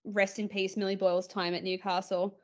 rest 0.05 0.39
in 0.39 0.49
peace, 0.49 0.77
Millie 0.77 0.97
Boyle's 0.97 1.29
time 1.29 1.55
at 1.55 1.63
Newcastle. 1.63 2.40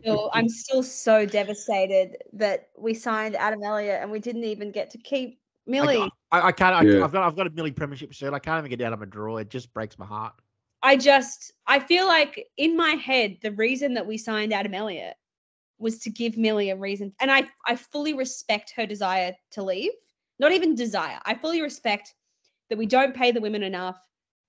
Still, 0.00 0.30
I'm 0.34 0.48
still 0.48 0.82
so 0.82 1.26
devastated 1.26 2.16
that 2.32 2.68
we 2.78 2.94
signed 2.94 3.36
Adam 3.36 3.62
Elliott 3.62 4.00
and 4.02 4.10
we 4.10 4.18
didn't 4.18 4.44
even 4.44 4.70
get 4.70 4.90
to 4.90 4.98
keep 4.98 5.40
Millie. 5.66 6.10
I, 6.32 6.48
I 6.48 6.52
can't. 6.52 6.74
I, 6.74 6.82
Yeah. 6.82 7.04
I've 7.04 7.12
got. 7.12 7.26
I've 7.26 7.36
got 7.36 7.46
a 7.46 7.50
Millie 7.50 7.72
Premiership 7.72 8.12
shirt. 8.12 8.32
I 8.32 8.38
can't 8.38 8.58
even 8.58 8.70
get 8.70 8.80
it 8.80 8.84
out 8.84 8.92
of 8.92 8.98
my 9.00 9.06
drawer. 9.06 9.40
It 9.40 9.50
just 9.50 9.72
breaks 9.72 9.98
my 9.98 10.06
heart. 10.06 10.34
I 10.82 10.96
just 10.96 11.52
I 11.66 11.78
feel 11.78 12.06
like 12.06 12.48
in 12.56 12.76
my 12.76 12.92
head 12.92 13.36
the 13.42 13.52
reason 13.52 13.94
that 13.94 14.06
we 14.06 14.16
signed 14.16 14.52
Adam 14.52 14.74
Elliott 14.74 15.14
was 15.78 15.98
to 16.00 16.10
give 16.10 16.36
Millie 16.36 16.70
a 16.70 16.76
reason 16.76 17.12
and 17.20 17.30
I 17.30 17.44
I 17.66 17.76
fully 17.76 18.14
respect 18.14 18.72
her 18.76 18.86
desire 18.86 19.34
to 19.52 19.62
leave. 19.62 19.92
Not 20.38 20.52
even 20.52 20.74
desire. 20.74 21.18
I 21.26 21.34
fully 21.34 21.60
respect 21.60 22.14
that 22.70 22.78
we 22.78 22.86
don't 22.86 23.14
pay 23.14 23.30
the 23.30 23.40
women 23.40 23.62
enough. 23.62 23.98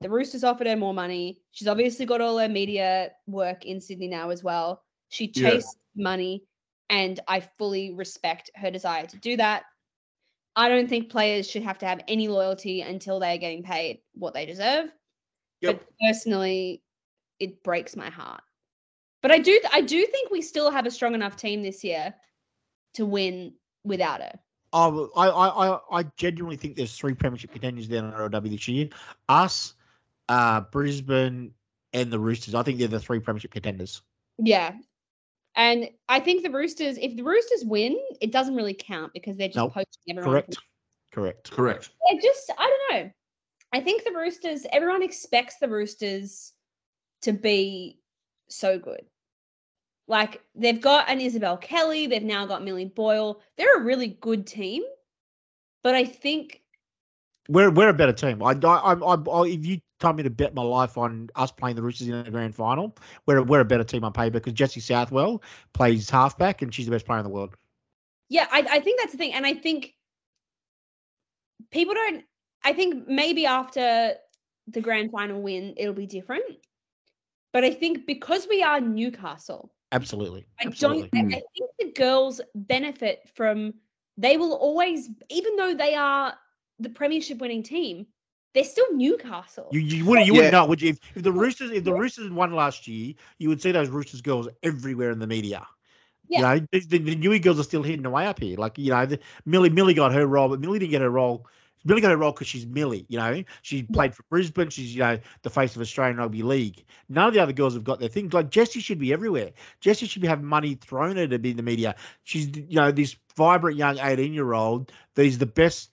The 0.01 0.09
Roosters 0.09 0.43
offered 0.43 0.67
her 0.67 0.75
more 0.75 0.93
money. 0.93 1.39
She's 1.51 1.67
obviously 1.67 2.05
got 2.07 2.21
all 2.21 2.37
her 2.39 2.49
media 2.49 3.11
work 3.27 3.65
in 3.65 3.79
Sydney 3.79 4.07
now 4.07 4.31
as 4.31 4.43
well. 4.43 4.83
She 5.09 5.31
Yeah. 5.35 5.51
chased 5.51 5.77
money 5.95 6.43
and 6.89 7.19
I 7.27 7.39
fully 7.39 7.93
respect 7.93 8.49
her 8.55 8.71
desire 8.71 9.05
to 9.05 9.17
do 9.17 9.37
that. 9.37 9.63
I 10.55 10.67
don't 10.69 10.89
think 10.89 11.09
players 11.09 11.49
should 11.49 11.63
have 11.63 11.77
to 11.79 11.85
have 11.85 12.01
any 12.07 12.27
loyalty 12.27 12.81
until 12.81 13.19
they're 13.19 13.37
getting 13.37 13.63
paid 13.63 14.01
what 14.13 14.33
they 14.33 14.45
deserve. 14.45 14.91
But 15.61 15.81
personally, 16.01 16.83
it 17.39 17.63
breaks 17.63 17.95
my 17.95 18.09
heart. 18.09 18.41
But 19.21 19.31
I 19.31 19.37
do 19.37 19.59
I 19.71 19.81
do 19.81 20.03
think 20.07 20.31
we 20.31 20.41
still 20.41 20.71
have 20.71 20.87
a 20.87 20.91
strong 20.91 21.13
enough 21.13 21.37
team 21.37 21.61
this 21.61 21.83
year 21.83 22.13
to 22.95 23.05
win 23.05 23.53
without 23.83 24.21
her. 24.21 24.39
Oh, 24.73 25.11
I, 25.15 25.27
I, 25.29 25.67
I, 25.67 25.79
I 25.99 26.03
genuinely 26.17 26.57
think 26.57 26.75
there's 26.75 26.97
three 26.97 27.13
premiership 27.13 27.51
contenders 27.51 27.87
down 27.87 28.05
in 28.05 28.11
RLW 28.11 28.49
this 28.49 28.67
year. 28.67 28.89
Us, 29.29 29.75
uh, 30.31 30.61
Brisbane, 30.71 31.51
and 31.91 32.09
the 32.09 32.19
Roosters. 32.19 32.55
I 32.55 32.63
think 32.63 32.79
they're 32.79 32.87
the 32.87 33.01
three 33.01 33.19
premiership 33.19 33.51
contenders. 33.51 34.01
Yeah. 34.37 34.71
And 35.57 35.89
I 36.07 36.21
think 36.21 36.43
the 36.43 36.49
Roosters, 36.49 36.97
if 36.97 37.17
the 37.17 37.23
Roosters 37.23 37.65
win, 37.65 37.99
it 38.21 38.31
doesn't 38.31 38.55
really 38.55 38.73
count 38.73 39.11
because 39.13 39.35
they're 39.35 39.49
just 39.49 39.57
Nope. 39.57 39.73
poaching 39.73 40.17
everyone. 40.17 40.31
Correct. 40.31 40.57
Correct. 41.11 41.51
Correct. 41.51 41.89
I 42.09 42.15
just 42.15 42.49
I 42.57 42.63
don't 42.89 43.03
know. 43.03 43.11
I 43.73 43.81
think 43.81 44.05
the 44.05 44.13
Roosters, 44.13 44.65
everyone 44.71 45.03
expects 45.03 45.57
the 45.59 45.67
Roosters 45.67 46.53
to 47.23 47.33
be 47.33 47.99
so 48.47 48.79
good. 48.79 49.01
Like 50.07 50.41
they've 50.55 50.79
got 50.79 51.09
an 51.09 51.19
Isabelle 51.19 51.57
Kelly, 51.57 52.07
they've 52.07 52.23
now 52.23 52.45
got 52.45 52.63
Millie 52.63 52.85
Boyle. 52.85 53.41
They're 53.57 53.77
a 53.77 53.83
really 53.83 54.17
good 54.21 54.47
team. 54.47 54.83
But 55.83 55.95
I 55.95 56.05
think 56.05 56.61
We're 57.49 57.71
we're 57.71 57.89
a 57.89 57.93
better 57.93 58.13
team. 58.13 58.41
I, 58.41 58.51
I, 58.63 58.93
I, 58.93 59.15
I, 59.15 59.47
if 59.47 59.65
you 59.65 59.79
tell 60.01 60.13
me 60.13 60.23
to 60.23 60.29
bet 60.29 60.53
my 60.53 60.61
life 60.61 60.97
on 60.97 61.29
us 61.35 61.51
playing 61.51 61.77
the 61.77 61.81
Roosters 61.81 62.09
in 62.09 62.23
the 62.23 62.31
grand 62.31 62.55
final, 62.55 62.95
we're 63.25 63.41
we're 63.43 63.61
a 63.61 63.65
better 63.65 63.83
team 63.83 64.03
on 64.03 64.11
paper 64.11 64.31
because 64.31 64.53
Jesse 64.53 64.81
Southwell 64.81 65.41
plays 65.73 66.09
halfback 66.09 66.61
and 66.61 66.73
she's 66.73 66.85
the 66.85 66.91
best 66.91 67.05
player 67.05 67.19
in 67.19 67.23
the 67.23 67.29
world. 67.29 67.55
Yeah, 68.29 68.47
I, 68.51 68.65
I 68.69 68.79
think 68.79 68.99
that's 68.99 69.13
the 69.13 69.17
thing. 69.17 69.33
And 69.33 69.45
I 69.45 69.53
think 69.53 69.93
people 71.71 71.93
don't, 71.93 72.23
I 72.63 72.73
think 72.73 73.07
maybe 73.07 73.45
after 73.45 74.13
the 74.67 74.81
grand 74.81 75.11
final 75.11 75.41
win, 75.41 75.73
it'll 75.77 75.93
be 75.93 76.07
different. 76.07 76.43
But 77.53 77.63
I 77.63 77.71
think 77.71 78.05
because 78.05 78.47
we 78.49 78.63
are 78.63 78.79
Newcastle, 78.79 79.73
Absolutely. 79.91 80.45
I 80.59 80.67
Absolutely. 80.67 81.09
don't, 81.13 81.33
I 81.33 81.41
think 81.57 81.71
the 81.79 81.91
girls 81.91 82.39
benefit 82.55 83.29
from, 83.35 83.73
they 84.17 84.37
will 84.37 84.53
always, 84.53 85.09
even 85.29 85.55
though 85.57 85.73
they 85.73 85.95
are 85.95 86.33
the 86.79 86.89
premiership 86.89 87.39
winning 87.39 87.63
team, 87.63 88.07
they're 88.53 88.63
still 88.63 88.85
Newcastle. 88.93 89.69
You 89.71 89.79
you 89.79 90.05
wouldn't 90.05 90.27
you 90.27 90.33
wouldn't 90.33 90.53
know 90.53 90.65
would 90.65 90.81
you 90.81 90.89
if, 90.89 90.99
if 91.15 91.23
the 91.23 91.31
Roosters 91.31 91.71
if 91.71 91.83
the 91.83 91.93
Roosters 91.93 92.29
won 92.29 92.53
last 92.53 92.87
year 92.87 93.13
you 93.37 93.49
would 93.49 93.61
see 93.61 93.71
those 93.71 93.89
Roosters 93.89 94.21
girls 94.21 94.47
everywhere 94.63 95.11
in 95.11 95.19
the 95.19 95.27
media. 95.27 95.65
Yeah. 96.27 96.37
You 96.37 96.43
know 96.43 96.67
the, 96.71 96.79
the, 96.79 96.97
the 96.97 97.15
Newey 97.15 97.41
girls 97.41 97.59
are 97.59 97.63
still 97.63 97.83
hidden 97.83 98.05
away 98.05 98.25
up 98.25 98.39
here. 98.39 98.57
Like 98.57 98.77
you 98.77 98.91
know 98.91 99.05
the, 99.05 99.19
Millie 99.45 99.69
Millie 99.69 99.93
got 99.93 100.13
her 100.13 100.25
role, 100.25 100.49
but 100.49 100.59
Millie 100.59 100.79
didn't 100.79 100.91
get 100.91 101.01
her 101.01 101.09
role. 101.09 101.47
Millie 101.83 102.01
got 102.01 102.11
her 102.11 102.17
role 102.17 102.31
because 102.31 102.47
she's 102.47 102.65
Millie. 102.65 103.05
You 103.09 103.17
know 103.17 103.43
she 103.61 103.83
played 103.83 104.13
for 104.13 104.23
Brisbane. 104.29 104.69
She's 104.69 104.93
you 104.93 105.01
know 105.01 105.19
the 105.43 105.49
face 105.49 105.75
of 105.75 105.81
Australian 105.81 106.17
rugby 106.17 106.43
league. 106.43 106.83
None 107.09 107.27
of 107.27 107.33
the 107.33 107.39
other 107.39 107.53
girls 107.53 107.73
have 107.73 107.83
got 107.83 107.99
their 107.99 108.09
things. 108.09 108.33
Like 108.33 108.49
Jesse 108.49 108.81
should 108.81 108.99
be 108.99 109.13
everywhere. 109.13 109.51
Jesse 109.79 110.05
should 110.05 110.21
be 110.21 110.27
having 110.27 110.45
money 110.45 110.75
thrown 110.75 111.11
at 111.11 111.17
her 111.17 111.27
to 111.27 111.39
be 111.39 111.51
in 111.51 111.57
the 111.57 111.63
media. 111.63 111.95
She's 112.23 112.47
you 112.55 112.75
know 112.75 112.91
this 112.91 113.15
vibrant 113.35 113.77
young 113.77 113.97
eighteen 113.99 114.33
year 114.33 114.53
old 114.53 114.91
that 115.15 115.23
is 115.23 115.37
the 115.37 115.45
best 115.45 115.91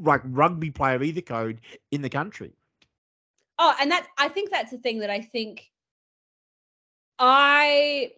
like 0.00 0.20
rugby 0.24 0.70
player 0.70 0.96
of 0.96 1.02
either 1.02 1.20
code 1.20 1.60
in 1.90 2.02
the 2.02 2.10
country. 2.10 2.52
Oh, 3.58 3.74
and 3.80 3.90
that 3.90 4.06
I 4.18 4.28
think 4.28 4.50
that's 4.50 4.70
the 4.70 4.78
thing 4.78 4.98
that 5.00 5.10
I 5.10 5.20
think 5.20 5.70
I 7.18 8.12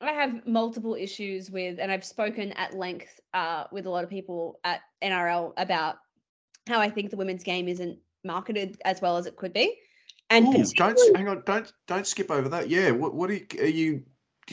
I 0.00 0.12
have 0.12 0.46
multiple 0.46 0.94
issues 0.94 1.50
with, 1.50 1.78
and 1.78 1.90
I've 1.90 2.04
spoken 2.04 2.52
at 2.52 2.74
length 2.74 3.20
uh, 3.32 3.64
with 3.72 3.86
a 3.86 3.90
lot 3.90 4.04
of 4.04 4.10
people 4.10 4.60
at 4.64 4.82
NRL 5.02 5.52
about 5.56 5.96
how 6.68 6.80
I 6.80 6.90
think 6.90 7.10
the 7.10 7.16
women's 7.16 7.42
game 7.42 7.68
isn't 7.68 7.98
marketed 8.24 8.80
as 8.84 9.00
well 9.00 9.16
as 9.16 9.26
it 9.26 9.36
could 9.36 9.52
be. 9.52 9.76
And 10.30 10.46
Ooh, 10.48 10.52
particularly- 10.52 10.94
don't 10.96 11.16
hang 11.16 11.28
on. 11.28 11.42
Don't 11.46 11.72
don't 11.86 12.06
skip 12.06 12.30
over 12.30 12.48
that. 12.48 12.68
Yeah. 12.68 12.90
What 12.90 13.14
what 13.14 13.30
are 13.30 13.34
you, 13.34 13.46
are 13.58 13.66
you 13.66 14.02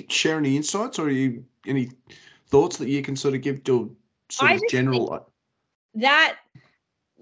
sharing 0.09 0.45
any 0.45 0.57
insights 0.57 0.99
or 0.99 1.07
are 1.07 1.09
you 1.11 1.45
any 1.65 1.91
thoughts 2.47 2.77
that 2.77 2.89
you 2.89 3.01
can 3.01 3.15
sort 3.15 3.35
of 3.35 3.41
give 3.41 3.63
to 3.65 3.95
sort 4.29 4.51
I 4.51 4.55
of 4.55 4.61
general? 4.69 5.07
think- 5.07 5.21
that 6.03 6.37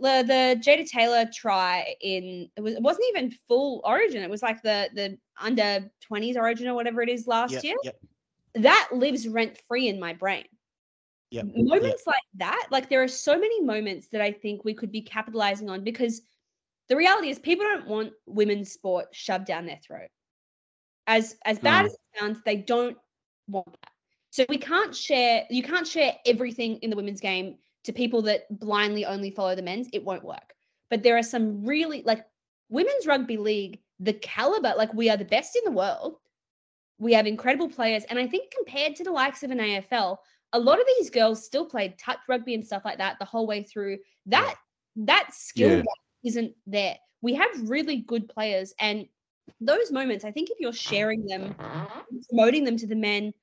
the, 0.02 0.24
the 0.26 0.62
Jada 0.64 0.88
Taylor 0.88 1.26
try 1.34 1.96
in 2.02 2.50
it 2.56 2.62
was 2.62 2.76
it 2.76 2.82
wasn't 2.82 3.06
even 3.10 3.32
full 3.48 3.82
origin. 3.84 4.24
It 4.24 4.30
was 4.30 4.42
like 4.42 4.62
the 4.62 4.90
the 4.94 5.18
under 5.40 5.90
20s 6.12 6.36
origin 6.36 6.68
or 6.68 6.74
whatever 6.74 7.02
it 7.02 7.10
is 7.10 7.28
last 7.28 7.54
Yep, 7.54 7.64
year. 7.64 7.76
yep. 7.84 8.00
That 8.56 8.90
lives 8.92 9.28
rent 9.28 9.60
free 9.68 9.88
in 9.88 10.00
my 10.00 10.14
brain. 10.14 10.46
Yep, 11.32 11.46
Moments 11.56 12.04
like 12.08 12.24
that, 12.36 12.68
like 12.72 12.90
there 12.90 13.04
are 13.04 13.08
so 13.08 13.34
many 13.38 13.62
moments 13.62 14.08
that 14.08 14.22
I 14.22 14.32
think 14.32 14.66
we 14.66 14.74
could 14.74 14.92
be 14.92 15.02
capitalizing 15.02 15.70
on 15.70 15.84
because 15.84 16.22
the 16.88 16.96
reality 16.96 17.30
is 17.30 17.38
people 17.38 17.66
don't 17.66 17.88
want 17.88 18.14
women's 18.26 18.72
sport 18.72 19.10
shoved 19.12 19.46
down 19.46 19.68
their 19.68 19.80
throat. 19.86 20.10
As 21.06 21.36
as 21.46 21.60
bad 21.60 21.82
No. 21.82 21.86
as 21.86 21.94
it 21.94 22.00
sounds, 22.20 22.40
they 22.46 22.58
don't 22.58 22.98
want 23.48 23.72
that. 23.72 23.92
So 24.32 24.46
we 24.50 24.58
can't 24.58 24.96
share, 24.96 25.46
you 25.50 25.64
can't 25.64 25.88
share 25.88 26.16
everything 26.26 26.78
in 26.78 26.90
the 26.90 26.96
women's 26.96 27.22
game 27.22 27.58
to 27.84 27.94
people 27.94 28.22
that 28.24 28.46
blindly 28.60 29.06
only 29.06 29.32
follow 29.32 29.56
the 29.56 29.62
men's. 29.62 29.88
It 29.94 30.04
won't 30.04 30.24
work. 30.24 30.54
But 30.90 31.04
there 31.04 31.18
are 31.18 31.24
some 31.24 31.66
really 31.66 32.04
like 32.04 32.26
women's 32.70 33.08
rugby 33.08 33.38
league, 33.38 33.80
the 34.00 34.14
caliber, 34.14 34.74
like 34.78 34.94
we 34.94 35.10
are 35.10 35.18
the 35.18 35.26
best 35.26 35.56
in 35.56 35.62
the 35.66 35.78
world. 35.78 36.18
We 36.98 37.14
have 37.14 37.28
incredible 37.28 37.70
players. 37.70 38.04
And 38.10 38.20
I 38.20 38.28
think 38.28 38.52
compared 38.52 38.96
to 38.98 39.04
the 39.04 39.12
likes 39.12 39.44
of 39.44 39.52
an 39.52 39.60
AFL, 39.60 40.18
a 40.54 40.60
lot 40.60 40.80
of 40.80 40.86
these 40.98 41.10
girls 41.10 41.44
still 41.44 41.66
played 41.66 41.98
touch 41.98 42.20
rugby 42.28 42.56
and 42.56 42.66
stuff 42.66 42.84
like 42.84 42.98
that 42.98 43.18
the 43.20 43.26
whole 43.26 43.48
way 43.48 43.64
through. 43.64 44.00
That 44.26 44.56
that 44.96 45.34
skill 45.34 45.78
Yeah. 45.78 45.84
isn't 46.24 46.56
there. 46.68 46.98
We 47.22 47.34
have 47.36 47.70
really 47.70 47.98
good 47.98 48.28
players 48.28 48.74
and 48.80 49.08
those 49.62 49.92
moments, 49.92 50.26
I 50.26 50.32
think 50.32 50.50
if 50.50 50.60
you're 50.60 50.74
sharing 50.74 51.26
them, 51.26 51.56
promoting 52.30 52.64
them 52.64 52.78
to 52.78 52.88
the 52.88 52.96
men, 52.96 53.34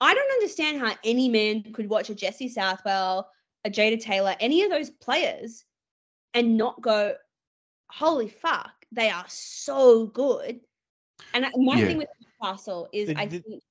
I 0.00 0.14
don't 0.14 0.32
understand 0.32 0.80
how 0.80 0.96
any 1.04 1.28
man 1.28 1.62
could 1.72 1.88
watch 1.88 2.10
a 2.10 2.14
Jesse 2.14 2.48
Southwell, 2.48 3.30
a 3.64 3.70
Jada 3.70 4.00
Taylor, 4.00 4.34
any 4.40 4.62
of 4.62 4.70
those 4.70 4.90
players 4.90 5.64
and 6.34 6.56
not 6.56 6.80
go, 6.80 7.14
holy 7.88 8.28
fuck, 8.28 8.70
they 8.90 9.08
are 9.10 9.24
so 9.28 10.06
good. 10.06 10.60
And 11.34 11.46
my 11.56 11.78
Yeah. 11.78 11.86
thing 11.86 11.98
with 11.98 12.08
Newcastle 12.40 12.88
is 12.92 13.08
The- 13.08 13.16
I 13.18 13.26
the- 13.26 13.40
think 13.40 13.62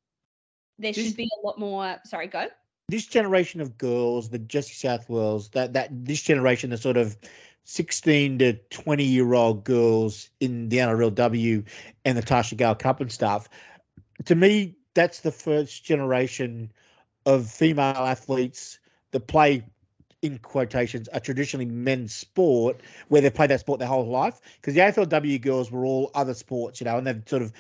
there 0.80 0.94
this- 0.94 1.08
should 1.08 1.18
be 1.18 1.30
a 1.42 1.46
lot 1.46 1.60
more. 1.60 2.00
Sorry, 2.06 2.28
go. 2.28 2.48
this 2.88 3.06
generation 3.06 3.62
of 3.62 3.78
girls, 3.78 4.30
the 4.30 4.40
Jesse 4.40 4.74
Southwells, 4.74 5.50
that 5.52 5.72
that 5.72 5.88
this 6.06 6.22
generation, 6.22 6.72
the 6.72 6.78
sort 6.78 6.98
of 6.98 7.18
sixteen 7.64 8.38
to 8.40 8.52
twenty 8.70 9.06
year 9.06 9.34
old 9.34 9.64
girls 9.64 10.30
in 10.42 10.68
the 10.68 10.80
NRLW 10.80 11.64
and 12.04 12.18
the 12.18 12.22
Tarsha 12.22 12.58
Gale 12.58 12.76
Cup 12.76 13.00
and 13.00 13.10
stuff, 13.10 13.48
to 14.26 14.36
me, 14.36 14.76
that's 14.94 15.22
the 15.22 15.32
first 15.32 15.86
generation 15.86 16.70
of 17.26 17.50
female 17.50 17.96
athletes 17.96 18.80
that 19.12 19.28
play 19.28 19.64
in 20.22 20.38
quotations 20.40 21.10
a 21.14 21.20
traditionally 21.20 21.66
men's 21.66 22.14
sport 22.14 22.80
where 23.08 23.22
they've 23.22 23.34
played 23.34 23.50
that 23.50 23.60
sport 23.60 23.80
their 23.80 23.88
whole 23.88 24.08
life 24.08 24.40
because 24.56 24.74
the 24.74 24.82
AFLW 24.82 25.42
girls 25.42 25.72
were 25.72 25.86
all 25.86 26.12
other 26.14 26.34
sports, 26.34 26.80
you 26.80 26.86
know, 26.86 26.98
and 26.98 27.08
they've 27.08 27.24
sort 27.26 27.42
of 27.42 27.52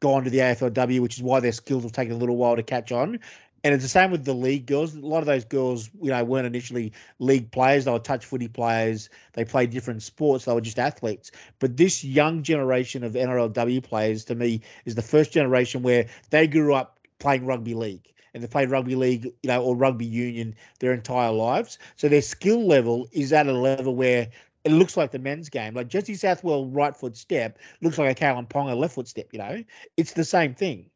gone 0.00 0.24
to 0.24 0.30
the 0.30 0.38
AFLW, 0.38 1.00
which 1.00 1.16
is 1.16 1.22
why 1.22 1.40
their 1.40 1.52
skills 1.52 1.82
have 1.82 1.92
taken 1.92 2.14
a 2.14 2.18
little 2.18 2.36
while 2.36 2.56
to 2.56 2.62
catch 2.62 2.92
on. 2.92 3.20
And 3.64 3.72
it's 3.72 3.84
the 3.84 3.88
same 3.88 4.10
with 4.10 4.24
the 4.24 4.34
league 4.34 4.66
girls. 4.66 4.94
A 4.96 5.00
lot 5.00 5.20
of 5.20 5.26
those 5.26 5.44
girls, 5.44 5.88
you 6.00 6.10
know, 6.10 6.24
weren't 6.24 6.46
initially 6.46 6.92
league 7.20 7.52
players. 7.52 7.84
They 7.84 7.92
were 7.92 8.00
touch 8.00 8.24
footy 8.24 8.48
players. 8.48 9.08
They 9.34 9.44
played 9.44 9.70
different 9.70 10.02
sports. 10.02 10.46
They 10.46 10.52
were 10.52 10.60
just 10.60 10.80
athletes. 10.80 11.30
But 11.60 11.76
this 11.76 12.02
young 12.02 12.42
generation 12.42 13.04
of 13.04 13.12
NRLW 13.12 13.84
players, 13.84 14.24
to 14.24 14.34
me, 14.34 14.62
is 14.84 14.96
the 14.96 15.02
first 15.02 15.30
generation 15.30 15.82
where 15.82 16.06
they 16.30 16.48
grew 16.48 16.74
up 16.74 16.98
playing 17.20 17.46
rugby 17.46 17.74
league 17.74 18.12
and 18.34 18.42
they've 18.42 18.50
played 18.50 18.70
rugby 18.70 18.94
league, 18.94 19.24
you 19.24 19.48
know, 19.48 19.62
or 19.62 19.76
rugby 19.76 20.06
union 20.06 20.54
their 20.80 20.92
entire 20.92 21.32
lives. 21.32 21.78
So 21.96 22.08
their 22.08 22.22
skill 22.22 22.66
level 22.66 23.08
is 23.12 23.32
at 23.32 23.46
a 23.46 23.52
level 23.52 23.94
where 23.94 24.28
it 24.64 24.72
looks 24.72 24.96
like 24.96 25.10
the 25.10 25.18
men's 25.18 25.48
game. 25.48 25.74
Like 25.74 25.88
Jesse 25.88 26.14
Southwell 26.14 26.66
right 26.66 26.96
foot 26.96 27.16
step 27.16 27.58
looks 27.80 27.98
like 27.98 28.10
a 28.10 28.24
Kalyn 28.24 28.48
Ponga 28.48 28.76
left 28.76 28.94
foot 28.94 29.08
step. 29.08 29.28
You 29.32 29.38
know, 29.38 29.64
it's 29.96 30.12
the 30.12 30.24
same 30.24 30.54
thing. 30.54 30.90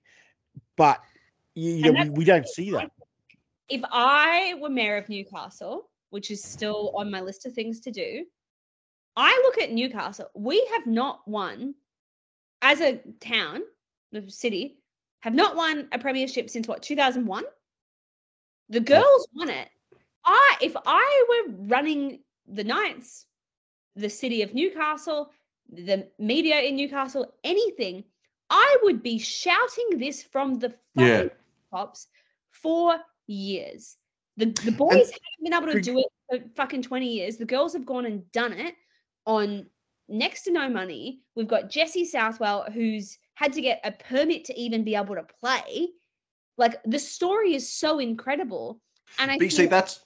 But 0.77 1.01
you, 1.55 1.93
know, 1.93 2.03
we, 2.05 2.11
we 2.11 2.25
don't 2.25 2.49
see 2.49 2.71
that. 2.73 2.91
If 3.69 3.83
I 3.91 4.55
were 4.61 4.69
mayor 4.69 4.97
of 4.97 5.09
Newcastle, 5.09 5.91
which 6.11 6.31
is 6.31 6.43
still 6.43 6.93
on 6.95 7.11
my 7.11 7.21
list 7.21 7.47
of 7.47 7.53
things 7.53 7.81
to 7.81 7.91
do, 7.91 8.25
I 9.17 9.31
look 9.45 9.59
at 9.59 9.73
Newcastle. 9.73 10.31
We 10.35 10.65
have 10.73 10.87
not 10.87 11.27
won 11.27 11.75
as 12.63 12.81
a 12.81 13.01
town, 13.21 13.63
the 14.13 14.31
city, 14.31 14.79
have 15.21 15.35
not 15.35 15.57
won 15.57 15.89
a 15.93 15.99
premiership 15.99 16.51
since 16.51 16.69
what 16.69 16.83
2001. 16.83 17.45
The 18.69 18.81
girls 18.81 19.29
won 19.35 19.51
it. 19.51 19.69
I 20.25 20.57
if 20.61 20.77
I 20.85 21.25
were 21.49 21.55
running 21.67 22.21
the 22.49 22.65
Knights, 22.65 23.27
the 23.95 24.11
city 24.11 24.43
of 24.43 24.55
Newcastle, 24.55 25.31
the 25.73 26.09
media 26.19 26.61
in 26.61 26.77
Newcastle, 26.77 27.33
anything, 27.45 28.05
I 28.51 28.77
would 28.83 29.03
be 29.03 29.19
shouting 29.19 29.99
this 29.99 30.23
from 30.23 30.59
the 30.59 30.75
Yeah. 30.95 31.23
fucking 31.23 31.31
tops 31.71 32.09
for 32.51 32.97
years. 33.27 33.97
The 34.37 34.47
the 34.47 34.73
boys 34.73 35.11
haven't 35.11 35.43
been 35.43 35.55
able 35.55 35.73
to 35.73 35.81
do 35.81 35.99
it 35.99 36.07
for 36.29 36.49
fucking 36.55 36.83
20 36.83 37.07
years. 37.07 37.37
The 37.37 37.45
girls 37.47 37.73
have 37.73 37.87
gone 37.87 38.07
and 38.07 38.31
done 38.33 38.53
it 38.53 38.75
on 39.25 39.71
next 40.09 40.43
to 40.43 40.53
no 40.53 40.69
money. 40.69 41.23
We've 41.35 41.49
got 41.49 41.71
Jesse 41.71 42.05
Southwell, 42.05 42.71
who's 42.71 43.19
had 43.37 43.53
to 43.53 43.61
get 43.61 43.81
a 43.85 43.93
permit 43.93 44.45
to 44.47 44.59
even 44.59 44.83
be 44.83 44.97
able 44.97 45.15
to 45.15 45.23
play. 45.41 45.89
Like 46.59 46.83
the 46.85 46.99
story 46.99 47.55
is 47.55 47.73
so 47.73 47.99
incredible. 48.01 48.81
And 49.19 49.31
I 49.31 49.37
But 49.39 49.45
you 49.45 49.51
see, 49.51 49.67
that's 49.67 50.01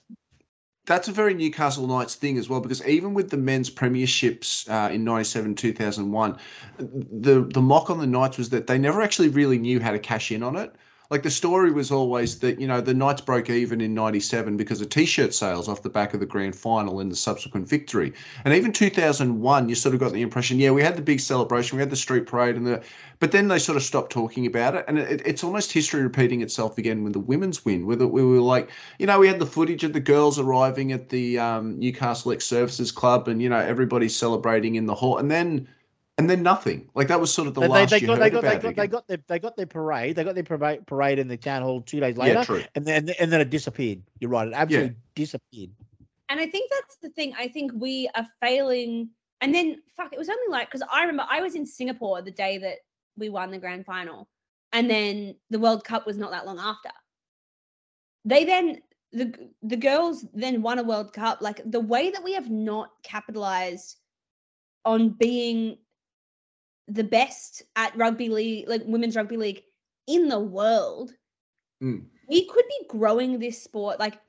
that's 0.85 1.07
a 1.07 1.11
very 1.11 1.33
Newcastle 1.33 1.87
Knights 1.87 2.15
thing 2.15 2.37
as 2.37 2.49
well, 2.49 2.59
because 2.59 2.85
even 2.85 3.13
with 3.13 3.29
the 3.29 3.37
men's 3.37 3.69
premierships 3.69 4.69
uh, 4.69 4.91
in 4.91 5.03
'97, 5.03 5.55
2001, 5.55 6.37
the 6.77 7.41
the 7.41 7.61
mock 7.61 7.89
on 7.89 7.99
the 7.99 8.07
Knights 8.07 8.37
was 8.37 8.49
that 8.49 8.67
they 8.67 8.77
never 8.77 9.01
actually 9.01 9.29
really 9.29 9.57
knew 9.57 9.79
how 9.79 9.91
to 9.91 9.99
cash 9.99 10.31
in 10.31 10.43
on 10.43 10.55
it. 10.55 10.75
Like 11.11 11.23
the 11.23 11.29
story 11.29 11.71
was 11.71 11.91
always 11.91 12.39
that 12.39 12.61
you 12.61 12.67
know 12.67 12.79
the 12.79 12.93
Knights 12.93 13.19
broke 13.19 13.49
even 13.49 13.81
in 13.81 13.93
'97 13.93 14.55
because 14.55 14.79
of 14.79 14.87
T-shirt 14.87 15.33
sales 15.33 15.67
off 15.67 15.83
the 15.83 15.89
back 15.89 16.13
of 16.13 16.21
the 16.21 16.25
grand 16.25 16.55
final 16.55 17.01
and 17.01 17.11
the 17.11 17.17
subsequent 17.17 17.67
victory. 17.67 18.13
And 18.45 18.53
even 18.53 18.71
2001, 18.71 19.67
you 19.67 19.75
sort 19.75 19.93
of 19.93 19.99
got 19.99 20.13
the 20.13 20.21
impression, 20.21 20.57
yeah, 20.57 20.71
we 20.71 20.81
had 20.81 20.95
the 20.95 21.01
big 21.01 21.19
celebration, 21.19 21.75
we 21.75 21.81
had 21.81 21.89
the 21.89 21.97
street 21.97 22.27
parade, 22.27 22.55
and 22.55 22.65
the, 22.65 22.81
but 23.19 23.33
then 23.33 23.49
they 23.49 23.59
sort 23.59 23.75
of 23.75 23.83
stopped 23.83 24.09
talking 24.13 24.45
about 24.45 24.73
it, 24.73 24.85
and 24.87 24.97
it, 24.97 25.21
it's 25.25 25.43
almost 25.43 25.73
history 25.73 26.01
repeating 26.01 26.41
itself 26.41 26.77
again 26.77 27.03
with 27.03 27.11
the 27.11 27.19
women's 27.19 27.65
win. 27.65 27.85
where 27.85 27.97
we 27.97 28.23
were 28.23 28.39
like, 28.39 28.69
you 28.97 29.05
know, 29.05 29.19
we 29.19 29.27
had 29.27 29.39
the 29.39 29.45
footage 29.45 29.83
of 29.83 29.91
the 29.91 29.99
girls 29.99 30.39
arriving 30.39 30.93
at 30.93 31.09
the 31.09 31.37
um, 31.37 31.77
Newcastle 31.77 32.31
Ex 32.31 32.45
Services 32.45 32.89
Club, 32.89 33.27
and 33.27 33.41
you 33.41 33.49
know 33.49 33.59
everybody 33.59 34.07
celebrating 34.07 34.75
in 34.75 34.85
the 34.85 34.95
hall, 34.95 35.17
and 35.17 35.29
then 35.29 35.67
and 36.17 36.29
then 36.29 36.43
nothing. 36.43 36.89
Like 36.93 37.07
that 37.07 37.19
was 37.19 37.33
sort 37.33 37.47
of 37.47 37.53
the 37.53 37.61
They, 37.61 37.67
last 37.67 37.89
they 37.89 37.99
you 37.99 38.07
got, 38.07 38.19
they 38.19 38.29
got, 38.29 38.41
they 38.41 38.57
got, 38.57 38.75
they 38.75 38.87
got 38.87 39.07
their, 39.07 39.17
they 39.27 39.39
got 39.39 39.57
their 39.57 39.65
parade. 39.65 40.15
They 40.15 40.23
got 40.23 40.35
their 40.35 40.43
parade, 40.43 40.85
parade 40.85 41.19
in 41.19 41.27
the 41.27 41.37
town 41.37 41.61
hall 41.61 41.81
two 41.81 41.99
days 41.99 42.17
later, 42.17 42.33
yeah, 42.33 42.43
true. 42.43 42.63
and 42.75 42.85
then 42.85 43.09
and 43.19 43.31
then 43.31 43.41
it 43.41 43.49
disappeared. 43.49 44.01
You're 44.19 44.29
right, 44.31 44.47
it 44.47 44.53
absolutely 44.53 44.95
disappeared. 45.15 45.71
And 46.29 46.39
I 46.39 46.45
think 46.45 46.71
that's 46.71 46.95
the 47.01 47.09
thing. 47.09 47.33
I 47.37 47.49
think 47.49 47.73
we 47.75 48.09
are 48.15 48.25
failing. 48.41 49.09
And 49.41 49.53
then, 49.53 49.81
fuck, 49.97 50.13
it 50.13 50.19
was 50.19 50.29
only 50.29 50.49
like, 50.49 50.69
because 50.71 50.87
I 50.89 51.01
remember 51.01 51.25
I 51.29 51.41
was 51.41 51.55
in 51.55 51.65
Singapore 51.65 52.21
the 52.21 52.31
day 52.31 52.57
that 52.59 52.77
we 53.17 53.27
won 53.27 53.51
the 53.51 53.57
grand 53.57 53.85
final. 53.85 54.29
And 54.71 54.89
then 54.89 55.35
the 55.49 55.59
World 55.59 55.83
Cup 55.83 56.05
was 56.05 56.17
not 56.17 56.31
that 56.31 56.45
long 56.45 56.57
after. 56.57 56.89
They 58.23 58.45
then, 58.45 58.81
the, 59.11 59.33
the 59.61 59.75
girls 59.75 60.25
then 60.33 60.61
won 60.61 60.79
a 60.79 60.83
World 60.83 61.11
Cup. 61.11 61.41
Like 61.41 61.59
the 61.65 61.81
way 61.81 62.11
that 62.11 62.23
we 62.23 62.33
have 62.33 62.49
not 62.49 62.91
capitalized 63.03 63.97
on 64.85 65.09
being 65.09 65.79
the 66.91 67.03
best 67.03 67.63
at 67.75 67.95
rugby 67.95 68.29
league, 68.29 68.67
like 68.67 68.81
women's 68.85 69.15
rugby 69.15 69.37
league 69.37 69.63
in 70.07 70.27
the 70.27 70.39
world, 70.39 71.13
Mm. 71.81 72.05
we 72.27 72.45
could 72.45 72.65
be 72.67 72.87
growing 72.87 73.39
this 73.39 73.63
sport. 73.63 73.99
Like, 73.99 74.19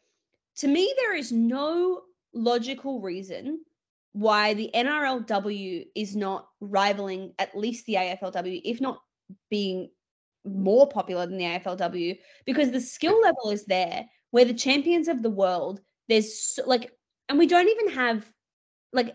to 0.56 0.68
me, 0.68 0.92
there 0.96 1.14
is 1.14 1.32
no 1.32 2.02
logical 2.32 3.00
reason 3.00 3.64
why 4.12 4.54
the 4.54 4.70
NRLW 4.74 5.86
is 5.94 6.16
not 6.16 6.48
rivaling 6.60 7.34
at 7.38 7.56
least 7.56 7.84
the 7.86 7.94
AFLW, 7.96 8.60
if 8.64 8.80
not 8.80 9.02
being 9.50 9.90
more 10.44 10.88
popular 10.88 11.26
than 11.26 11.36
the 11.36 11.44
AFLW, 11.44 12.18
because 12.46 12.70
the 12.70 12.80
skill 12.80 13.20
level 13.20 13.50
is 13.50 13.64
there. 13.64 14.06
We're 14.32 14.44
the 14.46 14.54
champions 14.54 15.08
of 15.08 15.22
the 15.22 15.30
world. 15.30 15.80
There's 16.08 16.38
so, 16.38 16.62
like, 16.66 16.92
and 17.28 17.38
we 17.38 17.46
don't 17.46 17.68
even 17.68 17.88
have 17.94 18.26
like. 18.92 19.14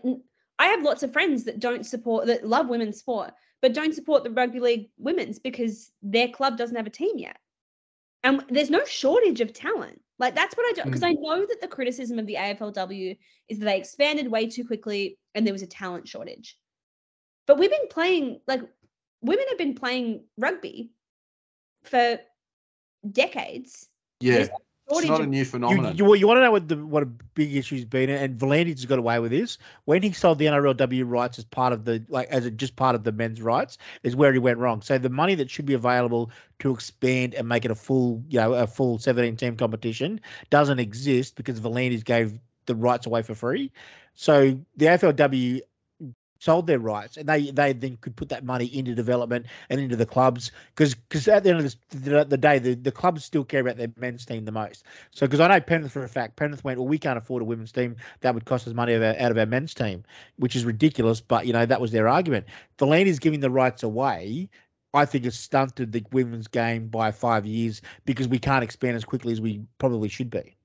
I 0.58 0.66
have 0.66 0.82
lots 0.82 1.02
of 1.02 1.12
friends 1.12 1.44
that 1.44 1.60
don't 1.60 1.86
support 1.86 2.26
that 2.26 2.46
love 2.46 2.68
women's 2.68 2.98
sport, 2.98 3.32
but 3.62 3.74
don't 3.74 3.94
support 3.94 4.24
the 4.24 4.30
rugby 4.30 4.60
league 4.60 4.90
women's 4.98 5.38
because 5.38 5.92
their 6.02 6.28
club 6.28 6.56
doesn't 6.56 6.76
have 6.76 6.86
a 6.86 6.90
team 6.90 7.18
yet. 7.18 7.38
And 8.24 8.44
there's 8.48 8.70
no 8.70 8.84
shortage 8.84 9.40
of 9.40 9.52
talent. 9.52 10.00
Like 10.18 10.34
that's 10.34 10.56
what 10.56 10.66
I 10.66 10.72
do 10.72 10.82
because 10.84 11.04
I 11.04 11.14
mm. 11.14 11.20
know 11.20 11.46
that 11.46 11.60
the 11.60 11.68
criticism 11.68 12.18
of 12.18 12.26
the 12.26 12.34
AFLW 12.34 13.16
is 13.48 13.58
that 13.58 13.64
they 13.64 13.78
expanded 13.78 14.28
way 14.28 14.48
too 14.48 14.64
quickly 14.64 15.16
and 15.34 15.46
there 15.46 15.54
was 15.54 15.62
a 15.62 15.68
talent 15.68 16.08
shortage. 16.08 16.56
But 17.46 17.58
we've 17.58 17.70
been 17.70 17.88
playing 17.88 18.40
like 18.48 18.62
women 19.22 19.44
have 19.48 19.58
been 19.58 19.74
playing 19.74 20.24
rugby 20.36 20.90
for 21.84 22.18
decades. 23.10 23.88
Yeah, 24.20 24.34
There's 24.34 24.48
it's 24.90 25.06
not 25.06 25.20
a 25.20 25.26
new 25.26 25.38
You, 25.38 25.44
phenomenon. 25.44 25.96
you, 25.96 26.14
you 26.14 26.26
want 26.26 26.38
to 26.38 26.42
know 26.42 26.50
what 26.52 26.68
the 26.68 26.76
what 26.76 27.02
a 27.02 27.06
big 27.06 27.54
issue's 27.54 27.84
been, 27.84 28.10
and 28.10 28.38
V'landys 28.38 28.76
has 28.76 28.86
got 28.86 28.98
away 28.98 29.18
with 29.18 29.30
this. 29.30 29.58
When 29.84 30.02
he 30.02 30.12
sold 30.12 30.38
the 30.38 30.46
NRLW 30.46 31.04
rights 31.06 31.38
as 31.38 31.44
part 31.44 31.72
of 31.72 31.84
the 31.84 32.02
like 32.08 32.28
as 32.28 32.46
a, 32.46 32.50
just 32.50 32.76
part 32.76 32.94
of 32.94 33.04
the 33.04 33.12
men's 33.12 33.42
rights, 33.42 33.78
is 34.02 34.16
where 34.16 34.32
he 34.32 34.38
went 34.38 34.58
wrong. 34.58 34.80
So 34.82 34.98
the 34.98 35.10
money 35.10 35.34
that 35.36 35.50
should 35.50 35.66
be 35.66 35.74
available 35.74 36.30
to 36.60 36.72
expand 36.72 37.34
and 37.34 37.48
make 37.48 37.64
it 37.64 37.70
a 37.70 37.74
full, 37.74 38.22
you 38.28 38.40
know, 38.40 38.54
a 38.54 38.66
full 38.66 38.98
seventeen 38.98 39.36
team 39.36 39.56
competition 39.56 40.20
doesn't 40.50 40.78
exist 40.78 41.36
because 41.36 41.60
V'landys 41.60 42.04
gave 42.04 42.38
the 42.66 42.74
rights 42.74 43.06
away 43.06 43.22
for 43.22 43.34
free. 43.34 43.72
So 44.14 44.58
the 44.76 44.86
AFLW 44.86 45.60
sold 46.38 46.66
their 46.66 46.78
rights, 46.78 47.16
and 47.16 47.28
they 47.28 47.50
they 47.50 47.72
then 47.72 47.96
could 48.00 48.16
put 48.16 48.28
that 48.28 48.44
money 48.44 48.66
into 48.66 48.94
development 48.94 49.46
and 49.70 49.80
into 49.80 49.96
the 49.96 50.06
clubs 50.06 50.52
because 50.74 50.94
because 50.94 51.26
at 51.28 51.42
the 51.42 51.50
end 51.50 51.60
of 51.60 51.76
the, 51.90 52.24
the 52.24 52.36
day, 52.36 52.58
the, 52.58 52.74
the 52.74 52.92
clubs 52.92 53.24
still 53.24 53.44
care 53.44 53.60
about 53.60 53.76
their 53.76 53.92
men's 53.96 54.24
team 54.24 54.44
the 54.44 54.52
most. 54.52 54.84
So 55.10 55.26
because 55.26 55.40
I 55.40 55.48
know 55.48 55.60
Penrith 55.60 55.92
for 55.92 56.04
a 56.04 56.08
fact, 56.08 56.36
Penrith 56.36 56.64
went, 56.64 56.78
well, 56.78 56.88
we 56.88 56.98
can't 56.98 57.18
afford 57.18 57.42
a 57.42 57.44
women's 57.44 57.72
team 57.72 57.96
that 58.20 58.34
would 58.34 58.44
cost 58.44 58.66
us 58.66 58.74
money 58.74 58.94
out 58.94 59.02
of 59.02 59.02
our, 59.02 59.22
out 59.22 59.30
of 59.30 59.38
our 59.38 59.46
men's 59.46 59.74
team, 59.74 60.04
which 60.36 60.56
is 60.56 60.64
ridiculous. 60.64 61.20
But 61.20 61.46
you 61.46 61.52
know 61.52 61.66
that 61.66 61.80
was 61.80 61.92
their 61.92 62.08
argument. 62.08 62.46
V'landys 62.78 63.20
giving 63.20 63.40
the 63.40 63.50
rights 63.50 63.82
away. 63.82 64.48
I 64.94 65.04
think 65.04 65.24
has 65.24 65.38
stunted 65.38 65.92
the 65.92 66.02
women's 66.12 66.48
game 66.48 66.88
by 66.88 67.10
five 67.10 67.44
years 67.44 67.82
because 68.06 68.26
we 68.26 68.38
can't 68.38 68.64
expand 68.64 68.96
as 68.96 69.04
quickly 69.04 69.32
as 69.32 69.40
we 69.40 69.60
probably 69.76 70.08
should 70.08 70.30
be. 70.30 70.56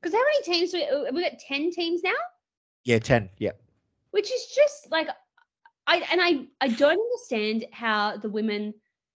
Because 0.00 0.14
how 0.14 0.22
many 0.22 0.42
teams? 0.42 0.72
We, 0.74 0.84
uh, 0.84 1.12
we 1.12 1.22
got 1.22 1.38
ten 1.38 1.70
teams 1.70 2.02
now, 2.02 2.12
Yeah, 2.84 2.98
ten. 2.98 3.30
Yeah. 3.38 3.52
Which 4.10 4.30
is 4.30 4.46
just 4.54 4.90
like, 4.90 5.08
I 5.86 5.96
and 6.10 6.20
I 6.22 6.46
I 6.60 6.68
don't 6.68 7.00
understand 7.00 7.66
how 7.72 8.16
the 8.16 8.28
women 8.28 8.74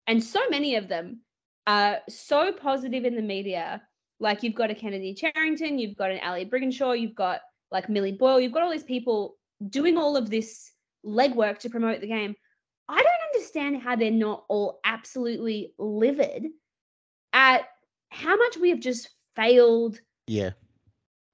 and 0.07 0.23
so 0.23 0.41
many 0.51 0.77
of 0.77 0.89
them 0.89 1.21
are 1.67 1.99
so 2.09 2.53
positive 2.53 3.05
in 3.05 3.15
the 3.15 3.23
media. 3.23 3.83
Like 4.21 4.43
you've 4.43 4.55
got 4.55 4.71
a 4.71 4.75
Kennedy 4.75 5.15
Cherrington, 5.15 5.79
you've 5.79 5.97
got 5.97 6.11
an 6.11 6.21
Ali 6.23 6.45
Brigginshaw, 6.45 6.99
you've 6.99 7.15
got 7.15 7.41
like 7.71 7.89
Millie 7.89 8.13
Boyle, 8.13 8.41
you've 8.41 8.53
got 8.53 8.63
all 8.63 8.71
these 8.71 8.83
people 8.85 9.37
doing 9.69 9.97
all 9.97 10.17
of 10.17 10.31
this 10.31 10.73
legwork 11.05 11.59
to 11.59 11.71
promote 11.71 12.01
the 12.01 12.07
game. 12.07 12.35
I 12.89 12.97
don't 12.97 13.35
understand 13.35 13.83
how 13.83 13.97
they're 13.97 14.11
not 14.11 14.45
all 14.49 14.81
absolutely 14.85 15.75
livid 15.79 16.47
at 17.33 17.63
how 18.11 18.37
much 18.37 18.57
we 18.57 18.71
have 18.71 18.81
just 18.81 19.11
failed. 19.35 20.01
Yeah. 20.27 20.51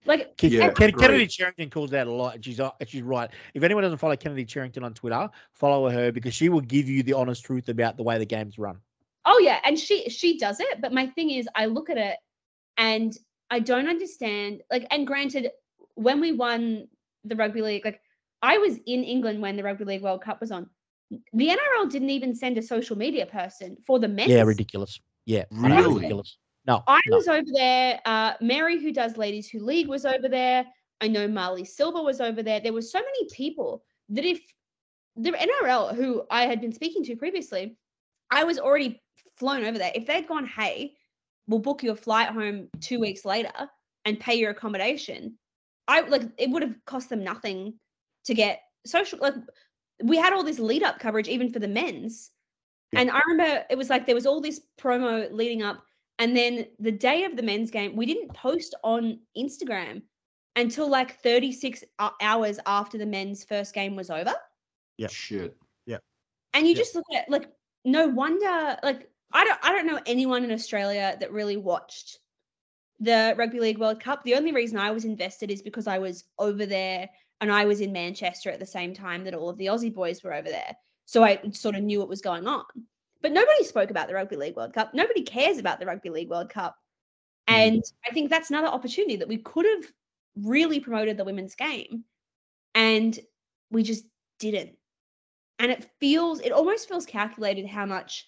Like 0.09 0.33
Yeah, 0.41 0.71
Ken- 0.71 0.93
Kennedy 0.93 1.27
Cherrington 1.27 1.69
calls 1.69 1.91
that 1.91 2.07
a 2.07 2.11
lot, 2.13 2.37
and 2.37 2.45
she's 2.45 2.59
uh, 2.59 2.71
she's 2.87 3.03
right. 3.03 3.31
If 3.53 3.63
anyone 3.63 3.83
doesn't 3.83 3.99
follow 3.99 4.17
Kennedy 4.17 4.47
Cherrington 4.47 4.83
on 4.83 4.95
Twitter, 4.95 5.29
follow 5.53 5.91
her 5.91 6.11
because 6.11 6.35
she 6.35 6.49
will 6.49 6.63
give 6.63 6.89
you 6.89 7.03
the 7.03 7.13
honest 7.13 7.45
truth 7.45 7.69
about 7.69 7.99
the 7.99 8.03
way 8.03 8.17
the 8.17 8.25
game's 8.25 8.59
run. 8.59 8.79
Oh 9.27 9.39
yeah, 9.39 9.59
and 9.65 9.79
she 9.79 10.09
she 10.09 10.39
does 10.39 10.61
it, 10.61 10.81
but 10.81 10.95
my 10.95 11.07
thing 11.09 11.31
is 11.31 11.47
I 11.55 11.67
look 11.67 11.91
at 11.91 11.99
it 11.99 12.17
and 12.79 13.15
I 13.51 13.61
don't 13.61 13.87
understand 13.87 14.63
like 14.71 14.87
and 14.91 15.07
granted 15.07 15.51
when 15.95 16.21
we 16.21 16.33
won 16.33 16.89
the 17.25 17.37
rugby 17.37 17.61
league 17.61 17.85
like 17.85 18.01
I 18.41 18.57
was 18.57 18.79
in 18.87 19.05
England 19.05 19.43
when 19.43 19.57
the 19.57 19.63
rugby 19.63 19.85
league 19.85 20.03
world 20.03 20.23
cup 20.23 20.41
was 20.41 20.51
on. 20.51 20.71
The 21.11 21.49
NRL 21.49 21.91
didn't 21.91 22.11
even 22.11 22.35
send 22.35 22.57
a 22.57 22.63
social 22.63 22.97
media 22.97 23.27
person 23.27 23.77
for 23.87 23.99
the 23.99 24.09
men's. 24.09 24.31
Yeah, 24.31 24.43
ridiculous. 24.43 25.01
Yeah, 25.27 25.45
Really? 25.51 25.95
ridiculous. 25.97 26.39
No, 26.69 26.83
I 26.87 27.01
no. 27.07 27.17
was 27.17 27.29
over 27.29 27.49
there. 27.51 27.99
Uh, 28.05 28.35
Mary, 28.43 28.81
who 28.81 28.93
does 28.93 29.17
Ladies 29.17 29.49
Who 29.49 29.61
League, 29.61 29.89
was 29.89 30.05
over 30.05 30.29
there. 30.29 30.67
I 31.01 31.09
know 31.09 31.27
Marley 31.27 31.65
Silver 31.65 32.03
was 32.03 32.21
over 32.21 32.43
there. 32.43 32.61
There 32.61 32.75
were 32.75 32.83
so 32.83 32.99
many 32.99 33.29
people 33.33 33.83
that 34.11 34.27
if 34.27 34.41
the 35.17 35.31
NRL, 35.31 35.95
who 35.95 36.25
I 36.31 36.43
had 36.47 36.61
been 36.61 36.73
speaking 36.73 37.03
to 37.05 37.17
previously, 37.17 37.79
I 38.31 38.45
was 38.45 38.59
already 38.59 39.03
flown 39.39 39.65
over 39.65 39.79
there. 39.79 39.93
If 39.95 40.07
they'd 40.07 40.29
gone, 40.29 40.47
hey, 40.47 40.93
we'll 41.47 41.61
book 41.61 41.83
your 41.83 41.97
flight 41.97 42.29
home 42.29 42.69
two 42.81 43.01
weeks 43.01 43.25
later 43.25 43.71
and 44.05 44.21
pay 44.21 44.35
your 44.35 44.51
accommodation, 44.51 45.39
I 45.89 46.03
like 46.03 46.25
it 46.37 46.51
would 46.51 46.63
have 46.63 46.75
cost 46.85 47.09
them 47.09 47.25
nothing 47.25 47.79
to 48.27 48.35
get 48.35 48.61
social. 48.85 49.19
Like 49.21 49.35
we 50.03 50.19
had 50.19 50.35
all 50.35 50.45
this 50.45 50.59
lead 50.59 50.83
up 50.83 50.99
coverage 50.99 51.29
even 51.29 51.51
for 51.51 51.61
the 51.61 51.69
men's. 51.69 52.31
Yeah. 52.93 53.01
And 53.01 53.11
I 53.11 53.23
remember 53.27 53.65
it 53.71 53.79
was 53.79 53.89
like 53.89 54.05
there 54.05 54.15
was 54.15 54.27
all 54.27 54.43
this 54.43 54.61
promo 54.79 55.33
leading 55.33 55.63
up 55.63 55.83
and 56.19 56.37
then 56.37 56.67
the 56.79 56.93
day 56.93 57.25
of 57.25 57.37
the 57.37 57.43
men's 57.43 57.71
game, 57.71 57.97
we 57.97 58.07
didn't 58.07 58.35
post 58.35 58.75
on 58.83 59.21
Instagram 59.37 60.03
until 60.57 60.89
like 60.89 61.21
36 61.23 61.85
hours 62.21 62.59
after 62.67 62.99
the 62.99 63.07
men's 63.07 63.45
first 63.45 63.75
game 63.75 63.95
was 63.95 64.11
over. 64.11 64.35
Yeah. 64.97 65.09
Shit. 65.09 65.57
Yeah. 65.87 65.99
And 66.55 66.67
you 66.67 66.73
Yeah. 66.73 66.79
just 66.79 66.95
look 66.95 67.05
at 67.15 67.25
it, 67.25 67.31
like 67.31 67.49
no 67.85 68.09
wonder 68.09 68.77
like 68.83 69.09
I 69.33 69.45
don't 69.45 69.59
I 69.63 69.73
don't 69.73 69.87
know 69.87 70.01
anyone 70.07 70.43
in 70.43 70.51
Australia 70.51 71.17
that 71.21 71.33
really 71.33 71.57
watched 71.57 72.19
the 72.99 73.35
Rugby 73.39 73.61
League 73.61 73.79
World 73.79 74.01
Cup. 74.01 74.25
The 74.25 74.35
only 74.35 74.53
reason 74.53 74.79
I 74.79 74.91
was 74.91 75.05
invested 75.05 75.51
is 75.51 75.63
because 75.63 75.87
I 75.87 75.99
was 75.99 76.25
over 76.39 76.67
there 76.67 77.09
and 77.41 77.53
I 77.53 77.65
was 77.65 77.81
in 77.81 77.93
Manchester 77.93 78.51
at 78.51 78.59
the 78.59 78.67
same 78.67 78.93
time 78.93 79.23
that 79.25 79.35
all 79.35 79.49
of 79.49 79.57
the 79.59 79.67
Aussie 79.67 79.95
boys 79.95 80.25
were 80.25 80.35
over 80.35 80.49
there. 80.49 80.77
So 81.05 81.23
I 81.23 81.41
sort 81.53 81.77
of 81.77 81.85
knew 81.85 82.01
what 82.01 82.09
was 82.09 82.21
going 82.21 82.49
on. 82.49 82.65
But 83.21 83.33
nobody 83.33 83.65
spoke 83.65 83.91
about 83.91 84.09
the 84.09 84.15
Rugby 84.15 84.37
League 84.37 84.57
World 84.57 84.73
Cup. 84.73 84.95
Nobody 84.95 85.23
cares 85.23 85.59
about 85.59 85.81
the 85.81 85.87
Rugby 85.87 86.11
League 86.11 86.31
World 86.31 86.51
Cup. 86.51 86.77
Mm. 87.49 87.55
And 87.55 87.85
I 88.09 88.13
think 88.13 88.31
that's 88.31 88.51
another 88.51 88.69
opportunity 88.69 89.17
that 89.17 89.29
we 89.29 89.39
could 89.39 89.67
have 89.67 89.91
really 90.37 90.81
promoted 90.81 91.17
the 91.17 91.25
women's 91.25 91.55
game 91.55 92.05
and 92.75 93.19
we 93.71 93.83
just 93.83 94.05
didn't. 94.39 94.77
And 95.59 95.73
it 95.73 95.91
feels, 95.99 96.41
it 96.41 96.53
almost 96.53 96.89
feels 96.89 97.05
calculated 97.05 97.67
how 97.67 97.87
much 97.87 98.27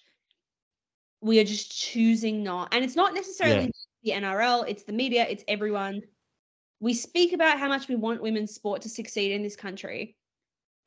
we 1.21 1.39
are 1.39 1.45
just 1.45 1.71
choosing 1.71 2.43
not. 2.43 2.73
And 2.73 2.83
it's 2.83 2.95
not 2.95 3.13
necessarily 3.13 3.71
the 4.03 4.11
NRL, 4.11 4.65
it's 4.67 4.83
the 4.83 4.91
media, 4.91 5.25
it's 5.29 5.43
everyone. 5.47 6.01
We 6.81 6.93
speak 6.93 7.31
about 7.31 7.59
how 7.59 7.69
much 7.69 7.87
we 7.87 7.95
want 7.95 8.21
women's 8.21 8.53
sport 8.53 8.81
to 8.81 8.89
succeed 8.89 9.31
in 9.31 9.43
this 9.43 9.55
country. 9.55 10.17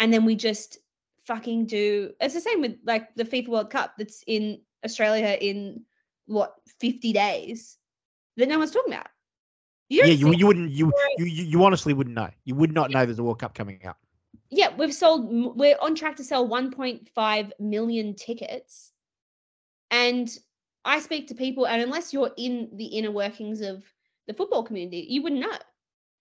And 0.00 0.12
then 0.12 0.24
we 0.24 0.34
just 0.34 0.78
fucking 1.26 1.66
do. 1.66 2.12
It's 2.20 2.34
the 2.34 2.40
same 2.40 2.60
with 2.60 2.76
like 2.84 3.14
the 3.14 3.24
FIFA 3.24 3.48
World 3.48 3.70
Cup 3.70 3.94
that's 3.98 4.22
in 4.26 4.60
Australia 4.84 5.36
in 5.40 5.84
what, 6.26 6.54
50 6.80 7.12
days 7.12 7.78
that 8.36 8.48
no 8.48 8.58
one's 8.58 8.70
talking 8.70 8.92
about. 8.92 9.06
You 9.88 10.00
Yeah, 10.06 10.12
you, 10.12 10.32
you 10.34 10.46
wouldn't 10.46 10.70
you, 10.70 10.92
you 11.18 11.26
you 11.26 11.64
honestly 11.64 11.92
wouldn't 11.92 12.16
know. 12.16 12.30
You 12.44 12.54
would 12.54 12.72
not 12.72 12.90
know 12.90 13.04
there's 13.04 13.18
a 13.18 13.22
World 13.22 13.38
Cup 13.38 13.54
coming 13.54 13.84
up. 13.86 13.98
yeah, 14.50 14.74
we've 14.76 14.94
sold, 14.94 15.56
we're 15.56 15.76
on 15.80 15.94
track 15.94 16.16
to 16.16 16.24
sell 16.24 16.48
1.5 16.48 17.50
million 17.60 18.14
tickets. 18.14 18.92
And 19.90 20.28
I 20.84 21.00
speak 21.00 21.28
to 21.28 21.34
people, 21.34 21.66
and 21.66 21.82
unless 21.82 22.12
you're 22.12 22.30
in 22.36 22.70
the 22.74 22.86
inner 22.86 23.10
workings 23.10 23.60
of 23.60 23.84
the 24.26 24.34
football 24.34 24.62
community, 24.62 25.06
you 25.08 25.22
wouldn't 25.22 25.40
know, 25.40 25.56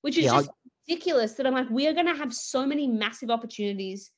which 0.02 0.18
is 0.18 0.26
Yeah, 0.26 0.34
I- 0.34 0.38
just 0.40 0.52
ridiculous 0.88 1.34
that 1.34 1.48
I'm 1.48 1.54
like, 1.54 1.70
we 1.70 1.88
are 1.88 1.94
going 1.94 2.06
to 2.08 2.16
have 2.16 2.34
so 2.34 2.66
many 2.66 2.88
massive 2.88 3.30
opportunities 3.30 4.12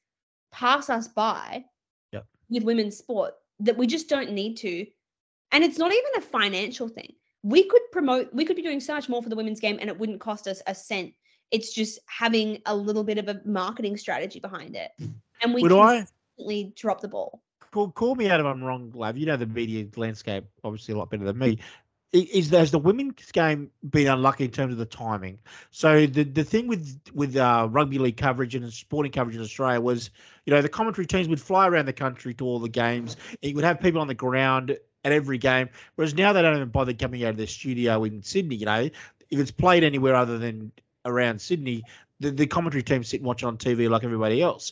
pass 0.56 0.90
us 0.90 1.08
by 1.08 1.66
Yep. 2.14 2.26
with 2.50 2.64
women's 2.64 2.98
sport 2.98 3.34
that 3.60 3.78
we 3.78 3.86
just 3.88 4.08
don't 4.10 4.32
need 4.32 4.56
to. 4.58 4.86
And 5.52 5.64
it's 5.64 5.78
not 5.78 5.92
even 5.92 6.12
a 6.18 6.22
financial 6.22 6.88
thing. 6.88 7.14
We 7.44 7.64
could 7.68 7.82
promote, 7.92 8.34
we 8.34 8.46
could 8.46 8.56
be 8.56 8.62
doing 8.62 8.80
so 8.80 8.94
much 8.94 9.08
more 9.10 9.22
for 9.22 9.30
the 9.30 9.36
women's 9.36 9.60
game 9.60 9.78
and 9.80 9.90
it 9.90 9.98
wouldn't 10.00 10.20
cost 10.20 10.48
us 10.48 10.62
a 10.68 10.74
cent. 10.74 11.14
It's 11.52 11.74
just 11.74 12.00
having 12.08 12.62
a 12.66 12.76
little 12.76 13.04
bit 13.04 13.18
of 13.18 13.28
a 13.28 13.40
marketing 13.46 13.98
strategy 13.98 14.40
behind 14.40 14.76
it. 14.76 14.92
And 15.42 15.54
we 15.54 15.62
Would 15.62 15.74
I 15.74 16.08
drop 16.76 17.02
the 17.02 17.10
ball. 17.10 17.42
call, 17.72 17.92
call 17.92 18.16
me 18.16 18.30
out 18.30 18.40
if 18.40 18.46
I'm 18.46 18.64
wrong, 18.64 18.90
Lav. 18.96 19.18
You 19.18 19.26
know 19.26 19.36
the 19.36 19.46
media 19.46 19.86
landscape 19.98 20.46
obviously 20.64 20.94
a 20.94 20.98
lot 20.98 21.10
better 21.10 21.26
than 21.26 21.38
me. 21.38 21.60
Is 22.16 22.50
has 22.52 22.72
the 22.72 22.80
women's 22.80 23.32
game 23.34 23.70
been 23.90 24.08
unlucky 24.08 24.46
in 24.46 24.52
terms 24.52 24.72
of 24.72 24.80
the 24.80 24.86
timing? 24.86 25.38
So 25.72 26.06
the 26.06 26.24
the 26.24 26.44
thing 26.46 26.68
with 26.68 26.98
with 27.14 27.36
uh, 27.36 27.68
rugby 27.70 27.98
league 27.98 28.16
coverage 28.16 28.56
and 28.56 28.72
sporting 28.72 29.12
coverage 29.12 29.36
in 29.36 29.42
Australia 29.42 29.82
was, 29.82 30.12
you 30.46 30.54
know, 30.54 30.62
the 30.62 30.70
commentary 30.70 31.06
teams 31.08 31.28
would 31.28 31.42
fly 31.42 31.68
around 31.68 31.88
the 31.88 31.94
country 31.94 32.34
to 32.36 32.46
all 32.46 32.60
the 32.60 32.70
games. 32.70 33.18
It 33.42 33.54
would 33.56 33.66
have 33.66 33.82
people 33.82 34.00
on 34.00 34.08
the 34.08 34.14
ground 34.14 34.72
at 34.72 35.12
every 35.12 35.38
game, 35.38 35.70
whereas 35.96 36.16
now 36.16 36.32
they 36.32 36.42
don't 36.42 36.56
even 36.56 36.70
bother 36.70 36.94
coming 36.94 37.24
out 37.26 37.32
of 37.32 37.38
their 37.38 37.48
studio 37.48 38.04
in 38.06 38.24
Sydney. 38.24 38.56
You 38.56 38.66
know, 38.66 38.90
if 39.30 39.40
it's 39.40 39.52
played 39.52 39.84
anywhere 39.84 40.16
other 40.16 40.38
than 40.38 40.72
around 41.04 41.42
Sydney, 41.42 41.84
the, 42.20 42.32
the 42.32 42.48
commentary 42.48 42.84
teams 42.84 43.10
sit 43.10 43.20
and 43.20 43.28
watch 43.28 43.44
it 43.44 43.46
on 43.46 43.58
TV 43.58 43.90
like 43.90 44.04
everybody 44.04 44.42
else. 44.42 44.72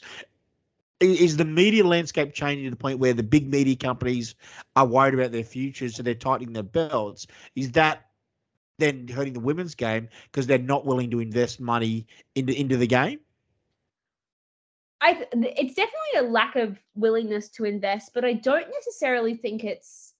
Is 0.99 1.35
the 1.35 1.45
media 1.45 1.85
landscape 1.85 2.33
changing 2.33 2.65
to 2.65 2.69
the 2.69 2.77
point 2.77 2.99
where 2.99 3.13
the 3.13 3.23
big 3.23 3.51
media 3.51 3.75
companies 3.75 4.35
are 4.75 4.85
worried 4.85 5.13
about 5.13 5.31
their 5.31 5.43
futures, 5.43 5.95
so 5.95 6.03
they're 6.03 6.15
tightening 6.15 6.53
their 6.53 6.63
belts? 6.63 7.27
Is 7.55 7.71
that 7.73 8.05
then 8.79 9.07
hurting 9.07 9.33
the 9.33 9.39
women's 9.39 9.75
game 9.75 10.07
because 10.31 10.47
they're 10.47 10.57
not 10.57 10.85
willing 10.85 11.11
to 11.11 11.19
invest 11.19 11.59
money 11.59 12.07
into 12.35 12.57
into 12.57 12.77
the 12.77 12.87
game? 12.87 13.19
I 15.01 15.27
it's 15.33 15.75
definitely 15.75 16.19
a 16.19 16.31
lack 16.31 16.55
of 16.55 16.79
willingness 16.95 17.49
to 17.49 17.65
invest, 17.65 18.11
but 18.13 18.23
I 18.23 18.33
don't 18.33 18.69
necessarily 18.69 19.35
think 19.35 19.63
it's 19.63 20.13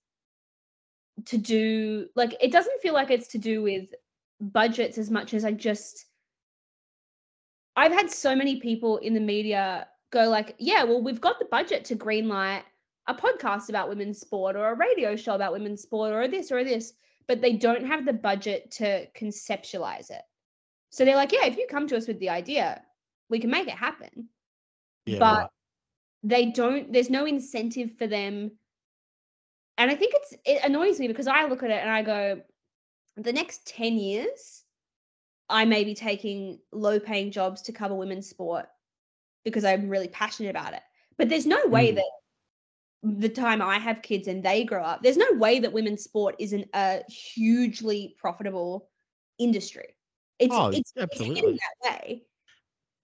to 1.26 1.38
do 1.38 2.08
like 2.16 2.36
it 2.42 2.52
doesn't 2.52 2.82
feel 2.82 2.94
like 2.94 3.10
it's 3.10 3.28
to 3.30 3.38
do 3.38 3.62
with 3.62 3.94
budgets 4.42 4.98
as 4.98 5.10
much 5.10 5.34
as 5.34 5.46
I 5.46 5.52
just 5.52 6.08
I've 7.76 7.94
had 7.94 8.12
so 8.12 8.36
many 8.36 8.60
people 8.60 8.98
in 8.98 9.14
the 9.14 9.20
media 9.20 9.88
go 10.14 10.30
like, 10.30 10.56
yeah, 10.60 10.84
well, 10.84 11.02
we've 11.02 11.22
got 11.22 11.40
the 11.40 11.46
budget 11.46 11.86
to 11.86 11.96
greenlight 11.96 12.64
a 13.08 13.14
podcast 13.14 13.68
about 13.68 13.90
women's 13.90 14.20
sport 14.20 14.56
or 14.56 14.70
a 14.70 14.76
radio 14.76 15.16
show 15.16 15.36
about 15.36 15.52
women's 15.52 15.82
sport 15.82 16.14
or 16.14 16.28
this 16.28 16.52
or 16.52 16.64
this, 16.64 16.94
but 17.28 17.42
they 17.42 17.54
don't 17.54 17.86
have 17.86 18.06
the 18.06 18.14
budget 18.14 18.72
to 18.72 19.06
conceptualize 19.12 20.10
it. 20.10 20.22
So 20.90 21.04
they're 21.04 21.18
like, 21.18 21.34
yeah, 21.34 21.46
if 21.46 21.58
you 21.58 21.68
come 21.70 21.88
to 21.88 21.98
us 21.98 22.08
with 22.08 22.20
the 22.20 22.30
idea, 22.30 22.82
we 23.30 23.40
can 23.40 23.50
make 23.50 23.68
it 23.68 23.74
happen 23.74 24.30
Yeah, 25.06 25.20
but 25.20 25.38
right. 25.42 25.50
they 26.24 26.52
don't 26.52 26.94
there's 26.94 27.10
no 27.10 27.26
incentive 27.26 27.92
for 27.98 28.08
them 28.08 28.52
and 29.78 29.92
i 29.92 29.96
think 29.96 30.14
it's 30.16 30.34
it 30.46 30.64
annoys 30.64 31.00
me 31.00 31.08
because 31.08 31.28
i 31.28 31.46
look 31.46 31.64
at 31.64 31.72
it 31.72 31.82
and 31.82 31.90
i 31.90 32.04
go 32.04 32.42
the 33.18 33.34
next 33.34 33.66
10 33.68 33.98
years 33.98 34.64
i 35.50 35.66
may 35.66 35.84
be 35.84 35.96
taking 35.96 36.60
low 36.72 37.00
paying 37.00 37.32
jobs 37.32 37.64
to 37.64 37.72
cover 37.72 37.96
women's 37.96 38.30
sport 38.30 38.68
because 39.44 39.66
I'm 39.66 39.90
really 39.90 40.08
passionate 40.08 40.50
about 40.50 40.74
it. 40.74 40.82
But 41.18 41.30
there's 41.30 41.46
no 41.46 41.66
way 41.68 41.92
Mm. 41.92 41.96
that 41.96 42.12
the 43.20 43.30
time 43.30 43.62
I 43.62 43.80
have 43.80 44.02
kids 44.02 44.28
and 44.28 44.42
they 44.44 44.64
grow 44.64 44.82
up, 44.82 45.04
there's 45.04 45.18
no 45.18 45.32
way 45.34 45.60
that 45.60 45.74
women's 45.74 46.04
sport 46.04 46.36
isn't 46.40 46.70
a 46.74 47.04
hugely 47.12 48.16
profitable 48.18 48.90
industry. 49.38 49.96
It's 50.40 50.56
Oh, 50.56 50.68
it's, 50.70 50.78
it's 50.78 50.94
absolutely. 50.98 51.36
heading 51.36 51.58
that 51.58 51.92
way. 51.92 52.26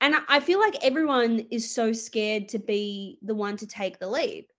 And 0.02 0.16
I- 0.16 0.24
I 0.30 0.40
feel 0.40 0.60
like 0.60 0.84
everyone 0.84 1.40
is 1.52 1.70
so 1.70 1.92
scared 1.92 2.48
to 2.50 2.60
be 2.60 3.20
the 3.22 3.36
one 3.36 3.58
to 3.58 3.68
take 3.68 4.00
the 4.00 4.08
leap. 4.08 4.50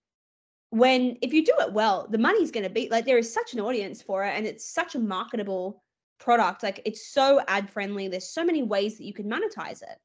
When 0.68 1.16
if 1.22 1.32
you 1.32 1.44
do 1.44 1.54
it 1.60 1.72
well, 1.72 2.06
the 2.08 2.18
money's 2.18 2.50
going 2.50 2.64
to 2.64 2.70
be 2.70 2.88
like 2.90 3.06
there 3.06 3.18
is 3.18 3.32
such 3.32 3.54
an 3.54 3.60
audience 3.60 4.02
for 4.02 4.24
it 4.24 4.36
and 4.36 4.46
it's 4.46 4.72
such 4.72 4.94
a 4.94 4.98
marketable 5.00 5.82
product. 6.18 6.62
Like 6.62 6.82
it's 6.84 7.08
so 7.08 7.40
ad 7.48 7.70
friendly. 7.70 8.06
There's 8.08 8.28
so 8.28 8.44
many 8.44 8.62
ways 8.62 8.98
that 8.98 9.04
you 9.04 9.14
can 9.14 9.28
monetize 9.28 9.82
it. 9.82 9.98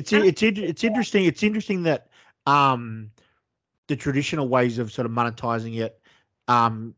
It's 0.00 0.42
it's 0.42 0.42
it's 0.42 0.84
interesting. 0.84 1.24
It's 1.24 1.42
interesting 1.42 1.82
that 1.84 2.08
um 2.46 3.10
the 3.88 3.96
traditional 3.96 4.48
ways 4.48 4.78
of 4.78 4.92
sort 4.92 5.06
of 5.06 5.12
monetizing 5.12 5.78
it 5.78 6.00
um 6.48 6.94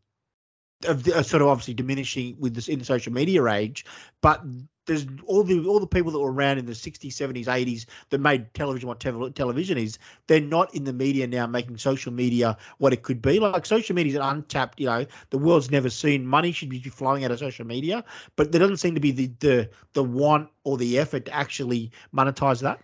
of 0.85 1.05
the, 1.05 1.19
are 1.19 1.23
sort 1.23 1.43
of 1.43 1.49
obviously 1.49 1.75
diminishing 1.75 2.37
with 2.39 2.55
this 2.55 2.69
in 2.69 2.79
the 2.79 2.85
social 2.85 3.13
media 3.13 3.45
age, 3.47 3.85
but 4.21 4.43
there's 4.87 5.07
all 5.27 5.45
the 5.45 5.65
all 5.67 5.79
the 5.79 5.87
people 5.87 6.11
that 6.11 6.19
were 6.19 6.33
around 6.33 6.59
in 6.59 6.67
the 6.67 6.73
60s, 6.73 7.13
70s, 7.13 7.47
80s 7.47 7.87
that 8.11 8.19
made 8.19 8.53
television 8.55 8.89
what 8.89 8.99
tev- 8.99 9.35
television 9.35 9.79
is. 9.79 9.99
They're 10.27 10.41
not 10.41 10.75
in 10.75 10.85
the 10.85 10.93
media 10.93 11.27
now, 11.27 11.47
making 11.47 11.79
social 11.79 12.13
media 12.13 12.57
what 12.79 12.93
it 12.93 13.03
could 13.03 13.23
be. 13.23 13.39
Like 13.39 13.65
social 13.65 13.95
media 13.95 14.11
is 14.11 14.17
an 14.17 14.23
untapped. 14.23 14.81
You 14.81 14.87
know, 14.87 15.07
the 15.31 15.39
world's 15.39 15.71
never 15.71 15.89
seen. 15.89 16.27
Money 16.27 16.53
should 16.53 16.69
be 16.69 16.81
flowing 16.81 17.25
out 17.25 17.31
of 17.31 17.39
social 17.39 17.67
media, 17.67 18.05
but 18.37 18.51
there 18.51 18.59
doesn't 18.59 18.79
seem 18.79 18.95
to 18.95 19.01
be 19.01 19.13
the 19.13 19.31
the 19.39 19.71
the 19.93 20.03
want 20.03 20.49
or 20.65 20.77
the 20.77 20.99
effort 20.99 21.27
to 21.27 21.35
actually 21.35 21.93
monetize 22.15 22.61
that. 22.63 22.81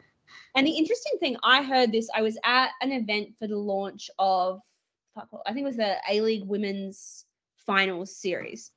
And 0.58 0.66
the 0.66 0.72
interesting 0.72 1.12
thing, 1.20 1.36
I 1.44 1.62
heard 1.62 1.92
this. 1.92 2.10
I 2.12 2.20
was 2.20 2.36
at 2.42 2.70
an 2.82 2.90
event 2.90 3.28
for 3.38 3.46
the 3.46 3.56
launch 3.56 4.10
of, 4.18 4.60
I 5.16 5.52
think 5.52 5.62
it 5.62 5.64
was 5.64 5.76
the 5.76 5.98
A 6.10 6.20
League 6.20 6.48
Women's 6.48 7.26
Finals 7.64 8.16
series, 8.16 8.72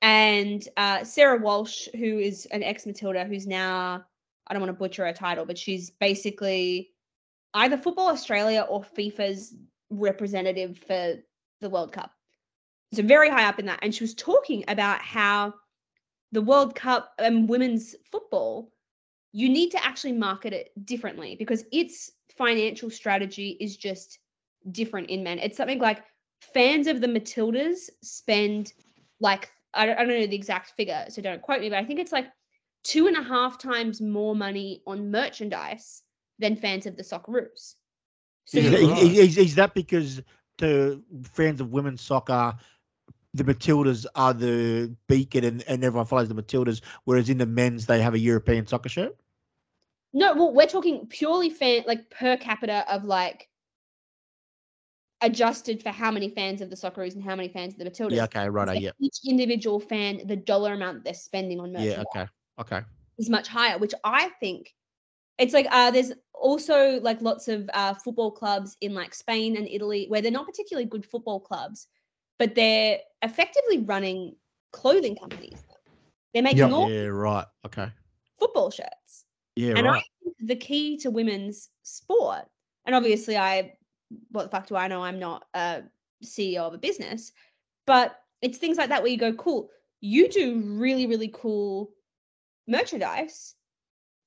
and 0.00 0.66
uh, 0.78 1.04
Sarah 1.04 1.36
Walsh, 1.36 1.86
who 1.94 2.18
is 2.18 2.46
an 2.46 2.62
ex 2.62 2.86
Matilda, 2.86 3.26
who's 3.26 3.46
now 3.46 4.06
I 4.46 4.54
don't 4.54 4.62
want 4.62 4.70
to 4.70 4.78
butcher 4.78 5.04
her 5.04 5.12
title, 5.12 5.44
but 5.44 5.58
she's 5.58 5.90
basically 5.90 6.92
either 7.52 7.76
Football 7.76 8.08
Australia 8.08 8.62
or 8.62 8.82
FIFA's 8.82 9.54
representative 9.90 10.78
for 10.78 11.16
the 11.60 11.68
World 11.68 11.92
Cup. 11.92 12.10
So 12.94 13.02
very 13.02 13.28
high 13.28 13.44
up 13.44 13.58
in 13.58 13.66
that, 13.66 13.80
and 13.82 13.94
she 13.94 14.02
was 14.02 14.14
talking 14.14 14.64
about 14.66 15.02
how 15.02 15.52
the 16.32 16.40
World 16.40 16.74
Cup 16.74 17.12
and 17.18 17.50
women's 17.50 17.94
football 18.10 18.72
you 19.32 19.48
need 19.48 19.70
to 19.70 19.84
actually 19.84 20.12
market 20.12 20.52
it 20.52 20.70
differently 20.84 21.36
because 21.38 21.64
its 21.72 22.12
financial 22.36 22.90
strategy 22.90 23.56
is 23.60 23.76
just 23.76 24.18
different 24.72 25.10
in 25.10 25.22
men. 25.22 25.38
It's 25.38 25.56
something 25.56 25.78
like 25.78 26.02
fans 26.54 26.86
of 26.86 27.00
the 27.00 27.06
Matildas 27.06 27.90
spend 28.02 28.72
like 29.20 29.50
I 29.74 29.86
don't, 29.86 29.98
I 29.98 30.04
don't 30.04 30.20
know 30.20 30.26
the 30.26 30.36
exact 30.36 30.70
figure, 30.70 31.04
so 31.08 31.20
don't 31.20 31.42
quote 31.42 31.60
me, 31.60 31.68
but 31.68 31.78
I 31.78 31.84
think 31.84 32.00
it's 32.00 32.12
like 32.12 32.26
two 32.84 33.06
and 33.06 33.16
a 33.16 33.22
half 33.22 33.58
times 33.58 34.00
more 34.00 34.34
money 34.34 34.82
on 34.86 35.10
merchandise 35.10 36.02
than 36.38 36.56
fans 36.56 36.86
of 36.86 36.96
the 36.96 37.02
Socceroos. 37.02 37.74
So 38.46 38.58
Is, 38.60 38.70
that- 38.70 38.98
is, 39.02 39.18
is, 39.18 39.38
is 39.38 39.54
that 39.56 39.74
because 39.74 40.22
to 40.58 41.02
fans 41.22 41.60
of 41.60 41.70
women's 41.70 42.00
soccer, 42.00 42.56
the 43.34 43.44
Matildas 43.44 44.06
are 44.14 44.32
the 44.32 44.94
beacon 45.06 45.44
and, 45.44 45.64
and 45.68 45.84
everyone 45.84 46.06
follows 46.06 46.28
the 46.28 46.34
Matildas, 46.34 46.80
whereas 47.04 47.28
in 47.28 47.38
the 47.38 47.46
men's 47.46 47.86
they 47.86 48.00
have 48.00 48.14
a 48.14 48.18
European 48.18 48.66
soccer 48.66 48.88
shirt? 48.88 49.16
No, 50.12 50.34
well, 50.34 50.54
we're 50.54 50.66
talking 50.66 51.06
purely 51.06 51.50
fan 51.50 51.84
like 51.86 52.08
per 52.10 52.36
capita 52.36 52.84
of 52.92 53.04
like 53.04 53.48
adjusted 55.20 55.82
for 55.82 55.90
how 55.90 56.10
many 56.10 56.30
fans 56.30 56.60
of 56.60 56.70
the 56.70 56.76
Socceroos 56.76 57.14
and 57.14 57.22
how 57.22 57.36
many 57.36 57.48
fans 57.48 57.74
of 57.74 57.78
the 57.78 57.84
Matildas. 57.84 58.12
Yeah, 58.12 58.24
okay, 58.24 58.48
right, 58.48 58.68
like 58.68 58.80
yeah. 58.80 58.92
Each 59.00 59.18
individual 59.26 59.80
fan, 59.80 60.26
the 60.26 60.36
dollar 60.36 60.74
amount 60.74 61.04
they're 61.04 61.14
spending 61.14 61.60
on 61.60 61.72
merchandise 61.72 62.06
Yeah, 62.16 62.22
okay, 62.22 62.30
okay. 62.76 62.86
is 63.18 63.28
much 63.28 63.48
higher, 63.48 63.78
which 63.78 63.94
I 64.04 64.30
think 64.40 64.74
it's 65.38 65.54
like 65.54 65.66
uh 65.70 65.90
there's 65.90 66.12
also 66.34 67.00
like 67.00 67.20
lots 67.20 67.48
of 67.48 67.68
uh 67.74 67.94
football 67.94 68.30
clubs 68.30 68.76
in 68.80 68.94
like 68.94 69.14
Spain 69.14 69.56
and 69.56 69.68
Italy 69.68 70.06
where 70.08 70.22
they're 70.22 70.32
not 70.32 70.46
particularly 70.46 70.88
good 70.88 71.04
football 71.04 71.40
clubs, 71.40 71.88
but 72.38 72.54
they're 72.54 72.98
effectively 73.22 73.78
running 73.78 74.36
clothing 74.72 75.16
companies. 75.16 75.62
They're 76.32 76.42
making 76.42 76.58
Yep. 76.60 76.72
all 76.72 76.90
Yeah, 76.90 77.06
right, 77.06 77.46
okay. 77.66 77.90
football 78.38 78.70
shirts. 78.70 79.24
Yeah, 79.56 79.74
and 79.76 79.86
right. 79.86 79.98
I 79.98 80.02
think 80.22 80.36
the 80.40 80.56
key 80.56 80.96
to 80.98 81.10
women's 81.10 81.70
sport, 81.82 82.44
and 82.86 82.94
obviously 82.94 83.36
I 83.36 83.74
what 84.30 84.44
the 84.44 84.50
fuck 84.50 84.66
do 84.66 84.76
I 84.76 84.88
know? 84.88 85.02
I'm 85.02 85.18
not 85.18 85.44
a 85.54 85.82
CEO 86.24 86.60
of 86.60 86.74
a 86.74 86.78
business, 86.78 87.32
but 87.86 88.16
it's 88.40 88.58
things 88.58 88.78
like 88.78 88.88
that 88.88 89.02
where 89.02 89.10
you 89.10 89.18
go, 89.18 89.32
cool, 89.34 89.68
you 90.00 90.28
do 90.28 90.60
really, 90.60 91.06
really 91.06 91.30
cool 91.34 91.90
merchandise 92.66 93.54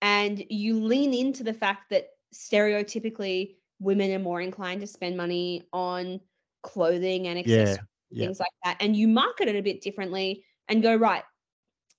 and 0.01 0.43
you 0.49 0.83
lean 0.83 1.13
into 1.13 1.43
the 1.43 1.53
fact 1.53 1.89
that 1.89 2.09
stereotypically 2.33 3.55
women 3.79 4.11
are 4.11 4.19
more 4.19 4.41
inclined 4.41 4.81
to 4.81 4.87
spend 4.87 5.17
money 5.17 5.63
on 5.73 6.19
clothing 6.63 7.27
and 7.27 7.39
Yeah, 7.39 7.61
accessories 7.61 7.87
yeah. 8.11 8.25
things 8.25 8.39
like 8.39 8.49
that 8.63 8.77
and 8.79 8.95
you 8.95 9.07
market 9.07 9.47
it 9.47 9.55
a 9.55 9.61
bit 9.61 9.81
differently 9.81 10.43
and 10.67 10.81
go 10.81 10.95
right 10.95 11.23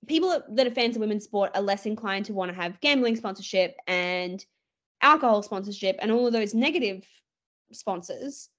people 0.07 0.41
that- 0.49 0.67
are 0.67 0.71
fans 0.71 0.95
of 0.95 0.99
women's 1.01 1.23
sport 1.23 1.51
are 1.55 1.61
less 1.61 1.85
inclined 1.85 2.25
to 2.25 2.33
want 2.33 2.49
to 2.49 2.55
have 2.55 2.79
gambling 2.81 3.15
sponsorship 3.15 3.75
and 3.87 4.45
alcohol 5.01 5.41
sponsorship 5.41 5.97
and 6.01 6.11
all 6.11 6.27
of 6.27 6.33
those 6.33 6.53
negative 6.53 7.05
sponsors. 7.71 8.49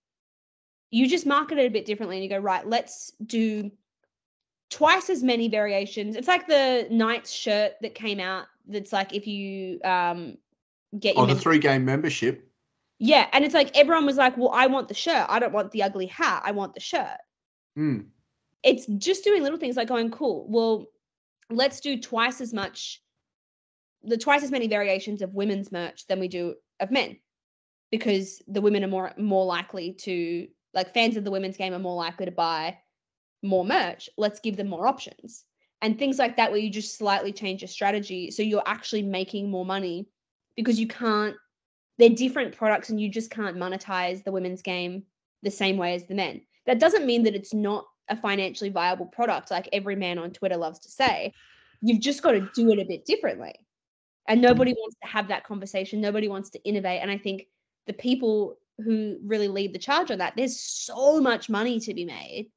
You 0.90 1.09
just 1.09 1.26
market 1.26 1.59
it 1.59 1.66
a 1.66 1.70
bit 1.70 1.86
differently 1.86 2.16
and 2.16 2.24
you 2.24 2.31
go 2.31 2.39
right 2.39 2.66
let's 2.66 3.12
do 3.24 3.70
twice 4.70 5.10
as 5.10 5.22
many 5.22 5.48
variations. 5.48 6.16
It's 6.16 6.28
like 6.28 6.47
the 6.47 6.86
knights 6.90 7.31
shirt 7.32 7.72
that 7.82 7.94
came 7.94 8.20
out 8.20 8.47
that's 8.66 8.93
like 8.93 9.14
if 9.14 9.26
you 9.26 9.81
um 9.85 10.36
get 10.98 11.14
your 11.16 11.24
Oh, 11.24 11.26
the 11.26 11.35
three 11.35 11.59
game 11.59 11.85
membership. 11.85 12.48
yeah 12.98 13.26
and 13.32 13.44
it's 13.44 13.55
like 13.55 13.76
everyone 13.76 14.06
was 14.06 14.16
like 14.16 14.36
well 14.39 14.51
i 14.55 14.66
want 14.66 14.89
the 14.89 14.94
shirt. 14.94 15.26
I 15.28 15.39
don't 15.39 15.52
want 15.52 15.72
the 15.72 15.82
ugly 15.82 16.06
hat. 16.06 16.43
I 16.44 16.52
want 16.52 16.74
the 16.74 16.81
shirt 16.81 17.18
Hmm. 17.74 18.01
it's 18.62 18.86
just 18.86 19.24
doing 19.24 19.42
little 19.42 19.59
things 19.59 19.76
like 19.76 19.88
going 19.88 20.10
cool 20.10 20.46
well 20.48 20.86
let's 21.51 21.80
do 21.80 22.01
twice 22.01 22.40
as 22.40 22.52
much 22.55 23.02
the 24.05 24.16
twice 24.16 24.42
as 24.42 24.51
many 24.51 24.68
variations 24.68 25.22
of 25.22 25.34
women's 25.34 25.72
merch 25.72 26.06
than 26.06 26.20
we 26.20 26.28
do 26.28 26.55
of 26.80 26.90
men. 26.90 27.16
Because 27.90 28.42
the 28.48 28.60
women 28.60 28.84
are 28.84 28.88
more 28.88 29.12
more 29.16 29.46
likely 29.46 29.92
to 30.01 30.48
like 30.72 30.92
fans 30.92 31.16
of 31.16 31.24
the 31.24 31.30
women's 31.30 31.56
game 31.56 31.72
are 31.72 31.78
more 31.78 31.96
likely 31.96 32.26
to 32.26 32.32
buy 32.32 32.78
more 33.42 33.64
merch. 33.64 34.09
Let's 34.16 34.40
give 34.40 34.56
them 34.56 34.68
more 34.68 34.86
options. 34.86 35.44
And 35.80 35.98
things 35.98 36.18
like 36.18 36.36
that 36.36 36.51
where 36.51 36.60
you 36.60 36.70
just 36.70 36.96
slightly 36.96 37.32
change 37.32 37.60
your 37.60 37.68
strategy 37.68 38.30
so 38.30 38.42
you're 38.42 38.62
actually 38.66 39.02
making 39.02 39.51
more 39.51 39.66
money 39.66 40.09
because 40.56 40.80
you 40.80 40.86
can't 40.86 41.36
they're 41.98 42.09
different 42.09 42.56
products 42.56 42.90
and 42.90 43.01
you 43.01 43.09
just 43.09 43.30
can't 43.30 43.56
monetize 43.56 44.24
the 44.24 44.32
women's 44.32 44.62
game 44.62 45.05
the 45.42 45.51
same 45.51 45.76
way 45.76 45.94
as 45.94 46.06
the 46.06 46.14
men 46.14 46.40
that 46.66 46.81
doesn't 46.81 47.07
mean 47.07 47.24
that 47.24 47.35
it's 47.35 47.55
not 47.55 47.86
a 48.09 48.16
financially 48.16 48.70
viable 48.70 49.07
product 49.07 49.51
like 49.51 49.69
every 49.73 49.97
man 49.97 50.19
on 50.19 50.31
twitter 50.31 50.57
loves 50.57 50.78
to 50.81 50.91
say. 50.91 51.32
You've 51.81 52.01
just 52.01 52.23
got 52.23 52.32
to 52.32 52.49
do 52.55 52.70
it 52.70 52.78
a 52.78 52.85
bit 52.85 53.05
differently. 53.05 53.55
And 54.28 54.41
mm. 54.41 54.45
nobody 54.45 54.73
wants 54.73 54.97
to 55.03 55.09
have 55.09 55.28
that 55.28 55.45
conversation. 55.45 56.01
Nobody 56.01 56.28
wants 56.28 56.51
to 56.51 56.62
innovate. 56.65 57.01
And 57.03 57.11
i 57.11 57.19
think 57.19 57.47
the 57.86 57.93
people 57.93 58.57
who 58.78 59.19
really 59.24 59.49
lead 59.49 59.73
the 59.73 59.78
charge 59.78 60.11
on 60.11 60.19
that 60.19 60.35
there's 60.36 60.59
so 60.59 61.20
much 61.20 61.49
money 61.49 61.78
to 61.81 61.95
be 61.95 62.05
made. 62.05 62.51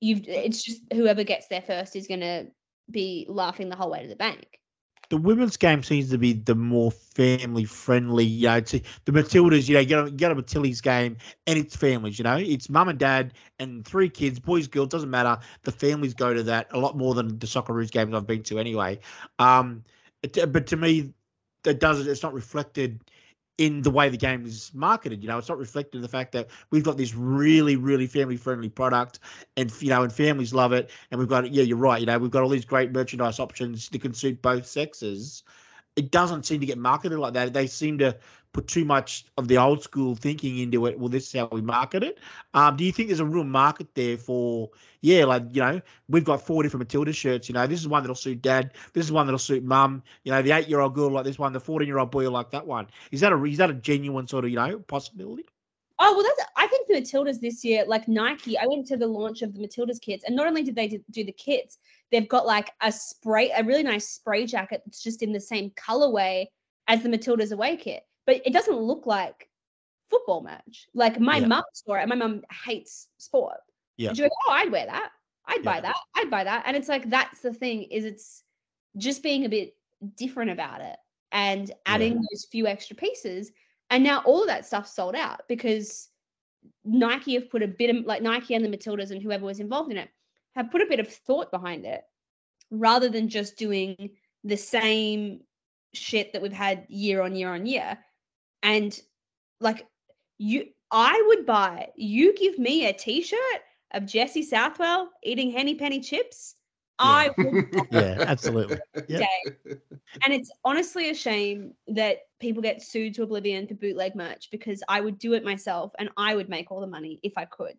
You've 0.00 0.26
it's 0.26 0.62
just 0.62 0.80
whoever 0.92 1.24
gets 1.24 1.48
there 1.48 1.62
first 1.62 1.96
is 1.96 2.06
going 2.06 2.20
to 2.20 2.46
be 2.90 3.26
laughing 3.28 3.68
the 3.68 3.76
whole 3.76 3.90
way 3.90 4.02
to 4.02 4.08
the 4.08 4.16
bank 4.16 4.59
the 5.10 5.16
women's 5.16 5.56
game 5.56 5.82
seems 5.82 6.08
to 6.10 6.18
be 6.18 6.32
the 6.32 6.54
more 6.54 6.90
family 6.90 7.64
friendly. 7.64 8.24
You 8.24 8.46
know, 8.46 8.56
it's, 8.56 8.70
the 8.72 9.12
Matildas, 9.12 9.68
you 9.68 9.74
know, 9.74 9.84
get 9.84 10.04
a, 10.06 10.10
get 10.10 10.30
a 10.30 10.36
Matildas 10.36 10.82
game 10.82 11.16
and 11.46 11.58
it's 11.58 11.76
families, 11.76 12.18
you 12.18 12.22
know, 12.22 12.36
it's 12.36 12.70
mum 12.70 12.88
and 12.88 12.98
dad 12.98 13.34
and 13.58 13.84
three 13.84 14.08
kids, 14.08 14.38
boys, 14.38 14.68
girls, 14.68 14.88
doesn't 14.88 15.10
matter. 15.10 15.38
The 15.62 15.72
families 15.72 16.14
go 16.14 16.32
to 16.32 16.44
that 16.44 16.68
a 16.72 16.78
lot 16.78 16.96
more 16.96 17.14
than 17.14 17.38
the 17.40 17.46
Socceroos 17.46 17.90
games 17.90 18.14
I've 18.14 18.26
been 18.26 18.44
to 18.44 18.58
anyway. 18.58 19.00
Um, 19.40 19.84
but 20.22 20.66
to 20.68 20.76
me, 20.76 21.12
that 21.64 21.80
doesn't, 21.80 22.08
it's 22.08 22.22
not 22.22 22.32
reflected 22.32 23.00
in 23.60 23.82
the 23.82 23.90
way 23.90 24.08
the 24.08 24.16
game 24.16 24.46
is 24.46 24.70
marketed. 24.72 25.22
You 25.22 25.28
know, 25.28 25.36
it's 25.36 25.50
not 25.50 25.58
reflected 25.58 25.96
in 25.96 26.02
the 26.02 26.08
fact 26.08 26.32
that 26.32 26.48
we've 26.70 26.82
got 26.82 26.96
this 26.96 27.14
really, 27.14 27.76
really 27.76 28.06
family 28.06 28.38
friendly 28.38 28.70
product 28.70 29.20
and, 29.58 29.70
you 29.82 29.90
know, 29.90 30.02
and 30.02 30.10
families 30.10 30.54
love 30.54 30.72
it. 30.72 30.88
And 31.10 31.18
we've 31.18 31.28
got, 31.28 31.52
yeah, 31.52 31.62
you're 31.62 31.76
right. 31.76 32.00
You 32.00 32.06
know, 32.06 32.18
we've 32.18 32.30
got 32.30 32.42
all 32.42 32.48
these 32.48 32.64
great 32.64 32.90
merchandise 32.90 33.38
options 33.38 33.90
that 33.90 34.00
can 34.00 34.14
suit 34.14 34.40
both 34.40 34.66
sexes. 34.66 35.42
It 35.96 36.10
doesn't 36.10 36.46
seem 36.46 36.60
to 36.60 36.66
get 36.66 36.78
marketed 36.78 37.18
like 37.18 37.34
that. 37.34 37.52
They 37.52 37.66
seem 37.66 37.98
to 37.98 38.16
put 38.52 38.66
too 38.66 38.84
much 38.84 39.24
of 39.36 39.48
the 39.48 39.58
old 39.58 39.82
school 39.82 40.14
thinking 40.14 40.58
into 40.58 40.86
it. 40.86 40.98
Well, 40.98 41.08
this 41.08 41.26
is 41.26 41.38
how 41.38 41.48
we 41.52 41.60
market 41.60 42.02
it. 42.02 42.18
Um, 42.54 42.76
do 42.76 42.84
you 42.84 42.92
think 42.92 43.08
there's 43.08 43.20
a 43.20 43.24
real 43.24 43.44
market 43.44 43.94
there 43.94 44.16
for, 44.16 44.70
yeah, 45.00 45.24
like, 45.24 45.44
you 45.52 45.62
know, 45.62 45.80
we've 46.08 46.24
got 46.24 46.44
four 46.44 46.62
different 46.62 46.80
Matilda 46.80 47.12
shirts. 47.12 47.48
You 47.48 47.54
know, 47.54 47.66
this 47.66 47.80
is 47.80 47.88
one 47.88 48.02
that'll 48.02 48.16
suit 48.16 48.42
dad. 48.42 48.72
This 48.92 49.04
is 49.04 49.12
one 49.12 49.26
that'll 49.26 49.38
suit 49.38 49.62
mum. 49.62 50.02
You 50.24 50.32
know, 50.32 50.42
the 50.42 50.52
eight 50.52 50.68
year 50.68 50.80
old 50.80 50.94
girl 50.94 51.10
like 51.10 51.24
this 51.24 51.38
one, 51.38 51.52
the 51.52 51.60
14 51.60 51.86
year 51.86 51.98
old 51.98 52.10
boy 52.10 52.28
like 52.30 52.50
that 52.50 52.66
one. 52.66 52.88
Is 53.12 53.20
that 53.20 53.32
a, 53.32 53.44
is 53.44 53.58
that 53.58 53.70
a 53.70 53.74
genuine 53.74 54.26
sort 54.26 54.44
of, 54.44 54.50
you 54.50 54.56
know, 54.56 54.78
possibility? 54.80 55.44
Oh 56.02 56.14
well, 56.14 56.24
that's. 56.24 56.50
I 56.56 56.66
think 56.66 56.88
the 56.88 56.94
Matildas 56.94 57.40
this 57.40 57.62
year, 57.62 57.84
like 57.86 58.08
Nike. 58.08 58.58
I 58.58 58.66
went 58.66 58.86
to 58.86 58.96
the 58.96 59.06
launch 59.06 59.42
of 59.42 59.52
the 59.52 59.60
Matildas 59.60 60.00
kits, 60.00 60.24
and 60.24 60.34
not 60.34 60.46
only 60.46 60.62
did 60.62 60.74
they 60.74 60.88
do 60.88 60.98
do 61.10 61.24
the 61.24 61.32
kits, 61.32 61.76
they've 62.10 62.28
got 62.28 62.46
like 62.46 62.70
a 62.80 62.90
spray, 62.90 63.50
a 63.50 63.62
really 63.64 63.82
nice 63.82 64.08
spray 64.08 64.46
jacket 64.46 64.82
that's 64.84 65.02
just 65.02 65.22
in 65.22 65.32
the 65.32 65.40
same 65.40 65.70
colorway 65.70 66.46
as 66.88 67.02
the 67.02 67.08
Matildas 67.08 67.52
away 67.52 67.76
kit, 67.76 68.02
but 68.26 68.40
it 68.44 68.52
doesn't 68.52 68.76
look 68.76 69.06
like 69.06 69.48
football 70.10 70.42
merch. 70.42 70.88
Like 70.94 71.20
my 71.20 71.38
Yeah. 71.38 71.46
mum 71.46 71.64
saw 71.72 71.94
it, 71.94 72.00
and 72.00 72.08
my 72.08 72.16
mum 72.16 72.42
hates 72.64 73.08
sport. 73.18 73.58
Yeah. 73.96 74.12
She 74.12 74.22
goes, 74.22 74.30
"Oh, 74.46 74.52
I'd 74.52 74.72
wear 74.72 74.86
that. 74.86 75.12
I'd 75.46 75.62
buy 75.62 75.76
Yeah. 75.76 75.80
that. 75.82 75.96
I'd 76.16 76.30
buy 76.30 76.44
that." 76.44 76.64
And 76.66 76.76
it's 76.76 76.88
like 76.88 77.08
that's 77.08 77.40
the 77.40 77.54
thing 77.54 77.84
is 77.84 78.04
it's 78.04 78.42
just 78.96 79.22
being 79.22 79.44
a 79.44 79.48
bit 79.48 79.76
different 80.16 80.50
about 80.50 80.80
it 80.80 80.96
and 81.32 81.70
adding 81.86 82.14
those 82.14 82.46
few 82.50 82.66
extra 82.66 82.96
pieces. 82.96 83.52
And 83.90 84.02
now 84.02 84.22
all 84.24 84.40
of 84.40 84.48
that 84.48 84.66
stuff's 84.66 84.92
sold 84.92 85.14
out 85.14 85.46
because 85.46 86.08
Nike 86.84 87.34
have 87.34 87.50
put 87.50 87.62
a 87.62 87.68
bit 87.68 87.94
of 87.94 88.04
like 88.04 88.22
Nike 88.22 88.54
and 88.54 88.64
the 88.64 88.76
Matildas 88.76 89.10
and 89.12 89.22
whoever 89.22 89.44
was 89.44 89.60
involved 89.60 89.92
in 89.92 89.98
it 89.98 90.10
have 90.54 90.70
put 90.70 90.82
a 90.82 90.86
bit 90.86 91.00
of 91.00 91.08
thought 91.08 91.50
behind 91.50 91.86
it 91.86 92.02
rather 92.70 93.08
than 93.08 93.28
just 93.28 93.56
doing 93.56 94.10
the 94.44 94.56
same 94.56 95.40
shit 95.92 96.32
that 96.32 96.42
we've 96.42 96.52
had 96.52 96.86
year 96.88 97.22
on 97.22 97.34
year 97.34 97.52
on 97.52 97.66
year. 97.66 97.98
And 98.62 98.98
like 99.60 99.86
you 100.38 100.66
I 100.90 101.22
would 101.28 101.46
buy 101.46 101.88
you 101.96 102.34
give 102.34 102.58
me 102.58 102.86
a 102.86 102.92
t-shirt 102.92 103.60
of 103.92 104.06
Jesse 104.06 104.42
Southwell 104.42 105.10
eating 105.22 105.50
henny 105.50 105.74
penny 105.74 106.00
chips. 106.00 106.56
I 106.98 107.30
would 107.38 107.88
Yeah, 107.90 108.24
absolutely. 108.26 108.78
Yeah. 109.08 109.26
And 110.22 110.34
it's 110.34 110.50
honestly 110.64 111.10
a 111.10 111.14
shame 111.14 111.72
that 111.88 112.18
people 112.40 112.62
get 112.62 112.82
sued 112.82 113.14
to 113.14 113.22
oblivion 113.22 113.66
for 113.66 113.74
bootleg 113.74 114.14
merch 114.14 114.48
because 114.50 114.82
I 114.88 115.00
would 115.00 115.18
do 115.18 115.32
it 115.32 115.44
myself 115.44 115.92
and 115.98 116.10
I 116.16 116.34
would 116.34 116.48
make 116.48 116.70
all 116.70 116.80
the 116.80 116.86
money 116.86 117.18
if 117.22 117.32
I 117.36 117.46
could. 117.46 117.74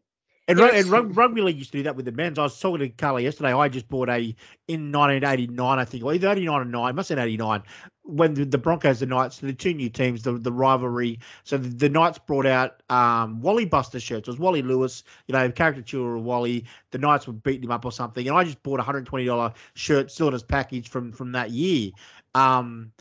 And, 0.47 0.59
rug, 0.59 0.73
and 0.73 0.87
rug, 0.87 1.15
rugby 1.15 1.41
league 1.41 1.57
used 1.57 1.71
to 1.71 1.77
do 1.77 1.83
that 1.83 1.95
with 1.95 2.05
the 2.05 2.11
men's. 2.11 2.39
I 2.39 2.43
was 2.43 2.59
talking 2.59 2.79
to 2.79 2.89
Carla 2.89 3.21
yesterday. 3.21 3.53
I 3.53 3.69
just 3.69 3.87
bought 3.87 4.09
a 4.09 4.35
in 4.67 4.91
1989, 4.91 5.79
I 5.79 5.85
think, 5.85 6.03
or 6.03 6.13
either 6.13 6.29
89 6.29 6.61
or 6.61 6.65
9, 6.65 6.95
must 6.95 7.09
have 7.09 7.17
been 7.17 7.25
89, 7.25 7.63
when 8.03 8.33
the, 8.33 8.45
the 8.45 8.57
Broncos, 8.57 8.99
the 8.99 9.05
Knights, 9.05 9.37
the 9.39 9.53
two 9.53 9.73
new 9.73 9.89
teams, 9.89 10.23
the, 10.23 10.33
the 10.33 10.51
rivalry. 10.51 11.19
So 11.43 11.57
the, 11.57 11.69
the 11.69 11.89
Knights 11.89 12.17
brought 12.17 12.47
out 12.47 12.81
um, 12.89 13.39
Wally 13.41 13.65
Buster 13.65 13.99
shirts. 13.99 14.27
It 14.27 14.31
was 14.31 14.39
Wally 14.39 14.61
Lewis, 14.63 15.03
you 15.27 15.33
know, 15.33 15.49
caricature 15.51 16.15
of 16.15 16.23
Wally. 16.23 16.65
The 16.89 16.97
Knights 16.97 17.27
were 17.27 17.33
beating 17.33 17.63
him 17.63 17.71
up 17.71 17.85
or 17.85 17.91
something. 17.91 18.27
And 18.27 18.35
I 18.35 18.43
just 18.43 18.61
bought 18.63 18.79
a 18.79 18.83
$120 18.83 19.53
shirt 19.75 20.11
still 20.11 20.27
in 20.27 20.33
his 20.33 20.43
package 20.43 20.89
from 20.89 21.11
from 21.11 21.33
that 21.33 21.51
year. 21.51 21.91
Um, 22.33 22.91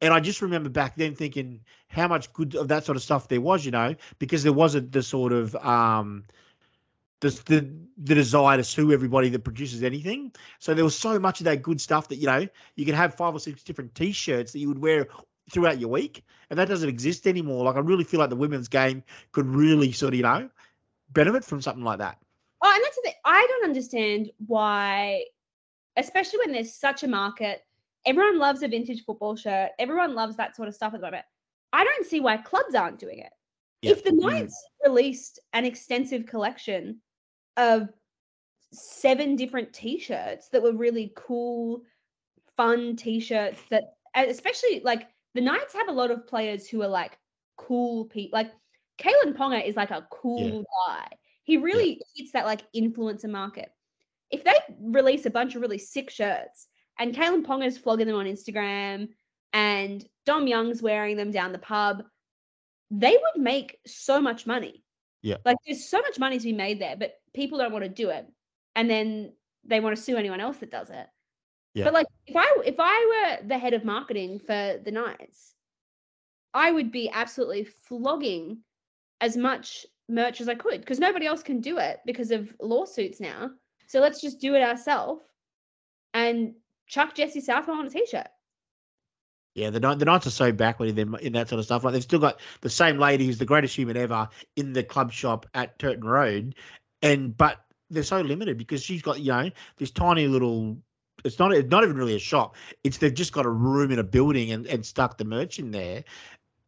and 0.00 0.14
I 0.14 0.20
just 0.20 0.42
remember 0.42 0.68
back 0.68 0.96
then 0.96 1.14
thinking 1.14 1.60
how 1.88 2.08
much 2.08 2.32
good 2.32 2.54
of 2.54 2.68
that 2.68 2.84
sort 2.84 2.96
of 2.96 3.02
stuff 3.02 3.28
there 3.28 3.40
was, 3.40 3.64
you 3.64 3.70
know, 3.70 3.94
because 4.18 4.42
there 4.42 4.52
wasn't 4.52 4.92
the 4.92 5.02
sort 5.02 5.32
of 5.32 5.56
um, 5.56 6.24
the, 7.20 7.30
the 7.46 7.70
the 8.04 8.14
desire 8.14 8.56
to 8.56 8.64
sue 8.64 8.92
everybody 8.92 9.28
that 9.30 9.40
produces 9.40 9.82
anything. 9.82 10.32
So 10.60 10.74
there 10.74 10.84
was 10.84 10.96
so 10.96 11.18
much 11.18 11.40
of 11.40 11.44
that 11.44 11.62
good 11.62 11.80
stuff 11.80 12.08
that 12.08 12.16
you 12.16 12.26
know 12.26 12.46
you 12.76 12.84
could 12.84 12.94
have 12.94 13.14
five 13.14 13.34
or 13.34 13.40
six 13.40 13.62
different 13.62 13.94
T-shirts 13.94 14.52
that 14.52 14.58
you 14.58 14.68
would 14.68 14.78
wear 14.78 15.08
throughout 15.50 15.80
your 15.80 15.90
week, 15.90 16.24
and 16.50 16.58
that 16.58 16.68
doesn't 16.68 16.88
exist 16.88 17.26
anymore. 17.26 17.64
Like 17.64 17.76
I 17.76 17.80
really 17.80 18.04
feel 18.04 18.20
like 18.20 18.30
the 18.30 18.36
women's 18.36 18.68
game 18.68 19.02
could 19.32 19.46
really 19.46 19.92
sort 19.92 20.14
of 20.14 20.16
you 20.16 20.22
know 20.22 20.48
benefit 21.10 21.44
from 21.44 21.60
something 21.60 21.84
like 21.84 21.98
that. 21.98 22.18
Oh, 22.62 22.72
and 22.72 22.82
that's 22.84 22.96
the 22.96 23.02
thing. 23.02 23.14
I 23.24 23.46
don't 23.48 23.68
understand 23.68 24.30
why, 24.46 25.24
especially 25.96 26.40
when 26.40 26.52
there's 26.52 26.74
such 26.74 27.02
a 27.02 27.08
market. 27.08 27.62
Everyone 28.06 28.38
loves 28.38 28.62
a 28.62 28.68
vintage 28.68 29.04
football 29.04 29.36
shirt. 29.36 29.70
Everyone 29.78 30.14
loves 30.14 30.36
that 30.36 30.56
sort 30.56 30.68
of 30.68 30.74
stuff 30.74 30.94
at 30.94 31.00
the 31.00 31.06
moment. 31.06 31.24
I 31.72 31.84
don't 31.84 32.06
see 32.06 32.20
why 32.20 32.36
clubs 32.38 32.74
aren't 32.74 32.98
doing 32.98 33.18
it. 33.18 33.32
Yeah. 33.82 33.92
If 33.92 34.04
the 34.04 34.10
mm. 34.10 34.20
Knights 34.20 34.68
released 34.84 35.40
an 35.52 35.64
extensive 35.64 36.26
collection 36.26 37.00
of 37.58 37.90
seven 38.72 39.36
different 39.36 39.74
t-shirts 39.74 40.48
that 40.48 40.62
were 40.62 40.72
really 40.72 41.12
cool, 41.14 41.82
fun 42.56 42.96
t-shirts 42.96 43.60
that 43.70 43.94
especially 44.14 44.80
like 44.82 45.08
the 45.34 45.40
Knights 45.42 45.74
have 45.74 45.88
a 45.88 45.92
lot 45.92 46.10
of 46.10 46.26
players 46.26 46.66
who 46.66 46.82
are 46.82 46.88
like 46.88 47.18
cool 47.56 48.06
people. 48.06 48.38
Like 48.38 48.50
Kalyn 48.98 49.36
Ponga 49.36 49.64
is 49.64 49.76
like 49.76 49.90
a 49.90 50.06
cool 50.10 50.64
guy. 50.86 51.08
He 51.44 51.56
really 51.56 52.00
hits 52.14 52.32
that 52.32 52.46
like 52.46 52.62
influencer 52.74 53.28
market. 53.28 53.70
If 54.30 54.44
they 54.44 54.54
release 54.80 55.26
a 55.26 55.30
bunch 55.30 55.54
of 55.54 55.62
really 55.62 55.78
sick 55.78 56.10
shirts 56.10 56.68
and 56.98 57.14
Kalyn 57.14 57.44
Ponga's 57.44 57.78
flogging 57.78 58.06
them 58.06 58.16
on 58.16 58.26
Instagram 58.26 59.08
and 59.52 60.04
Dom 60.26 60.46
Young's 60.46 60.82
wearing 60.82 61.16
them 61.16 61.30
down 61.30 61.52
the 61.52 61.58
pub, 61.58 62.02
they 62.90 63.12
would 63.12 63.42
make 63.42 63.78
so 63.86 64.20
much 64.20 64.46
money. 64.46 64.82
Yeah. 65.22 65.36
Like 65.44 65.56
there's 65.66 65.88
so 65.88 66.00
much 66.00 66.18
money 66.18 66.38
to 66.38 66.44
be 66.44 66.52
made 66.52 66.80
there, 66.80 66.96
but 66.96 67.14
people 67.34 67.58
don't 67.58 67.72
want 67.72 67.84
to 67.84 67.88
do 67.88 68.10
it. 68.10 68.26
And 68.76 68.88
then 68.88 69.32
they 69.64 69.80
want 69.80 69.96
to 69.96 70.02
sue 70.02 70.16
anyone 70.16 70.40
else 70.40 70.58
that 70.58 70.70
does 70.70 70.90
it. 70.90 71.06
Yeah. 71.74 71.84
But 71.84 71.94
like 71.94 72.06
if 72.26 72.36
I 72.36 72.56
if 72.64 72.76
I 72.78 73.38
were 73.40 73.46
the 73.46 73.58
head 73.58 73.74
of 73.74 73.84
marketing 73.84 74.38
for 74.38 74.80
the 74.84 74.90
Knights, 74.90 75.54
I 76.54 76.70
would 76.70 76.90
be 76.90 77.10
absolutely 77.10 77.64
flogging 77.64 78.58
as 79.20 79.36
much 79.36 79.86
merch 80.08 80.40
as 80.40 80.48
I 80.48 80.54
could 80.54 80.80
because 80.80 80.98
nobody 80.98 81.26
else 81.26 81.42
can 81.42 81.60
do 81.60 81.78
it 81.78 82.00
because 82.06 82.30
of 82.30 82.54
lawsuits 82.60 83.20
now. 83.20 83.50
So 83.86 84.00
let's 84.00 84.20
just 84.20 84.40
do 84.40 84.54
it 84.54 84.62
ourselves 84.62 85.22
and 86.14 86.54
chuck 86.86 87.14
Jesse 87.14 87.40
Southwell 87.40 87.78
on 87.78 87.86
a 87.86 87.90
t-shirt. 87.90 88.28
Yeah, 89.54 89.70
the 89.70 89.80
Knights, 89.80 89.98
the 89.98 90.04
Knights 90.04 90.26
are 90.26 90.30
so 90.30 90.52
backward 90.52 90.90
in, 90.90 90.94
them, 90.94 91.14
in 91.16 91.32
that 91.32 91.48
sort 91.48 91.58
of 91.58 91.64
stuff. 91.64 91.82
Like 91.82 91.92
they've 91.92 92.02
still 92.02 92.20
got 92.20 92.40
the 92.60 92.70
same 92.70 92.98
lady 92.98 93.26
who's 93.26 93.38
the 93.38 93.44
greatest 93.44 93.74
human 93.74 93.96
ever 93.96 94.28
in 94.56 94.72
the 94.72 94.84
club 94.84 95.10
shop 95.10 95.46
at 95.54 95.78
Turton 95.78 96.04
Road, 96.04 96.54
and 97.02 97.36
but 97.36 97.64
they're 97.90 98.02
so 98.02 98.20
limited 98.20 98.58
because 98.58 98.82
she's 98.82 99.02
got 99.02 99.20
you 99.20 99.32
know 99.32 99.50
this 99.76 99.90
tiny 99.90 100.26
little. 100.26 100.78
It's 101.24 101.38
not. 101.38 101.52
It's 101.52 101.70
not 101.70 101.82
even 101.82 101.96
really 101.96 102.14
a 102.14 102.20
shop. 102.20 102.56
It's 102.84 102.98
they've 102.98 103.12
just 103.12 103.32
got 103.32 103.44
a 103.44 103.50
room 103.50 103.90
in 103.90 103.98
a 103.98 104.04
building 104.04 104.52
and, 104.52 104.66
and 104.66 104.86
stuck 104.86 105.18
the 105.18 105.24
merch 105.24 105.58
in 105.58 105.70
there, 105.70 106.04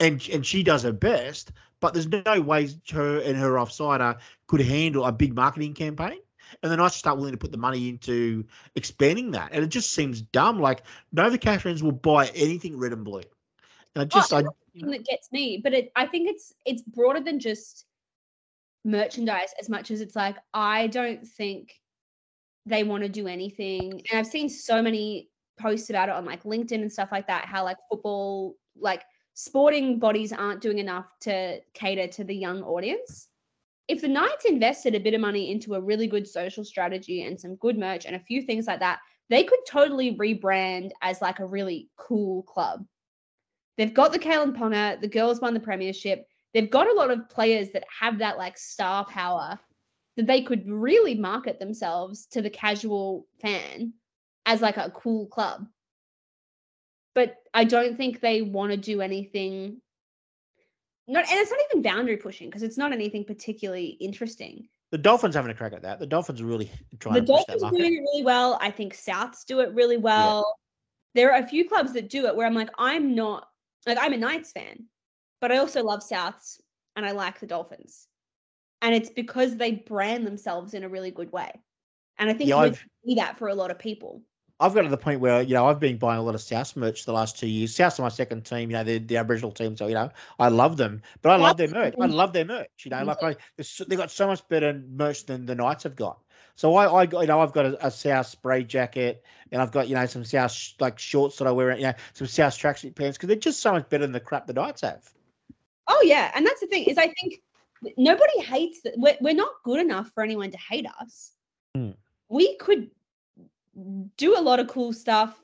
and 0.01 0.27
and 0.29 0.45
she 0.45 0.63
does 0.63 0.83
her 0.83 0.93
best. 0.93 1.53
But 1.81 1.95
there's 1.95 2.09
no 2.09 2.41
ways 2.41 2.77
her 2.91 3.21
and 3.21 3.37
her 3.37 3.53
offsider 3.53 4.19
could 4.49 4.61
handle 4.61 5.07
a 5.07 5.13
big 5.13 5.35
marketing 5.35 5.75
campaign. 5.75 6.19
And 6.63 6.71
then 6.71 6.81
I 6.81 6.89
start 6.89 7.17
willing 7.17 7.33
to 7.33 7.39
put 7.39 7.53
the 7.53 7.59
money 7.59 7.89
into 7.89 8.45
expanding 8.75 9.31
that, 9.33 9.51
and 9.53 9.63
it 9.63 9.69
just 9.69 9.93
seems 9.93 10.21
dumb. 10.21 10.59
Like 10.59 10.83
Novocastrians 11.15 11.81
will 11.81 11.93
buy 11.93 12.27
anything 12.35 12.77
red 12.77 12.93
and 12.93 13.05
blue. 13.05 13.23
And 13.95 14.03
I 14.03 14.05
just, 14.05 14.33
I, 14.33 14.43
thing 14.73 14.91
that 14.91 15.05
gets 15.05 15.31
me, 15.33 15.61
but 15.63 15.73
it, 15.73 15.93
I 15.97 16.07
think 16.07 16.29
it's 16.29 16.55
it's 16.65 16.83
broader 16.83 17.21
than 17.21 17.39
just 17.39 17.87
merchandise 18.85 19.53
as 19.61 19.69
much 19.69 19.91
as 19.91 20.01
it's 20.01 20.17
like 20.17 20.37
I 20.55 20.87
don't 20.89 21.27
think 21.27 21.75
they 22.67 22.83
want 22.83 23.03
to 23.03 23.09
do 23.09 23.27
anything. 23.27 24.03
And 24.11 24.19
I've 24.19 24.27
seen 24.27 24.49
so 24.49 24.83
many 24.83 25.31
posts 25.59 25.91
about 25.91 26.09
it 26.09 26.15
on 26.15 26.25
like 26.25 26.45
LinkedIn 26.45 26.83
and 26.83 26.93
stuff 26.93 27.11
like 27.13 27.27
that. 27.27 27.45
How 27.45 27.65
like 27.65 27.77
football, 27.91 28.57
like 28.79 29.03
sporting 29.35 29.99
bodies 29.99 30.33
aren't 30.33 30.61
doing 30.61 30.79
enough 30.79 31.07
to 31.23 31.61
cater 31.75 32.07
to 32.09 32.25
the 32.25 32.35
young 32.35 32.63
audience. 32.63 33.29
If 33.89 34.03
the 34.03 34.09
Knights 34.09 34.45
invested 34.45 34.95
a 34.95 35.01
bit 35.01 35.15
of 35.15 35.21
money 35.21 35.51
into 35.51 35.75
a 35.75 35.81
really 35.81 36.07
good 36.07 36.27
social 36.27 36.65
strategy 36.65 37.25
and 37.25 37.41
some 37.41 37.57
good 37.57 37.77
merch 37.77 38.05
and 38.05 38.15
a 38.15 38.21
few 38.21 38.43
things 38.43 38.67
like 38.67 38.81
that, 38.81 39.01
they 39.31 39.43
could 39.43 39.59
totally 39.67 40.17
rebrand 40.17 40.91
as 41.03 41.21
like 41.21 41.41
a 41.41 41.47
really 41.47 41.89
cool 41.97 42.43
club. 42.45 42.85
They've 43.77 43.95
got 43.95 44.13
the 44.13 44.19
Kalyn 44.19 44.57
Ponga, 44.57 45.01
the 45.01 45.09
girls 45.09 45.41
won 45.41 45.55
the 45.55 45.61
premiership. 45.61 46.27
They've 46.53 46.71
got 46.71 46.89
a 46.89 46.95
lot 46.95 47.11
of 47.11 47.29
players 47.29 47.71
that 47.71 47.85
have 48.01 48.19
that 48.19 48.39
like 48.39 48.59
star 48.59 49.05
power 49.05 49.59
that 50.17 50.27
they 50.27 50.43
could 50.43 50.69
really 50.69 51.15
market 51.15 51.59
themselves 51.59 52.27
to 52.33 52.43
the 52.43 52.51
casual 52.51 53.27
fan 53.41 53.93
as 54.47 54.61
like 54.61 54.77
a 54.77 54.91
cool 54.91 55.27
club. 55.27 55.67
But 57.15 57.37
I 57.55 57.65
don't 57.65 57.97
think 57.97 58.21
they 58.21 58.43
want 58.43 58.73
to 58.73 58.77
do 58.77 59.01
anything 59.01 59.81
not 61.11 61.25
and 61.29 61.41
it's 61.41 61.51
not 61.51 61.61
even 61.71 61.83
boundary 61.83 62.17
pushing 62.17 62.49
because 62.49 62.63
it's 62.63 62.79
not 62.79 62.93
anything 62.93 63.25
particularly 63.25 63.97
interesting. 64.01 64.69
the 64.93 64.99
Dolphins 64.99 65.35
having 65.35 65.51
a 65.51 65.55
crack 65.55 65.73
at 65.73 65.83
that. 65.83 65.99
The 65.99 66.07
Dolphins 66.07 66.41
are 66.41 66.47
really 66.47 66.71
trying 67.01 67.15
the 67.15 67.21
to 67.21 67.27
push 67.27 67.45
Dolphins 67.47 67.63
are 67.65 67.71
doing 67.71 67.95
it 67.95 68.01
really 68.01 68.23
well. 68.23 68.59
I 68.61 68.71
think 68.71 68.95
Souths 68.95 69.45
do 69.45 69.61
it 69.61 69.75
really 69.75 69.97
well. 69.97 70.57
There 71.15 71.33
are 71.33 71.43
a 71.43 71.47
few 71.47 71.69
clubs 71.69 71.93
that 71.95 72.09
do 72.09 72.27
it 72.27 72.37
where 72.37 72.47
I'm 72.47 72.55
like, 72.55 72.71
I'm 72.79 73.15
not 73.15 73.49
like 73.87 73.99
I'm 74.01 74.13
a 74.13 74.17
Knights 74.17 74.53
fan, 74.53 74.85
but 75.41 75.53
I 75.53 75.59
also 75.59 75.83
love 75.83 76.01
Souths 76.01 76.61
and 76.97 77.05
I 77.05 77.13
like 77.13 77.41
the 77.41 77.47
Dolphins. 77.47 78.07
And 78.83 78.95
it's 78.95 79.11
because 79.11 79.57
they 79.57 79.73
brand 79.73 80.27
themselves 80.27 80.75
in 80.75 80.85
a 80.85 80.89
really 80.89 81.11
good 81.11 81.33
way. 81.33 81.51
And 82.19 82.31
I 82.31 82.35
think 82.35 82.51
Yeah, 82.51 82.65
you 82.65 82.75
see 83.07 83.15
that 83.17 83.39
for 83.39 83.49
a 83.49 83.55
lot 83.55 83.71
of 83.71 83.79
people. 83.79 84.23
I've 84.61 84.75
got 84.75 84.83
to 84.83 84.89
the 84.89 84.99
point 84.99 85.21
where 85.21 85.41
you 85.41 85.55
know 85.55 85.67
I've 85.67 85.81
been 85.81 85.97
buying 85.97 86.19
a 86.19 86.23
lot 86.23 86.35
of 86.35 86.43
South 86.43 86.77
merch 86.77 87.07
the 87.07 87.15
last 87.15 87.39
two 87.39 87.47
years. 87.47 87.75
South's 87.75 87.99
are 87.99 88.03
my 88.03 88.11
second 88.11 88.45
team. 88.45 88.71
You 88.71 88.77
know, 88.77 88.85
they're 88.85 88.99
the 88.99 89.17
Aboriginal 89.17 89.53
team, 89.53 89.75
so 89.75 89.87
you 89.87 89.95
know 89.95 90.11
I 90.39 90.49
love 90.49 90.77
them. 90.77 91.01
But 91.23 91.31
I 91.31 91.37
love 91.37 91.57
their 91.57 91.69
merch. 91.69 91.95
I 91.99 92.07
love 92.07 92.35
their 92.35 92.45
merch. 92.45 92.69
You 92.85 92.91
know, 92.91 93.03
like 93.05 93.23
I 93.23 93.37
they 93.89 93.97
got 93.97 94.11
so 94.11 94.27
much 94.27 94.47
better 94.49 94.83
merch 94.91 95.25
than 95.25 95.47
the 95.47 95.55
Knights 95.55 95.85
have 95.85 95.97
got. 95.97 96.21
So 96.57 96.75
I, 96.75 96.85
I 96.85 97.03
you 97.05 97.27
know, 97.27 97.41
I've 97.41 97.55
got 97.55 97.65
a, 97.65 97.87
a 97.87 97.91
South 97.91 98.27
spray 98.27 98.65
jacket, 98.65 99.25
and 99.51 99.63
I've 99.63 99.73
got 99.73 99.89
you 99.89 99.95
know 99.95 100.05
some 100.05 100.27
South 100.27 100.53
sh- 100.53 100.75
like 100.79 100.99
shorts 100.99 101.39
that 101.39 101.47
I 101.49 101.53
wear, 101.53 101.75
you 101.75 101.85
know, 101.85 101.95
some 102.13 102.27
South 102.27 102.53
tracksuit 102.53 102.95
pants 102.95 103.17
because 103.17 103.29
they're 103.29 103.37
just 103.37 103.61
so 103.61 103.73
much 103.73 103.89
better 103.89 104.05
than 104.05 104.13
the 104.13 104.21
crap 104.21 104.47
the 104.47 104.53
Knights 104.53 104.83
have. 104.83 105.11
Oh 105.93 106.03
yeah, 106.05 106.31
and 106.35 106.47
that's 106.47 106.61
the 106.61 106.69
thing 106.69 106.85
is 106.85 106.97
I 106.97 107.13
think 107.21 107.43
nobody 107.97 108.41
hates 108.41 108.81
that. 108.83 108.95
We're, 108.97 109.17
we're 109.21 109.35
not 109.35 109.55
good 109.65 109.81
enough 109.81 110.13
for 110.15 110.23
anyone 110.23 110.53
to 110.53 110.59
hate 110.59 110.87
us. 111.01 111.33
Hmm. 111.75 111.91
We 112.29 112.57
could 112.59 112.91
do 114.17 114.39
a 114.39 114.41
lot 114.41 114.61
of 114.61 114.69
cool 114.69 114.93
stuff, 114.93 115.37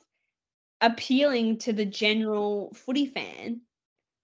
appealing 0.81 1.59
to 1.59 1.73
the 1.73 1.85
general 1.85 2.73
footy 2.75 3.07
fan, 3.07 3.61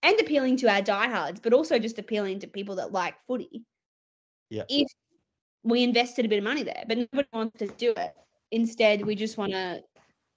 and 0.04 0.20
appealing 0.20 0.58
to 0.58 0.68
our 0.68 0.80
diehards, 0.80 1.40
but 1.40 1.52
also 1.52 1.80
just 1.80 1.98
appealing 1.98 2.38
to 2.40 2.46
people 2.46 2.76
that 2.76 2.92
like 2.92 3.16
footy. 3.26 3.64
Yeah. 4.48 4.62
If 4.68 4.86
we 5.64 5.82
invested 5.82 6.24
a 6.24 6.28
bit 6.28 6.38
of 6.38 6.44
money 6.44 6.62
there, 6.62 6.84
but 6.86 6.98
nobody 6.98 7.28
wants 7.32 7.58
to 7.58 7.66
do 7.66 7.94
it. 7.96 8.14
Instead, 8.52 9.04
we 9.04 9.16
just 9.16 9.38
want 9.38 9.52
to. 9.52 9.82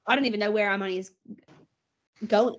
I 0.08 0.16
don't 0.16 0.26
even 0.26 0.40
know 0.40 0.52
where 0.52 0.70
our 0.72 0.80
money 0.80 0.98
is 0.98 1.12
going. 2.26 2.56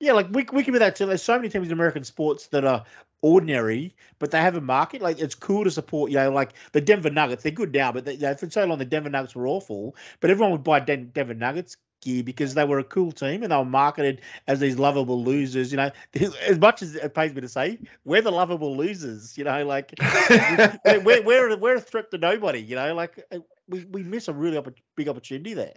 Yeah, 0.00 0.12
like 0.12 0.28
we 0.30 0.46
we 0.52 0.62
can 0.62 0.72
be 0.72 0.78
that 0.78 0.94
too. 0.96 1.06
There's 1.06 1.22
so 1.22 1.36
many 1.36 1.48
teams 1.48 1.66
in 1.68 1.72
American 1.72 2.04
sports 2.04 2.46
that 2.48 2.64
are 2.64 2.84
ordinary, 3.20 3.96
but 4.20 4.30
they 4.30 4.40
have 4.40 4.54
a 4.56 4.60
market. 4.60 5.02
Like 5.02 5.18
it's 5.18 5.34
cool 5.34 5.64
to 5.64 5.70
support. 5.70 6.10
You 6.12 6.18
know, 6.18 6.30
like 6.30 6.52
the 6.72 6.80
Denver 6.80 7.10
Nuggets. 7.10 7.42
They're 7.42 7.50
good 7.52 7.72
now, 7.74 7.90
but 7.90 8.04
they, 8.04 8.12
you 8.14 8.20
know, 8.20 8.34
for 8.34 8.48
so 8.48 8.64
long 8.64 8.78
the 8.78 8.84
Denver 8.84 9.10
Nuggets 9.10 9.34
were 9.34 9.48
awful. 9.48 9.96
But 10.20 10.30
everyone 10.30 10.52
would 10.52 10.62
buy 10.62 10.80
Den- 10.80 11.10
Denver 11.14 11.34
Nuggets 11.34 11.76
gear 12.00 12.22
because 12.22 12.54
they 12.54 12.64
were 12.64 12.78
a 12.78 12.84
cool 12.84 13.10
team 13.10 13.42
and 13.42 13.50
they 13.50 13.56
were 13.56 13.64
marketed 13.64 14.20
as 14.46 14.60
these 14.60 14.78
lovable 14.78 15.24
losers. 15.24 15.72
You 15.72 15.78
know, 15.78 15.90
as 16.46 16.58
much 16.60 16.80
as 16.82 16.94
it 16.94 17.12
pays 17.14 17.34
me 17.34 17.40
to 17.40 17.48
say, 17.48 17.80
we're 18.04 18.22
the 18.22 18.30
lovable 18.30 18.76
losers. 18.76 19.36
You 19.36 19.44
know, 19.44 19.66
like 19.66 19.94
we're 20.84 21.22
we're 21.24 21.56
we're 21.56 21.76
a 21.76 21.80
threat 21.80 22.12
to 22.12 22.18
nobody. 22.18 22.60
You 22.60 22.76
know, 22.76 22.94
like 22.94 23.20
uh, 23.32 23.38
we 23.66 23.84
we 23.86 24.04
miss 24.04 24.28
a 24.28 24.32
really 24.32 24.58
opp- 24.58 24.78
big 24.96 25.08
opportunity 25.08 25.54
there. 25.54 25.74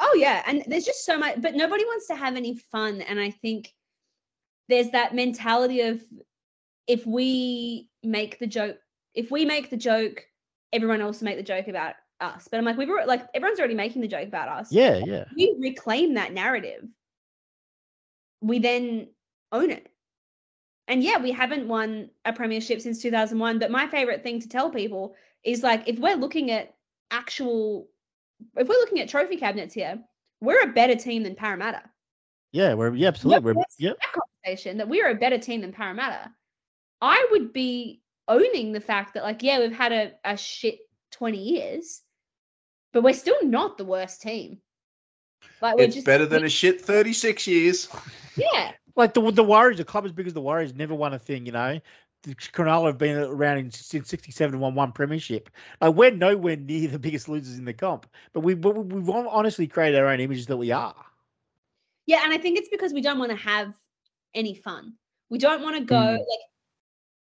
Oh 0.00 0.14
yeah, 0.16 0.42
and 0.46 0.64
there's 0.66 0.84
just 0.84 1.04
so 1.04 1.18
much, 1.18 1.40
but 1.40 1.54
nobody 1.54 1.84
wants 1.84 2.06
to 2.08 2.16
have 2.16 2.36
any 2.36 2.56
fun. 2.56 3.02
And 3.02 3.20
I 3.20 3.30
think 3.30 3.72
there's 4.68 4.90
that 4.90 5.14
mentality 5.14 5.82
of 5.82 6.02
if 6.86 7.06
we 7.06 7.88
make 8.02 8.38
the 8.38 8.46
joke, 8.46 8.78
if 9.14 9.30
we 9.30 9.44
make 9.44 9.70
the 9.70 9.76
joke, 9.76 10.24
everyone 10.72 11.00
else 11.00 11.20
will 11.20 11.26
make 11.26 11.36
the 11.36 11.42
joke 11.42 11.68
about 11.68 11.94
us. 12.20 12.48
But 12.50 12.58
I'm 12.58 12.64
like, 12.64 12.76
we've 12.76 12.88
already, 12.88 13.08
like 13.08 13.26
everyone's 13.34 13.58
already 13.58 13.74
making 13.74 14.02
the 14.02 14.08
joke 14.08 14.26
about 14.26 14.48
us. 14.48 14.72
Yeah, 14.72 15.00
yeah. 15.04 15.24
We 15.36 15.56
reclaim 15.60 16.14
that 16.14 16.32
narrative. 16.32 16.84
We 18.40 18.58
then 18.58 19.08
own 19.52 19.70
it. 19.70 19.88
And 20.88 21.02
yeah, 21.02 21.18
we 21.18 21.30
haven't 21.30 21.68
won 21.68 22.10
a 22.24 22.32
premiership 22.32 22.80
since 22.80 23.00
2001. 23.00 23.58
But 23.58 23.70
my 23.70 23.86
favorite 23.86 24.22
thing 24.22 24.40
to 24.40 24.48
tell 24.48 24.70
people 24.70 25.14
is 25.44 25.62
like, 25.62 25.84
if 25.86 25.98
we're 25.98 26.16
looking 26.16 26.50
at 26.50 26.74
actual 27.10 27.88
if 28.56 28.68
we're 28.68 28.74
looking 28.74 29.00
at 29.00 29.08
trophy 29.08 29.36
cabinets 29.36 29.74
here, 29.74 29.98
we're 30.40 30.62
a 30.62 30.72
better 30.72 30.94
team 30.94 31.22
than 31.22 31.34
Parramatta. 31.34 31.82
Yeah, 32.52 32.74
we're 32.74 32.94
yeah, 32.94 33.08
absolutely. 33.08 33.52
We're, 33.52 33.58
let's 33.58 33.76
yep. 33.78 33.96
That 34.00 34.20
conversation 34.44 34.76
that 34.78 34.88
we're 34.88 35.10
a 35.10 35.14
better 35.14 35.38
team 35.38 35.60
than 35.62 35.72
Parramatta. 35.72 36.30
I 37.00 37.26
would 37.30 37.52
be 37.52 38.02
owning 38.28 38.72
the 38.72 38.80
fact 38.80 39.14
that, 39.14 39.22
like, 39.24 39.42
yeah, 39.42 39.58
we've 39.58 39.72
had 39.72 39.92
a, 39.92 40.12
a 40.24 40.36
shit 40.36 40.78
20 41.12 41.38
years, 41.38 42.02
but 42.92 43.02
we're 43.02 43.14
still 43.14 43.42
not 43.42 43.78
the 43.78 43.84
worst 43.84 44.22
team. 44.22 44.58
Like, 45.60 45.76
we're 45.76 45.84
It's 45.84 45.94
just 45.94 46.06
better 46.06 46.26
than 46.26 46.44
a 46.44 46.48
shit 46.48 46.80
36 46.80 47.46
years. 47.46 47.88
yeah. 48.36 48.72
Like 48.94 49.14
the 49.14 49.30
the 49.30 49.42
Warriors, 49.42 49.80
a 49.80 49.84
club 49.84 50.04
as 50.04 50.12
big 50.12 50.26
as 50.26 50.34
the 50.34 50.40
Warriors 50.42 50.74
never 50.74 50.94
won 50.94 51.14
a 51.14 51.18
thing, 51.18 51.46
you 51.46 51.52
know. 51.52 51.80
The 52.22 52.34
Cronulla 52.36 52.86
have 52.86 52.98
been 52.98 53.16
around 53.18 53.58
in, 53.58 53.70
since 53.72 54.08
'67 54.08 54.54
and 54.54 54.60
won 54.62 54.74
one 54.76 54.92
premiership. 54.92 55.50
Like 55.80 55.94
we're 55.94 56.12
nowhere 56.12 56.56
near 56.56 56.88
the 56.88 56.98
biggest 56.98 57.28
losers 57.28 57.58
in 57.58 57.64
the 57.64 57.72
comp, 57.72 58.06
but 58.32 58.40
we 58.40 58.54
but 58.54 58.76
we- 58.76 59.00
we've 59.00 59.08
honestly 59.10 59.66
created 59.66 59.98
our 59.98 60.06
own 60.06 60.20
images 60.20 60.46
that 60.46 60.56
we 60.56 60.70
are. 60.70 60.94
Yeah. 62.06 62.20
And 62.24 62.32
I 62.32 62.38
think 62.38 62.58
it's 62.58 62.68
because 62.68 62.92
we 62.92 63.00
don't 63.00 63.18
want 63.18 63.30
to 63.30 63.36
have 63.36 63.74
any 64.34 64.54
fun. 64.54 64.94
We 65.30 65.38
don't 65.38 65.62
want 65.62 65.76
to 65.76 65.84
go, 65.84 65.96
Mm. 65.96 66.18
like, 66.18 66.38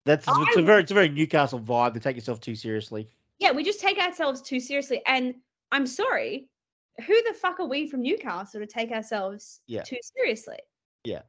That's 0.05 0.27
it's 0.27 0.57
a 0.57 0.59
I- 0.61 0.63
very 0.63 0.81
it's 0.83 0.91
a 0.91 0.95
very 0.95 1.09
Newcastle 1.09 1.59
vibe 1.59 1.93
to 1.95 1.99
take 1.99 2.15
yourself 2.15 2.39
too 2.39 2.55
seriously. 2.55 3.09
yeah, 3.39 3.51
we 3.51 3.63
just 3.63 3.79
take 3.79 3.97
ourselves 3.97 4.41
too 4.41 4.59
seriously. 4.59 5.01
And 5.07 5.35
I'm 5.71 5.87
sorry, 5.87 6.47
who 7.07 7.23
the 7.23 7.33
fuck 7.33 7.59
are 7.59 7.65
we 7.65 7.87
from 7.87 8.01
Newcastle 8.03 8.59
to 8.59 8.67
take 8.67 8.91
ourselves 8.91 9.61
Yeah. 9.65 9.81
too 9.81 9.97
seriously? 10.15 10.59
Yeah. 11.05 11.23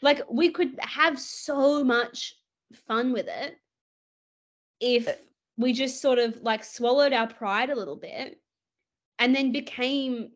Like 0.00 0.22
we 0.30 0.50
could 0.50 0.78
have 0.80 1.18
so 1.20 1.84
much 1.84 2.36
fun 2.76 3.12
with 3.12 3.26
it 3.28 3.56
if 4.80 5.08
we 5.56 5.72
just 5.72 6.00
sort 6.00 6.18
of 6.18 6.38
like 6.42 6.64
swallowed 6.64 7.12
our 7.12 7.28
pride 7.28 7.70
a 7.70 7.76
little 7.76 7.96
bit 7.96 8.40
and 9.18 9.34
then 9.34 9.52
became 9.52 10.30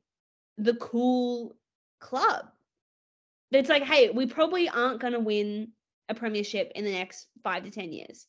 the 0.59 0.75
cool 0.75 1.57
club. 2.01 2.47
It's 3.51 3.69
like, 3.69 3.83
hey, 3.83 4.11
we 4.11 4.27
probably 4.27 4.69
aren't 4.69 5.01
going 5.01 5.13
to 5.13 5.21
win 5.21 5.69
a 6.09 6.15
premiership 6.15 6.73
in 6.75 6.85
the 6.85 6.93
next 6.93 7.27
five 7.43 7.65
to 7.65 7.71
10 7.71 7.93
years, 7.93 8.27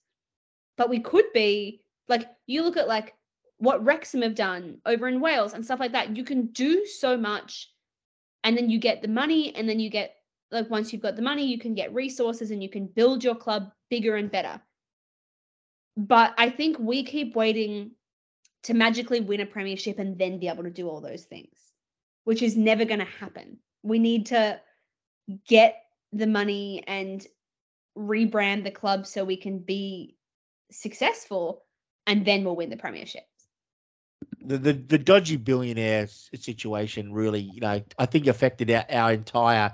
but 0.78 0.90
we 0.90 1.00
could 1.00 1.26
be 1.34 1.82
like, 2.08 2.28
you 2.46 2.64
look 2.64 2.78
at 2.78 2.88
like 2.88 3.14
what 3.58 3.84
Wrexham 3.84 4.22
have 4.22 4.36
done 4.36 4.78
over 4.86 5.08
in 5.08 5.20
Wales 5.20 5.54
and 5.54 5.66
stuff 5.66 5.80
like 5.80 5.92
that. 5.94 6.16
You 6.16 6.24
can 6.24 6.48
do 6.48 6.86
so 6.86 7.18
much, 7.18 7.72
and 8.44 8.56
then 8.56 8.70
you 8.70 8.80
get 8.80 9.02
the 9.02 9.08
money, 9.08 9.54
and 9.56 9.68
then 9.68 9.80
you 9.80 9.90
get 9.90 10.16
like 10.52 10.70
once 10.70 10.94
you've 10.94 11.02
got 11.02 11.16
the 11.16 11.22
money, 11.22 11.46
you 11.46 11.60
can 11.60 11.76
get 11.76 11.94
resources 11.94 12.52
and 12.52 12.64
you 12.64 12.70
can 12.70 12.88
build 12.88 13.24
your 13.24 13.36
club 13.36 13.72
bigger 13.90 14.16
and 14.16 14.32
better. 14.32 14.62
But 15.96 16.34
I 16.38 16.50
think 16.50 16.78
we 16.80 17.04
keep 17.04 17.36
waiting 17.36 17.92
to 18.64 18.74
magically 18.74 19.20
win 19.20 19.40
a 19.40 19.46
premiership 19.46 20.00
and 20.00 20.18
then 20.18 20.40
be 20.40 20.48
able 20.48 20.64
to 20.64 20.70
do 20.70 20.90
all 20.90 21.02
those 21.02 21.24
things, 21.24 21.58
which 22.24 22.42
is 22.42 22.56
never 22.58 22.86
going 22.86 23.00
to 23.00 23.06
happen. 23.06 23.58
We 23.84 24.00
need 24.00 24.28
to 24.28 24.60
get 25.48 25.76
the 26.12 26.28
money 26.28 26.84
and 26.88 27.26
rebrand 27.98 28.64
the 28.64 28.72
club 28.72 29.08
so 29.08 29.24
we 29.24 29.38
can 29.38 29.60
be 29.60 30.16
successful 30.72 31.64
and 32.06 32.26
then 32.26 32.44
we'll 32.44 32.56
win 32.56 32.70
the 32.70 32.78
premiership. 32.78 33.24
The, 34.42 34.58
the 34.58 34.74
the 34.74 34.98
dodgy 34.98 35.36
billionaire 35.36 36.08
situation 36.08 37.14
really, 37.14 37.42
you 37.42 37.62
know, 37.62 37.82
I 37.98 38.06
think 38.06 38.28
affected 38.28 38.72
our, 38.72 38.86
our 38.90 39.14
entire 39.14 39.74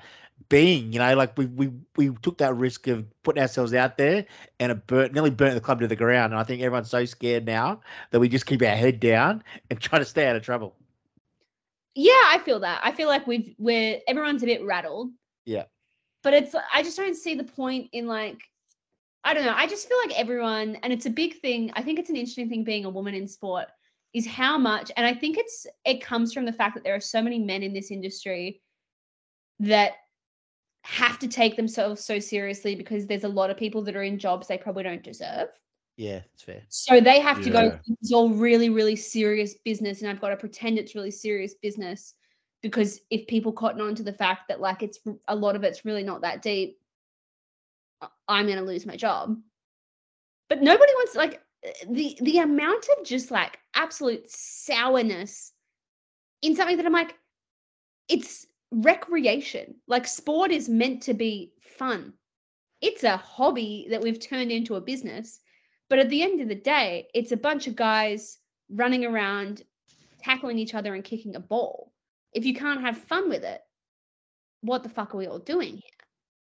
being. 0.53 0.93
You 0.93 0.99
know, 0.99 1.15
like 1.15 1.35
we 1.35 1.47
we 1.47 1.71
we 1.95 2.09
took 2.21 2.37
that 2.37 2.55
risk 2.55 2.87
of 2.87 3.05
putting 3.23 3.41
ourselves 3.41 3.73
out 3.73 3.97
there, 3.97 4.23
and 4.59 4.71
it 4.71 4.85
burnt, 4.85 5.13
nearly 5.13 5.31
burnt 5.31 5.55
the 5.55 5.61
club 5.61 5.79
to 5.79 5.87
the 5.87 5.95
ground. 5.95 6.31
And 6.31 6.39
I 6.39 6.43
think 6.43 6.61
everyone's 6.61 6.91
so 6.91 7.03
scared 7.05 7.45
now 7.45 7.81
that 8.11 8.19
we 8.19 8.29
just 8.29 8.45
keep 8.45 8.61
our 8.61 8.75
head 8.75 8.99
down 8.99 9.43
and 9.71 9.81
try 9.81 9.97
to 9.97 10.05
stay 10.05 10.27
out 10.27 10.35
of 10.35 10.43
trouble. 10.43 10.75
Yeah, 11.95 12.11
I 12.27 12.39
feel 12.45 12.59
that. 12.59 12.81
I 12.83 12.91
feel 12.91 13.07
like 13.07 13.25
we've 13.25 13.55
we're 13.57 13.99
everyone's 14.07 14.43
a 14.43 14.45
bit 14.45 14.63
rattled. 14.63 15.09
Yeah. 15.45 15.63
But 16.21 16.35
it's 16.35 16.55
I 16.71 16.83
just 16.83 16.97
don't 16.97 17.15
see 17.15 17.33
the 17.33 17.43
point 17.43 17.89
in 17.91 18.05
like 18.05 18.39
I 19.23 19.33
don't 19.33 19.45
know. 19.45 19.53
I 19.55 19.65
just 19.65 19.87
feel 19.87 19.97
like 20.05 20.17
everyone 20.19 20.77
and 20.83 20.93
it's 20.93 21.07
a 21.07 21.09
big 21.09 21.39
thing. 21.39 21.71
I 21.75 21.81
think 21.81 21.97
it's 21.97 22.11
an 22.11 22.15
interesting 22.15 22.49
thing 22.49 22.63
being 22.63 22.85
a 22.85 22.89
woman 22.89 23.15
in 23.15 23.27
sport 23.27 23.67
is 24.13 24.27
how 24.27 24.59
much 24.59 24.91
and 24.97 25.07
I 25.07 25.15
think 25.15 25.37
it's 25.39 25.65
it 25.83 25.99
comes 25.99 26.31
from 26.31 26.45
the 26.45 26.53
fact 26.53 26.75
that 26.75 26.83
there 26.83 26.93
are 26.93 26.99
so 26.99 27.23
many 27.23 27.39
men 27.39 27.63
in 27.63 27.73
this 27.73 27.89
industry 27.89 28.61
that 29.59 29.93
have 30.83 31.17
to 31.19 31.27
take 31.27 31.55
themselves 31.55 32.03
so 32.03 32.19
seriously 32.19 32.75
because 32.75 33.07
there's 33.07 33.23
a 33.23 33.29
lot 33.29 33.49
of 33.49 33.57
people 33.57 33.81
that 33.83 33.95
are 33.95 34.03
in 34.03 34.19
jobs 34.19 34.47
they 34.47 34.57
probably 34.57 34.83
don't 34.83 35.03
deserve. 35.03 35.47
Yeah, 35.95 36.21
it's 36.33 36.43
fair. 36.43 36.61
So 36.69 36.99
they 36.99 37.19
have 37.19 37.41
to 37.43 37.49
go, 37.49 37.79
it's 38.01 38.11
all 38.11 38.29
really, 38.29 38.69
really 38.69 38.95
serious 38.95 39.53
business. 39.63 40.01
And 40.01 40.09
I've 40.09 40.19
got 40.19 40.29
to 40.29 40.37
pretend 40.37 40.77
it's 40.77 40.95
really 40.95 41.11
serious 41.11 41.53
business 41.53 42.15
because 42.61 43.01
if 43.09 43.27
people 43.27 43.51
cotton 43.51 43.81
on 43.81 43.95
to 43.95 44.03
the 44.03 44.13
fact 44.13 44.47
that 44.47 44.59
like 44.59 44.81
it's 44.81 44.99
a 45.27 45.35
lot 45.35 45.55
of 45.55 45.63
it's 45.63 45.85
really 45.85 46.03
not 46.03 46.21
that 46.21 46.41
deep, 46.41 46.79
I'm 48.27 48.45
going 48.45 48.57
to 48.57 48.63
lose 48.63 48.85
my 48.85 48.95
job. 48.95 49.37
But 50.49 50.61
nobody 50.61 50.91
wants 50.93 51.15
like 51.15 51.41
the 51.87 52.17
the 52.21 52.39
amount 52.39 52.87
of 52.97 53.05
just 53.05 53.31
like 53.31 53.59
absolute 53.73 54.29
sourness 54.29 55.53
in 56.41 56.55
something 56.55 56.77
that 56.77 56.85
I'm 56.85 56.91
like, 56.91 57.15
it's 58.09 58.45
recreation. 58.73 59.75
Like 59.87 60.07
sport 60.07 60.51
is 60.51 60.69
meant 60.69 61.01
to 61.03 61.13
be 61.13 61.53
fun. 61.61 62.13
It's 62.81 63.03
a 63.03 63.17
hobby 63.17 63.87
that 63.89 64.01
we've 64.01 64.19
turned 64.19 64.51
into 64.51 64.75
a 64.75 64.81
business. 64.81 65.39
But 65.89 65.99
at 65.99 66.09
the 66.09 66.23
end 66.23 66.41
of 66.41 66.47
the 66.47 66.55
day, 66.55 67.07
it's 67.13 67.31
a 67.31 67.37
bunch 67.37 67.67
of 67.67 67.75
guys 67.75 68.39
running 68.69 69.05
around, 69.05 69.63
tackling 70.21 70.57
each 70.57 70.73
other 70.73 70.95
and 70.95 71.03
kicking 71.03 71.35
a 71.35 71.39
ball. 71.39 71.91
If 72.33 72.45
you 72.45 72.53
can't 72.53 72.81
have 72.81 72.97
fun 72.97 73.29
with 73.29 73.43
it, 73.43 73.61
what 74.61 74.83
the 74.83 74.89
fuck 74.89 75.13
are 75.13 75.17
we 75.17 75.27
all 75.27 75.39
doing 75.39 75.73
here? 75.73 76.03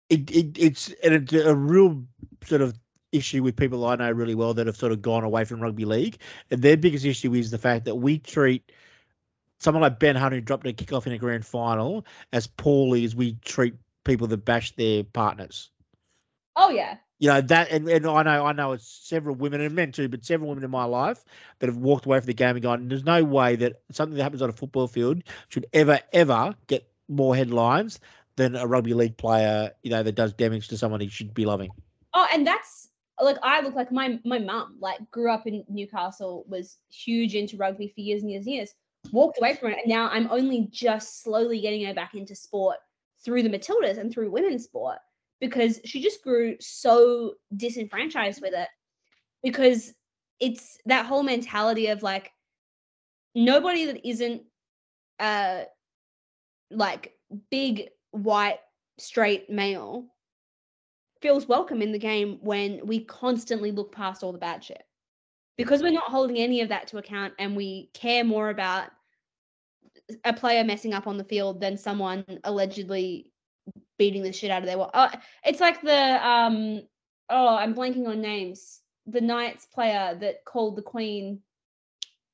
it, 0.10 0.30
it 0.32 0.58
it's 0.58 0.94
and 1.04 1.14
it's 1.14 1.34
a 1.34 1.56
real 1.56 2.04
sort 2.44 2.62
of 2.62 2.78
issue 3.12 3.42
with 3.42 3.56
people 3.56 3.86
I 3.86 3.96
know 3.96 4.12
really 4.12 4.36
well 4.36 4.54
that 4.54 4.68
have 4.68 4.76
sort 4.76 4.92
of 4.92 5.02
gone 5.02 5.24
away 5.24 5.46
from 5.46 5.62
rugby 5.62 5.86
league. 5.86 6.18
And 6.52 6.62
their 6.62 6.78
biggest 6.78 7.06
issue 7.06 7.34
is 7.34 7.50
the 7.52 7.58
fact 7.58 7.86
that 7.86 7.96
we 7.96 8.20
treat 8.20 8.72
someone 9.60 9.82
like 9.82 10.00
Ben 10.00 10.16
Hunt 10.16 10.34
who 10.34 10.42
dropped 10.42 10.66
a 10.68 10.74
kickoff 10.74 11.06
in 11.06 11.14
a 11.14 11.18
grand 11.18 11.46
final 11.46 12.06
as 12.34 12.48
poorly 12.48 13.06
as 13.06 13.16
we 13.16 13.34
treat 13.46 13.76
people 14.04 14.28
that 14.28 14.46
bash 14.46 14.76
their 14.76 15.04
partners. 15.04 15.70
Oh 16.56 16.70
yeah. 16.70 16.98
You 17.20 17.28
know 17.28 17.42
that, 17.42 17.70
and, 17.70 17.88
and 17.90 18.06
I 18.06 18.24
know 18.24 18.46
I 18.46 18.54
know 18.54 18.72
it's 18.72 18.88
several 18.88 19.36
women 19.36 19.60
and 19.60 19.76
men 19.76 19.92
too, 19.92 20.08
but 20.08 20.24
several 20.24 20.50
women 20.50 20.64
in 20.64 20.72
my 20.72 20.86
life 20.86 21.26
that 21.60 21.68
have 21.68 21.78
walked 21.78 22.06
away 22.06 22.18
from 22.20 22.28
the 22.28 22.34
game 22.34 22.56
and 22.56 22.62
gone. 22.62 22.88
There's 22.88 23.04
no 23.04 23.24
way 23.26 23.58
that 23.58 23.82
something 23.92 24.16
that 24.16 24.24
happens 24.24 24.42
on 24.42 24.50
a 24.50 24.54
football 24.54 24.88
field 24.88 25.24
should 25.50 25.68
ever 25.74 26.00
ever 26.14 26.56
get 26.68 26.90
more 27.10 27.36
headlines 27.36 28.00
than 28.38 28.56
a 28.56 28.66
rugby 28.66 28.94
league 28.94 29.18
player. 29.18 29.72
You 29.84 29.92
know 29.92 30.02
that 30.02 30.16
does 30.16 30.32
damage 30.32 30.70
to 30.70 30.78
someone 30.78 31.02
he 31.02 31.10
should 31.10 31.34
be 31.34 31.46
loving. 31.46 31.72
Oh, 32.14 32.26
and 32.34 32.48
that's 32.48 32.88
like 33.22 33.38
I 33.44 33.60
look 33.62 33.76
like 33.76 33.92
my 33.92 34.18
my 34.24 34.40
mum, 34.40 34.78
like 34.80 35.00
grew 35.12 35.30
up 35.30 35.46
in 35.46 35.66
Newcastle, 35.68 36.46
was 36.48 36.78
huge 36.90 37.36
into 37.36 37.58
rugby 37.58 37.90
for 37.90 38.00
years 38.00 38.22
and 38.22 38.32
years 38.32 38.46
and 38.46 38.56
years. 38.56 38.74
Walked 39.12 39.40
away 39.40 39.56
from 39.56 39.72
it, 39.72 39.80
and 39.80 39.90
now 39.90 40.10
I'm 40.10 40.30
only 40.32 40.68
just 40.72 41.24
slowly 41.24 41.62
getting 41.62 41.86
her 41.86 41.94
back 41.94 42.14
into 42.16 42.36
sport 42.36 42.78
through 43.24 43.44
the 43.44 43.50
Matildas 43.50 43.98
and 43.98 44.12
through 44.12 44.32
women's 44.32 44.66
sport 44.66 44.98
because 45.40 45.80
she 45.86 46.02
just 46.02 46.24
grew 46.24 46.56
so 46.60 47.36
disenfranchised 47.56 48.42
with 48.42 48.54
it 48.54 48.68
because 49.44 49.94
it's 50.40 50.78
that 50.86 51.06
whole 51.06 51.24
mentality 51.24 51.88
of 51.88 52.04
like 52.04 52.32
nobody 53.36 53.86
that 53.86 54.08
isn't 54.08 54.44
uh 55.20 55.64
like 56.72 57.14
big 57.52 57.90
white 58.12 58.60
straight 58.98 59.50
male 59.50 60.06
feels 61.22 61.48
welcome 61.48 61.82
in 61.82 61.92
the 61.92 62.00
game 62.00 62.38
when 62.42 62.86
we 62.86 63.04
constantly 63.04 63.72
look 63.72 63.94
past 63.94 64.24
all 64.24 64.32
the 64.32 64.38
bad 64.38 64.64
shit 64.64 64.84
because 65.60 65.84
we're 65.84 65.92
not 65.92 66.10
holding 66.10 66.38
any 66.38 66.62
of 66.62 66.70
that 66.70 66.88
to 66.88 66.98
account 66.98 67.34
and 67.38 67.54
we 67.54 67.90
care 67.94 68.24
more 68.24 68.50
about 68.50 68.90
a 70.24 70.32
player 70.32 70.64
messing 70.64 70.94
up 70.94 71.06
on 71.06 71.18
the 71.18 71.24
field 71.26 71.60
than 71.60 71.78
someone 71.78 72.24
allegedly 72.46 73.28
beating 73.98 74.24
the 74.24 74.32
shit 74.32 74.50
out 74.50 74.62
of 74.62 74.68
their 74.68 74.78
wa- 74.78 74.90
oh, 74.94 75.10
it's 75.44 75.60
like 75.60 75.82
the 75.82 76.28
um 76.28 76.82
oh 77.30 77.58
i'm 77.58 77.76
blanking 77.76 78.08
on 78.08 78.22
names 78.22 78.80
the 79.06 79.20
knights 79.20 79.66
player 79.66 80.18
that 80.20 80.46
called 80.46 80.78
the 80.78 80.82
queen 80.82 81.40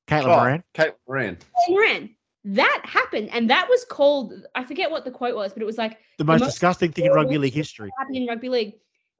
Caitlin 0.06 0.26
Oh, 0.26 0.36
Moran. 0.36 0.64
Kate 0.72 0.92
Moran. 1.08 1.36
Queen 1.66 1.78
ran 1.78 2.10
that 2.44 2.80
happened 2.84 3.28
and 3.32 3.50
that 3.50 3.66
was 3.68 3.84
called 3.84 4.32
i 4.54 4.62
forget 4.62 4.88
what 4.88 5.04
the 5.04 5.10
quote 5.10 5.34
was 5.34 5.52
but 5.52 5.60
it 5.62 5.66
was 5.66 5.78
like 5.78 5.98
the 6.18 6.24
most 6.24 6.40
most 6.40 6.50
disgusting 6.52 6.92
thing 6.92 7.06
in 7.06 7.12
rugby 7.12 7.38
league 7.38 7.52
history. 7.52 7.90
happened 7.98 8.16
in 8.16 8.26
rugby 8.26 8.48
league 8.48 8.74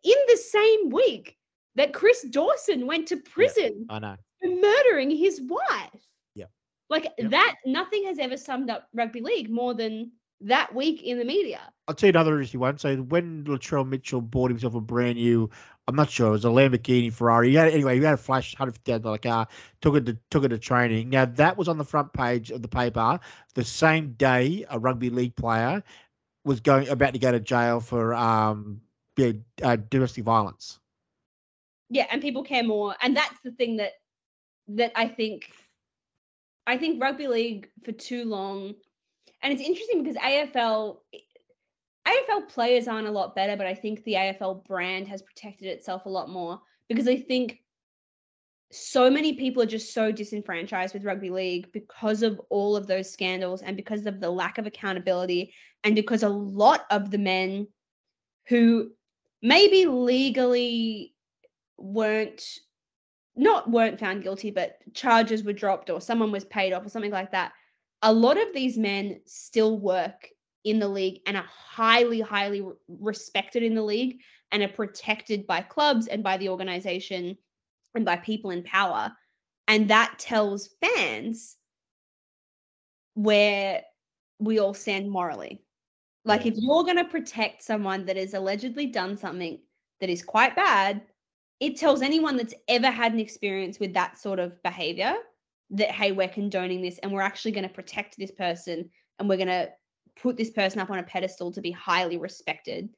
in 0.05 0.17
the 0.29 0.37
same 0.37 0.91
week 0.91 1.37
that 1.77 1.93
chris 1.93 2.23
dawson 2.31 2.87
went 2.87 3.07
to 3.09 3.17
prison 3.19 3.87
I 3.89 3.99
know. 4.01 4.17
for 4.43 4.49
murdering 4.49 5.11
his 5.11 5.41
wife 5.43 6.09
Yeah. 6.35 6.47
like 6.91 7.07
Yep. 7.19 7.31
that 7.31 7.55
nothing 7.65 8.05
has 8.07 8.19
ever 8.19 8.37
summed 8.37 8.71
up 8.71 8.89
rugby 8.95 9.21
league 9.21 9.49
more 9.51 9.75
than 9.75 10.13
that 10.43 10.75
week 10.75 11.03
in 11.03 11.19
the 11.19 11.25
media 11.25 11.61
I'll 11.89 11.95
tell 11.95 12.09
you 12.09 12.13
another 12.13 12.33
interesting 12.33 12.59
one. 12.59 12.79
So 12.79 12.97
when 12.97 13.45
Latrell 13.45 13.87
Mitchell 13.89 14.21
bought 14.21 14.51
himself 14.51 14.75
a 14.75 14.81
brand 14.81 15.19
new, 15.19 15.49
I'm 15.87 15.95
not 15.95 16.11
sure, 16.11 16.27
it 16.27 16.31
was 16.33 16.45
a 16.45 16.49
Lamborghini 16.49 17.13
Ferrari. 17.13 17.51
He 17.51 17.55
had, 17.55 17.69
anyway, 17.69 17.97
he 17.97 18.05
had 18.05 18.15
a 18.15 18.17
flash 18.17 18.57
hundred 18.57 18.73
fifty 18.73 18.91
thousand 18.91 19.03
dollar 19.05 19.19
car. 19.19 19.47
Took 19.83 19.95
it 19.95 20.07
to 20.07 20.19
took 20.33 20.43
it 20.43 20.49
to 20.49 20.59
training. 20.59 21.11
Now 21.11 21.27
that 21.27 21.57
was 21.57 21.69
on 21.69 21.79
the 21.79 21.85
front 21.85 22.13
page 22.13 22.51
of 22.51 22.61
the 22.61 22.67
paper 22.67 23.21
the 23.55 23.63
same 23.63 24.15
day 24.15 24.67
a 24.69 24.81
rugby 24.81 25.11
league 25.11 25.37
player 25.37 25.81
was 26.45 26.59
going 26.59 26.89
about 26.89 27.13
to 27.13 27.21
go 27.21 27.31
to 27.31 27.39
jail 27.39 27.79
for 27.79 28.13
um 28.15 28.81
yeah, 29.17 29.31
uh, 29.63 29.77
domestic 29.77 30.25
violence. 30.25 30.81
Yeah 31.91 32.07
and 32.11 32.23
people 32.23 32.43
care 32.43 32.63
more 32.63 32.95
and 33.03 33.17
that's 33.17 33.39
the 33.45 33.51
thing 33.53 33.77
that 33.77 33.93
that 34.69 34.93
i 34.97 35.07
think 35.07 35.51
i 36.67 36.77
think 36.77 37.03
rugby 37.03 37.29
league 37.29 37.69
for 37.85 37.93
too 37.93 38.25
long 38.25 38.75
and 39.43 39.53
it's 39.53 39.63
interesting 39.63 40.03
because 40.03 40.17
afl 40.17 40.99
afl 42.07 42.49
players 42.49 42.89
aren't 42.89 43.09
a 43.09 43.13
lot 43.13 43.35
better 43.35 43.57
but 43.57 43.67
i 43.67 43.75
think 43.75 44.03
the 44.05 44.15
afl 44.15 44.65
brand 44.65 45.07
has 45.07 45.23
protected 45.23 45.69
itself 45.69 46.07
a 46.07 46.11
lot 46.11 46.29
more 46.29 46.61
because 46.89 47.09
i 47.09 47.17
think 47.17 47.61
so 48.73 49.09
many 49.09 49.35
people 49.35 49.63
are 49.63 49.67
just 49.67 49.95
so 49.95 50.11
disenfranchised 50.11 50.93
with 50.93 51.05
rugby 51.05 51.31
league 51.31 51.71
because 51.73 52.23
of 52.23 52.41
all 52.51 52.77
of 52.77 52.89
those 52.89 53.11
scandals 53.11 53.63
and 53.63 53.77
because 53.77 54.07
of 54.07 54.21
the 54.21 54.29
lack 54.29 54.59
of 54.59 54.67
accountability 54.67 55.53
and 55.85 55.95
because 55.95 56.25
a 56.25 56.29
lot 56.29 56.85
of 56.91 57.13
the 57.13 57.19
men 57.19 57.69
who 58.49 58.91
maybe 59.41 59.87
legally 59.87 61.15
weren't 61.79 62.59
not 63.35 63.71
weren't 63.71 64.01
found 64.01 64.23
guilty 64.23 64.51
but 64.51 64.79
charges 64.95 65.45
were 65.45 65.53
dropped 65.53 65.91
or 65.91 66.01
someone 66.01 66.33
was 66.33 66.45
paid 66.47 66.73
off 66.73 66.87
or 66.87 66.89
something 66.89 67.11
like 67.11 67.31
that 67.33 67.53
a 68.03 68.13
lot 68.13 68.39
of 68.39 68.49
these 68.55 68.79
men 68.79 69.21
still 69.27 69.79
work 69.79 70.29
in 70.65 70.81
the 70.81 70.89
league 70.89 71.21
and 71.27 71.37
are 71.37 71.49
highly 71.49 72.21
highly 72.21 72.63
respected 72.89 73.63
in 73.63 73.75
the 73.75 73.83
league 73.83 74.19
and 74.53 74.63
are 74.63 74.69
protected 74.69 75.47
by 75.47 75.61
clubs 75.61 76.07
and 76.07 76.23
by 76.23 76.37
the 76.37 76.49
organization 76.49 77.37
and 77.95 78.05
by 78.05 78.17
people 78.17 78.51
in 78.51 78.63
power. 78.63 79.13
And 79.69 79.89
that 79.91 80.19
tells 80.19 80.71
fans 80.81 81.57
where 83.15 83.83
we 84.39 84.59
all 84.59 84.75
stand 84.75 85.11
morally. 85.11 85.63
Like 86.25 86.47
if 86.47 86.55
you're 86.57 86.85
going 86.85 86.97
to 86.97 87.05
protect 87.05 87.63
someone 87.63 88.07
that 88.07 88.17
has 88.17 88.35
allegedly 88.35 88.87
done 88.87 89.17
something 89.17 89.61
that 90.01 90.11
is 90.11 90.23
quite 90.23 90.57
bad 90.57 91.03
it 91.61 91.77
tells 91.77 92.03
anyone 92.03 92.37
that's 92.37 92.55
ever 92.69 92.91
had 92.91 93.13
an 93.13 93.21
experience 93.21 93.81
with 93.81 93.95
that 93.95 94.19
sort 94.19 94.39
of 94.39 94.63
behavior 94.63 95.15
that 95.71 95.91
hey 95.91 96.13
we're 96.13 96.29
condoning 96.29 96.81
this 96.81 96.99
and 96.99 97.11
we're 97.13 97.21
actually 97.21 97.53
going 97.53 97.67
to 97.67 97.75
protect 97.75 98.17
this 98.17 98.31
person 98.31 98.89
and 99.19 99.29
we're 99.29 99.37
going 99.37 99.49
to 99.49 99.69
put 100.21 100.37
this 100.37 100.51
person 100.51 100.81
up 100.81 100.91
on 100.91 100.99
a 100.99 101.03
pedestal 101.03 101.53
to 101.53 101.61
be 101.61 101.71
highly 101.71 102.17
respected 102.17 102.89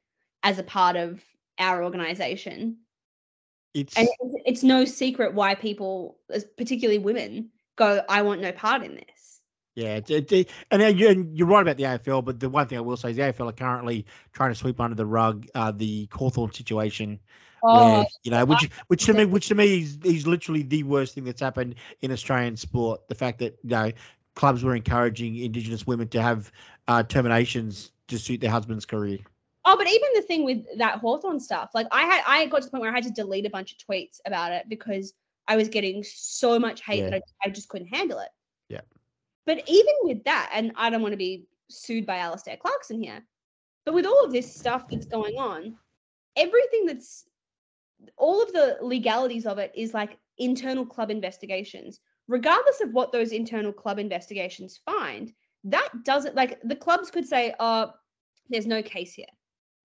as 0.43 0.59
a 0.59 0.63
part 0.63 0.95
of 0.95 1.21
our 1.57 1.83
organization. 1.83 2.77
It's 3.73 3.95
and 3.97 4.07
it's, 4.45 4.63
no 4.63 4.85
secret 4.85 5.33
why 5.33 5.53
people 5.53 6.17
particularly 6.57 6.97
women 6.97 7.51
go 7.75 8.01
i 8.09 8.23
want 8.23 8.41
no 8.41 8.51
part 8.51 8.83
in 8.83 8.95
this. 8.95 9.41
Yeah, 9.75 9.95
it's, 9.97 10.09
it, 10.09 10.31
it- 10.31 10.49
and, 10.71 10.81
uh, 10.81 10.85
and 10.85 11.37
you're 11.37 11.47
right 11.47 11.61
about 11.61 11.77
the 11.77 11.83
AFL, 11.83 12.25
but 12.25 12.39
the 12.39 12.49
one 12.49 12.67
thing 12.67 12.79
I 12.79 12.81
will 12.81 12.97
say 12.97 13.11
is 13.11 13.17
the 13.17 13.23
AFL 13.23 13.49
are 13.49 13.53
currently 13.53 14.05
trying 14.33 14.51
to 14.51 14.55
sweep 14.55 14.79
under 14.79 14.95
the 14.95 15.05
rug 15.05 15.45
uh, 15.53 15.71
the 15.71 16.09
Hawthorn 16.11 16.51
situation, 16.51 17.19
oh 17.63 17.93
where, 17.93 18.05
you 18.23 18.31
know, 18.31 18.45
which 18.45 18.69
which 18.87 19.05
to 19.05 19.13
me, 19.13 19.25
which 19.25 19.47
to 19.47 19.55
me 19.55 19.81
is, 19.81 19.97
is 20.03 20.27
literally 20.27 20.63
the 20.63 20.83
worst 20.83 21.15
thing 21.15 21.23
that's 21.23 21.41
happened 21.41 21.75
in 22.01 22.11
Australian 22.11 22.55
sport. 22.55 23.07
The 23.07 23.15
fact 23.15 23.39
that 23.39 23.57
you 23.63 23.69
know 23.71 23.91
clubs 24.35 24.63
were 24.63 24.75
encouraging 24.75 25.37
Indigenous 25.37 25.85
women 25.85 26.07
to 26.09 26.21
have 26.21 26.51
uh, 26.87 27.03
terminations 27.03 27.91
to 28.07 28.17
suit 28.17 28.41
their 28.41 28.51
husband's 28.51 28.85
career. 28.85 29.19
Oh, 29.65 29.77
but 29.77 29.87
even 29.87 30.07
the 30.15 30.21
thing 30.21 30.45
with 30.45 30.65
that 30.77 30.99
Hawthorn 30.99 31.39
stuff, 31.39 31.71
like 31.73 31.87
I 31.91 32.03
had, 32.03 32.23
I 32.25 32.45
got 32.47 32.61
to 32.61 32.65
the 32.65 32.71
point 32.71 32.81
where 32.81 32.91
I 32.91 32.95
had 32.95 33.03
to 33.03 33.11
delete 33.11 33.45
a 33.45 33.49
bunch 33.49 33.73
of 33.73 33.77
tweets 33.77 34.19
about 34.25 34.51
it 34.51 34.67
because 34.69 35.13
I 35.47 35.57
was 35.57 35.67
getting 35.67 36.03
so 36.03 36.57
much 36.57 36.81
hate 36.81 36.99
Yeah. 36.99 37.09
that 37.11 37.23
I, 37.43 37.47
I 37.47 37.51
just 37.51 37.69
couldn't 37.69 37.87
handle 37.87 38.19
it. 38.19 38.29
Yeah. 38.69 38.81
But 39.45 39.63
even 39.67 39.93
with 40.03 40.23
that, 40.23 40.51
and 40.53 40.71
I 40.75 40.89
don't 40.89 41.01
want 41.01 41.13
to 41.13 41.17
be 41.17 41.45
sued 41.69 42.05
by 42.05 42.17
Alastair 42.17 42.57
Clarkson 42.57 43.01
here, 43.01 43.21
but 43.85 43.93
with 43.93 44.05
all 44.05 44.23
of 44.23 44.31
this 44.31 44.55
stuff 44.55 44.87
that's 44.87 45.05
going 45.05 45.35
on, 45.37 45.75
everything 46.35 46.85
that's 46.85 47.25
all 48.17 48.41
of 48.41 48.51
the 48.53 48.77
legalities 48.81 49.45
of 49.45 49.57
it 49.57 49.71
is 49.75 49.93
like 49.93 50.17
internal 50.37 50.85
club 50.85 51.11
investigations. 51.11 51.99
Regardless 52.27 52.81
of 52.81 52.93
what 52.93 53.11
those 53.11 53.31
internal 53.31 53.73
club 53.73 53.97
investigations 53.97 54.79
find, 54.85 55.33
that 55.63 55.89
doesn't 56.03 56.35
like 56.35 56.59
the 56.63 56.75
clubs 56.75 57.09
could 57.09 57.27
say, 57.27 57.53
oh, 57.59 57.91
there's 58.49 58.67
no 58.67 58.81
case 58.81 59.13
here 59.13 59.25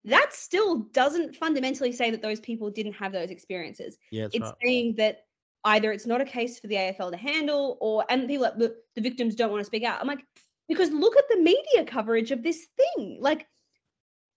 that 0.06 0.34
still 0.34 0.80
doesn't 0.94 1.35
fundamentally 1.35 1.91
say 1.91 2.11
that 2.11 2.22
those 2.22 2.40
people 2.40 2.69
didn't 2.69 2.94
have 2.94 3.11
those 3.11 3.30
experiences. 3.30 3.98
Yeah, 4.11 4.27
it's 4.34 4.40
right. 4.40 4.53
saying 4.61 4.95
that 4.98 5.19
either 5.64 5.91
it's 5.91 6.06
not 6.06 6.22
a 6.22 6.26
case 6.26 6.60
for 6.60 6.68
the 6.68 6.76
AFL 6.76 7.11
to 7.11 7.18
handle, 7.18 7.77
or 7.80 8.06
and 8.10 8.27
people 8.27 8.44
like 8.44 8.57
the, 8.57 8.76
the 8.95 9.02
victims 9.02 9.35
don't 9.35 9.52
want 9.52 9.61
to 9.61 9.65
speak 9.65 9.84
out. 9.84 10.02
I'm 10.02 10.07
like, 10.07 10.26
because 10.68 10.91
look 10.91 11.15
at 11.18 11.23
the 11.30 11.38
media 11.38 11.85
coverage 11.85 12.31
of 12.31 12.44
this 12.44 12.68
thing. 12.77 13.18
Like, 13.22 13.48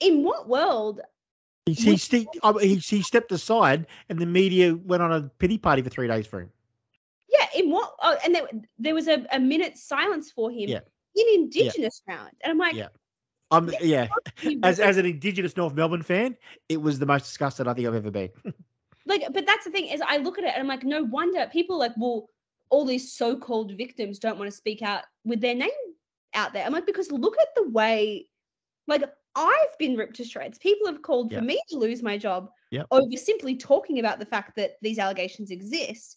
in 0.01 0.23
what 0.23 0.49
world? 0.49 1.01
He, 1.67 1.73
he, 1.75 2.29
uh, 2.43 2.59
he, 2.59 2.77
he 2.77 3.03
stepped 3.03 3.33
aside, 3.33 3.87
and 4.09 4.19
the 4.19 4.27
media 4.27 4.77
went 4.77 5.03
on 5.03 5.13
a 5.13 5.23
pity 5.39 5.59
party 5.59 5.83
for 5.83 5.91
three 5.91 6.07
days 6.07 6.27
for 6.27 6.41
him. 6.41 6.51
Yeah, 7.29 7.47
in 7.57 7.71
what? 7.71 7.95
Oh, 8.03 8.17
and 8.25 8.35
there, 8.35 8.49
there 8.79 8.95
was 8.95 9.09
a, 9.09 9.27
a 9.33 9.41
minute 9.41 9.77
silence 9.77 10.31
for 10.31 10.51
him 10.51 10.69
Yeah. 10.69 10.81
in 11.17 11.27
Indigenous 11.35 12.03
round, 12.09 12.31
and 12.43 12.53
I'm 12.53 12.59
like, 12.59 12.75
Yeah. 12.75 12.89
Um, 13.53 13.71
yeah, 13.81 14.09
as 14.65 14.81
as 14.81 14.97
an 14.97 15.07
Indigenous 15.07 15.57
North 15.57 15.73
Melbourne 15.73 16.03
fan, 16.03 16.37
it 16.69 16.83
was 16.83 16.99
the 16.99 17.07
most 17.07 17.27
disgusted 17.27 17.69
I 17.69 17.75
think 17.75 17.87
I've 17.87 17.95
ever 17.95 18.11
been. 18.11 18.31
like 19.07 19.23
but 19.33 19.47
that's 19.47 19.65
the 19.65 19.71
thing 19.71 19.87
is 19.87 20.03
i 20.07 20.17
look 20.19 20.37
at 20.39 20.45
it 20.45 20.51
and 20.53 20.61
i'm 20.61 20.67
like 20.67 20.85
no 20.85 21.05
wonder 21.05 21.49
people 21.53 21.79
like 21.79 21.93
well 21.97 22.29
all 22.69 22.85
these 22.85 23.13
so-called 23.13 23.73
victims 23.77 24.19
don't 24.19 24.39
want 24.39 24.51
to 24.51 24.57
speak 24.57 24.83
out 24.83 25.05
with 25.25 25.41
their 25.41 25.55
name 25.55 25.71
out 26.35 26.53
there 26.53 26.67
i'm 26.67 26.73
like 26.73 26.87
because 26.87 27.11
look 27.11 27.37
at 27.41 27.49
the 27.55 27.69
way 27.71 28.29
like 28.89 29.03
i've 29.37 29.79
been 29.79 29.97
ripped 29.97 30.17
to 30.17 30.25
shreds. 30.25 30.59
People 30.59 30.87
have 30.89 31.03
called 31.03 31.33
for 31.33 31.41
me 31.43 31.61
to 31.69 31.77
lose 31.79 32.03
my 32.03 32.17
job 32.19 32.51
Yep. 32.73 32.87
over 32.91 33.17
simply 33.17 33.55
talking 33.57 34.01
about 34.01 34.19
the 34.19 34.27
fact 34.27 34.57
that 34.57 34.73
these 34.83 34.99
allegations 34.99 35.51
exist. 35.53 36.17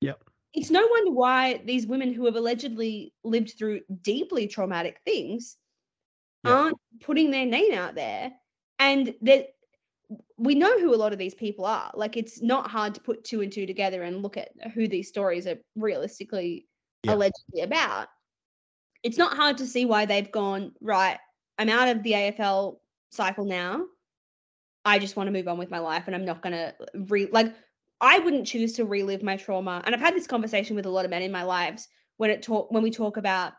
Yep. 0.00 0.22
it's 0.54 0.70
no 0.70 0.86
wonder 0.86 1.10
why 1.10 1.60
these 1.64 1.86
women 1.86 2.12
who 2.14 2.24
have 2.26 2.36
allegedly 2.36 3.12
lived 3.24 3.54
through 3.58 3.80
deeply 4.02 4.46
traumatic 4.46 5.00
things 5.04 5.56
Yeah. 6.44 6.52
aren't 6.54 6.78
putting 7.00 7.30
their 7.30 7.46
name 7.46 7.74
out 7.74 7.94
there. 7.96 8.32
And 8.78 9.14
that 9.22 9.48
we 10.38 10.54
know 10.54 10.78
who 10.78 10.94
a 10.94 10.96
lot 10.96 11.12
of 11.12 11.18
these 11.18 11.34
people 11.34 11.66
are. 11.66 11.90
Like 11.94 12.16
it's 12.16 12.40
not 12.40 12.70
hard 12.70 12.94
to 12.94 13.00
put 13.00 13.24
two 13.24 13.40
and 13.42 13.52
two 13.52 13.66
together 13.66 14.02
and 14.04 14.22
look 14.22 14.36
at 14.36 14.50
who 14.72 14.86
these 14.88 15.08
stories 15.08 15.46
are 15.46 15.58
realistically 15.74 16.66
allegedly 17.06 17.60
about. 17.62 18.08
It's 19.02 19.18
not 19.18 19.36
hard 19.36 19.58
to 19.58 19.66
see 19.66 19.84
why 19.84 20.06
they've 20.06 20.30
gone 20.30 20.72
right 20.80 21.18
i'm 21.58 21.68
out 21.68 21.88
of 21.88 22.02
the 22.02 22.12
afl 22.12 22.78
cycle 23.10 23.44
now. 23.44 23.84
I 24.84 24.98
just 24.98 25.16
want 25.16 25.26
to 25.26 25.32
move 25.32 25.48
on 25.48 25.58
with 25.58 25.70
my 25.70 25.78
life 25.78 26.04
and 26.06 26.14
i'm 26.14 26.24
not 26.24 26.42
going 26.42 26.52
to 26.52 26.74
re 26.94 27.28
like 27.32 27.54
i 28.00 28.18
wouldn't 28.18 28.46
choose 28.46 28.72
to 28.74 28.84
relive 28.84 29.22
my 29.22 29.36
trauma. 29.36 29.82
And 29.84 29.94
i've 29.94 30.00
had 30.00 30.14
this 30.14 30.26
conversation 30.26 30.76
with 30.76 30.86
a 30.86 30.90
lot 30.90 31.04
of 31.04 31.10
men 31.10 31.22
in 31.22 31.32
my 31.32 31.42
lives 31.42 31.88
when 32.16 32.30
it 32.30 32.42
talk 32.42 32.70
when 32.70 32.82
we 32.82 32.90
talk 32.90 33.16
about 33.16 33.52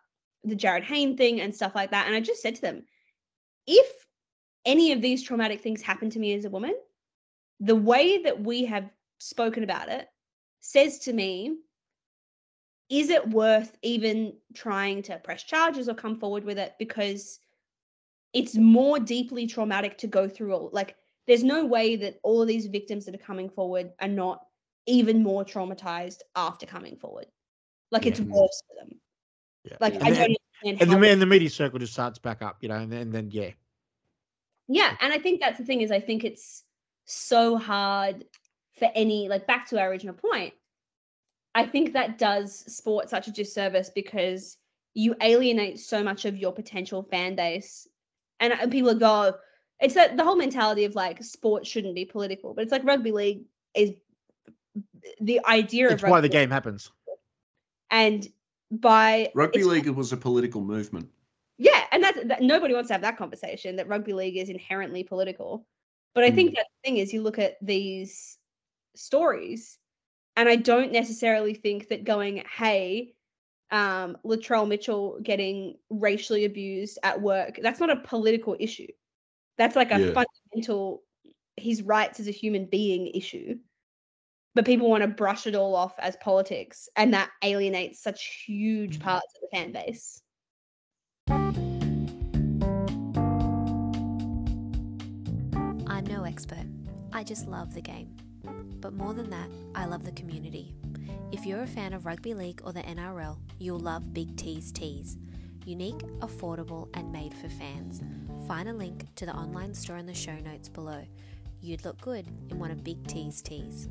the 0.44 0.56
jarryd 0.56 0.84
hayne 0.84 1.18
thing 1.18 1.42
and 1.42 1.54
stuff 1.54 1.76
like 1.76 1.92
that. 1.92 2.08
And 2.08 2.16
i 2.16 2.20
just 2.20 2.42
said 2.42 2.56
to 2.56 2.62
them 2.62 2.84
if 3.68 3.88
any 4.66 4.92
of 4.92 5.02
these 5.02 5.24
traumatic 5.24 5.62
things 5.62 5.82
happen 5.82 6.10
to 6.10 6.20
me 6.20 6.34
as 6.34 6.46
a 6.46 6.50
woman 6.50 6.76
the 7.60 7.76
way 7.76 8.22
that 8.24 8.42
we 8.42 8.66
have 8.66 8.90
spoken 9.20 9.64
about 9.64 9.90
it 9.90 10.08
says 10.62 11.00
to 11.00 11.14
me 11.14 11.58
is 12.90 13.10
it 13.10 13.30
worth 13.30 13.78
even 13.84 14.34
trying 14.54 15.02
to 15.04 15.18
press 15.20 15.44
charges 15.44 15.88
or 15.88 15.94
come 15.94 16.20
forward 16.20 16.44
with 16.44 16.58
it 16.58 16.74
because 16.80 17.40
it's 18.34 18.56
more 18.56 19.00
deeply 19.00 19.48
traumatic 19.48 19.98
to 19.98 20.08
go 20.08 20.28
through 20.28 20.54
all 20.54 20.70
like 20.72 20.96
there's 21.28 21.44
no 21.44 21.66
way 21.66 21.96
that 21.96 22.20
all 22.24 22.42
of 22.42 22.48
these 22.48 22.66
victims 22.68 23.06
that 23.06 23.16
are 23.16 23.20
coming 23.20 23.50
forward 23.50 23.92
are 24.00 24.08
not 24.08 24.42
even 24.88 25.22
more 25.22 25.46
traumatized 25.46 26.20
after 26.36 26.66
coming 26.66 26.96
forward. 26.98 27.28
Like 27.92 28.06
it's 28.06 28.20
worse 28.20 28.64
for 28.68 28.84
them. 28.84 29.00
Yeah. 29.64 29.78
like 29.82 29.96
and 29.96 30.04
i 30.04 30.12
then, 30.12 30.16
don't 30.16 30.38
understand 30.66 30.82
and 30.82 30.92
how 30.92 31.00
the, 31.00 31.10
and 31.12 31.22
the 31.22 31.26
media 31.26 31.50
circle 31.50 31.80
just 31.80 31.94
starts 31.94 32.18
back 32.18 32.42
up, 32.42 32.58
you 32.62 32.70
know, 32.70 32.78
and 32.78 32.92
then, 32.92 33.02
and 33.02 33.14
then 33.14 33.30
yeah, 33.30 33.50
yeah 34.70 34.96
and 35.02 35.12
i 35.12 35.18
think 35.18 35.42
that's 35.42 35.58
the 35.58 35.66
thing 35.66 35.82
is 35.82 35.92
i 35.92 36.00
think 36.00 36.24
it's 36.24 36.64
so 37.06 37.58
hard 37.58 38.24
for 38.78 38.88
any 38.96 39.28
like 39.28 39.46
back 39.48 39.68
to 39.68 39.80
our 39.80 39.90
original 39.90 40.14
point 40.14 40.54
i 41.56 41.66
think 41.66 41.92
that 41.92 42.18
does 42.18 42.64
sport 42.74 43.10
such 43.10 43.28
a 43.28 43.32
disservice 43.32 43.92
because 43.94 44.58
you 44.94 45.16
alienate 45.22 45.80
so 45.80 46.04
much 46.04 46.24
of 46.24 46.38
your 46.38 46.54
potential 46.54 47.04
fan 47.04 47.36
base 47.36 47.88
and, 48.40 48.54
and 48.54 48.72
people 48.72 48.94
go 48.96 49.34
it's 49.80 49.94
that 49.94 50.18
the 50.18 50.24
whole 50.24 50.36
mentality 50.36 50.86
of 50.86 50.96
like 50.96 51.24
sports 51.24 51.70
shouldn't 51.70 51.96
be 51.96 52.06
political 52.06 52.54
but 52.54 52.64
it's 52.64 52.72
like 52.72 52.84
rugby 52.84 53.12
league 53.12 53.44
is 53.76 53.92
the 55.22 55.40
idea 55.46 55.90
it's 55.90 56.04
of 56.04 56.10
why 56.10 56.22
the 56.22 56.28
rugby 56.28 56.30
game 56.30 56.50
happens. 56.50 56.92
and 57.92 58.28
by 58.72 59.32
Rugby 59.34 59.60
it's- 59.60 59.72
league 59.72 59.88
was 59.90 60.14
a 60.14 60.18
political 60.18 60.62
movement. 60.62 61.10
yeah, 61.58 61.86
and 61.92 62.04
that's 62.04 62.24
that, 62.26 62.42
nobody 62.42 62.74
wants 62.74 62.88
to 62.90 62.94
have 62.94 63.02
that 63.02 63.18
conversation 63.18 63.76
that 63.78 63.88
rugby 63.88 64.14
league 64.14 64.38
is 64.38 64.50
inherently 64.50 65.04
political. 65.04 65.66
But 66.16 66.24
I 66.24 66.32
think 66.32 66.52
mm. 66.52 66.56
that 66.56 66.66
the 66.84 66.90
thing 66.90 66.98
is, 66.98 67.14
you 67.14 67.22
look 67.22 67.40
at 67.40 67.58
these 67.62 68.38
stories, 68.96 69.78
and 70.36 70.50
I 70.50 70.56
don't 70.56 70.92
necessarily 70.92 71.54
think 71.54 71.90
that 71.90 72.04
going, 72.04 72.44
"Hey, 72.56 73.14
um, 73.72 74.18
Latrell 74.26 74.68
Mitchell 74.68 75.20
getting 75.22 75.78
racially 75.90 76.46
abused 76.46 77.00
at 77.04 77.22
work," 77.22 77.60
that's 77.62 77.80
not 77.80 77.90
a 77.90 77.98
political 77.98 78.56
issue. 78.60 78.88
That's 79.58 79.76
like 79.76 79.92
a 79.92 80.00
Yeah. 80.00 80.24
fundamental 80.52 81.04
his 81.58 81.84
rights 81.84 82.20
as 82.20 82.28
a 82.28 82.32
human 82.32 82.66
being 82.66 83.08
issue. 83.08 83.60
But 84.56 84.66
people 84.66 84.90
want 84.90 85.04
to 85.04 85.08
brush 85.08 85.46
it 85.46 85.56
all 85.56 85.76
off 85.76 85.94
as 86.00 86.16
politics, 86.18 86.90
and 86.96 87.14
that 87.14 87.30
alienates 87.44 88.02
such 88.02 88.44
huge 88.46 89.00
parts 89.00 89.28
of 89.36 89.42
the 89.42 89.58
fan 89.58 89.72
base. 89.72 90.22
I'm 95.88 96.06
no 96.06 96.24
expert. 96.24 96.66
I 97.14 97.24
just 97.24 97.48
love 97.48 97.74
the 97.74 97.82
game. 97.82 98.16
But 98.82 98.94
more 98.94 99.14
than 99.14 99.30
that, 99.30 99.50
I 99.76 99.86
love 99.86 100.04
the 100.04 100.14
community. 100.14 100.74
If 101.32 101.46
you're 101.46 101.62
a 101.62 101.68
fan 101.68 101.94
of 101.94 102.06
rugby 102.06 102.34
league 102.34 102.62
or 102.64 102.74
the 102.74 102.82
NRL, 102.82 103.38
you'll 103.60 103.80
love 103.80 104.14
Big 104.14 104.36
T's 104.36 104.72
Tees. 104.72 105.18
Unique, 105.66 106.00
affordable, 106.20 106.90
and 106.96 107.12
made 107.12 107.34
for 107.34 107.50
fans. 107.50 108.02
Find 108.48 108.68
a 108.68 108.74
link 108.74 109.08
to 109.16 109.26
the 109.26 109.34
online 109.34 109.74
store 109.74 109.98
in 109.98 110.06
the 110.06 110.14
show 110.14 110.36
notes 110.40 110.70
below. 110.70 111.04
You'd 111.62 111.84
look 111.86 112.00
good 112.02 112.26
in 112.50 112.58
one 112.58 112.72
of 112.72 112.84
Big 112.84 113.06
T's 113.06 113.42
tees. 113.42 113.90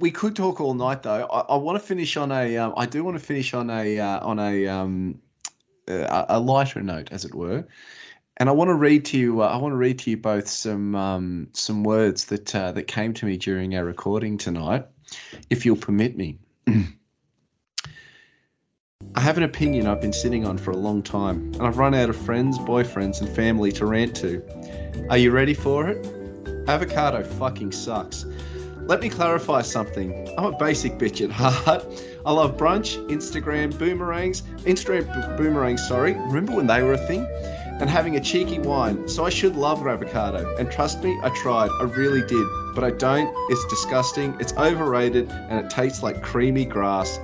We 0.00 0.10
could 0.10 0.34
talk 0.34 0.60
all 0.60 0.74
night 0.74 1.02
though. 1.02 1.26
I, 1.26 1.40
I 1.40 1.56
want 1.56 1.80
to 1.80 1.86
finish 1.86 2.16
on 2.16 2.32
a. 2.32 2.56
Um, 2.56 2.74
I 2.76 2.86
do 2.86 3.04
want 3.04 3.18
to 3.18 3.24
finish 3.24 3.52
on 3.54 3.70
a 3.70 3.98
uh, 3.98 4.26
on 4.26 4.38
a 4.38 4.66
um, 4.68 5.20
uh, 5.88 6.26
a 6.28 6.40
lighter 6.40 6.82
note, 6.82 7.08
as 7.12 7.24
it 7.24 7.34
were. 7.34 7.66
And 8.38 8.48
I 8.48 8.52
want 8.52 8.68
to 8.68 8.74
read 8.74 9.04
to 9.06 9.18
you. 9.18 9.42
Uh, 9.42 9.48
I 9.48 9.56
want 9.56 9.72
to 9.72 9.76
read 9.76 9.98
to 10.00 10.10
you 10.10 10.16
both 10.16 10.48
some 10.48 10.94
um, 10.94 11.48
some 11.52 11.84
words 11.84 12.24
that 12.26 12.54
uh, 12.54 12.72
that 12.72 12.84
came 12.84 13.12
to 13.14 13.26
me 13.26 13.36
during 13.36 13.76
our 13.76 13.84
recording 13.84 14.38
tonight, 14.38 14.86
if 15.50 15.66
you'll 15.66 15.76
permit 15.76 16.16
me. 16.16 16.38
I 19.14 19.20
have 19.20 19.36
an 19.36 19.42
opinion 19.42 19.86
I've 19.86 20.00
been 20.00 20.12
sitting 20.12 20.46
on 20.46 20.56
for 20.56 20.70
a 20.70 20.76
long 20.76 21.02
time, 21.02 21.52
and 21.54 21.62
I've 21.62 21.76
run 21.76 21.94
out 21.94 22.08
of 22.08 22.16
friends, 22.16 22.58
boyfriends, 22.58 23.20
and 23.20 23.28
family 23.28 23.70
to 23.72 23.84
rant 23.84 24.16
to. 24.16 24.42
Are 25.10 25.18
you 25.18 25.30
ready 25.30 25.54
for 25.54 25.88
it? 25.88 26.06
Avocado 26.66 27.22
fucking 27.22 27.72
sucks. 27.72 28.24
Let 28.86 29.00
me 29.00 29.08
clarify 29.08 29.62
something. 29.62 30.28
I'm 30.38 30.46
a 30.54 30.56
basic 30.56 30.94
bitch 30.94 31.22
at 31.22 31.30
heart. 31.30 31.84
I 32.24 32.32
love 32.32 32.56
brunch, 32.56 32.96
Instagram 33.08 33.76
boomerangs, 33.78 34.42
Instagram 34.64 35.06
bo- 35.06 35.36
boomerangs, 35.36 35.86
sorry. 35.86 36.14
Remember 36.14 36.54
when 36.56 36.66
they 36.66 36.82
were 36.82 36.94
a 36.94 37.06
thing? 37.06 37.26
And 37.80 37.90
having 37.90 38.16
a 38.16 38.20
cheeky 38.20 38.58
wine. 38.58 39.08
So 39.08 39.24
I 39.24 39.30
should 39.30 39.56
love 39.56 39.86
avocado. 39.86 40.54
And 40.56 40.70
trust 40.70 41.02
me, 41.02 41.18
I 41.22 41.30
tried. 41.30 41.70
I 41.80 41.84
really 41.84 42.24
did. 42.26 42.46
But 42.74 42.84
I 42.84 42.90
don't. 42.90 43.32
It's 43.50 43.64
disgusting. 43.66 44.36
It's 44.40 44.52
overrated 44.54 45.28
and 45.30 45.64
it 45.64 45.70
tastes 45.70 46.02
like 46.02 46.22
creamy 46.22 46.64
grass. 46.64 47.18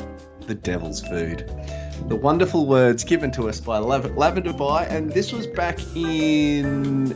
The 0.47 0.55
devil's 0.55 1.01
food. 1.01 1.51
The 2.09 2.17
wonderful 2.17 2.67
words 2.67 3.05
given 3.05 3.31
to 3.33 3.49
us 3.49 3.61
by 3.61 3.79
Lav- 3.79 4.17
Lavender 4.17 4.53
Baj, 4.53 4.91
and 4.91 5.13
this 5.13 5.33
was 5.33 5.47
back 5.47 5.79
in 5.95 7.15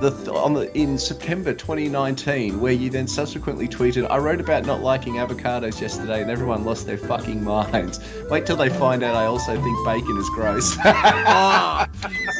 the 0.00 0.32
on 0.32 0.54
the 0.54 0.76
in 0.76 0.98
September 0.98 1.52
2019, 1.52 2.60
where 2.60 2.72
you 2.72 2.90
then 2.90 3.06
subsequently 3.06 3.68
tweeted, 3.68 4.08
"I 4.10 4.18
wrote 4.18 4.40
about 4.40 4.66
not 4.66 4.82
liking 4.82 5.14
avocados 5.14 5.80
yesterday, 5.80 6.22
and 6.22 6.30
everyone 6.30 6.64
lost 6.64 6.86
their 6.86 6.98
fucking 6.98 7.42
minds. 7.42 8.00
Wait 8.30 8.46
till 8.46 8.56
they 8.56 8.68
find 8.68 9.02
out 9.02 9.14
I 9.14 9.26
also 9.26 9.60
think 9.60 9.86
bacon 9.86 10.16
is 10.18 10.28
gross." 10.30 10.76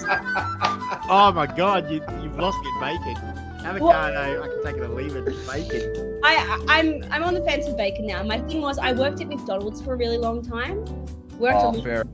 Oh, 0.09 0.99
oh 1.11 1.33
my 1.33 1.47
god, 1.47 1.91
you 1.91 2.01
you've 2.23 2.39
lost 2.39 2.59
me 2.61 2.71
at 2.77 2.81
bacon. 2.81 3.47
Avocado, 3.65 4.43
I 4.43 4.49
can 4.49 4.65
take 4.65 4.77
it 4.77 4.83
or 4.83 4.89
leave 4.89 5.17
it. 5.17 5.25
Bacon. 5.25 6.21
I, 6.23 6.37
I 6.37 6.79
I'm 6.79 7.05
I'm 7.11 7.25
on 7.25 7.35
the 7.35 7.43
fence 7.43 7.67
with 7.67 7.77
bacon 7.77 8.07
now. 8.07 8.23
My 8.23 8.39
thing 8.41 8.61
was 8.61 8.79
I 8.79 8.93
worked 8.93 9.21
at 9.21 9.29
McDonald's 9.29 9.83
for 9.83 9.95
a 9.95 9.97
really 9.97 10.19
long 10.19 10.43
time. 10.43 10.85
Worked 11.39 11.59
oh, 11.61 11.83
fair. 11.83 12.05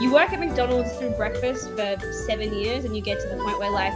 you 0.00 0.12
work 0.12 0.30
at 0.32 0.38
McDonald's 0.38 0.92
through 0.96 1.10
breakfast 1.12 1.70
for 1.70 1.98
seven 2.26 2.54
years, 2.54 2.84
and 2.84 2.94
you 2.94 3.02
get 3.02 3.20
to 3.20 3.28
the 3.28 3.36
point 3.36 3.58
where 3.58 3.70
like 3.70 3.92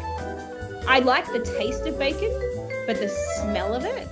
I 0.89 1.01
like 1.01 1.27
the 1.33 1.41
taste 1.41 1.87
of 1.87 1.99
bacon, 1.99 2.33
but 2.87 2.99
the 2.99 3.09
smell 3.09 3.75
of 3.75 3.85
it 3.85 4.09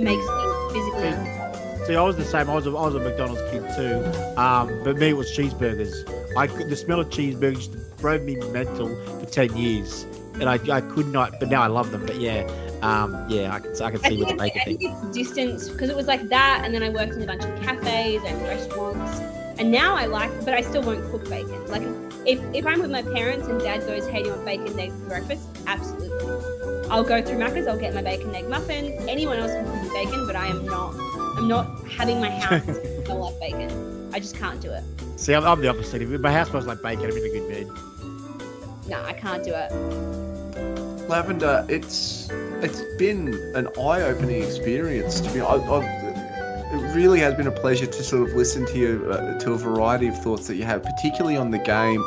makes 0.00 0.24
me 0.26 0.72
physically. 0.72 1.12
See. 1.12 1.86
See, 1.86 1.96
I 1.96 2.02
was 2.02 2.16
the 2.16 2.24
same. 2.24 2.48
I 2.48 2.54
was 2.54 2.66
a, 2.66 2.70
I 2.70 2.86
was 2.86 2.94
a 2.94 3.00
McDonald's 3.00 3.42
kid 3.50 3.64
too. 3.74 4.04
Um, 4.40 4.70
but 4.84 4.96
me, 4.98 5.08
it 5.08 5.16
was 5.16 5.30
cheeseburgers. 5.36 6.08
I 6.36 6.46
could, 6.46 6.70
the 6.70 6.76
smell 6.76 7.00
of 7.00 7.08
cheeseburgers 7.08 7.98
drove 7.98 8.22
me 8.22 8.36
mental 8.52 8.88
for 9.18 9.26
ten 9.26 9.56
years, 9.56 10.06
and 10.34 10.44
I, 10.44 10.60
I 10.70 10.80
could 10.80 11.08
not. 11.08 11.40
But 11.40 11.48
now 11.48 11.60
I 11.62 11.66
love 11.66 11.90
them. 11.90 12.06
But 12.06 12.20
yeah, 12.20 12.48
um, 12.82 13.26
yeah, 13.28 13.52
I 13.52 13.58
can 13.58 13.82
I 13.82 13.90
can 13.90 14.00
see 14.00 14.08
think, 14.08 14.20
with 14.20 14.28
the 14.28 14.34
bacon 14.36 14.60
I 14.60 14.64
think 14.64 14.80
thing. 14.80 14.92
it's 14.92 15.16
distance 15.16 15.68
because 15.68 15.90
it 15.90 15.96
was 15.96 16.06
like 16.06 16.28
that, 16.28 16.62
and 16.64 16.72
then 16.72 16.84
I 16.84 16.88
worked 16.88 17.14
in 17.14 17.22
a 17.22 17.26
bunch 17.26 17.44
of 17.44 17.62
cafes 17.62 18.22
and 18.24 18.40
restaurants, 18.42 19.20
and 19.58 19.70
now 19.70 19.94
I 19.94 20.06
like, 20.06 20.30
but 20.44 20.54
I 20.54 20.60
still 20.60 20.82
won't 20.82 21.10
cook 21.10 21.28
bacon. 21.28 21.66
Like 21.68 21.82
if 22.26 22.40
if 22.54 22.66
I'm 22.66 22.80
with 22.80 22.90
my 22.90 23.02
parents 23.02 23.48
and 23.48 23.60
Dad 23.60 23.80
goes, 23.80 24.06
"Hey, 24.06 24.22
do 24.22 24.28
you 24.28 24.34
want 24.34 24.44
bacon 24.44 24.68
and 24.68 24.80
eggs 24.80 24.94
for 25.00 25.08
breakfast?" 25.08 25.48
Absolutely. 25.66 26.88
I'll 26.90 27.04
go 27.04 27.22
through 27.22 27.38
Macca's. 27.38 27.66
I'll 27.66 27.78
get 27.78 27.94
my 27.94 28.02
bacon 28.02 28.28
and 28.28 28.36
egg 28.36 28.48
muffin. 28.48 28.92
Anyone 29.08 29.38
else 29.38 29.52
can 29.52 29.64
cook 29.64 29.92
bacon, 29.92 30.26
but 30.26 30.36
I 30.36 30.48
am 30.48 30.66
not. 30.66 30.94
I'm 31.36 31.48
not 31.48 31.88
having 31.88 32.20
my 32.20 32.30
house 32.30 32.62
smell 33.04 33.18
like 33.18 33.40
bacon. 33.40 34.10
I 34.12 34.20
just 34.20 34.36
can't 34.36 34.60
do 34.60 34.70
it. 34.70 34.84
See, 35.16 35.34
I'm, 35.34 35.44
I'm 35.44 35.60
the 35.60 35.68
opposite. 35.68 36.02
If 36.02 36.20
my 36.20 36.32
house 36.32 36.50
smells 36.50 36.66
like 36.66 36.82
bacon, 36.82 37.06
I'm 37.06 37.16
in 37.16 37.24
a 37.24 37.28
good 37.28 37.48
mood. 37.48 38.88
No, 38.88 39.02
I 39.02 39.12
can't 39.12 39.42
do 39.42 39.54
it. 39.54 39.72
Lavender, 41.08 41.64
it's 41.68 42.28
it's 42.62 42.82
been 42.96 43.28
an 43.54 43.68
eye-opening 43.78 44.42
experience 44.42 45.20
to 45.20 45.30
me. 45.32 45.40
I, 45.40 45.54
I, 45.54 46.11
it 46.72 46.94
really 46.94 47.20
has 47.20 47.34
been 47.34 47.46
a 47.46 47.52
pleasure 47.52 47.86
to 47.86 48.02
sort 48.02 48.28
of 48.28 48.34
listen 48.34 48.66
to 48.66 48.78
you 48.78 49.10
uh, 49.10 49.38
to 49.40 49.52
a 49.52 49.58
variety 49.58 50.08
of 50.08 50.18
thoughts 50.22 50.46
that 50.46 50.56
you 50.56 50.64
have, 50.64 50.82
particularly 50.82 51.36
on 51.36 51.50
the 51.50 51.58
game. 51.58 52.02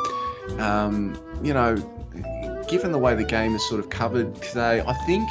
Um, 0.60 1.18
you 1.42 1.54
know, 1.54 1.76
given 2.68 2.92
the 2.92 2.98
way 2.98 3.14
the 3.14 3.24
game 3.24 3.54
is 3.54 3.68
sort 3.68 3.80
of 3.80 3.90
covered 3.90 4.34
today, 4.42 4.80
I 4.80 4.92
think 5.06 5.28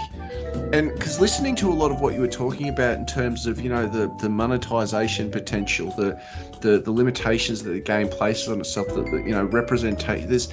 and 0.74 0.94
because 0.94 1.20
listening 1.20 1.56
to 1.57 1.70
a 1.70 1.74
lot 1.74 1.91
of 1.91 2.02
what 2.02 2.14
you 2.14 2.22
were 2.22 2.28
talking 2.28 2.70
about 2.70 2.98
in 2.98 3.06
terms 3.06 3.45
of 3.45 3.60
you 3.62 3.70
know 3.70 3.88
the 3.88 4.14
the 4.20 4.30
monetization 4.30 5.30
potential, 5.30 5.94
the 5.98 6.20
the, 6.62 6.80
the 6.80 6.91
limitations 6.91 7.64
that 7.64 7.72
the 7.72 7.80
game 7.80 8.07
places 8.07 8.48
on 8.48 8.60
itself, 8.60 8.88
that 8.88 9.24
you 9.26 9.32
know 9.32 9.45
representation. 9.45 10.30
There's 10.30 10.52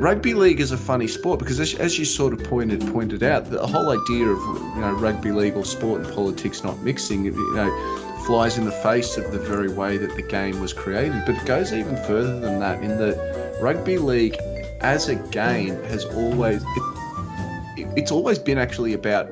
rugby 0.00 0.32
league 0.32 0.60
is 0.60 0.72
a 0.72 0.78
funny 0.78 1.06
sport 1.06 1.38
because 1.38 1.60
as, 1.60 1.74
as 1.74 1.98
you 1.98 2.06
sort 2.06 2.32
of 2.32 2.42
pointed 2.44 2.80
pointed 2.88 3.22
out, 3.22 3.50
the 3.50 3.66
whole 3.66 3.90
idea 3.90 4.26
of 4.26 4.38
you 4.74 4.80
know 4.80 4.92
rugby 4.92 5.30
league 5.30 5.54
or 5.54 5.64
sport 5.64 6.00
and 6.00 6.14
politics 6.14 6.64
not 6.64 6.78
mixing, 6.80 7.24
you 7.24 7.32
know. 7.54 8.06
Flies 8.26 8.58
in 8.58 8.64
the 8.64 8.72
face 8.72 9.16
of 9.16 9.32
the 9.32 9.38
very 9.38 9.72
way 9.72 9.96
that 9.96 10.14
the 10.14 10.22
game 10.22 10.60
was 10.60 10.72
created, 10.72 11.22
but 11.26 11.36
it 11.36 11.44
goes 11.46 11.72
even 11.72 11.96
further 12.04 12.38
than 12.38 12.60
that. 12.60 12.82
In 12.82 12.98
that 12.98 13.58
rugby 13.60 13.98
league, 13.98 14.36
as 14.80 15.08
a 15.08 15.16
game, 15.16 15.82
has 15.84 16.04
always 16.04 16.62
it, 16.62 17.88
it's 17.96 18.10
always 18.10 18.38
been 18.38 18.58
actually 18.58 18.92
about 18.92 19.30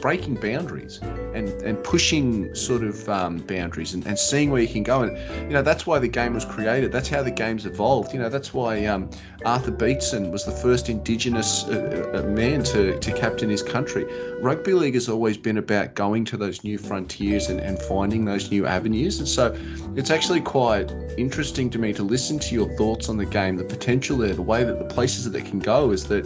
breaking 0.00 0.36
boundaries 0.36 1.00
and, 1.34 1.48
and 1.62 1.82
pushing 1.84 2.54
sort 2.54 2.82
of 2.82 3.08
um, 3.08 3.38
boundaries 3.38 3.94
and, 3.94 4.06
and 4.06 4.18
seeing 4.18 4.50
where 4.50 4.62
you 4.62 4.68
can 4.68 4.82
go. 4.82 5.02
And, 5.02 5.16
you 5.42 5.54
know, 5.54 5.62
that's 5.62 5.86
why 5.86 5.98
the 5.98 6.08
game 6.08 6.34
was 6.34 6.44
created. 6.44 6.92
That's 6.92 7.08
how 7.08 7.22
the 7.22 7.30
game's 7.30 7.66
evolved. 7.66 8.12
You 8.12 8.20
know, 8.20 8.28
that's 8.28 8.54
why 8.54 8.86
um, 8.86 9.10
Arthur 9.44 9.70
Beetson 9.70 10.30
was 10.30 10.44
the 10.44 10.52
first 10.52 10.88
Indigenous 10.88 11.64
uh, 11.64 12.10
uh, 12.14 12.28
man 12.30 12.62
to, 12.64 12.98
to 12.98 13.12
captain 13.12 13.48
his 13.48 13.62
country. 13.62 14.04
Rugby 14.40 14.72
league 14.72 14.94
has 14.94 15.08
always 15.08 15.36
been 15.36 15.58
about 15.58 15.94
going 15.94 16.24
to 16.26 16.36
those 16.36 16.64
new 16.64 16.78
frontiers 16.78 17.48
and, 17.48 17.60
and 17.60 17.78
finding 17.78 18.24
those 18.24 18.50
new 18.50 18.66
avenues. 18.66 19.18
And 19.18 19.28
so 19.28 19.56
it's 19.96 20.10
actually 20.10 20.40
quite 20.40 20.90
interesting 21.16 21.70
to 21.70 21.78
me 21.78 21.92
to 21.92 22.02
listen 22.02 22.38
to 22.38 22.54
your 22.54 22.68
thoughts 22.76 23.08
on 23.08 23.16
the 23.16 23.26
game, 23.26 23.56
the 23.56 23.64
potential 23.64 24.18
there, 24.18 24.34
the 24.34 24.42
way 24.42 24.64
that 24.64 24.78
the 24.78 24.84
places 24.84 25.30
that 25.30 25.38
it 25.38 25.46
can 25.46 25.58
go 25.58 25.90
is 25.90 26.04
that 26.08 26.24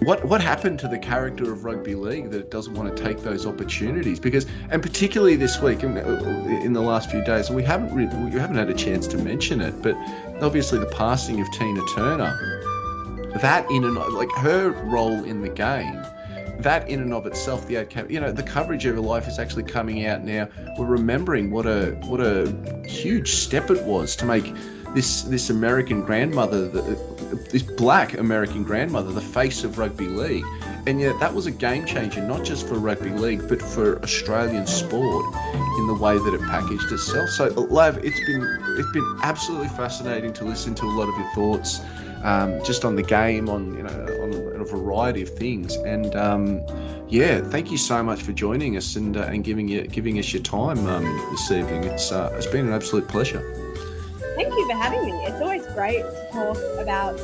what 0.00 0.24
what 0.24 0.40
happened 0.40 0.78
to 0.80 0.88
the 0.88 0.98
character 0.98 1.52
of 1.52 1.64
rugby 1.64 1.94
league 1.94 2.30
that 2.30 2.40
it 2.40 2.50
doesn't 2.50 2.74
want 2.74 2.94
to 2.94 3.02
take 3.02 3.20
those 3.20 3.46
opportunities? 3.46 4.18
Because 4.18 4.46
and 4.70 4.82
particularly 4.82 5.36
this 5.36 5.60
week 5.60 5.82
in, 5.82 5.96
in 5.96 6.72
the 6.72 6.80
last 6.80 7.10
few 7.10 7.22
days, 7.24 7.50
we 7.50 7.62
haven't 7.62 7.94
really, 7.94 8.14
we 8.30 8.38
haven't 8.38 8.56
had 8.56 8.70
a 8.70 8.74
chance 8.74 9.06
to 9.08 9.18
mention 9.18 9.60
it, 9.60 9.82
but 9.82 9.94
obviously 10.42 10.78
the 10.78 10.86
passing 10.86 11.40
of 11.40 11.50
Tina 11.52 11.80
Turner, 11.94 12.36
that 13.40 13.70
in 13.70 13.84
and 13.84 13.96
like 14.14 14.30
her 14.32 14.70
role 14.70 15.24
in 15.24 15.40
the 15.40 15.48
game. 15.48 16.02
That 16.58 16.88
in 16.88 17.00
and 17.00 17.12
of 17.12 17.26
itself, 17.26 17.66
the 17.66 17.86
you 18.08 18.20
know 18.20 18.30
the 18.30 18.42
coverage 18.42 18.86
of 18.86 18.94
her 18.94 19.00
life 19.00 19.26
is 19.26 19.38
actually 19.38 19.64
coming 19.64 20.06
out 20.06 20.22
now. 20.24 20.48
We're 20.78 20.86
remembering 20.86 21.50
what 21.50 21.66
a 21.66 21.92
what 22.06 22.20
a 22.20 22.54
huge 22.86 23.34
step 23.34 23.70
it 23.70 23.82
was 23.82 24.14
to 24.16 24.24
make 24.24 24.52
this 24.94 25.22
this 25.22 25.50
American 25.50 26.02
grandmother, 26.02 26.68
this 27.34 27.62
black 27.62 28.14
American 28.14 28.62
grandmother, 28.62 29.12
the 29.12 29.20
face 29.20 29.64
of 29.64 29.78
rugby 29.78 30.06
league, 30.06 30.44
and 30.86 31.00
yet 31.00 31.18
that 31.20 31.34
was 31.34 31.46
a 31.46 31.50
game 31.50 31.86
changer, 31.86 32.20
not 32.20 32.44
just 32.44 32.66
for 32.66 32.74
rugby 32.74 33.10
league, 33.10 33.48
but 33.48 33.60
for 33.60 34.02
Australian 34.02 34.66
sport 34.66 35.24
in 35.78 35.86
the 35.86 35.94
way 35.94 36.18
that 36.18 36.34
it 36.34 36.40
packaged 36.42 36.90
itself. 36.92 37.28
So, 37.30 37.48
Lav, 37.48 37.98
it's 38.04 38.20
been 38.26 38.42
it's 38.78 38.92
been 38.92 39.18
absolutely 39.22 39.68
fascinating 39.68 40.32
to 40.34 40.44
listen 40.44 40.74
to 40.76 40.84
a 40.84 40.94
lot 40.98 41.08
of 41.08 41.16
your 41.16 41.30
thoughts, 41.34 41.80
um, 42.22 42.62
just 42.64 42.84
on 42.84 42.96
the 42.96 43.02
game, 43.02 43.48
on 43.48 43.74
you 43.74 43.82
know, 43.82 44.52
on 44.54 44.60
a 44.60 44.64
variety 44.64 45.22
of 45.22 45.30
things, 45.30 45.76
and. 45.76 46.14
Um, 46.16 46.64
yeah, 47.06 47.42
thank 47.42 47.70
you 47.70 47.76
so 47.76 48.02
much 48.02 48.22
for 48.22 48.32
joining 48.32 48.76
us 48.76 48.96
and 48.96 49.16
uh, 49.16 49.20
and 49.22 49.44
giving 49.44 49.68
you 49.68 49.86
giving 49.86 50.18
us 50.18 50.32
your 50.32 50.42
time 50.42 50.84
um, 50.86 51.04
this 51.30 51.50
evening. 51.50 51.84
It's 51.84 52.10
uh, 52.10 52.32
it's 52.34 52.46
been 52.46 52.66
an 52.66 52.72
absolute 52.72 53.06
pleasure. 53.06 53.63
Thank 54.34 54.52
you 54.52 54.66
for 54.68 54.74
having 54.76 55.04
me. 55.04 55.12
It's 55.26 55.40
always 55.40 55.64
great 55.68 56.02
to 56.02 56.28
talk 56.32 56.58
about 56.80 57.14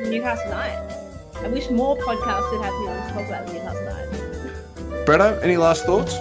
Newcastle 0.00 0.50
Knights. 0.50 0.94
I 1.36 1.48
wish 1.48 1.70
more 1.70 1.96
podcasts 1.96 2.50
would 2.52 2.62
have 2.62 2.74
me 2.74 2.88
on 2.88 3.08
to 3.08 3.14
talk 3.14 3.26
about 3.26 3.46
the 3.46 3.54
Newcastle 3.54 3.84
Knights. 3.84 5.08
Bretto, 5.08 5.42
any 5.42 5.56
last 5.56 5.86
thoughts? 5.86 6.14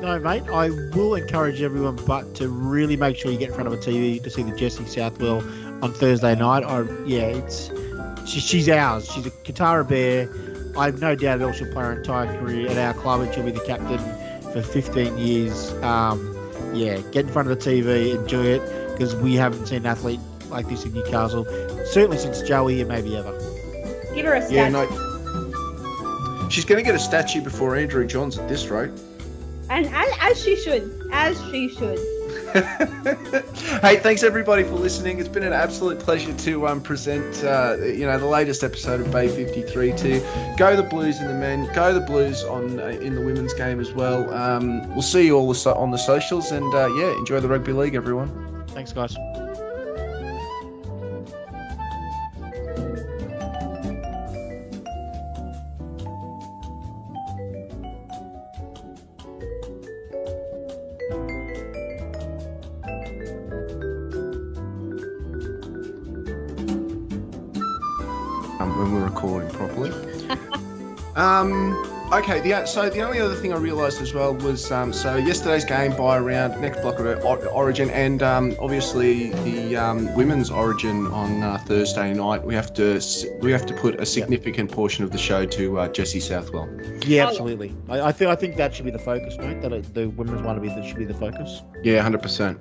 No, 0.00 0.18
mate. 0.18 0.44
I 0.48 0.70
will 0.94 1.14
encourage 1.14 1.60
everyone, 1.60 1.96
but 2.06 2.34
to 2.36 2.48
really 2.48 2.96
make 2.96 3.18
sure 3.18 3.30
you 3.30 3.36
get 3.36 3.50
in 3.50 3.54
front 3.54 3.66
of 3.66 3.74
a 3.74 3.76
TV 3.76 4.22
to 4.22 4.30
see 4.30 4.42
the 4.42 4.56
Jesse 4.56 4.86
Southwell 4.86 5.42
on 5.82 5.92
Thursday 5.92 6.34
night. 6.34 6.64
I, 6.64 6.86
yeah, 7.04 7.26
it's 7.26 7.70
she, 8.24 8.40
she's 8.40 8.68
ours. 8.70 9.10
She's 9.12 9.26
a 9.26 9.30
Kotara 9.30 9.86
Bear. 9.86 10.30
I 10.78 10.86
have 10.86 11.00
no 11.00 11.14
doubt 11.14 11.42
at 11.42 11.46
all 11.46 11.52
she'll 11.52 11.70
play 11.70 11.84
her 11.84 11.98
entire 11.98 12.38
career 12.38 12.70
at 12.70 12.78
our 12.78 12.94
club, 12.94 13.20
and 13.20 13.34
she'll 13.34 13.44
be 13.44 13.50
the 13.50 13.64
captain 13.66 13.98
for 14.52 14.62
15 14.62 15.18
years. 15.18 15.74
Um, 15.82 16.34
yeah, 16.72 16.98
get 17.12 17.26
in 17.26 17.32
front 17.32 17.50
of 17.50 17.58
the 17.58 17.70
TV, 17.70 18.14
enjoy 18.14 18.44
it 18.44 18.87
because 18.98 19.14
we 19.14 19.36
haven't 19.36 19.66
seen 19.66 19.78
an 19.78 19.86
athlete 19.86 20.18
like 20.50 20.68
this 20.68 20.84
in 20.84 20.92
Newcastle, 20.92 21.44
certainly 21.86 22.18
since 22.18 22.42
Joey 22.42 22.80
and 22.80 22.88
maybe 22.88 23.16
ever. 23.16 23.30
Give 24.12 24.26
her 24.26 24.34
a 24.34 24.42
statue. 24.42 24.56
Yeah, 24.56 24.68
no. 24.70 26.48
She's 26.50 26.64
going 26.64 26.78
to 26.78 26.84
get 26.84 26.96
a 26.96 26.98
statue 26.98 27.40
before 27.40 27.76
Andrew 27.76 28.04
Johns 28.06 28.38
at 28.38 28.48
this 28.48 28.66
rate. 28.66 28.90
And 29.70 29.86
as, 29.86 30.12
as 30.20 30.42
she 30.42 30.56
should, 30.56 31.08
as 31.12 31.40
she 31.50 31.68
should. 31.68 31.98
hey, 33.82 33.98
thanks 33.98 34.24
everybody 34.24 34.64
for 34.64 34.72
listening. 34.72 35.20
It's 35.20 35.28
been 35.28 35.42
an 35.42 35.52
absolute 35.52 36.00
pleasure 36.00 36.32
to 36.32 36.66
um, 36.66 36.80
present, 36.80 37.44
uh, 37.44 37.76
you 37.80 38.06
know, 38.06 38.18
the 38.18 38.26
latest 38.26 38.64
episode 38.64 39.00
of 39.00 39.12
Bay 39.12 39.28
53 39.28 39.92
to 39.92 40.54
go 40.56 40.74
the 40.74 40.82
Blues 40.82 41.20
in 41.20 41.28
the 41.28 41.34
men, 41.34 41.70
go 41.72 41.92
the 41.92 42.00
Blues 42.00 42.42
on 42.42 42.80
uh, 42.80 42.86
in 42.86 43.14
the 43.14 43.20
women's 43.20 43.54
game 43.54 43.78
as 43.78 43.92
well. 43.92 44.32
Um, 44.34 44.88
we'll 44.88 45.02
see 45.02 45.26
you 45.26 45.36
all 45.36 45.54
on 45.68 45.90
the 45.90 45.98
socials, 45.98 46.50
and 46.50 46.74
uh, 46.74 46.88
yeah, 46.94 47.12
enjoy 47.18 47.38
the 47.38 47.48
rugby 47.48 47.72
league, 47.72 47.94
everyone. 47.94 48.47
Thanks, 48.78 48.92
guys. 48.92 49.47
Okay, 72.18 72.40
the 72.40 72.66
so 72.66 72.90
the 72.90 73.00
only 73.00 73.20
other 73.20 73.36
thing 73.36 73.52
I 73.52 73.58
realised 73.58 74.02
as 74.02 74.12
well 74.12 74.34
was 74.34 74.72
um, 74.72 74.92
so 74.92 75.14
yesterday's 75.14 75.64
game 75.64 75.96
by 75.96 76.18
around 76.18 76.60
next 76.60 76.80
block 76.80 76.98
of 76.98 77.46
Origin, 77.46 77.90
and 77.90 78.24
um, 78.24 78.56
obviously 78.58 79.30
the 79.44 79.76
um, 79.76 80.12
women's 80.16 80.50
Origin 80.50 81.06
on 81.06 81.44
uh, 81.44 81.58
Thursday 81.58 82.12
night. 82.12 82.42
We 82.42 82.56
have 82.56 82.74
to 82.74 83.00
we 83.40 83.52
have 83.52 83.66
to 83.66 83.74
put 83.74 84.00
a 84.00 84.04
significant 84.04 84.72
portion 84.72 85.04
of 85.04 85.12
the 85.12 85.16
show 85.16 85.46
to 85.46 85.78
uh, 85.78 85.88
Jesse 85.90 86.18
Southwell. 86.18 86.68
Yeah, 87.06 87.28
absolutely. 87.28 87.72
I, 87.88 88.00
I 88.00 88.12
think 88.12 88.32
I 88.32 88.34
think 88.34 88.56
that 88.56 88.74
should 88.74 88.86
be 88.86 88.90
the 88.90 88.98
focus, 88.98 89.38
mate. 89.38 89.62
That 89.62 89.72
it, 89.72 89.94
the 89.94 90.08
women's 90.08 90.42
one 90.42 90.56
to 90.56 90.60
be 90.60 90.70
that 90.70 90.84
should 90.84 90.98
be 90.98 91.04
the 91.04 91.14
focus. 91.14 91.62
Yeah, 91.84 92.02
hundred 92.02 92.22
percent. 92.22 92.60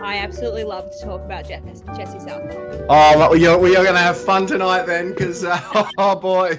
I 0.00 0.16
absolutely 0.16 0.64
love 0.64 0.90
to 0.90 1.04
talk 1.04 1.20
about 1.20 1.46
Jesse 1.46 2.18
Southwell. 2.18 2.86
Oh, 2.88 3.18
well, 3.18 3.30
we 3.30 3.46
are, 3.46 3.58
we 3.58 3.76
are 3.76 3.82
going 3.82 3.94
to 3.94 4.00
have 4.00 4.18
fun 4.18 4.46
tonight 4.46 4.86
then, 4.86 5.10
because 5.10 5.44
uh, 5.44 5.60
oh 5.98 6.16
boy. 6.16 6.58